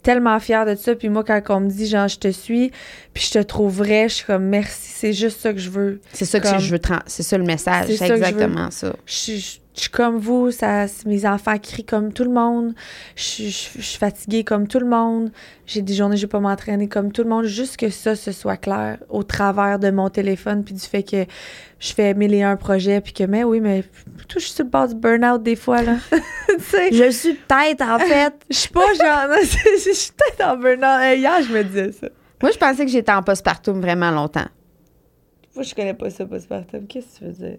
tellement 0.03 0.39
fière 0.39 0.65
de 0.65 0.75
ça. 0.75 0.95
Puis 0.95 1.09
moi, 1.09 1.23
quand 1.23 1.41
on 1.49 1.59
me 1.61 1.69
dit, 1.69 1.87
genre, 1.87 2.07
je 2.07 2.17
te 2.17 2.29
suis, 2.31 2.71
puis 3.13 3.23
je 3.23 3.31
te 3.39 3.43
trouve 3.43 3.77
vrai, 3.77 4.09
je 4.09 4.15
suis 4.15 4.25
comme, 4.25 4.45
merci, 4.45 4.89
c'est 4.93 5.13
juste 5.13 5.39
ça 5.41 5.53
que 5.53 5.59
je 5.59 5.69
veux. 5.69 5.99
C'est 6.13 6.25
ça 6.25 6.39
que 6.39 6.47
je 6.59 6.71
veux... 6.71 6.79
C'est 7.07 7.23
ça 7.23 7.37
le 7.37 7.43
message, 7.43 7.87
C'est 7.95 8.09
exactement 8.09 8.71
ça. 8.71 8.95
Je 9.05 9.13
suis- 9.13 9.39
je- 9.39 9.59
je 9.75 9.81
suis 9.83 9.91
comme 9.91 10.17
vous, 10.17 10.49
ça, 10.49 10.85
mes 11.05 11.27
enfants 11.27 11.55
crient 11.59 11.83
comme 11.85 12.11
tout 12.11 12.23
le 12.23 12.31
monde. 12.31 12.73
Je, 13.15 13.21
suis- 13.23 13.49
je, 13.51 13.69
je 13.79 13.81
suis 13.85 13.99
fatiguée 13.99 14.43
comme 14.43 14.67
tout 14.67 14.79
le 14.79 14.87
monde. 14.87 15.31
J'ai 15.67 15.83
des 15.83 15.93
journées, 15.93 16.17
je 16.17 16.23
vais 16.23 16.27
pas 16.29 16.39
m'entraîner 16.39 16.87
comme 16.87 17.11
tout 17.11 17.21
le 17.21 17.29
monde. 17.29 17.45
Juste 17.45 17.77
que 17.77 17.91
ça, 17.91 18.15
ce 18.15 18.31
soit 18.31 18.57
clair 18.57 18.97
au 19.09 19.21
travers 19.21 19.77
de 19.77 19.91
mon 19.91 20.09
téléphone, 20.09 20.63
puis 20.63 20.73
du 20.73 20.79
fait 20.81 21.03
que 21.03 21.25
je 21.79 21.93
fais 21.93 22.13
mille 22.13 22.33
et 22.33 22.43
un 22.43 22.55
projets, 22.55 23.01
puis 23.01 23.13
que, 23.13 23.23
mais 23.23 23.43
oui, 23.43 23.59
mais 23.59 23.83
tout, 24.27 24.39
je 24.39 24.45
suis 24.45 24.53
sur 24.53 24.65
le 24.65 24.69
bord 24.69 24.87
du 24.87 24.95
burn-out 24.95 25.43
des 25.43 25.55
fois, 25.55 25.81
là. 25.81 25.97
tu 26.11 26.59
sais, 26.59 26.91
Je 26.91 27.11
suis 27.11 27.33
peut-être, 27.33 27.81
en 27.81 27.99
fait. 27.99 28.33
je 28.49 28.55
suis 28.55 28.69
pas 28.69 28.93
genre, 28.93 29.27
je 29.41 29.93
suis 29.93 30.11
peut-être 30.11 30.47
en 30.47 30.57
burn-out. 30.57 31.17
Hier, 31.17 31.41
je 31.43 31.53
me 31.53 31.63
disais 31.63 31.91
ça. 31.91 32.07
Moi, 32.41 32.51
je 32.51 32.57
pensais 32.57 32.85
que 32.85 32.91
j'étais 32.91 33.11
en 33.11 33.23
postpartum 33.23 33.79
vraiment 33.81 34.11
longtemps. 34.11 34.47
Moi, 35.55 35.63
je 35.63 35.73
connais 35.73 35.93
pas 35.93 36.09
ça, 36.09 36.25
postpartum. 36.25 36.87
Qu'est-ce 36.87 37.19
que 37.19 37.25
tu 37.25 37.25
veux 37.25 37.31
dire? 37.31 37.57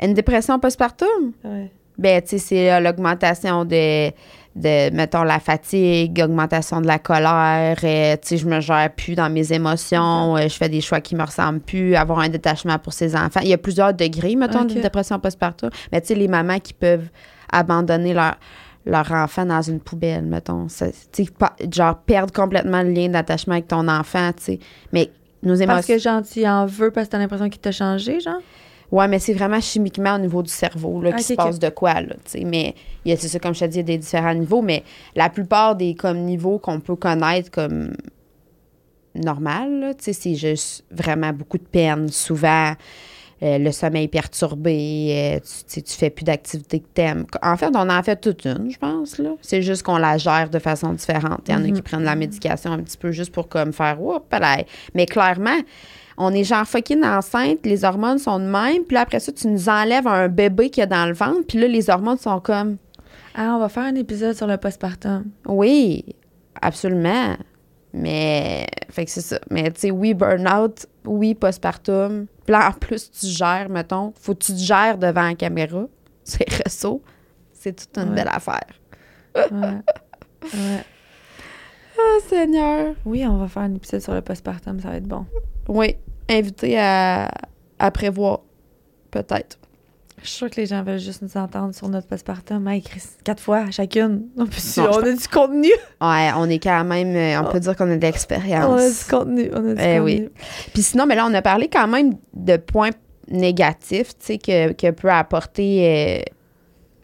Une 0.00 0.14
dépression 0.14 0.58
postpartum? 0.58 1.32
Ouais. 1.44 1.70
Ben, 1.98 2.22
tu 2.22 2.30
sais, 2.30 2.38
c'est 2.38 2.80
l'augmentation 2.80 3.64
de, 3.64 4.10
de, 4.54 4.94
mettons, 4.94 5.22
la 5.22 5.40
fatigue, 5.40 6.20
augmentation 6.24 6.80
de 6.80 6.86
la 6.86 6.98
colère, 6.98 7.76
euh, 7.82 8.16
tu 8.16 8.28
sais, 8.28 8.36
je 8.36 8.46
me 8.46 8.60
gère 8.60 8.90
plus 8.94 9.14
dans 9.14 9.30
mes 9.30 9.52
émotions, 9.52 10.36
euh, 10.36 10.42
je 10.42 10.54
fais 10.56 10.68
des 10.68 10.80
choix 10.80 11.00
qui 11.00 11.14
me 11.16 11.22
ressemblent 11.24 11.60
plus, 11.60 11.94
avoir 11.96 12.18
un 12.18 12.28
détachement 12.28 12.78
pour 12.78 12.92
ses 12.92 13.16
enfants. 13.16 13.40
Il 13.42 13.48
y 13.48 13.54
a 13.54 13.58
plusieurs 13.58 13.94
degrés, 13.94 14.36
mettons, 14.36 14.62
Ok. 14.62 14.74
de 14.74 14.80
dépression 14.80 15.18
postpartum. 15.18 15.70
Mais 15.90 16.00
tu 16.00 16.08
sais, 16.08 16.14
les 16.14 16.28
mamans 16.28 16.58
qui 16.58 16.74
peuvent 16.74 17.08
abandonner 17.50 18.14
leur 18.14 18.34
leur 18.84 19.12
enfant 19.12 19.46
dans 19.46 19.62
une 19.62 19.78
poubelle, 19.78 20.24
mettons. 20.24 20.68
Ça, 20.68 20.86
Tu 21.12 21.24
sais, 21.24 21.30
pas- 21.30 21.54
genre, 21.70 21.96
perdre 21.98 22.32
complètement 22.32 22.82
le 22.82 22.90
lien 22.90 23.08
d'attachement 23.08 23.52
avec 23.52 23.68
ton 23.68 23.86
enfant, 23.86 24.32
tu 24.36 24.42
sais. 24.42 24.58
Mais 24.92 25.08
nos 25.44 25.54
émotions... 25.54 25.66
Parce 25.76 25.86
que, 25.86 25.98
genre, 25.98 26.22
tu 26.22 26.44
en 26.44 26.66
veux 26.66 26.90
parce 26.90 27.06
que 27.06 27.12
t'as 27.12 27.18
l'impression 27.18 27.48
qu'il 27.48 27.60
t'a 27.60 27.70
changé, 27.70 28.18
genre? 28.18 28.40
Ouais, 28.92 29.08
mais 29.08 29.18
c'est 29.18 29.32
vraiment 29.32 29.60
chimiquement 29.60 30.14
au 30.14 30.18
niveau 30.18 30.42
du 30.42 30.50
cerveau 30.52 31.00
là, 31.00 31.10
qu'il 31.12 31.20
Ok, 31.20 31.26
se 31.26 31.34
passe 31.34 31.58
de 31.58 31.70
quoi. 31.70 31.94
Là, 31.94 32.14
tu 32.24 32.38
sais. 32.38 32.44
mais 32.44 32.74
il 33.04 33.10
y 33.10 33.14
a, 33.14 33.16
c'est 33.16 33.28
ça, 33.28 33.38
comme 33.40 33.54
je 33.54 33.60
te 33.60 33.64
dis, 33.64 33.76
il 33.78 33.80
y 33.80 33.80
a 33.80 33.84
des 33.84 33.98
différents 33.98 34.34
niveaux, 34.34 34.60
mais 34.62 34.84
la 35.16 35.30
plupart 35.30 35.74
des 35.76 35.94
comme, 35.94 36.18
niveaux 36.18 36.58
qu'on 36.58 36.78
peut 36.78 36.94
connaître 36.96 37.50
comme 37.50 37.92
normal, 39.14 39.80
là, 39.80 39.94
tu 39.94 40.04
sais, 40.04 40.12
c'est 40.12 40.34
juste 40.34 40.84
vraiment 40.90 41.32
beaucoup 41.32 41.58
de 41.58 41.64
peine, 41.64 42.08
souvent. 42.08 42.72
euh, 43.42 43.58
le 43.58 43.72
sommeil 43.72 44.06
perturbé, 44.06 45.34
euh, 45.36 45.40
tu, 45.68 45.82
tu 45.82 45.92
fais 45.94 46.10
plus 46.10 46.22
d'activité 46.22 46.78
que 46.78 46.86
t'aimes. 46.94 47.26
En 47.42 47.56
fait, 47.56 47.72
on 47.74 47.90
en 47.90 48.02
fait 48.04 48.14
toute 48.14 48.44
une, 48.44 48.70
je 48.70 48.78
pense. 48.78 49.18
là. 49.18 49.30
C'est 49.40 49.62
juste 49.62 49.82
qu'on 49.82 49.96
la 49.96 50.16
gère 50.16 50.48
de 50.48 50.60
façon 50.60 50.92
différente. 50.92 51.40
Il 51.48 51.52
y 51.52 51.54
en 51.56 51.64
a 51.64 51.66
Mhm. 51.66 51.72
qui 51.72 51.82
prennent 51.82 52.04
la 52.04 52.14
médication 52.14 52.70
un 52.70 52.78
petit 52.78 52.96
peu 52.96 53.10
juste 53.10 53.32
pour 53.32 53.48
comme 53.48 53.72
faire 53.72 54.00
Oups, 54.00 54.24
là. 54.38 54.58
Mais 54.94 55.06
clairement, 55.06 55.58
on 56.18 56.32
est 56.32 56.44
genre 56.44 56.66
fucking 56.66 57.04
enceinte, 57.04 57.60
les 57.64 57.84
hormones 57.84 58.18
sont 58.18 58.38
de 58.38 58.44
même, 58.44 58.84
puis 58.84 58.94
là, 58.94 59.00
après 59.02 59.20
ça, 59.20 59.32
tu 59.32 59.46
nous 59.48 59.68
enlèves 59.68 60.06
un 60.06 60.28
bébé 60.28 60.70
qu'il 60.70 60.80
y 60.80 60.84
a 60.84 60.86
dans 60.86 61.06
le 61.06 61.14
ventre, 61.14 61.42
puis 61.48 61.58
là, 61.58 61.66
les 61.68 61.88
hormones 61.90 62.18
sont 62.18 62.40
comme 62.40 62.76
Ah, 63.34 63.54
on 63.56 63.58
va 63.60 63.68
faire 63.68 63.84
un 63.84 63.94
épisode 63.94 64.34
sur 64.34 64.46
le 64.46 64.56
postpartum. 64.56 65.24
oui, 65.46 66.04
absolument. 66.60 67.36
Mais, 67.94 68.66
fait 68.88 69.04
que 69.04 69.10
c'est 69.10 69.20
ça. 69.20 69.38
Mais, 69.50 69.70
tu 69.70 69.80
sais, 69.80 69.90
oui, 69.90 70.14
burn-out, 70.14 70.86
oui, 71.04 71.34
postpartum. 71.34 72.26
Puis 72.46 72.52
là, 72.52 72.70
en 72.70 72.72
plus, 72.72 73.10
tu 73.10 73.26
gères, 73.26 73.68
mettons. 73.68 74.14
Faut 74.18 74.32
que 74.34 74.44
tu 74.44 74.52
te 74.54 74.58
gères 74.58 74.96
devant 74.96 75.22
la 75.28 75.34
caméra. 75.34 75.84
C'est 76.24 76.48
réseau. 76.64 77.02
C'est 77.52 77.74
toute 77.76 77.96
une 77.98 78.08
Ouais. 78.10 78.14
belle 78.14 78.28
affaire. 78.32 78.66
Ouais. 79.36 79.68
ouais. 80.54 80.84
Oh, 81.98 82.18
Seigneur. 82.28 82.94
Oui, 83.04 83.26
on 83.26 83.36
va 83.36 83.46
faire 83.48 83.62
un 83.64 83.74
épisode 83.74 84.00
sur 84.00 84.14
le 84.14 84.22
postpartum, 84.22 84.80
ça 84.80 84.88
va 84.88 84.96
être 84.96 85.06
bon. 85.06 85.26
Oui, 85.68 85.96
invité 86.28 86.78
à, 86.78 87.30
à 87.78 87.90
prévoir, 87.90 88.40
peut-être. 89.10 89.58
Je 90.22 90.28
suis 90.28 90.36
sûre 90.36 90.50
que 90.50 90.60
les 90.60 90.66
gens 90.66 90.84
veulent 90.84 91.00
juste 91.00 91.20
nous 91.22 91.36
entendre 91.36 91.74
sur 91.74 91.88
notre 91.88 92.06
postpartum. 92.06 92.68
Hey, 92.68 92.80
Chris, 92.80 93.02
quatre 93.24 93.42
fois 93.42 93.70
chacune. 93.72 94.26
On, 94.38 94.46
peut- 94.46 94.52
Non, 94.76 94.88
on 94.90 94.92
je 94.92 95.08
a 95.08 95.12
du 95.16 95.28
contenu. 95.28 95.70
Ouais, 96.00 96.30
on 96.36 96.48
est 96.48 96.60
quand 96.62 96.84
même, 96.84 97.16
euh, 97.16 97.40
on 97.42 97.48
Oh. 97.48 97.52
peut 97.52 97.58
dire 97.58 97.74
qu'on 97.74 97.84
a 97.84 97.86
de 97.88 97.92
On 97.92 97.96
a 97.96 97.98
du 97.98 98.06
l'expérience. 98.06 99.04
contenu. 99.04 99.50
On 99.52 99.56
a 99.56 99.74
du 99.74 99.80
Eh 99.80 99.98
contenu. 99.98 100.00
oui. 100.00 100.28
Puis 100.72 100.82
sinon, 100.82 101.06
mais 101.06 101.16
là, 101.16 101.26
on 101.28 101.34
a 101.34 101.42
parlé 101.42 101.68
quand 101.68 101.88
même 101.88 102.14
de 102.34 102.56
points 102.56 102.90
négatifs, 103.28 104.16
tu 104.18 104.26
sais, 104.26 104.38
que, 104.38 104.72
que 104.74 104.90
peut 104.92 105.10
apporter 105.10 105.88
euh, 105.88 106.22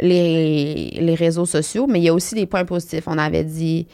les, 0.00 0.90
les 1.00 1.14
réseaux 1.16 1.46
sociaux, 1.46 1.86
mais 1.88 1.98
il 1.98 2.04
y 2.04 2.08
a 2.08 2.14
aussi 2.14 2.34
des 2.36 2.46
points 2.46 2.64
positifs. 2.64 3.04
On 3.08 3.18
avait 3.18 3.44
dit 3.44 3.88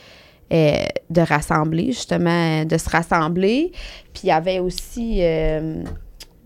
euh, 0.54 0.84
de 1.10 1.20
rassembler, 1.20 1.86
justement, 1.86 2.64
de 2.64 2.76
se 2.78 2.88
rassembler. 2.88 3.72
Puis 4.12 4.22
il 4.24 4.26
y 4.28 4.32
avait 4.32 4.60
aussi, 4.60 5.18
euh, 5.22 5.82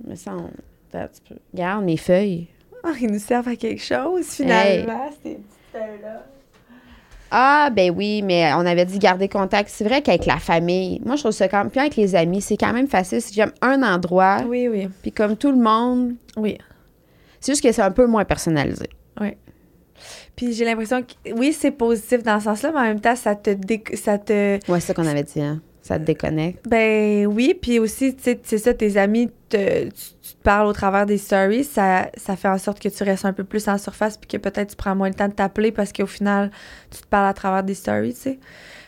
me 0.06 0.14
semble, 0.14 0.50
regarde 1.52 1.84
mes 1.84 1.96
feuilles. 1.96 2.46
Ah, 2.84 2.92
ils 3.00 3.10
nous 3.10 3.18
servent 3.18 3.48
à 3.48 3.56
quelque 3.56 3.82
chose, 3.82 4.24
finalement, 4.26 5.10
ces 5.22 5.30
petites 5.34 5.44
feuilles-là. 5.72 6.24
Ah, 7.30 7.68
ben 7.70 7.92
oui, 7.94 8.22
mais 8.22 8.50
on 8.54 8.64
avait 8.64 8.86
dit 8.86 8.98
garder 8.98 9.28
contact. 9.28 9.68
C'est 9.68 9.84
vrai 9.84 10.00
qu'avec 10.00 10.24
la 10.24 10.38
famille, 10.38 10.98
moi, 11.04 11.16
je 11.16 11.20
trouve 11.22 11.32
ça 11.32 11.46
quand 11.46 11.58
même, 11.58 11.70
puis 11.70 11.80
avec 11.80 11.96
les 11.96 12.14
amis, 12.14 12.40
c'est 12.40 12.56
quand 12.56 12.72
même 12.72 12.88
facile. 12.88 13.20
Si 13.20 13.34
j'aime 13.34 13.52
un 13.60 13.82
endroit, 13.82 14.38
Oui, 14.46 14.66
oui. 14.68 14.88
puis 15.02 15.12
comme 15.12 15.36
tout 15.36 15.50
le 15.50 15.58
monde, 15.58 16.14
Oui. 16.38 16.56
c'est 17.40 17.52
juste 17.52 17.62
que 17.62 17.70
c'est 17.70 17.82
un 17.82 17.90
peu 17.90 18.06
moins 18.06 18.24
personnalisé. 18.24 18.88
Puis 20.38 20.52
j'ai 20.54 20.64
l'impression 20.64 21.02
que, 21.02 21.32
oui, 21.32 21.52
c'est 21.52 21.72
positif 21.72 22.22
dans 22.22 22.38
ce 22.38 22.44
sens-là, 22.44 22.70
mais 22.72 22.78
en 22.78 22.84
même 22.84 23.00
temps, 23.00 23.16
ça 23.16 23.34
te. 23.34 23.50
dé- 23.50 23.82
ça 23.94 24.16
te 24.18 24.54
Ouais, 24.70 24.78
c'est 24.80 24.86
ça 24.86 24.94
qu'on 24.94 25.06
avait 25.06 25.24
dit, 25.24 25.40
hein. 25.42 25.60
Ça 25.82 25.98
te 25.98 26.04
déconnecte. 26.04 26.64
Ben 26.68 27.26
oui, 27.26 27.54
puis 27.60 27.78
aussi, 27.78 28.14
tu 28.14 28.22
sais, 28.22 28.40
c'est 28.44 28.58
ça, 28.58 28.74
tes 28.74 28.96
amis, 28.98 29.30
te, 29.48 29.84
tu, 29.84 29.90
tu 30.22 30.34
te 30.34 30.42
parles 30.42 30.66
au 30.66 30.72
travers 30.74 31.06
des 31.06 31.16
stories, 31.18 31.64
ça, 31.64 32.10
ça 32.16 32.36
fait 32.36 32.48
en 32.48 32.58
sorte 32.58 32.78
que 32.78 32.88
tu 32.90 33.02
restes 33.04 33.24
un 33.24 33.32
peu 33.32 33.42
plus 33.44 33.66
en 33.68 33.78
surface, 33.78 34.16
puis 34.18 34.28
que 34.28 34.36
peut-être 34.36 34.70
tu 34.70 34.76
prends 34.76 34.94
moins 34.94 35.08
le 35.08 35.14
temps 35.14 35.28
de 35.28 35.32
t'appeler 35.32 35.72
parce 35.72 35.92
qu'au 35.92 36.06
final, 36.06 36.50
tu 36.90 37.00
te 37.00 37.06
parles 37.06 37.28
à 37.28 37.32
travers 37.32 37.62
des 37.62 37.74
stories, 37.74 38.12
tu 38.14 38.20
sais. 38.20 38.38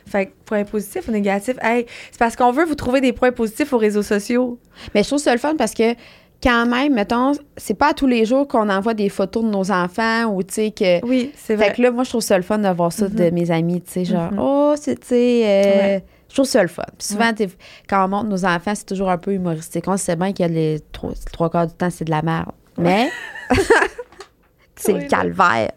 Fait 0.06 0.26
que 0.26 0.32
point 0.44 0.64
positif 0.64 1.08
ou 1.08 1.12
négatif, 1.12 1.56
hey, 1.62 1.86
c'est 2.10 2.18
parce 2.18 2.36
qu'on 2.36 2.52
veut 2.52 2.64
vous 2.64 2.74
trouver 2.74 3.00
des 3.00 3.12
points 3.12 3.32
positifs 3.32 3.72
aux 3.72 3.78
réseaux 3.78 4.02
sociaux. 4.02 4.58
Mais 4.94 5.02
je 5.02 5.08
trouve 5.08 5.20
ça 5.20 5.32
le 5.32 5.38
fun 5.38 5.54
parce 5.56 5.72
que 5.72 5.94
quand 6.42 6.66
même, 6.66 6.94
mettons, 6.94 7.32
c'est 7.56 7.74
pas 7.74 7.92
tous 7.94 8.06
les 8.06 8.24
jours 8.24 8.48
qu'on 8.48 8.68
envoie 8.70 8.94
des 8.94 9.08
photos 9.08 9.44
de 9.44 9.50
nos 9.50 9.70
enfants 9.70 10.24
ou 10.34 10.42
tu 10.42 10.54
sais 10.54 10.70
que. 10.70 11.04
Oui, 11.06 11.32
c'est 11.36 11.54
vrai. 11.56 11.66
Fait 11.68 11.74
que 11.76 11.82
là, 11.82 11.90
moi, 11.90 12.04
je 12.04 12.10
trouve 12.10 12.22
ça 12.22 12.36
le 12.36 12.42
fun 12.42 12.58
de 12.58 12.68
voir 12.68 12.92
ça 12.92 13.08
de 13.08 13.24
Mhm. 13.24 13.34
mes 13.34 13.50
amis, 13.50 13.82
tu 13.82 13.90
sais, 13.92 14.04
genre, 14.04 14.32
Mhm. 14.32 14.38
oh, 14.40 14.74
c'est, 14.80 14.98
tu 15.00 15.08
sais, 15.08 15.42
euh, 15.44 15.62
Ouais. 15.96 16.04
je 16.28 16.34
trouve 16.34 16.46
ça 16.46 16.62
le 16.62 16.68
fun. 16.68 16.84
Puis 16.98 17.08
souvent, 17.08 17.30
Ouais. 17.38 17.48
quand 17.88 18.04
on 18.04 18.08
montre 18.08 18.28
nos 18.28 18.44
enfants, 18.44 18.72
c'est 18.74 18.86
toujours 18.86 19.10
un 19.10 19.18
peu 19.18 19.32
humoristique. 19.34 19.84
On 19.86 19.96
sait 19.96 20.16
bien 20.16 20.32
a 20.40 20.48
les 20.48 20.80
trois, 20.92 21.12
trois 21.32 21.50
quarts 21.50 21.66
du 21.66 21.74
temps, 21.74 21.90
c'est 21.90 22.04
de 22.06 22.10
la 22.10 22.22
merde. 22.22 22.52
Mais, 22.78 23.10
c'est 24.76 24.94
Oui, 24.94 25.00
le 25.02 25.08
calvaire. 25.08 25.72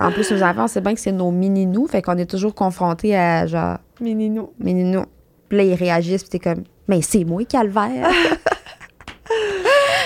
En 0.00 0.10
plus, 0.12 0.30
nos 0.32 0.42
enfants, 0.42 0.64
on 0.64 0.68
sait 0.68 0.80
bien 0.80 0.94
que 0.94 1.00
c'est 1.00 1.12
nos 1.12 1.30
mini-nous, 1.30 1.86
fait 1.88 2.00
qu'on 2.02 2.16
est 2.16 2.30
toujours 2.30 2.54
confrontés 2.54 3.16
à, 3.16 3.46
genre, 3.46 3.78
Minino. 4.00 4.52
mini-nous. 4.58 5.04
Puis 5.48 5.58
là, 5.58 5.64
ils 5.64 5.74
réagissent, 5.74 6.22
puis 6.22 6.30
t'es 6.30 6.38
comme, 6.38 6.64
mais 6.88 7.02
c'est 7.02 7.24
moi, 7.24 7.44
calvaire. 7.44 8.08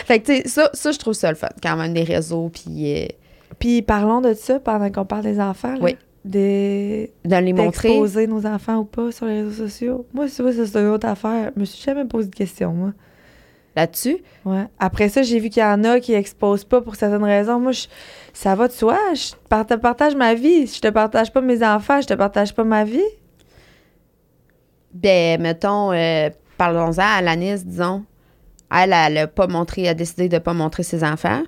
fait 0.06 0.20
que, 0.20 0.26
tu 0.26 0.36
sais, 0.42 0.48
ça, 0.48 0.70
ça, 0.72 0.92
je 0.92 0.98
trouve 0.98 1.14
ça 1.14 1.28
le 1.30 1.36
fun, 1.36 1.48
quand 1.62 1.76
même, 1.76 1.92
des 1.92 2.04
réseaux, 2.04 2.48
puis 2.48 2.94
euh, 2.94 3.06
Puis 3.58 3.82
parlons 3.82 4.20
de 4.20 4.34
ça 4.34 4.58
pendant 4.60 4.90
qu'on 4.90 5.04
parle 5.04 5.22
des 5.22 5.40
enfants. 5.40 5.72
là. 5.74 5.78
Oui. 5.82 5.96
De 6.24 7.06
les 7.36 7.52
montrer. 7.52 7.88
D'exposer 7.88 8.26
nos 8.26 8.44
enfants 8.46 8.78
ou 8.78 8.84
pas 8.84 9.12
sur 9.12 9.26
les 9.26 9.42
réseaux 9.42 9.68
sociaux. 9.68 10.06
Moi, 10.12 10.26
c'est 10.28 10.42
ça, 10.52 10.66
c'est 10.66 10.80
une 10.80 10.88
autre 10.88 11.06
affaire. 11.06 11.52
Je 11.54 11.60
me 11.60 11.64
suis 11.64 11.80
jamais 11.84 12.04
posé 12.04 12.28
de 12.28 12.34
question, 12.34 12.72
moi. 12.72 12.92
là-dessus? 13.76 14.16
Ouais. 14.44 14.64
Après 14.78 15.08
ça, 15.08 15.22
j'ai 15.22 15.38
vu 15.38 15.50
qu'il 15.50 15.62
y 15.62 15.66
en 15.66 15.84
a 15.84 16.00
qui 16.00 16.14
exposent 16.14 16.64
pas 16.64 16.80
pour 16.80 16.96
certaines 16.96 17.22
raisons. 17.22 17.60
Moi, 17.60 17.72
je- 17.72 17.86
ça 18.32 18.54
va 18.56 18.66
de 18.68 18.72
soi. 18.72 18.98
Je 19.14 19.32
te 19.32 19.74
partage 19.76 20.16
ma 20.16 20.34
vie. 20.34 20.66
Je 20.66 20.80
te 20.80 20.88
partage 20.88 21.30
pas 21.32 21.40
mes 21.42 21.62
enfants, 21.62 22.00
je 22.00 22.06
te 22.08 22.14
partage 22.14 22.54
pas 22.54 22.64
ma 22.64 22.84
vie. 22.84 23.04
Ben, 24.92 25.40
mettons, 25.40 25.92
euh, 25.92 26.30
parlons-en 26.56 26.98
à 27.02 27.16
Alanis, 27.18 27.64
disons. 27.64 28.04
Elle, 28.74 28.92
elle 28.92 29.18
a 29.18 29.26
pas 29.26 29.46
montré, 29.46 29.82
elle 29.82 29.88
a 29.88 29.94
décidé 29.94 30.28
de 30.28 30.38
pas 30.38 30.52
montrer 30.52 30.82
ses 30.82 31.04
enfants 31.04 31.42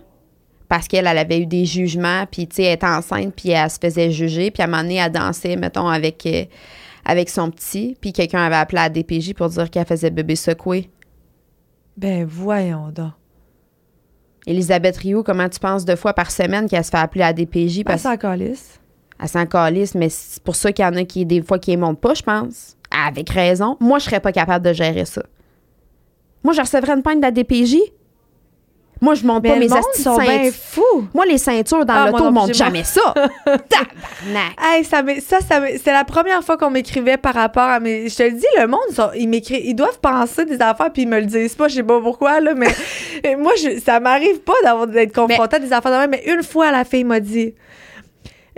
parce 0.69 0.87
qu'elle, 0.87 1.07
elle 1.07 1.19
avait 1.19 1.41
eu 1.41 1.47
des 1.47 1.65
jugements, 1.65 2.27
puis, 2.31 2.47
tu 2.47 2.57
sais, 2.57 2.63
elle 2.65 2.75
était 2.75 2.87
enceinte, 2.87 3.35
puis 3.35 3.51
elle 3.51 3.71
se 3.71 3.79
faisait 3.81 4.11
juger, 4.11 4.51
puis 4.51 4.63
à 4.63 4.67
un 4.67 4.69
moment 4.69 4.83
donné, 4.83 4.97
elle 4.97 5.11
dansait, 5.11 5.57
mettons, 5.57 5.89
avec, 5.89 6.25
euh, 6.27 6.45
avec 7.05 7.31
son 7.31 7.51
petit, 7.51 7.97
puis 8.01 8.13
quelqu'un 8.13 8.43
avait 8.43 8.57
appelé 8.57 8.79
à 8.79 8.83
la 8.85 8.91
DPJ 8.91 9.33
pour 9.35 9.49
dire 9.49 9.71
qu'elle 9.71 9.87
faisait 9.87 10.11
bébé 10.11 10.37
secoué. 10.37 10.91
Ben, 11.97 12.25
voyons 12.25 12.91
donc. 12.91 13.13
Elisabeth 14.47 14.97
Rioux, 14.99 15.23
comment 15.23 15.49
tu 15.49 15.59
penses 15.59 15.85
deux 15.85 15.97
fois 15.97 16.15
par 16.15 16.31
semaine 16.31 16.69
qu'elle 16.69 16.85
se 16.85 16.91
fait 16.91 16.99
appeler 16.99 17.25
à 17.25 17.29
la 17.29 17.33
DPJ 17.33 17.85
parce 17.85 18.03
ça 18.03 18.17
calisse. 18.17 18.81
qu'elle 19.19 19.29
s'en 19.29 19.47
calisse, 19.47 19.95
mais 19.95 20.09
c'est 20.09 20.43
pour 20.43 20.57
ça 20.57 20.73
qu'il 20.73 20.85
y 20.85 20.89
en 20.89 20.95
a 20.95 21.05
qui, 21.05 21.27
des 21.27 21.43
fois, 21.43 21.59
qui 21.59 21.77
ne 21.77 21.83
montent 21.83 22.01
pas, 22.01 22.15
je 22.15 22.23
pense. 22.23 22.77
Avec 22.91 23.29
raison. 23.29 23.77
Moi, 23.81 23.99
je 23.99 24.05
serais 24.05 24.21
pas 24.21 24.33
capable 24.33 24.65
de 24.65 24.73
gérer 24.73 25.05
ça. 25.05 25.23
Moi, 26.45 26.55
je 26.55 26.61
recevrais 26.61 26.93
une 26.93 27.03
peine 27.03 27.21
de 27.21 27.25
la 27.25 27.31
DPJ. 27.31 27.77
Moi, 29.01 29.15
je 29.15 29.25
monte 29.25 29.45
Mais 29.45 29.51
pas 29.51 29.55
le 29.55 29.61
mes 29.61 29.69
de 29.69 30.03
sont 30.03 30.19
bien 30.19 30.51
fous. 30.51 31.07
Moi, 31.15 31.25
les 31.27 31.39
ceintures 31.39 31.85
dans 31.85 31.95
Ah, 31.95 32.11
l'auto, 32.11 32.25
on 32.25 32.33
monte 32.33 32.55
jamais 32.55 32.83
ça. 32.83 33.15
Tabarnak. 33.45 34.57
Hey, 34.61 34.85
ça, 34.85 35.03
ça, 35.21 35.39
c'est 35.83 35.93
la 35.93 36.05
première 36.05 36.43
fois 36.43 36.57
qu'on 36.57 36.71
m'écrivait 36.71 37.17
par 37.17 37.35
rapport 37.35 37.63
à 37.63 37.79
mes. 37.79 38.09
Je 38.09 38.17
te 38.17 38.23
le 38.25 38.33
dis, 38.33 38.47
le 38.59 38.67
monde, 38.67 38.81
ils 39.17 39.29
m'écrivent, 39.29 39.65
ils 39.65 39.75
doivent 39.75 40.01
penser 40.01 40.45
des 40.47 40.61
affaires 40.61 40.93
puis 40.93 41.03
ils 41.03 41.09
me 41.09 41.21
le 41.21 41.27
disent 41.27 41.55
pas. 41.55 41.69
Je 41.69 41.77
sais 41.77 41.83
pas 41.85 42.01
pourquoi 42.01 42.41
là, 42.41 42.55
mais 42.55 42.75
moi, 43.39 43.53
je, 43.63 43.79
ça 43.79 44.01
m'arrive 44.01 44.41
pas 44.41 44.87
d'être 44.87 45.15
confrontée 45.15 45.57
à 45.57 45.61
des 45.61 45.73
affaires 45.73 45.93
de 45.93 45.97
même. 45.99 46.11
Mais 46.11 46.25
une 46.27 46.43
fois, 46.43 46.73
la 46.73 46.85
fille 46.85 47.05
m'a 47.05 47.21
dit. 47.21 47.55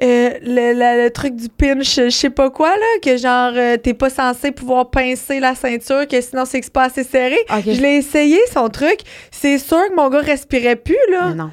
Euh, 0.03 0.31
le, 0.43 0.73
le- 0.73 1.05
le 1.05 1.11
truc 1.11 1.37
du 1.37 1.49
pinch, 1.49 1.97
je 1.97 2.09
sais 2.11 2.31
pas 2.31 2.51
quoi, 2.51 2.71
là, 2.71 2.87
que 3.03 3.17
genre, 3.17 3.53
euh, 3.55 3.77
t'es 3.77 3.95
pas 3.95 4.09
censé 4.11 4.51
pouvoir 4.53 4.91
pincer 4.91 5.41
la 5.41 5.55
ceinture, 5.55 6.07
que 6.09 6.21
sinon 6.21 6.45
c'est 6.45 6.61
que 6.61 6.67
c'est 6.67 6.73
pas 6.73 6.85
assez 6.85 7.05
serré. 7.05 7.39
Je 7.75 7.81
l'ai 7.83 7.97
essayé, 7.97 8.39
son 8.53 8.69
truc. 8.69 9.01
C'est 9.31 9.59
sûr 9.59 9.79
que 9.89 9.95
mon 9.95 10.09
gars 10.09 10.21
respirait 10.21 10.77
plus, 10.77 10.97
là. 11.11 11.29
Mais 11.29 11.35
non. 11.35 11.51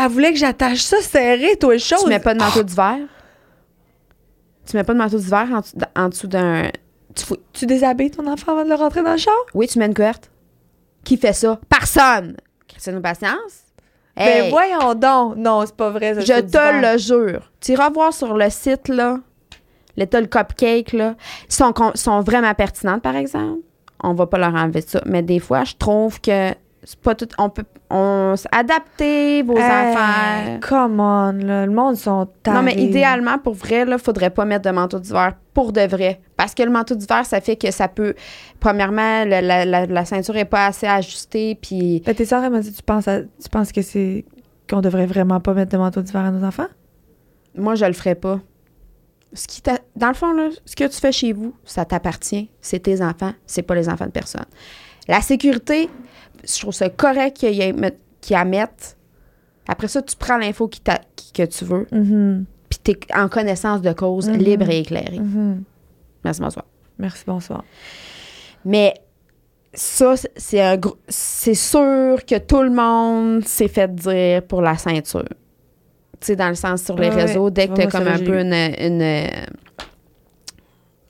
Elle 0.00 0.08
voulait 0.10 0.32
que 0.32 0.38
j'attache 0.38 0.78
ça 0.80 1.00
serré, 1.00 1.56
toi, 1.56 1.72
le 1.72 1.78
chose. 1.80 2.02
Tu 2.04 2.08
mets 2.08 2.20
pas 2.20 2.34
de 2.34 2.38
manteau 2.38 2.62
d'hiver? 2.62 2.98
Tu 4.68 4.76
mets 4.76 4.84
pas 4.84 4.92
de 4.92 4.98
manteau 4.98 5.18
d'hiver 5.18 5.48
en, 5.96 6.00
en 6.04 6.08
dessous 6.08 6.26
d'un. 6.28 6.70
Tu 7.16 7.24
fous- 7.24 7.38
Tu 7.52 7.66
déshabilles 7.66 8.10
ton 8.10 8.26
enfant 8.26 8.52
avant 8.52 8.64
de 8.64 8.68
le 8.68 8.74
rentrer 8.76 9.02
dans 9.02 9.12
le 9.12 9.18
char? 9.18 9.34
Oui, 9.54 9.66
tu 9.66 9.78
mets 9.78 9.86
une 9.86 9.94
couverte. 9.94 10.30
Qui 11.04 11.16
fait 11.16 11.32
ça? 11.32 11.58
Personne! 11.68 12.36
Christine 12.68 13.00
patience? 13.00 13.64
Ben 14.18 14.44
Hey, 14.44 14.50
voyons 14.50 14.94
donc. 14.94 15.36
Non, 15.36 15.64
c'est 15.64 15.76
pas 15.76 15.90
vrai. 15.90 16.14
ça, 16.14 16.20
je 16.20 16.40
te 16.40 16.92
le 16.92 16.98
jure. 16.98 17.50
Tu 17.60 17.72
iras 17.72 17.90
voir 17.90 18.12
sur 18.12 18.36
le 18.36 18.50
site, 18.50 18.88
là, 18.88 19.18
l'état 19.96 20.20
le 20.20 20.26
cupcake, 20.26 20.92
là. 20.92 21.14
Ils 21.48 21.54
sont, 21.54 21.72
sont 21.94 22.20
vraiment 22.20 22.52
pertinentes, 22.54 23.02
par 23.02 23.16
exemple. 23.16 23.60
On 24.02 24.14
va 24.14 24.26
pas 24.26 24.38
leur 24.38 24.54
enlever 24.54 24.80
ça. 24.80 25.00
Mais 25.06 25.22
des 25.22 25.40
fois, 25.40 25.64
je 25.64 25.74
trouve 25.76 26.20
que 26.20 26.52
c'est 26.90 26.98
pas 27.00 27.14
tout. 27.14 27.28
On 27.36 27.50
peut 27.50 27.64
on, 27.90 28.34
adapter 28.50 29.42
vos 29.42 29.58
Hey, 29.58 29.62
affaires. 29.62 30.60
Come 30.60 31.00
on, 31.00 31.32
là. 31.32 31.66
Le 31.66 31.72
monde 31.72 31.96
sont 31.96 32.26
Non, 32.46 32.62
mais 32.62 32.72
tarés. 32.72 32.82
idéalement, 32.84 33.36
pour 33.36 33.52
vrai, 33.52 33.84
là, 33.84 33.98
faudrait 33.98 34.30
pas 34.30 34.46
mettre 34.46 34.64
de 34.64 34.74
manteau 34.74 34.98
d'hiver 34.98 35.34
pour 35.52 35.72
de 35.74 35.82
vrai. 35.82 36.22
Parce 36.38 36.54
que 36.54 36.62
le 36.62 36.70
manteau 36.70 36.94
d'hiver, 36.94 37.26
ça 37.26 37.42
fait 37.42 37.56
que 37.56 37.70
ça 37.70 37.88
peut. 37.88 38.14
Premièrement, 38.58 39.24
la, 39.26 39.42
la- 39.42 39.84
la 39.86 40.04
ceinture 40.06 40.36
est 40.36 40.46
pas 40.46 40.64
assez 40.66 40.86
ajustée, 40.86 41.58
puis. 41.60 42.02
Ben, 42.06 42.14
t'es 42.14 42.24
train 42.24 42.48
de 42.48 42.54
me 42.56 42.62
dire, 42.62 42.72
tu 42.74 42.82
penses, 42.82 43.06
à- 43.06 43.20
tu 43.22 43.48
penses 43.50 43.70
que 43.70 43.82
c'est 43.82 44.24
qu'on 44.70 44.80
devrait 44.80 45.06
vraiment 45.06 45.40
pas 45.40 45.52
mettre 45.52 45.72
de 45.72 45.76
manteau 45.78 46.00
d'hiver 46.00 46.22
à 46.24 46.30
nos 46.30 46.42
enfants? 46.46 46.68
Moi, 47.54 47.74
je 47.74 47.84
le 47.84 47.92
ferais 47.92 48.14
pas. 48.14 48.40
Ce 49.34 49.46
qui 49.46 49.60
dans 49.94 50.08
le 50.08 50.14
fond, 50.14 50.32
là, 50.32 50.48
ce 50.64 50.74
que 50.74 50.84
tu 50.84 50.98
fais 50.98 51.12
chez 51.12 51.34
vous, 51.34 51.52
ça 51.64 51.84
t'appartient. 51.84 52.50
C'est 52.62 52.78
tes 52.80 53.02
enfants, 53.02 53.32
c'est 53.46 53.60
pas 53.62 53.74
les 53.74 53.90
enfants 53.90 54.06
de 54.06 54.10
personne. 54.10 54.46
La 55.06 55.20
sécurité, 55.20 55.88
je 56.46 56.58
trouve 56.60 56.72
ça 56.74 56.88
correct 56.90 57.36
qu'il 57.36 57.54
y 57.54 57.62
ait 57.62 57.72
met- 57.72 57.96
qu'il 58.20 58.34
y 58.34 58.36
a 58.36 58.44
mettre. 58.44 58.96
Après 59.66 59.88
ça, 59.88 60.00
tu 60.02 60.16
prends 60.16 60.38
l'info 60.38 60.66
qui 60.68 60.80
que 61.34 61.44
tu 61.44 61.64
veux, 61.64 61.86
Mhm. 61.92 62.44
puis 62.68 62.78
tu 62.82 62.90
es 62.92 62.98
en 63.16 63.28
connaissance 63.28 63.80
de 63.82 63.92
cause, 63.92 64.28
Mhm. 64.28 64.36
libre 64.36 64.70
et 64.70 64.78
éclairée. 64.80 65.18
Mhm. 65.18 65.62
Merci, 66.24 66.40
bonsoir. 66.40 66.64
Merci, 66.98 67.24
bonsoir. 67.26 67.64
Mais 68.64 68.94
ça, 69.74 70.14
c'est- 70.36 70.60
un 70.60 70.76
gros- 70.76 70.96
c'est 71.08 71.54
sûr 71.54 72.24
que 72.26 72.38
tout 72.38 72.62
le 72.62 72.70
monde 72.70 73.44
s'est 73.44 73.68
fait 73.68 73.94
dire 73.94 74.42
pour 74.42 74.62
la 74.62 74.76
ceinture. 74.76 75.24
Tu 76.20 76.26
sais, 76.28 76.36
dans 76.36 76.48
le 76.48 76.54
sens 76.56 76.82
sur 76.82 76.96
les 76.96 77.10
Ouais, 77.10 77.24
réseaux, 77.26 77.50
dès 77.50 77.68
que 77.68 77.74
tu 77.74 77.82
as 77.82 77.86
comme 77.86 78.08
un 78.08 78.18
peu 78.18 78.38
eu. 78.38 78.42
une. 78.42 78.52
une 78.52 79.28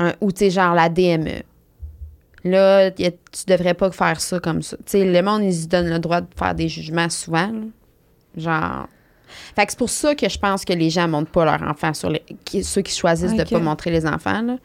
un, 0.00 0.12
ou 0.20 0.30
tu 0.32 0.44
sais, 0.44 0.50
genre 0.50 0.74
la 0.74 0.88
DME. 0.88 1.42
Là, 2.44 2.86
a- 2.86 2.90
tu 2.90 3.10
devrais 3.46 3.74
pas 3.74 3.90
faire 3.90 4.20
ça 4.20 4.38
comme 4.40 4.62
ça. 4.62 4.76
Tu 4.78 4.82
sais, 4.86 5.04
le 5.04 5.22
monde, 5.22 5.42
ils 5.42 5.54
se 5.54 5.66
donnent 5.66 5.90
le 5.90 5.98
droit 5.98 6.20
de 6.20 6.26
faire 6.36 6.54
des 6.54 6.68
jugements 6.68 7.08
souvent. 7.10 7.48
là. 7.48 7.60
Genre. 8.36 8.86
Fait 9.56 9.66
que 9.66 9.72
c'est 9.72 9.78
pour 9.78 9.90
ça 9.90 10.14
que 10.14 10.28
je 10.28 10.38
pense 10.38 10.64
que 10.64 10.72
les 10.72 10.88
gens 10.90 11.06
montrent 11.08 11.30
pas 11.30 11.44
leurs 11.44 11.62
enfants 11.68 11.92
sur 11.94 12.10
les. 12.10 12.22
qui- 12.44 12.62
ceux 12.64 12.82
qui 12.82 12.94
choisissent 12.94 13.32
Ok. 13.32 13.38
de 13.38 13.44
pas 13.44 13.58
montrer 13.58 13.90
les 13.90 14.06
enfants, 14.06 14.40
là. 14.42 14.56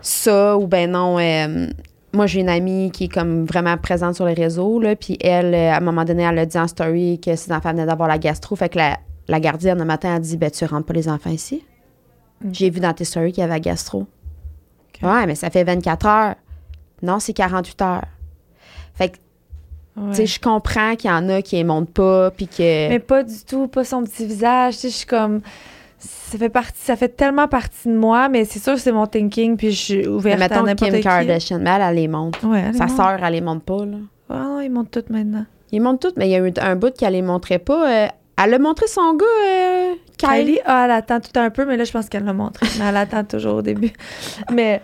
Ça, 0.00 0.56
ou 0.56 0.66
ben 0.66 0.90
non. 0.90 1.18
euh, 1.18 1.66
moi, 2.12 2.26
j'ai 2.26 2.40
une 2.40 2.48
amie 2.48 2.90
qui 2.90 3.04
est 3.04 3.08
comme 3.08 3.44
vraiment 3.44 3.76
présente 3.76 4.14
sur 4.14 4.24
les 4.24 4.32
réseaux, 4.34 4.80
là, 4.80 4.96
puis 4.96 5.16
elle, 5.20 5.54
euh, 5.54 5.72
à 5.72 5.76
un 5.76 5.80
moment 5.80 6.04
donné, 6.04 6.22
elle 6.22 6.38
a 6.38 6.46
dit 6.46 6.58
en 6.58 6.66
story 6.68 7.20
que 7.20 7.36
ses 7.36 7.52
enfants 7.52 7.70
venaient 7.72 7.86
d'avoir 7.86 8.08
la 8.08 8.18
gastro. 8.18 8.56
Fait 8.56 8.68
que 8.68 8.78
la, 8.78 8.98
la 9.28 9.40
gardienne, 9.40 9.78
le 9.78 9.84
matin, 9.84 10.14
a 10.14 10.18
dit 10.20 10.36
Ben, 10.36 10.50
tu 10.50 10.64
rentres 10.64 10.86
pas 10.86 10.94
les 10.94 11.08
enfants 11.08 11.30
ici? 11.30 11.62
J'ai 12.52 12.70
vu 12.70 12.80
dans 12.80 12.94
tes 12.94 13.04
stories 13.04 13.32
qu'il 13.32 13.42
y 13.42 13.44
avait 13.44 13.52
la 13.54 13.60
gastro. 13.60 14.06
Ouais, 15.02 15.26
mais 15.26 15.34
ça 15.34 15.50
fait 15.50 15.64
24 15.64 16.06
heures. 16.06 16.34
Non, 17.02 17.18
c'est 17.20 17.32
48 17.32 17.82
heures. 17.82 18.04
Fait 18.94 19.10
que, 19.10 19.16
Ouais. 19.96 20.10
tu 20.10 20.16
sais, 20.16 20.26
je 20.26 20.40
comprends 20.40 20.94
qu'il 20.96 21.10
y 21.10 21.12
en 21.12 21.28
a 21.28 21.42
qui 21.42 21.56
les 21.56 21.64
montrent 21.64 21.92
pas, 21.92 22.30
puis 22.30 22.46
que. 22.46 22.88
Mais 22.88 23.00
pas 23.00 23.22
du 23.24 23.34
tout, 23.46 23.66
pas 23.66 23.84
son 23.84 24.04
petit 24.04 24.24
visage. 24.24 24.74
Tu 24.74 24.80
sais, 24.82 24.88
je 24.90 24.94
suis 24.96 25.06
comme. 25.06 25.40
Ça 25.98 26.38
fait, 26.38 26.48
partie, 26.48 26.80
ça 26.80 26.96
fait 26.96 27.08
tellement 27.10 27.48
partie 27.48 27.88
de 27.88 27.94
moi, 27.94 28.28
mais 28.30 28.44
c'est 28.46 28.58
sûr 28.62 28.74
que 28.74 28.80
c'est 28.80 28.92
mon 28.92 29.06
thinking, 29.06 29.56
puis 29.58 29.72
je 29.72 29.76
suis 29.76 29.96
Mais 29.98 30.06
ouverte 30.08 30.36
à 30.40 30.48
mettons 30.48 30.62
n'importe 30.62 30.90
Kim 30.92 30.94
qui. 31.00 31.02
Kardashian, 31.02 31.58
mais 31.58 31.70
elle, 31.70 31.82
elle 31.82 31.94
les 31.96 32.08
montre. 32.08 32.46
Ouais, 32.46 32.60
elle 32.68 32.74
Sa 32.74 32.84
les 32.86 32.90
montre. 32.92 33.02
sœur, 33.04 33.18
elle 33.22 33.32
les 33.34 33.40
montre 33.42 33.62
pas, 33.64 33.84
là. 33.84 33.96
Ah 34.30 34.34
non, 34.44 34.60
ils 34.60 34.70
montent 34.70 34.90
toutes 34.92 35.10
maintenant. 35.10 35.44
Ils 35.72 35.82
montrent 35.82 36.08
toutes, 36.08 36.16
mais 36.16 36.28
il 36.28 36.30
y 36.30 36.36
a 36.36 36.38
eu 36.38 36.52
un 36.58 36.76
bout 36.76 36.94
qu'elle 36.96 37.12
les 37.12 37.20
montrait 37.22 37.58
pas. 37.58 37.90
euh, 38.04 38.08
elle 38.42 38.54
a 38.54 38.58
montré 38.58 38.86
son 38.86 39.12
gars, 39.14 39.26
euh, 39.46 39.94
Kylie. 40.16 40.44
Kylie, 40.44 40.60
ah, 40.64 40.84
elle 40.86 40.90
attend 40.92 41.20
tout 41.20 41.38
un 41.38 41.50
peu, 41.50 41.66
mais 41.66 41.76
là, 41.76 41.84
je 41.84 41.92
pense 41.92 42.08
qu'elle 42.08 42.24
l'a 42.24 42.32
montré. 42.32 42.66
Mais 42.78 42.86
elle 42.86 42.96
attend 42.96 43.24
toujours 43.24 43.56
au 43.56 43.62
début. 43.62 43.92
Mais 44.50 44.80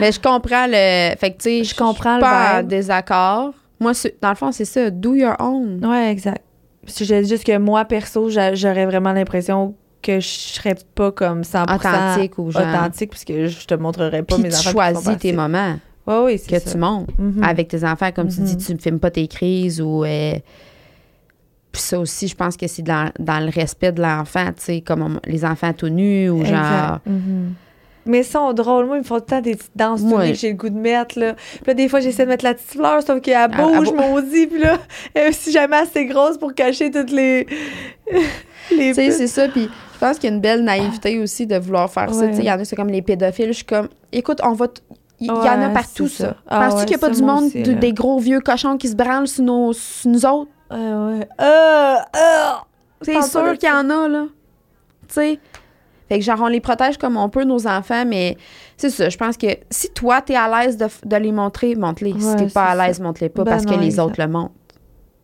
Mais 0.00 0.12
je 0.12 0.20
comprends 0.20 0.66
le. 0.66 1.14
Fait 1.16 1.32
que, 1.32 1.42
tu 1.42 1.50
sais, 1.62 1.64
Je 1.64 1.74
comprends 1.74 2.16
le 2.16 2.20
pas 2.20 2.60
en 2.60 2.62
désaccord. 2.62 3.52
Moi, 3.78 3.92
dans 4.20 4.28
le 4.30 4.34
fond, 4.34 4.52
c'est 4.52 4.64
ça. 4.64 4.90
Do 4.90 5.14
your 5.14 5.34
own. 5.38 5.84
ouais, 5.84 6.10
exact. 6.10 6.42
Je 6.86 7.04
dis 7.22 7.28
juste 7.28 7.44
que 7.44 7.56
moi, 7.58 7.84
perso, 7.84 8.28
j'a- 8.30 8.54
j'aurais 8.54 8.86
vraiment 8.86 9.12
l'impression 9.12 9.74
que 10.02 10.18
je 10.18 10.26
serais 10.28 10.76
pas 10.94 11.12
comme 11.12 11.42
100% 11.44 11.74
Authentique 11.76 12.38
ou 12.38 12.50
genre. 12.50 12.62
authentique, 12.62 13.10
puisque 13.10 13.32
je 13.46 13.66
te 13.66 13.74
montrerais 13.74 14.22
pas 14.22 14.34
Puis 14.34 14.42
mes 14.44 14.48
tu 14.48 14.54
enfants. 14.56 14.64
font 14.70 14.70
choisis 14.72 15.18
tes 15.18 15.32
moments 15.32 15.78
Ouais, 16.06 16.18
oui, 16.24 16.40
que 16.40 16.58
ça. 16.58 16.70
tu 16.72 16.78
montes 16.78 17.08
Mhm. 17.18 17.42
avec 17.44 17.68
tes 17.68 17.84
enfants. 17.84 18.10
Comme 18.10 18.28
tu 18.28 18.40
Mhm. 18.40 18.46
dis, 18.46 18.56
tu 18.56 18.72
ne 18.74 18.78
filmes 18.78 18.98
pas 18.98 19.10
tes 19.10 19.28
crises 19.28 19.80
ou. 19.80 20.04
euh, 20.04 20.34
Puis 21.72 21.82
ça 21.82 22.00
aussi, 22.00 22.26
je 22.26 22.34
pense 22.34 22.56
que 22.56 22.66
c'est 22.66 22.82
dans, 22.82 23.10
dans 23.20 23.38
le 23.38 23.48
respect 23.50 23.92
de 23.92 24.02
l'enfant, 24.02 24.46
tu 24.46 24.62
sais, 24.64 24.80
comme 24.80 25.02
on- 25.02 25.20
les 25.30 25.44
enfants 25.44 25.72
tout 25.72 25.88
nus 25.88 26.28
ou 26.28 26.38
genre. 26.44 26.48
Exact. 26.48 27.06
Mhm. 27.06 27.54
Mais 28.06 28.20
ils 28.20 28.24
sont 28.24 28.52
drôles. 28.52 28.86
Moi, 28.86 28.96
ils 28.96 29.00
me 29.00 29.04
font 29.04 29.16
tout 29.16 29.24
le 29.26 29.30
temps 29.30 29.40
des 29.40 29.56
petites 29.56 29.76
danses 29.76 30.00
Ouais. 30.02 30.30
que 30.30 30.34
j'ai 30.38 30.50
le 30.50 30.56
goût 30.56 30.70
de 30.70 30.78
mettre. 30.78 31.18
Là. 31.18 31.34
Puis 31.34 31.62
là, 31.66 31.74
des 31.74 31.88
fois, 31.88 32.00
j'essaie 32.00 32.24
de 32.24 32.28
mettre 32.30 32.44
la 32.44 32.54
petite 32.54 32.70
fleur, 32.70 33.02
sauf 33.02 33.20
qu'elle 33.20 33.50
elle 33.50 33.56
bouge, 33.56 33.88
bou- 33.92 33.96
maudit. 33.96 34.46
Puis 34.46 34.60
là, 34.60 34.78
elle 35.14 35.26
est 35.26 35.28
aussi 35.28 35.52
jamais 35.52 35.76
assez 35.76 36.06
grosse 36.06 36.38
pour 36.38 36.54
cacher 36.54 36.90
toutes 36.90 37.10
les. 37.10 37.46
les 38.70 38.88
Tu 38.88 38.94
sais, 38.94 39.10
c'est 39.10 39.26
ça. 39.26 39.48
Puis 39.48 39.68
je 39.94 39.98
pense 39.98 40.18
qu'il 40.18 40.30
y 40.30 40.32
a 40.32 40.34
une 40.36 40.40
belle 40.40 40.64
naïveté 40.64 41.18
aussi 41.20 41.46
de 41.46 41.56
vouloir 41.58 41.90
faire 41.90 42.12
ça. 42.12 42.20
Ouais. 42.20 42.30
Tu 42.30 42.36
sais, 42.36 42.42
il 42.42 42.46
y 42.46 42.50
en 42.52 42.58
a, 42.58 42.64
c'est 42.64 42.76
comme 42.76 42.88
les 42.88 43.02
pédophiles. 43.02 43.48
Je 43.48 43.52
suis 43.52 43.64
comme, 43.64 43.88
écoute, 44.12 44.40
on 44.42 44.52
va. 44.52 44.66
Il 45.22 45.26
y, 45.26 45.30
en 45.30 45.36
a 45.42 45.66
Ouais, 45.68 45.72
partout, 45.74 46.08
ça. 46.08 46.28
ça. 46.28 46.36
Ah 46.48 46.60
Penses-tu 46.60 46.78
ouais, 46.78 46.84
qu'il 46.86 46.96
n'y 46.96 47.04
a 47.04 47.06
pas 47.06 47.14
du 47.14 47.22
monde, 47.22 47.44
aussi, 47.44 47.62
de- 47.62 47.72
là. 47.72 47.78
des 47.78 47.92
gros 47.92 48.18
vieux 48.18 48.40
cochons 48.40 48.78
qui 48.78 48.88
se 48.88 48.94
branlent 48.96 49.28
sur, 49.28 49.44
nos, 49.44 49.74
sur 49.74 50.10
nous 50.10 50.24
autres? 50.24 50.50
Ah 50.70 50.76
ouais. 50.76 51.28
Ah! 51.36 52.06
Ah! 52.14 52.62
C'est 53.02 53.20
sûr 53.22 53.58
qu'il 53.58 53.68
y 53.68 53.72
en 53.72 53.90
a, 53.90 54.08
là. 54.08 54.24
Tu 55.08 55.14
sais. 55.14 55.38
Fait 56.10 56.18
que 56.18 56.24
genre, 56.24 56.40
on 56.42 56.48
les 56.48 56.60
protège 56.60 56.98
comme 56.98 57.16
on 57.16 57.28
peut, 57.28 57.44
nos 57.44 57.68
enfants, 57.68 58.04
mais 58.04 58.36
c'est 58.76 58.90
ça. 58.90 59.08
Je 59.08 59.16
pense 59.16 59.36
que 59.36 59.46
si 59.70 59.90
toi, 59.90 60.20
t'es 60.20 60.34
à 60.34 60.48
l'aise 60.48 60.76
de, 60.76 61.16
les 61.16 61.30
montrer, 61.30 61.76
montre-les. 61.76 62.18
si 62.18 62.34
t'es 62.34 62.46
pas 62.46 62.64
à 62.64 62.74
l'aise, 62.74 62.98
montre-les 62.98 63.28
pas 63.28 63.44
Ben 63.44 63.52
parce 63.52 63.64
que 63.64 63.78
les 63.78 63.86
exact. 63.86 64.02
autres 64.02 64.20
le 64.20 64.26
montrent. 64.26 64.54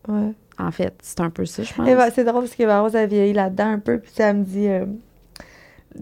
Ouais. 0.07 0.31
En 0.57 0.71
fait, 0.71 0.93
c'est 1.03 1.19
un 1.19 1.29
peu 1.29 1.45
ça, 1.45 1.63
je 1.63 1.73
pense. 1.73 1.85
Et 1.85 1.93
ben, 1.93 2.09
c'est 2.15 2.23
drôle 2.23 2.43
parce 2.43 2.55
que 2.55 2.63
ma 2.63 2.79
Rose 2.79 2.95
a 2.95 3.05
vieilli 3.05 3.33
là-dedans 3.33 3.67
un 3.73 3.79
peu, 3.79 3.99
puis 3.99 4.11
ça 4.15 4.31
me 4.31 4.45
dit, 4.45 4.69
euh, 4.69 4.85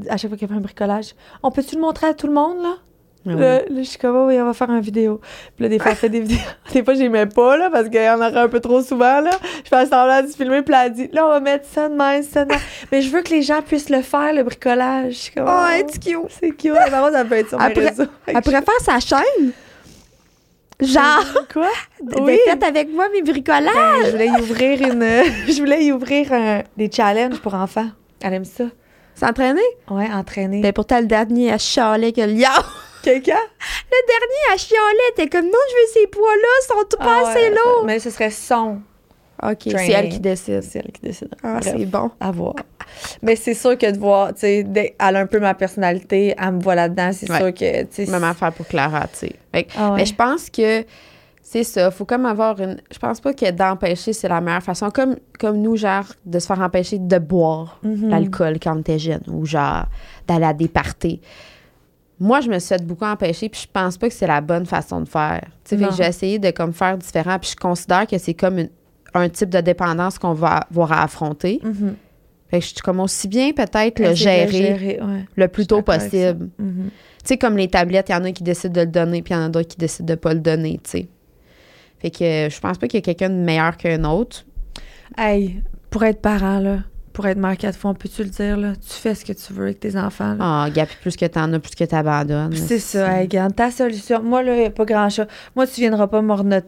à 0.08 0.18
chaque 0.18 0.30
fois 0.30 0.38
qu'elle 0.38 0.50
fait 0.50 0.56
un 0.56 0.62
bricolage, 0.62 1.16
on 1.42 1.50
peut-tu 1.50 1.76
le 1.76 1.82
montrer 1.82 2.06
à 2.06 2.14
tout 2.14 2.28
le 2.28 2.34
monde, 2.34 2.62
là? 2.62 2.76
Ah 3.28 3.32
oui. 3.34 3.40
Là, 3.42 3.58
là, 3.60 3.64
je 3.78 3.84
suis 3.84 3.98
comme, 3.98 4.16
oh, 4.16 4.28
oui, 4.28 4.40
on 4.40 4.46
va 4.46 4.54
faire 4.54 4.70
une 4.70 4.82
vidéo. 4.82 5.20
Puis 5.56 5.64
là, 5.64 5.70
des 5.70 5.80
fois, 5.80 5.92
elle 5.92 5.98
fait 5.98 6.10
des 6.10 6.20
vidéos. 6.20 6.38
Des 6.74 6.84
fois, 6.84 6.94
j'aimais 6.94 7.26
pas, 7.26 7.58
là, 7.58 7.70
parce 7.72 7.90
qu'il 7.90 8.02
y 8.04 8.10
en 8.10 8.18
aurait 8.18 8.38
un 8.42 8.48
peu 8.48 8.60
trop 8.60 8.82
souvent, 8.84 9.20
là. 9.22 9.32
Je 9.64 9.70
fais 9.70 9.86
semblant 9.86 10.22
de 10.22 10.28
filmer, 10.28 10.62
puis 10.62 10.76
elle 10.78 10.94
dit, 10.94 11.10
là, 11.12 11.26
on 11.26 11.30
va 11.30 11.40
mettre 11.40 11.66
ça 11.68 11.90
de 11.90 11.96
même, 11.96 12.22
ça 12.24 12.46
de 12.46 12.50
même. 12.52 12.60
Mais 12.92 13.02
je 13.02 13.10
veux 13.10 13.22
que 13.24 13.30
les 13.32 13.42
gens 13.42 13.62
puissent 13.64 13.90
le 13.90 14.02
faire, 14.02 14.32
le 14.34 14.44
bricolage. 14.44 15.14
Je 15.14 15.18
suis 15.18 15.34
comme, 15.34 15.46
Oh, 15.48 15.52
oh, 15.70 15.80
it's 15.80 15.98
cute. 15.98 16.18
c'est 16.40 16.52
cute. 16.52 16.74
Rose, 16.74 17.14
elle 17.18 17.28
peut 17.28 17.36
être 17.36 17.50
sur 17.50 17.58
mes 17.60 17.66
Après- 17.66 17.90
réseaux. 17.90 18.04
Fait 18.26 18.34
que 18.34 18.38
Elle 18.38 18.44
pourrait 18.44 18.62
faire 18.62 18.82
sa 18.82 19.00
chaîne. 19.00 19.52
Genre, 20.82 21.24
je- 21.50 21.54
Quoi? 21.54 21.70
de 22.02 22.38
faites 22.50 22.64
avec 22.64 22.92
moi 22.94 23.06
mes 23.14 23.22
bricolages. 23.22 23.72
Ben, 23.74 24.06
je 24.06 24.12
voulais 24.12 24.28
y 24.28 24.42
ouvrir 24.42 24.82
une... 24.82 25.02
je 25.48 25.58
voulais 25.60 25.86
y 25.86 25.92
ouvrir 25.94 26.34
un- 26.34 26.64
des 26.76 26.92
challenges 26.92 27.40
pour 27.40 27.54
enfants. 27.54 27.88
Elle 28.22 28.34
aime 28.34 28.46
ça. 28.46 28.66
S'entraîner? 29.16 29.62
Ouais, 29.90 30.10
entraîner. 30.14 30.60
Ben 30.60 30.74
pourtant, 30.74 31.00
le 31.00 31.06
dernier, 31.06 31.48
elle 31.48 31.60
chialait 31.60 32.12
que 32.12 32.20
le 32.20 32.34
lion. 32.34 32.50
Quelqu'un? 33.06 33.34
Le 33.92 34.08
dernier, 34.08 34.42
elle 34.54 34.60
chialait. 34.60 35.12
T'es 35.16 35.28
comme, 35.28 35.46
non, 35.46 35.52
je 35.70 35.76
veux 35.76 36.02
ces 36.02 36.08
poids-là, 36.08 36.48
ils 36.62 36.68
sont 36.68 36.84
tout 36.90 36.98
pas 36.98 37.22
Ah 37.24 37.30
assez 37.30 37.40
ouais, 37.40 37.50
lourds. 37.52 37.84
Mais 37.86 38.00
ce 38.00 38.10
serait 38.10 38.32
son. 38.32 38.80
OK, 39.44 39.58
c'est 39.66 39.92
elle 39.92 40.10
qui 40.10 40.20
décide. 40.20 40.62
C'est 40.64 40.80
elle 40.80 40.92
qui 40.92 41.02
décide. 41.02 41.30
Ah, 41.44 41.60
c'est 41.62 41.86
bon. 41.86 42.10
à 42.20 42.32
voir. 42.32 42.56
Mais 43.22 43.36
c'est 43.36 43.54
sûr 43.54 43.78
que 43.78 43.92
de 43.92 43.98
voir, 43.98 44.34
tu 44.34 44.40
sais, 44.42 44.66
elle 45.00 45.16
a 45.16 45.20
un 45.20 45.26
peu 45.26 45.40
ma 45.40 45.54
personnalité, 45.54 46.34
elle 46.42 46.54
me 46.54 46.62
voit 46.62 46.76
là-dedans, 46.76 47.12
c'est 47.14 47.30
Ouais. 47.30 47.38
sûr 47.40 47.54
que, 47.54 47.84
tu 47.84 48.06
sais. 48.06 48.12
Même 48.12 48.24
affaire 48.24 48.54
pour 48.54 48.66
Clara, 48.68 49.08
tu 49.08 49.28
sais. 49.28 49.36
Ah 49.78 49.92
ouais. 49.92 49.98
Mais 49.98 50.06
je 50.06 50.16
pense 50.16 50.50
que 50.50 50.86
c'est 51.42 51.64
ça. 51.64 51.92
Faut 51.92 52.06
comme 52.06 52.26
avoir 52.26 52.60
une. 52.62 52.82
Je 52.92 52.98
pense 52.98 53.20
pas 53.20 53.34
que 53.34 53.52
d'empêcher, 53.52 54.14
c'est 54.14 54.28
la 54.30 54.40
meilleure 54.42 54.64
façon. 54.64 54.90
Comme, 54.90 55.18
comme 55.40 55.58
nous, 55.58 55.76
genre, 55.76 56.06
de 56.26 56.40
se 56.40 56.48
faire 56.48 56.60
empêcher 56.62 56.98
de 57.00 57.18
boire 57.20 57.78
Mhm. 57.84 58.10
l'alcool 58.10 58.58
quand 58.62 58.76
on 58.76 58.80
était 58.80 59.00
jeune 59.00 59.22
ou 59.28 59.46
genre 59.46 59.86
d'aller 60.28 60.46
à 60.46 60.54
des 60.54 60.70
parties. 60.70 61.22
Moi, 62.20 62.40
je 62.42 62.50
me 62.50 62.58
suis 62.60 62.70
fait 62.70 62.86
beaucoup 62.86 63.06
empêcher, 63.06 63.50
puis 63.50 63.62
je 63.62 63.68
pense 63.72 63.98
pas 63.98 64.08
que 64.08 64.14
c'est 64.14 64.28
la 64.28 64.40
bonne 64.42 64.66
façon 64.66 65.02
de 65.02 65.08
faire. 65.08 65.42
Tu 65.66 65.78
sais, 65.78 65.84
j'ai 65.98 66.04
essayé 66.06 66.40
de 66.40 66.50
comme 66.52 66.72
faire 66.74 66.98
différent, 66.98 67.38
puis 67.40 67.52
je 67.52 67.56
considère 67.58 68.08
que 68.08 68.18
c'est 68.18 68.34
comme 68.34 68.60
une- 68.60 68.70
un 69.14 69.28
type 69.30 69.50
de 69.50 69.60
dépendance 69.62 70.18
qu'on 70.18 70.34
va 70.34 70.66
avoir 70.72 70.92
à 70.94 71.04
affronter. 71.04 71.60
Mhm. 71.64 71.96
Fait 72.50 72.60
que 72.60 72.64
je 72.66 72.70
suis 72.70 72.82
comme 72.82 73.00
aussi 73.00 73.28
bien 73.28 73.52
peut-être 73.52 74.00
le 74.00 74.14
gérer, 74.14 75.00
ouais. 75.02 75.26
le 75.36 75.48
plus 75.48 75.68
tôt 75.68 75.82
possible. 75.82 76.50
Mhm. 76.60 76.90
Tu 76.90 77.30
sais, 77.30 77.38
comme 77.38 77.58
les 77.58 77.68
tablettes, 77.68 78.08
il 78.10 78.12
y 78.12 78.16
en 78.16 78.24
a 78.24 78.32
qui 78.32 78.44
décident 78.44 78.74
de 78.74 78.82
le 78.82 78.92
donner, 78.92 79.22
puis 79.22 79.34
il 79.34 79.38
y 79.38 79.40
en 79.40 79.44
a 79.46 79.50
d'autres 79.50 79.68
qui 79.70 79.78
décident 79.78 80.06
de 80.14 80.16
pas 80.20 80.34
le 80.34 80.40
donner, 80.42 80.80
tu 80.84 80.90
sais. 80.92 81.08
Fait 82.00 82.12
que 82.12 82.24
euh, 82.24 82.50
je 82.50 82.60
pense 82.60 82.78
pas 82.78 82.88
qu'il 82.88 82.98
y 83.00 83.02
a 83.02 83.02
quelqu'un 83.02 83.30
de 83.30 83.36
meilleur 83.42 83.76
qu'un 83.78 84.04
autre. 84.04 84.46
Hey, 85.18 85.62
pour 85.90 86.04
être 86.04 86.22
parent, 86.22 86.60
là, 86.60 86.80
pour 87.16 87.26
être 87.28 87.38
mère 87.38 87.58
quatre 87.58 87.78
fois, 87.80 87.92
on 87.92 87.94
peut-tu 87.94 88.24
le 88.24 88.30
dire, 88.30 88.58
là? 88.58 88.74
Tu 88.76 88.94
fais 88.94 89.16
ce 89.16 89.24
que 89.24 89.32
tu 89.34 89.54
veux 89.54 89.64
avec 89.64 89.80
tes 89.80 89.98
enfants, 89.98 90.36
là. 90.38 90.66
Ah, 90.66 90.70
gars, 90.70 90.86
puis 90.86 90.98
plus 91.02 91.16
que 91.16 91.26
t'en 91.26 91.52
as, 91.54 91.60
plus 91.60 91.74
que 91.74 91.86
t'abandonnes. 91.86 92.54
C'est 92.56 92.78
ça, 92.80 93.14
hey, 93.18 93.22
regarde, 93.24 93.56
ta 93.56 93.72
solution. 93.72 94.22
Moi, 94.22 94.44
là, 94.44 94.56
y 94.56 94.66
a 94.66 94.70
pas 94.70 94.84
grand-chose. 94.86 95.26
Moi, 95.56 95.66
tu 95.66 95.80
viendras 95.80 96.08
pas 96.08 96.22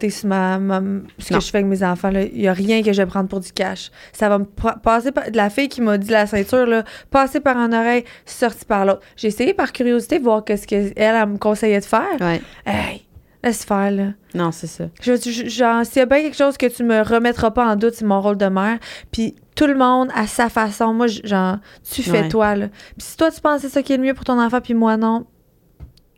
sur 0.09 0.27
ma, 0.29 0.57
ma- 0.57 0.81
ce 1.19 1.33
Non. 1.33 1.39
que 1.39 1.45
je 1.45 1.51
fais 1.51 1.57
avec 1.57 1.67
mes 1.69 1.83
enfants. 1.83 2.09
Il 2.13 2.41
y 2.41 2.47
a 2.47 2.53
rien 2.53 2.81
que 2.81 2.93
je 2.93 3.01
vais 3.01 3.05
prendre 3.05 3.27
pour 3.27 3.41
du 3.41 3.51
cash. 3.51 3.91
Ça 4.13 4.29
va 4.29 4.39
me 4.39 4.45
pa- 4.45 4.77
passer 4.81 5.11
par... 5.11 5.25
La 5.33 5.49
fille 5.49 5.67
qui 5.67 5.81
m'a 5.81 5.97
dit 5.97 6.09
la 6.09 6.25
ceinture, 6.27 6.65
là, 6.65 6.83
passer 7.11 7.41
par 7.41 7.57
un 7.57 7.73
oreille, 7.73 8.05
sorti 8.25 8.63
par 8.65 8.85
l'autre. 8.85 9.01
J'ai 9.17 9.27
essayé 9.27 9.53
par 9.53 9.73
curiosité 9.73 10.19
de 10.19 10.23
voir 10.23 10.45
qu'est-ce 10.45 10.65
qu'elle 10.65 10.93
elle, 10.95 11.25
me 11.27 11.37
conseillait 11.37 11.79
de 11.81 11.85
faire. 11.85 12.17
Ouais. 12.21 12.41
Hey, 12.65 13.07
laisse 13.43 13.63
faire, 13.65 13.91
là. 13.91 14.07
Non, 14.33 14.51
c'est 14.51 14.67
ça. 14.67 14.85
Je, 15.01 15.15
je- 15.15 15.47
genre, 15.47 15.85
s'il 15.85 15.97
y 15.97 16.01
a 16.01 16.05
bien 16.05 16.21
quelque 16.21 16.38
chose 16.38 16.57
que 16.57 16.65
tu 16.65 16.83
me 16.83 17.01
remettras 17.01 17.51
pas 17.51 17.71
en 17.71 17.75
doute, 17.75 17.93
c'est 17.93 18.05
mon 18.05 18.21
rôle 18.21 18.38
de 18.38 18.47
mère. 18.47 18.79
Puis 19.11 19.35
tout 19.55 19.67
le 19.67 19.75
monde 19.75 20.09
à 20.13 20.27
sa 20.27 20.49
façon. 20.49 20.93
Moi, 20.93 21.07
je- 21.07 21.21
genre, 21.23 21.57
tu 21.89 22.03
fais 22.03 22.21
Ouais. 22.23 22.27
toi, 22.29 22.55
là. 22.55 22.67
Puis 22.97 23.07
si 23.07 23.17
toi, 23.17 23.31
tu 23.31 23.39
penses 23.41 23.61
c'est 23.61 23.69
ça 23.69 23.81
qui 23.83 23.93
est 23.93 23.97
le 23.97 24.03
mieux 24.03 24.13
pour 24.13 24.25
ton 24.25 24.39
enfant, 24.41 24.59
puis 24.61 24.73
moi, 24.73 24.97
non, 24.97 25.25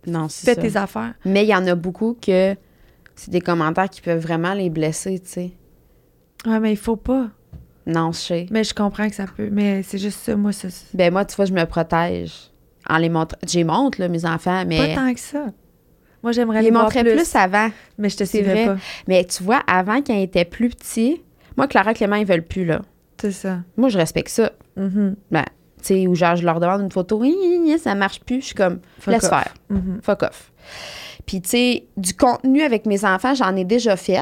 Non, 0.08 0.28
c'est 0.30 0.46
fais 0.46 0.56
ça. 0.56 0.62
tes 0.62 0.78
affaires. 0.78 1.14
Mais 1.26 1.44
il 1.44 1.50
y 1.50 1.56
en 1.56 1.66
a 1.68 1.76
beaucoup 1.76 2.18
que 2.22 2.56
c'est 3.16 3.32
des 3.32 3.42
commentaires 3.42 3.90
qui 3.90 4.02
peuvent 4.02 4.22
vraiment 4.22 4.54
les 4.54 4.70
blesser, 4.70 5.20
tu 5.20 5.30
sais. 5.30 5.52
Ouais, 6.46 6.60
mais 6.60 6.72
il 6.72 6.78
faut 6.78 6.96
pas. 6.96 7.28
Non, 7.86 8.12
je 8.12 8.18
sais. 8.20 8.46
Mais 8.52 8.64
je 8.64 8.74
comprends 8.74 9.10
que 9.10 9.16
ça 9.16 9.26
peut. 9.36 9.50
Mais 9.52 9.84
c'est 9.84 9.98
juste 9.98 10.20
ça, 10.20 10.36
moi, 10.36 10.52
ça. 10.54 10.68
Ben 10.94 11.12
moi, 11.12 11.26
tu 11.26 11.36
vois, 11.36 11.46
je 11.46 11.54
me 11.54 11.66
protège 11.66 12.34
en 12.88 12.98
les 12.98 13.10
montrant. 13.10 13.38
J'ai 13.46 13.64
montre, 13.64 14.00
là, 14.00 14.08
mes 14.08 14.26
enfants, 14.26 14.64
mais... 14.66 14.96
Pas 14.96 15.02
tant 15.02 15.14
que 15.14 15.20
ça. 15.20 15.46
Moi, 16.24 16.32
j'aimerais 16.34 16.62
les 16.62 16.72
montrais 16.72 17.04
plus, 17.04 17.14
plus. 17.16 17.36
avant. 17.36 17.70
mais 17.98 18.10
je 18.10 18.18
te 18.18 18.24
vrai. 18.44 18.66
pas. 18.66 18.78
Mais 19.08 19.24
tu 19.26 19.44
vois, 19.44 19.62
avant, 19.68 20.02
quand 20.02 20.14
ils 20.14 20.24
étaient 20.24 20.46
plus 20.46 20.70
petits, 20.70 21.22
moi, 21.58 21.68
Clara 21.68 21.92
et 21.92 21.94
Clément, 21.94 22.16
ils 22.18 22.26
veulent 22.26 22.44
plus, 22.46 22.66
là. 22.66 22.82
C'est 23.22 23.32
ça. 23.32 23.60
Moi, 23.78 23.90
je 23.90 23.98
respecte 23.98 24.30
ça. 24.30 24.52
Mhm. 24.76 25.16
Ben, 25.32 25.44
tu 25.82 25.86
sais, 25.88 26.08
ou 26.08 26.16
genre, 26.16 26.36
je 26.36 26.44
leur 26.46 26.60
demande 26.60 26.82
une 26.82 26.92
photo, 26.92 27.22
ça 27.82 27.96
marche 27.96 28.20
plus. 28.22 28.42
Je 28.42 28.46
suis 28.48 28.56
comme, 28.56 28.80
Fuck 29.00 29.14
laisse 29.14 29.24
off. 29.26 29.30
faire. 29.30 29.54
Mhm. 29.70 30.00
Fuck 30.02 30.24
off. 30.24 30.52
Puis, 31.26 31.42
tu 31.42 31.50
sais, 31.50 31.84
du 31.98 32.14
contenu 32.14 32.62
avec 32.64 32.86
mes 32.86 33.06
enfants, 33.06 33.34
j'en 33.36 33.56
ai 33.56 33.64
déjà 33.66 33.96
fait. 33.96 34.20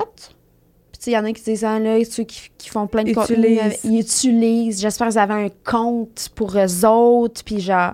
Puis, 0.92 1.00
tu 1.00 1.04
sais, 1.06 1.12
il 1.12 1.14
y 1.14 1.18
en 1.18 1.26
a 1.26 1.32
qui 1.32 1.44
disent, 1.44 1.64
ah, 1.64 1.80
là, 1.80 2.04
ceux 2.06 2.24
qui, 2.24 2.50
qui 2.58 2.70
font 2.70 2.86
plein 2.88 3.04
de 3.04 3.14
contenu, 3.14 3.38
Utilisent. 3.38 3.60
avec- 3.62 3.80
ils 3.84 4.00
utilisent. 4.00 4.82
J'espère 4.82 5.08
qu'ils 5.10 5.20
avaient 5.20 5.34
un 5.46 5.50
compte 5.64 6.30
pour 6.36 6.56
eux 6.58 6.86
autres. 6.86 7.44
Puis, 7.44 7.60
genre, 7.60 7.94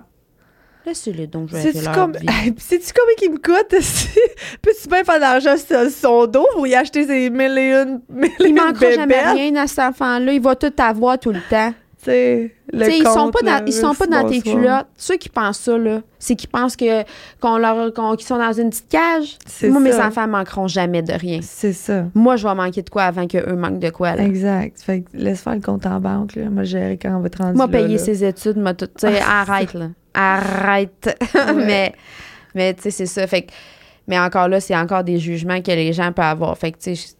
laissez-les 0.86 1.26
donc 1.26 1.52
avec 1.52 1.62
C'est-tu 1.72 1.84
combien 2.94 3.14
il 3.22 3.30
me 3.30 3.36
coûte? 3.38 3.68
Peux-tu 4.62 4.88
bien 4.88 5.04
faire 5.04 5.16
de 5.16 5.20
l'argent 5.20 5.56
sur 5.56 5.90
son 5.90 6.26
dos 6.26 6.46
pour 6.54 6.66
y 6.66 6.74
acheter 6.74 7.06
ses 7.06 7.30
mille 7.30 7.56
et 7.58 7.72
une, 7.72 8.00
mille 8.08 8.30
Il 8.40 8.54
manquera 8.54 8.90
jamais 8.92 9.20
rien 9.32 9.56
à 9.56 9.66
cet 9.66 9.78
enfant-là. 9.80 10.32
Il 10.32 10.40
va 10.42 10.54
tout 10.54 10.72
avoir 10.78 11.18
tout 11.18 11.30
le 11.32 11.40
temps. 11.48 11.72
Tu 11.98 12.10
sais, 12.10 12.54
le 12.70 12.80
Tu 12.80 12.84
sais, 12.84 12.98
ils 12.98 13.06
sont 13.06 13.30
pas 13.30 13.40
dans, 13.40 13.64
ils 13.64 13.72
sont 13.72 13.94
pas 13.94 14.06
dans 14.06 14.28
tes 14.28 14.42
culottes. 14.42 14.88
Ceux 14.94 15.16
qui 15.16 15.30
pensent 15.30 15.58
ça, 15.60 15.78
là, 15.78 16.02
c'est 16.18 16.36
qu'ils 16.36 16.50
pensent 16.50 16.76
que, 16.76 17.02
qu'on 17.40 17.56
leur, 17.56 17.94
qu'on- 17.94 18.14
qu'ils 18.14 18.26
sont 18.26 18.36
dans 18.36 18.52
une 18.52 18.68
petite 18.68 18.90
cage. 18.90 19.38
Moi, 19.62 19.80
mes 19.80 19.94
enfants 19.98 20.28
manqueront 20.28 20.68
jamais 20.68 21.00
de 21.00 21.14
rien. 21.14 21.40
C'est 21.42 21.72
ça. 21.72 22.04
Moi, 22.14 22.36
je 22.36 22.46
vais 22.46 22.54
manquer 22.54 22.82
de 22.82 22.90
quoi 22.90 23.04
avant 23.04 23.26
qu'eux 23.26 23.56
manquent 23.56 23.78
de 23.78 23.88
quoi, 23.88 24.16
là. 24.16 24.22
Exact. 24.24 24.78
Fait 24.82 25.00
que 25.00 25.06
laisse 25.16 25.40
faire 25.40 25.54
le 25.54 25.62
compte 25.62 25.86
en 25.86 25.98
banque, 25.98 26.34
là. 26.34 26.50
Moi, 26.50 26.64
gérer 26.64 26.98
quand 27.00 27.16
on 27.16 27.20
va 27.20 27.30
te 27.30 27.38
rendre 27.38 27.56
Moi, 27.56 27.68
payer 27.68 27.96
là. 27.96 27.98
ses 28.04 28.22
études, 28.22 28.58
moi, 28.58 28.74
tout, 28.74 28.86
tu 28.86 28.92
sais, 28.98 29.20
arrête, 29.20 29.72
là. 29.72 29.88
Arrête. 30.14 31.16
mais, 31.54 31.92
mais, 32.54 32.74
tu 32.74 32.82
sais, 32.82 32.90
c'est 32.90 33.06
ça. 33.06 33.26
Fait 33.26 33.42
que, 33.42 33.52
mais 34.06 34.18
encore 34.18 34.48
là, 34.48 34.60
c'est 34.60 34.76
encore 34.76 35.04
des 35.04 35.18
jugements 35.18 35.60
que 35.60 35.70
les 35.72 35.92
gens 35.92 36.12
peuvent 36.12 36.24
avoir. 36.24 36.56
Fait 36.56 36.72
que, 36.72 36.78
tu 36.78 36.96
sais, 36.96 37.14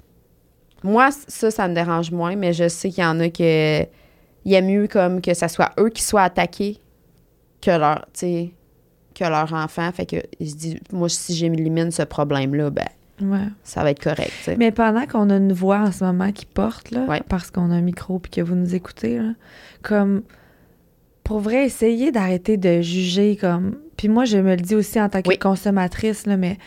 moi, 0.82 1.08
ça, 1.28 1.50
ça 1.50 1.66
me 1.68 1.74
dérange 1.74 2.10
moins, 2.10 2.36
mais 2.36 2.52
je 2.52 2.68
sais 2.68 2.90
qu'il 2.90 3.02
y 3.02 3.06
en 3.06 3.18
a 3.20 3.28
que, 3.30 3.82
il 3.82 4.52
y 4.52 4.56
a 4.56 4.60
mieux 4.60 4.86
comme 4.86 5.20
que 5.22 5.32
ça 5.34 5.48
soit 5.48 5.70
eux 5.78 5.88
qui 5.88 6.02
soient 6.02 6.22
attaqués 6.24 6.78
que 7.62 7.70
leur, 7.70 8.00
tu 8.12 8.20
sais, 8.20 8.50
que 9.14 9.24
leur 9.24 9.52
enfant. 9.54 9.90
Fait 9.92 10.04
que, 10.06 10.16
ils 10.40 10.50
se 10.50 10.56
disent, 10.56 10.76
moi, 10.92 11.08
si 11.08 11.34
j'élimine 11.34 11.90
ce 11.90 12.02
problème-là, 12.02 12.70
ben, 12.70 12.84
Ouais. 13.22 13.46
ça 13.62 13.84
va 13.84 13.92
être 13.92 14.02
correct. 14.02 14.32
Mais 14.58 14.72
pendant 14.72 15.06
qu'on 15.06 15.30
a 15.30 15.36
une 15.36 15.52
voix 15.52 15.78
en 15.78 15.92
ce 15.92 16.02
moment 16.04 16.32
qui 16.32 16.46
porte, 16.46 16.90
là, 16.90 17.04
Ouais. 17.08 17.22
parce 17.28 17.50
qu'on 17.50 17.70
a 17.70 17.74
un 17.74 17.80
micro 17.80 18.18
puis 18.18 18.30
que 18.32 18.40
vous 18.40 18.56
nous 18.56 18.74
écoutez, 18.74 19.18
là, 19.18 19.30
comme 19.82 20.22
pour 21.24 21.40
vrai, 21.40 21.64
essayer 21.64 22.12
d'arrêter 22.12 22.56
de 22.56 22.80
juger 22.82 23.36
comme. 23.36 23.76
Puis 23.96 24.08
moi, 24.08 24.24
je 24.24 24.38
me 24.38 24.50
le 24.50 24.60
dis 24.60 24.74
aussi 24.74 25.00
en 25.00 25.08
tant 25.08 25.22
que 25.22 25.28
Oui. 25.28 25.38
consommatrice, 25.38 26.26
là, 26.26 26.36
mais 26.36 26.58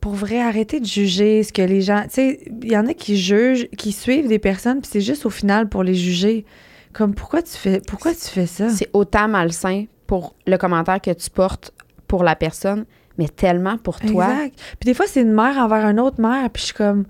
pour 0.00 0.14
vrai, 0.14 0.40
arrêter 0.40 0.80
de 0.80 0.86
juger 0.86 1.42
ce 1.42 1.52
que 1.52 1.62
les 1.62 1.80
gens. 1.82 2.02
Tu 2.04 2.08
sais, 2.14 2.40
il 2.62 2.70
y 2.72 2.76
en 2.76 2.86
a 2.86 2.94
qui 2.94 3.16
jugent, 3.16 3.68
qui 3.76 3.92
suivent 3.92 4.28
des 4.28 4.38
personnes, 4.38 4.80
puis 4.80 4.90
c'est 4.92 5.00
juste 5.00 5.26
au 5.26 5.30
final 5.30 5.68
pour 5.68 5.82
les 5.82 5.94
juger. 5.94 6.44
Comme 6.92 7.14
pourquoi 7.14 7.42
tu 7.42 7.52
fais 7.56 7.80
pourquoi 7.86 8.12
tu 8.12 8.26
fais 8.26 8.46
ça? 8.46 8.68
C'est 8.68 8.88
autant 8.92 9.26
malsain 9.28 9.84
pour 10.06 10.34
le 10.46 10.56
commentaire 10.58 11.00
que 11.00 11.10
tu 11.10 11.30
portes 11.30 11.72
pour 12.06 12.22
la 12.22 12.36
personne, 12.36 12.84
mais 13.16 13.28
tellement 13.28 13.78
pour 13.78 13.98
toi. 13.98 14.28
Exact. 14.30 14.60
Puis 14.78 14.86
des 14.86 14.94
fois, 14.94 15.06
c'est 15.08 15.22
une 15.22 15.32
mère 15.32 15.56
envers 15.56 15.86
une 15.86 15.98
autre 16.00 16.20
mère, 16.20 16.50
puis 16.50 16.60
je 16.60 16.66
suis 16.66 16.74
comme. 16.74 17.04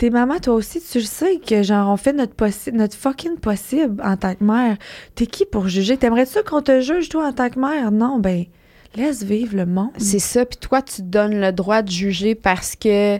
T'es 0.00 0.08
maman, 0.08 0.38
toi 0.38 0.54
aussi, 0.54 0.80
tu 0.80 0.96
le 0.96 1.04
sais 1.04 1.36
que, 1.46 1.62
genre, 1.62 1.90
on 1.90 1.98
fait 1.98 2.14
notre, 2.14 2.32
possi- 2.34 2.72
notre 2.72 2.96
fucking 2.96 3.36
possible 3.36 4.02
en 4.02 4.16
tant 4.16 4.34
que 4.34 4.42
mère. 4.42 4.78
T'es 5.14 5.26
qui 5.26 5.44
pour 5.44 5.68
juger? 5.68 5.98
T'aimerais 5.98 6.24
ça 6.24 6.42
qu'on 6.42 6.62
te 6.62 6.80
juge, 6.80 7.10
toi, 7.10 7.26
en 7.28 7.34
tant 7.34 7.50
que 7.50 7.58
mère? 7.60 7.92
Non, 7.92 8.18
ben, 8.18 8.46
Laisse 8.96 9.22
vivre 9.22 9.56
le 9.56 9.66
monde. 9.66 9.90
C'est 9.98 10.18
ça. 10.18 10.46
Puis 10.46 10.56
toi, 10.56 10.80
tu 10.80 10.96
te 10.96 11.02
donnes 11.02 11.38
le 11.38 11.52
droit 11.52 11.82
de 11.82 11.90
juger 11.90 12.34
parce 12.34 12.76
que 12.76 13.18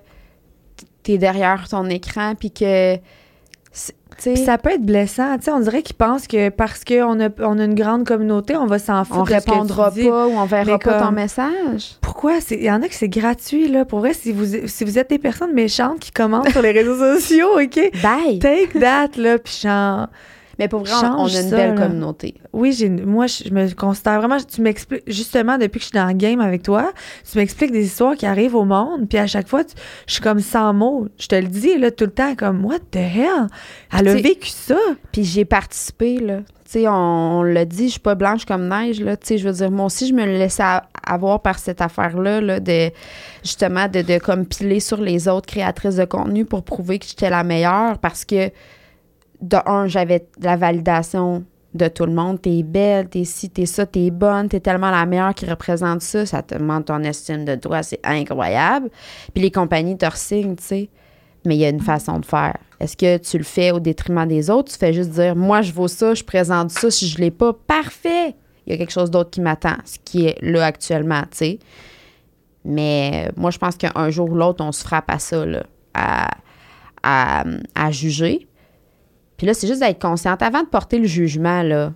t'es 1.03 1.19
derrière 1.19 1.69
ton 1.69 1.85
écran, 1.85 2.35
puis 2.35 2.51
que. 2.51 2.97
Ça 4.21 4.59
peut 4.59 4.71
être 4.71 4.85
blessant. 4.85 5.37
Tu 5.39 5.45
sais, 5.45 5.51
on 5.51 5.61
dirait 5.61 5.83
qu'ils 5.83 5.97
pensent 5.97 6.27
que 6.27 6.49
parce 6.49 6.85
qu'on 6.85 7.21
a, 7.21 7.29
on 7.41 7.59
a 7.59 7.65
une 7.65 7.75
grande 7.75 8.07
communauté, 8.07 8.57
on 8.57 8.67
va 8.67 8.79
s'en 8.79 9.05
foutre. 9.05 9.21
on 9.21 9.25
répondra 9.25 9.91
dis. 9.91 10.05
pas 10.05 10.27
ou 10.27 10.33
on 10.33 10.45
verra 10.45 10.65
Mais 10.65 10.79
pas 10.79 11.01
ton 11.01 11.13
message. 11.13 11.97
Pourquoi? 12.01 12.39
Il 12.51 12.63
y 12.63 12.71
en 12.71 12.83
a 12.83 12.89
que 12.89 12.95
c'est 12.95 13.09
gratuit, 13.09 13.69
là. 13.69 13.85
Pour 13.85 14.01
vrai, 14.01 14.15
si 14.15 14.33
vous, 14.33 14.67
si 14.67 14.85
vous 14.85 14.99
êtes 14.99 15.11
des 15.11 15.19
personnes 15.19 15.53
méchantes 15.53 16.01
qui 16.01 16.13
commentent 16.13 16.51
sur 16.51 16.63
les 16.63 16.73
réseaux 16.73 16.97
sociaux, 17.19 17.59
OK? 17.61 17.79
Bye! 18.03 18.39
Take 18.39 18.79
that, 18.79 19.11
là. 19.17 19.39
Puis 19.39 19.61
genre... 19.63 20.09
Mais 20.61 20.69
pour 20.69 20.81
vrai, 20.81 20.93
on, 21.03 21.23
on 21.23 21.25
a 21.25 21.29
une 21.41 21.49
ça, 21.49 21.57
belle 21.57 21.75
là. 21.75 21.87
communauté. 21.87 22.35
Oui, 22.53 22.73
j'ai, 22.73 22.91
moi, 22.91 23.27
je, 23.27 23.51
me 23.51 23.73
considère 23.75 24.19
vraiment... 24.21 24.37
Tu 24.39 24.61
m'expliques... 24.61 25.03
Justement, 25.07 25.57
depuis 25.57 25.79
que 25.79 25.85
je 25.85 25.89
suis 25.89 25.99
dans 25.99 26.07
le 26.07 26.13
game 26.13 26.39
avec 26.39 26.63
toi, 26.63 26.93
tu 27.31 27.39
m'expliques 27.39 27.73
des 27.73 27.87
histoires 27.87 28.15
qui 28.15 28.27
arrivent 28.27 28.55
au 28.55 28.67
monde. 28.67 29.09
Puis 29.09 29.17
à 29.17 29.27
chaque 29.27 29.49
fois, 29.49 29.65
tu- 29.65 29.75
je 30.07 30.13
suis 30.13 30.23
comme 30.23 30.41
sans 30.41 30.75
mots. 30.75 31.09
Je 31.19 31.29
te 31.29 31.35
le 31.35 31.49
dis, 31.49 31.79
là, 31.79 31.91
tout 31.91 32.05
le 32.05 32.11
temps, 32.11 32.35
comme, 32.35 32.65
what 32.65 32.81
the 32.91 32.97
hell? 32.97 33.47
Elle 33.99 34.09
a 34.09 34.15
vécu 34.17 34.51
ça. 34.51 34.77
Puis 35.13 35.25
j'ai 35.25 35.47
participé, 35.47 36.19
là. 36.19 36.41
Tu 36.67 36.79
sais, 36.83 36.89
on, 36.89 37.39
on 37.39 37.43
l'a 37.43 37.65
dit, 37.65 37.87
je 37.87 37.93
suis 37.93 38.01
pas 38.01 38.15
blanche 38.15 38.45
comme 38.45 38.69
neige, 38.69 39.01
là. 39.01 39.17
Tu 39.17 39.27
sais, 39.29 39.39
je 39.39 39.49
veux 39.49 39.55
dire, 39.55 39.71
moi 39.71 39.87
aussi, 39.87 40.07
je 40.07 40.13
me 40.13 40.27
laissais 40.27 40.63
avoir 41.07 41.41
par 41.41 41.59
cette 41.59 41.81
affaire-là, 41.81 42.43
là, 42.43 42.61
de 42.61 42.91
justement, 43.43 43.89
de, 43.89 44.03
de 44.03 44.19
comme 44.19 44.45
piler 44.45 44.79
sur 44.79 45.01
les 45.01 45.27
autres 45.27 45.47
créatrices 45.47 45.97
de 45.97 46.05
contenu 46.05 46.45
pour 46.45 46.63
prouver 46.63 46.99
que 46.99 47.07
j'étais 47.07 47.31
la 47.31 47.45
meilleure 47.45 47.99
parce 47.99 48.27
que, 48.27 48.51
de 49.41 49.57
un, 49.67 49.87
j'avais 49.87 50.27
la 50.41 50.57
validation 50.57 51.45
de 51.75 51.89
tout 51.89 52.05
le 52.07 52.13
monde. 52.13 52.41
T'es 52.43 52.63
belle, 52.63 53.09
t'es 53.09 53.25
ci, 53.25 53.51
t'es 53.51 53.67
ça, 53.67 53.87
t'es 53.87 54.11
bonne, 54.11 54.49
t'es 54.49 54.61
tellement 54.61 54.91
la 54.91 55.07
meilleure 55.07 55.35
qui 55.35 55.47
représente 55.47 56.03
ça. 56.03 56.27
Ça 56.27 56.43
te 56.43 56.57
montre 56.57 56.87
ton 56.87 57.03
estime 57.03 57.45
de 57.45 57.55
toi, 57.55 57.83
c'est 57.83 58.01
incroyable. 58.05 58.91
Puis 59.35 59.43
les 59.43 59.51
compagnies 59.51 59.97
te 59.97 60.07
ressignent, 60.07 60.57
tu 60.57 60.65
sais. 60.65 60.89
Mais 61.47 61.57
il 61.57 61.61
y 61.61 61.65
a 61.65 61.71
une 61.71 61.81
façon 61.81 62.19
de 62.19 62.27
faire. 62.27 62.59
Est-ce 62.81 62.97
que 62.97 63.17
tu 63.17 63.39
le 63.39 63.45
fais 63.45 63.71
au 63.71 63.81
détriment 63.81 64.27
des 64.27 64.51
autres? 64.51 64.73
Tu 64.73 64.79
fais 64.79 64.93
juste 64.93 65.11
dire, 65.11 65.35
moi, 65.37 65.63
je 65.63 65.73
vaux 65.73 65.89
ça, 65.89 66.13
je 66.13 66.23
présente 66.23 66.71
ça. 66.71 66.91
Si 66.91 67.09
je 67.09 67.19
l'ai 67.19 67.31
pas, 67.31 67.53
parfait! 67.53 68.35
Il 68.67 68.73
y 68.73 68.75
a 68.75 68.79
quelque 68.79 68.93
chose 68.93 69.11
d'autre 69.11 69.31
qui 69.31 69.41
m'attend, 69.41 69.77
ce 69.85 69.97
qui 70.05 70.27
est 70.27 70.37
là 70.43 70.67
actuellement, 70.67 71.23
tu 71.23 71.39
sais. 71.39 71.59
Mais 72.65 73.27
euh, 73.27 73.33
moi, 73.37 73.51
je 73.51 73.59
pense 73.59 73.77
qu'un 73.77 74.11
jour 74.11 74.31
ou 74.31 74.35
l'autre, 74.35 74.63
on 74.63 74.71
se 74.71 74.85
frappe 74.85 75.11
à 75.11 75.19
ça, 75.19 75.47
là, 75.47 75.63
à 77.03 77.91
juger. 77.91 78.47
Puis 79.41 79.47
là, 79.47 79.55
c'est 79.55 79.67
juste 79.67 79.81
d'être 79.81 79.99
consciente. 80.03 80.43
Avant 80.43 80.61
de 80.63 80.67
porter 80.69 80.99
le 80.99 81.07
jugement, 81.07 81.63
là, 81.63 81.95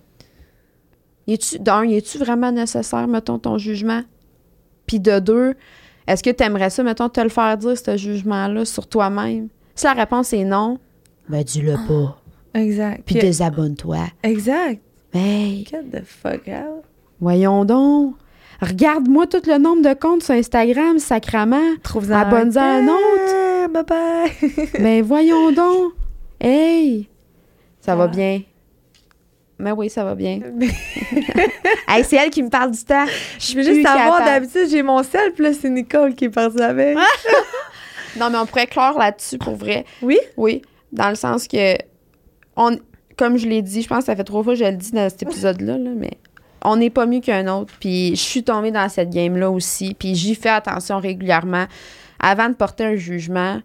y 1.27 1.35
est-tu, 1.35 1.59
d'un, 1.59 1.85
y 1.85 1.97
est-tu 1.97 2.17
vraiment 2.17 2.51
nécessaire, 2.51 3.07
mettons, 3.07 3.39
ton 3.39 3.59
jugement? 3.59 4.01
Puis 4.87 4.99
de 4.99 5.19
deux, 5.19 5.53
est-ce 6.07 6.23
que 6.23 6.31
tu 6.31 6.43
aimerais 6.43 6.71
ça, 6.71 6.83
mettons, 6.83 7.11
te 7.11 7.21
le 7.21 7.29
faire 7.29 7.59
dire, 7.59 7.77
ce 7.77 7.99
jugement-là, 7.99 8.65
sur 8.65 8.87
toi-même? 8.87 9.49
Si 9.75 9.85
la 9.85 9.93
réponse 9.93 10.33
est 10.33 10.45
non, 10.45 10.79
ben 11.29 11.43
dis-le 11.43 11.75
pas. 11.87 12.19
Exact. 12.55 13.03
Puis 13.05 13.17
Puis- 13.17 13.27
désabonne-toi. 13.27 13.99
exact. 14.23 14.81
Hey, 15.13 15.67
Get 15.71 15.83
the 15.93 16.03
fuck 16.03 16.49
out. 16.49 16.83
voyons 17.21 17.67
donc. 17.67 18.15
Regarde-moi 18.63 19.27
tout 19.27 19.43
le 19.47 19.59
nombre 19.59 19.83
de 19.83 19.93
comptes 19.93 20.23
sur 20.23 20.33
Instagram, 20.33 20.99
sacrament. 20.99 21.77
Trouve-en 21.83 22.21
Abonne-en 22.21 22.59
un 22.63 22.89
autre. 22.89 23.71
Bye 23.71 23.85
bye. 23.85 24.69
Ben 24.83 25.03
voyons 25.03 25.53
donc. 25.53 25.93
Hey, 26.41 27.11
ça 27.85 27.95
va 27.95 28.07
bien. 28.07 28.41
Mais 29.59 29.72
oui, 29.72 29.91
ça 29.91 30.05
va 30.05 30.14
bien. 30.14 30.41
Hey, 31.87 32.03
c'est 32.03 32.16
elle 32.16 32.30
qui 32.30 32.43
me 32.43 32.49
parle 32.49 32.72
du 32.72 32.82
temps. 32.82 33.05
Je 33.39 33.55
veux 33.55 33.62
juste 33.62 33.87
savoir, 33.87 34.24
d'habitude, 34.24 34.68
j'ai 34.68 34.82
mon 34.82 35.03
sel, 35.05 35.32
puis 35.32 35.45
là, 35.45 35.53
c'est 35.53 35.70
Nicole 35.70 36.14
qui 36.14 36.24
est 36.24 36.30
partie 36.30 36.61
avec. 36.61 36.97
Non, 38.16 38.30
mais 38.30 38.39
on 38.39 38.47
pourrait 38.47 38.66
clore 38.66 38.99
là-dessus 38.99 39.39
pour 39.39 39.55
vrai. 39.55 39.85
Oui? 40.03 40.18
Oui, 40.37 40.62
dans 40.93 41.09
le 41.09 41.14
sens 41.14 41.47
que, 41.47 41.76
on, 42.57 42.78
comme 43.16 43.37
je 43.37 43.47
l'ai 43.47 43.62
dit, 43.62 43.82
je 43.82 43.89
pense 43.89 44.01
que 44.01 44.05
ça 44.07 44.16
fait 44.16 44.24
trois 44.24 44.43
fois 44.43 44.55
que 44.55 44.59
je 44.61 44.64
le 44.64 44.76
dis 44.76 44.93
dans 44.93 45.09
cet 45.09 45.22
épisode-là, 45.22 45.78
là, 45.78 45.91
mais 45.95 46.18
on 46.62 46.76
n'est 46.76 46.91
pas 46.91 47.07
mieux 47.07 47.20
qu'un 47.20 47.47
autre. 47.47 47.72
Puis 47.78 48.11
je 48.16 48.22
suis 48.22 48.43
tombée 48.43 48.70
dans 48.70 48.89
cette 48.89 49.11
game-là 49.11 49.51
aussi. 49.51 49.95
Puis 49.95 50.14
j'y 50.14 50.35
fais 50.35 50.49
attention 50.49 50.99
régulièrement. 50.99 51.66
Avant 52.18 52.49
de 52.49 52.55
porter 52.55 52.85
un 52.85 52.97
jugement, 52.97 53.61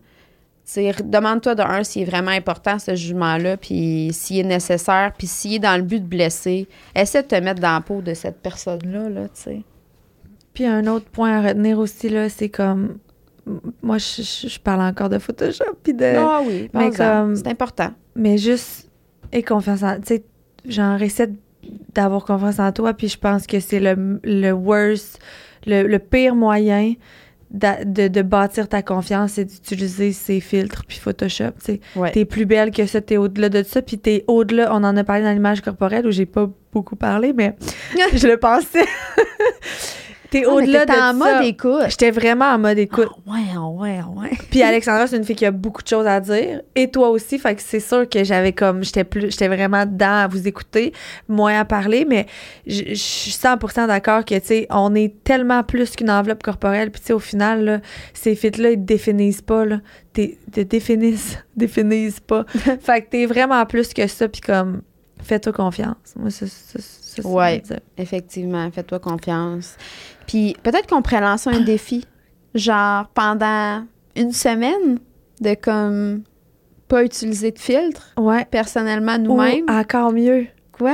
demande-toi 0.75 1.55
de 1.55 1.61
un 1.61 1.83
s'il 1.83 2.03
est 2.03 2.05
vraiment 2.05 2.31
important 2.31 2.77
ce 2.79 2.95
jugement-là, 2.95 3.57
puis 3.57 4.09
s'il 4.13 4.39
est 4.39 4.43
nécessaire, 4.43 5.11
puis 5.17 5.27
s'il 5.27 5.55
est 5.55 5.59
dans 5.59 5.75
le 5.77 5.83
but 5.83 5.99
de 6.01 6.07
blesser. 6.07 6.67
Essaie 6.95 7.23
de 7.23 7.27
te 7.27 7.35
mettre 7.35 7.59
dans 7.61 7.73
la 7.73 7.81
peau 7.81 8.01
de 8.01 8.13
cette 8.13 8.41
personne-là, 8.41 9.09
là, 9.09 9.23
tu 9.29 9.41
sais. 9.41 9.61
Puis 10.53 10.65
un 10.65 10.85
autre 10.87 11.05
point 11.09 11.37
à 11.37 11.47
retenir 11.47 11.79
aussi, 11.79 12.09
là, 12.09 12.29
c'est 12.29 12.49
comme. 12.49 12.97
Moi, 13.81 13.97
je, 13.97 14.21
je- 14.21 14.47
je 14.47 14.59
parle 14.59 14.81
encore 14.81 15.09
de 15.09 15.17
Photoshop, 15.17 15.75
puis 15.81 15.93
de. 15.93 16.15
Ah 16.17 16.41
oui, 16.45 16.69
mais 16.73 16.91
comme- 16.97 17.35
c'est 17.35 17.47
important. 17.47 17.89
Mais 18.15 18.37
juste. 18.37 18.89
Et 19.31 19.41
confiance 19.43 19.81
en. 19.83 19.95
Tu 19.97 20.01
sais, 20.07 20.23
genre, 20.65 21.01
essaie 21.01 21.31
d'avoir 21.93 22.25
confiance 22.25 22.59
en 22.59 22.71
toi, 22.71 22.93
puis 22.93 23.07
je 23.07 23.17
pense 23.17 23.47
que 23.47 23.59
c'est 23.59 23.79
le, 23.79 24.19
le 24.23 24.51
worst, 24.51 25.19
le, 25.65 25.83
le 25.87 25.99
pire 25.99 26.35
moyen 26.35 26.93
de, 27.51 28.07
de 28.07 28.21
bâtir 28.21 28.67
ta 28.67 28.81
confiance, 28.81 29.33
c'est 29.33 29.45
d'utiliser 29.45 30.11
ces 30.11 30.39
filtres, 30.39 30.85
puis 30.85 30.97
Photoshop, 30.97 31.53
tu. 31.63 31.79
Ouais. 31.95 32.11
T'es 32.11 32.25
plus 32.25 32.45
belle 32.45 32.71
que 32.71 32.85
ça, 32.85 33.01
t'es 33.01 33.17
au-delà 33.17 33.49
de 33.49 33.63
ça, 33.63 33.81
puis 33.81 33.97
t'es 33.97 34.23
au-delà, 34.27 34.69
on 34.71 34.83
en 34.83 34.95
a 34.95 35.03
parlé 35.03 35.23
dans 35.23 35.31
l'image 35.31 35.61
corporelle 35.61 36.05
où 36.05 36.11
j'ai 36.11 36.27
pas 36.27 36.49
beaucoup 36.71 36.95
parlé, 36.95 37.33
mais 37.33 37.55
je 38.13 38.27
le 38.27 38.37
pensais. 38.37 38.85
T'es 40.31 40.43
Ah, 40.45 40.49
au-delà 40.51 40.85
de 40.85 40.91
en 40.91 40.95
ça. 40.95 41.13
mode 41.13 41.45
écoute. 41.45 41.85
J'étais 41.89 42.11
vraiment 42.11 42.45
en 42.45 42.59
mode 42.59 42.77
écoute. 42.77 43.09
Ah 43.27 43.31
ouais, 43.31 43.39
ah 43.55 43.67
ouais, 43.67 43.99
ouais. 44.15 44.29
Puis 44.51 44.61
Alexandra, 44.61 45.07
c'est 45.07 45.17
une 45.17 45.23
fille 45.23 45.35
qui 45.35 45.45
a 45.45 45.51
beaucoup 45.51 45.81
de 45.81 45.87
choses 45.87 46.05
à 46.07 46.19
dire. 46.19 46.61
Et 46.75 46.89
toi 46.89 47.09
aussi. 47.09 47.39
Fait 47.39 47.55
que 47.55 47.61
c'est 47.61 47.79
sûr 47.79 48.07
que 48.07 48.23
j'avais 48.23 48.53
comme. 48.53 48.83
J'étais 48.83 49.03
plus. 49.03 49.31
J'étais 49.31 49.47
vraiment 49.47 49.85
dedans 49.85 50.23
à 50.23 50.27
vous 50.27 50.47
écouter, 50.47 50.93
moins 51.27 51.59
à 51.59 51.65
parler. 51.65 52.05
Mais 52.07 52.25
je 52.67 52.93
suis 52.95 53.31
100% 53.31 53.87
d'accord 53.87 54.25
que, 54.25 54.35
tu 54.35 54.45
sais, 54.45 54.67
on 54.69 54.93
est 54.95 55.23
tellement 55.23 55.63
plus 55.63 55.95
qu'une 55.95 56.11
enveloppe 56.11 56.43
corporelle. 56.43 56.91
Puis, 56.91 57.01
tu 57.01 57.07
sais, 57.07 57.13
au 57.13 57.19
final, 57.19 57.63
là, 57.63 57.79
ces 58.13 58.35
fits-là, 58.35 58.71
ils 58.71 58.75
te 58.77 58.81
définissent 58.85 59.41
pas, 59.41 59.65
là. 59.65 59.79
T'es- 60.13 60.37
Te 60.51 60.61
définissent. 60.61 61.37
définissent 61.55 62.19
pas. 62.19 62.45
fait 62.79 63.01
que 63.01 63.09
t'es 63.09 63.25
vraiment 63.25 63.65
plus 63.65 63.93
que 63.93 64.07
ça. 64.07 64.27
Puis, 64.27 64.41
comme. 64.41 64.81
Fais-toi 65.21 65.51
confiance. 65.51 65.97
Moi, 66.15 66.29
ça, 66.31 66.45
ça, 66.47 66.79
dire. 67.19 67.79
Effectivement, 67.97 68.71
fais-toi 68.71 68.99
confiance. 68.99 69.75
Puis 70.29 70.55
peut-être 70.61 70.87
qu'on 70.87 71.01
pourrait 71.01 71.21
lancer 71.21 71.49
un 71.49 71.61
défi, 71.61 72.05
genre 72.53 73.07
pendant 73.15 73.83
une 74.15 74.31
semaine, 74.31 74.99
de 75.41 75.55
comme 75.55 76.21
pas 76.87 77.03
utiliser 77.03 77.49
de 77.51 77.57
filtre, 77.59 78.13
Ouais. 78.17 78.45
personnellement 78.45 79.15
Ou 79.15 79.21
nous-mêmes. 79.23 79.65
encore 79.69 80.11
mieux. 80.13 80.45
Quoi? 80.71 80.93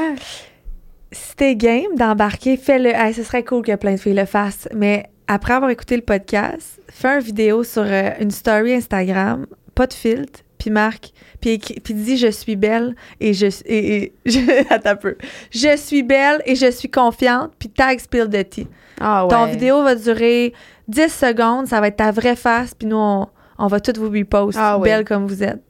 si 1.11 1.35
t'es 1.35 1.55
game 1.55 1.95
d'embarquer, 1.97 2.57
fais-le. 2.57 2.89
Hey, 2.89 3.13
ce 3.13 3.23
serait 3.23 3.43
cool 3.43 3.61
que 3.61 3.73
plein 3.75 3.93
de 3.93 3.97
filles 3.99 4.13
le 4.15 4.25
fassent. 4.25 4.67
Mais 4.73 5.09
après 5.27 5.53
avoir 5.53 5.69
écouté 5.71 5.95
le 5.95 6.01
podcast, 6.01 6.81
fais 6.89 7.15
une 7.15 7.19
vidéo 7.21 7.63
sur 7.63 7.83
euh, 7.85 8.09
une 8.19 8.31
story 8.31 8.73
Instagram, 8.73 9.45
pas 9.75 9.87
de 9.87 9.93
filtre, 9.93 10.41
puis 10.65 10.71
marque, 10.71 11.11
puis, 11.39 11.59
dis 11.93 12.17
je 12.17 12.31
suis 12.31 12.55
belle 12.55 12.95
et 13.19 13.33
je 13.35 13.45
et, 13.65 13.95
et- 13.97 14.13
je, 14.25 14.73
attends 14.73 14.95
peu. 14.95 15.15
Je 15.51 15.77
suis 15.77 16.01
belle 16.01 16.41
et 16.45 16.55
je 16.55 16.71
suis 16.71 16.89
confiante, 16.89 17.51
puis 17.59 17.69
tag 17.69 17.99
Spill 17.99 18.27
the 18.29 18.49
Tea. 18.49 18.67
Ah 18.99 19.25
ouais. 19.25 19.29
Ton 19.29 19.45
vidéo 19.45 19.83
va 19.83 19.93
durer 19.93 20.53
10 20.87 21.07
secondes, 21.09 21.67
ça 21.67 21.79
va 21.81 21.89
être 21.89 21.97
ta 21.97 22.09
vraie 22.11 22.35
face, 22.35 22.73
puis 22.73 22.87
nous 22.87 22.97
on, 22.97 23.27
on 23.59 23.67
va 23.67 23.79
toutes 23.79 23.99
vous 23.99 24.09
repost, 24.09 24.57
Ah 24.59 24.79
belle 24.79 25.05
comme 25.05 25.27
vous 25.27 25.43
êtes. 25.43 25.61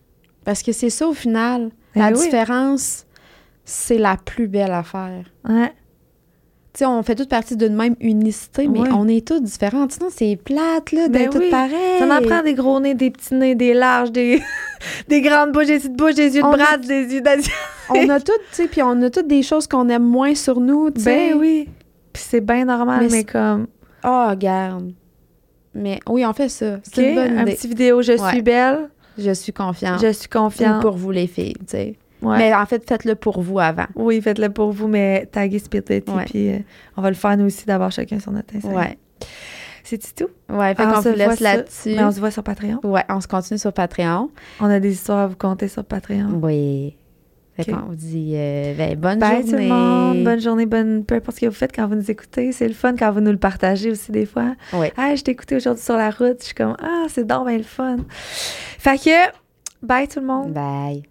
Parce 0.45 0.63
que 0.63 0.71
c'est 0.71 0.89
ça 0.89 1.07
au 1.07 1.13
final. 1.13 1.71
Eh 1.93 1.99
la 1.99 2.11
oui. 2.11 2.13
différence, 2.23 3.05
c'est 3.65 3.97
la 3.97 4.15
plus 4.15 4.47
belle 4.47 4.71
affaire. 4.71 5.25
Ouais. 5.47 5.73
Sais, 6.77 6.85
on 6.85 7.01
fait 7.03 7.15
toute 7.15 7.29
partie 7.29 7.55
d'une 7.55 7.73
même 7.75 7.95
unicité, 8.01 8.67
mais 8.67 8.79
on 8.91 9.07
est 9.07 9.25
tous 9.25 9.39
différents. 9.41 9.87
Sinon, 9.89 10.07
c'est 10.09 10.35
plate, 10.35 10.91
là, 10.91 11.07
Ben 11.07 11.11
d'être 11.11 11.31
toutes 11.31 11.43
oui. 11.43 11.49
pareilles. 11.49 11.99
Ça 11.99 12.05
en 12.05 12.21
prend 12.21 12.43
des 12.43 12.53
gros 12.53 12.79
nez, 12.81 12.93
des 12.95 13.11
petits 13.11 13.33
nez, 13.33 13.55
des 13.55 13.73
larges, 13.73 14.11
des, 14.11 14.41
des 15.07 15.21
grandes 15.21 15.51
bouches, 15.53 15.67
des 15.67 15.77
petites 15.77 15.95
bouches, 15.95 16.15
des 16.15 16.35
yeux 16.35 16.41
de 16.41 16.47
a- 16.47 16.51
bras, 16.57 16.77
des 16.77 17.13
yeux 17.13 17.21
d'asiatique. 17.21 17.53
On 17.89 18.09
a 18.09 18.19
toutes, 18.19 18.41
tu 18.49 18.55
sais, 18.55 18.67
puis 18.67 18.81
on 18.83 19.01
a 19.03 19.09
toutes 19.09 19.27
des 19.27 19.41
choses 19.41 19.67
qu'on 19.67 19.87
aime 19.89 20.03
moins 20.03 20.35
sur 20.35 20.59
nous, 20.59 20.91
tu 20.91 21.01
sais. 21.01 21.31
Ben 21.31 21.39
oui. 21.39 21.69
Puis 22.11 22.23
c'est 22.27 22.41
bien 22.41 22.65
normal, 22.65 23.07
Mais 23.09 23.23
comme. 23.23 23.67
Oh, 24.03 24.25
regarde. 24.29 24.91
Mais 25.73 25.99
oui, 26.09 26.25
on 26.25 26.33
fait 26.33 26.49
ça. 26.49 26.77
C'est 26.83 27.09
une 27.09 27.15
bonne 27.15 27.37
un 27.37 27.41
idée. 27.43 27.53
petit 27.55 27.67
vidéo, 27.67 28.01
je 28.01 28.13
Ouais. 28.13 28.29
suis 28.31 28.41
belle, 28.41 28.89
Je 29.17 29.31
suis 29.31 29.53
confiante. 29.53 30.01
je 30.01 30.11
suis 30.11 30.27
Ou 30.33 30.37
confiante. 30.39 30.81
pour 30.81 30.97
vous, 30.97 31.11
les 31.11 31.27
filles, 31.27 31.53
tu 31.59 31.65
sais. 31.67 31.95
Ouais. 32.25 32.37
Mais 32.37 32.53
en 32.53 32.65
fait, 32.65 32.87
faites-le 32.87 33.15
pour 33.15 33.41
vous 33.41 33.59
avant. 33.59 33.85
Oui, 33.95 34.21
faites-le 34.21 34.49
pour 34.49 34.71
vous, 34.71 34.87
mais 34.87 35.27
taguez 35.31 35.59
Spirit 35.59 36.03
Ouais. 36.07 36.25
puis 36.25 36.49
euh, 36.51 36.59
on 36.97 37.01
va 37.01 37.09
le 37.09 37.15
faire 37.15 37.37
nous 37.37 37.45
aussi 37.45 37.65
d'avoir 37.65 37.91
chacun 37.91 38.19
son 38.19 38.31
notre 38.31 38.55
Instagram. 38.55 38.81
Ouais. 38.83 38.97
C'est 39.83 39.99
tout? 40.15 40.29
Ouais, 40.49 40.73
fait 40.73 40.83
qu'on 40.83 40.97
on 40.97 41.01
se 41.03 41.09
laisse 41.09 41.39
là-dessus. 41.39 41.89
Mais 41.95 42.03
on 42.03 42.11
se 42.11 42.19
voit 42.19 42.31
sur 42.31 42.41
Patreon. 42.43 42.79
Ouais, 42.83 43.03
on 43.07 43.21
se 43.21 43.27
continue 43.27 43.59
sur 43.59 43.71
Patreon. 43.71 44.31
On 44.59 44.65
a 44.65 44.79
des 44.79 44.91
histoires 44.93 45.19
à 45.19 45.27
vous 45.27 45.35
conter 45.35 45.67
sur 45.67 45.85
Patreon. 45.85 46.39
Oui. 46.41 46.95
Fait 47.55 47.71
Ok. 47.71 47.79
qu'on 47.79 47.85
vous 47.85 47.95
dit 47.95 48.33
euh, 48.35 48.73
ben, 48.75 48.97
bonne 48.99 49.19
Bye 49.19 49.43
tout 49.43 49.51
journée. 49.51 49.69
le 49.69 49.73
monde. 49.73 50.23
Bonne 50.25 50.41
journée, 50.41 50.65
bonne 50.65 51.05
peu 51.05 51.15
importe 51.15 51.35
ce 51.37 51.41
que 51.41 51.45
vous 51.45 51.53
faites 51.55 51.73
quand 51.73 51.87
vous 51.87 51.95
nous 51.95 52.09
écoutez. 52.11 52.51
C'est 52.51 52.67
le 52.67 52.73
fun 52.73 52.95
quand 52.97 53.11
vous 53.11 53.21
nous 53.21 53.31
le 53.31 53.37
partagez 53.37 53.91
aussi 53.91 54.11
des 54.11 54.25
fois. 54.25 54.55
Ouais. 54.73 54.91
Ah, 54.97 55.15
je 55.15 55.21
t'ai 55.21 55.31
écouté 55.31 55.55
aujourd'hui 55.55 55.83
sur 55.83 55.95
la 55.95 56.09
route. 56.09 56.37
Je 56.39 56.45
suis 56.45 56.55
comme, 56.55 56.75
ah, 56.81 57.05
c'est 57.07 57.25
donc 57.25 57.47
bien 57.47 57.57
le 57.57 57.63
fun. 57.63 57.97
Fait 58.09 58.97
que, 58.97 59.31
bye 59.83 60.07
tout 60.07 60.19
le 60.19 60.25
monde. 60.25 60.51
Bye. 60.51 61.03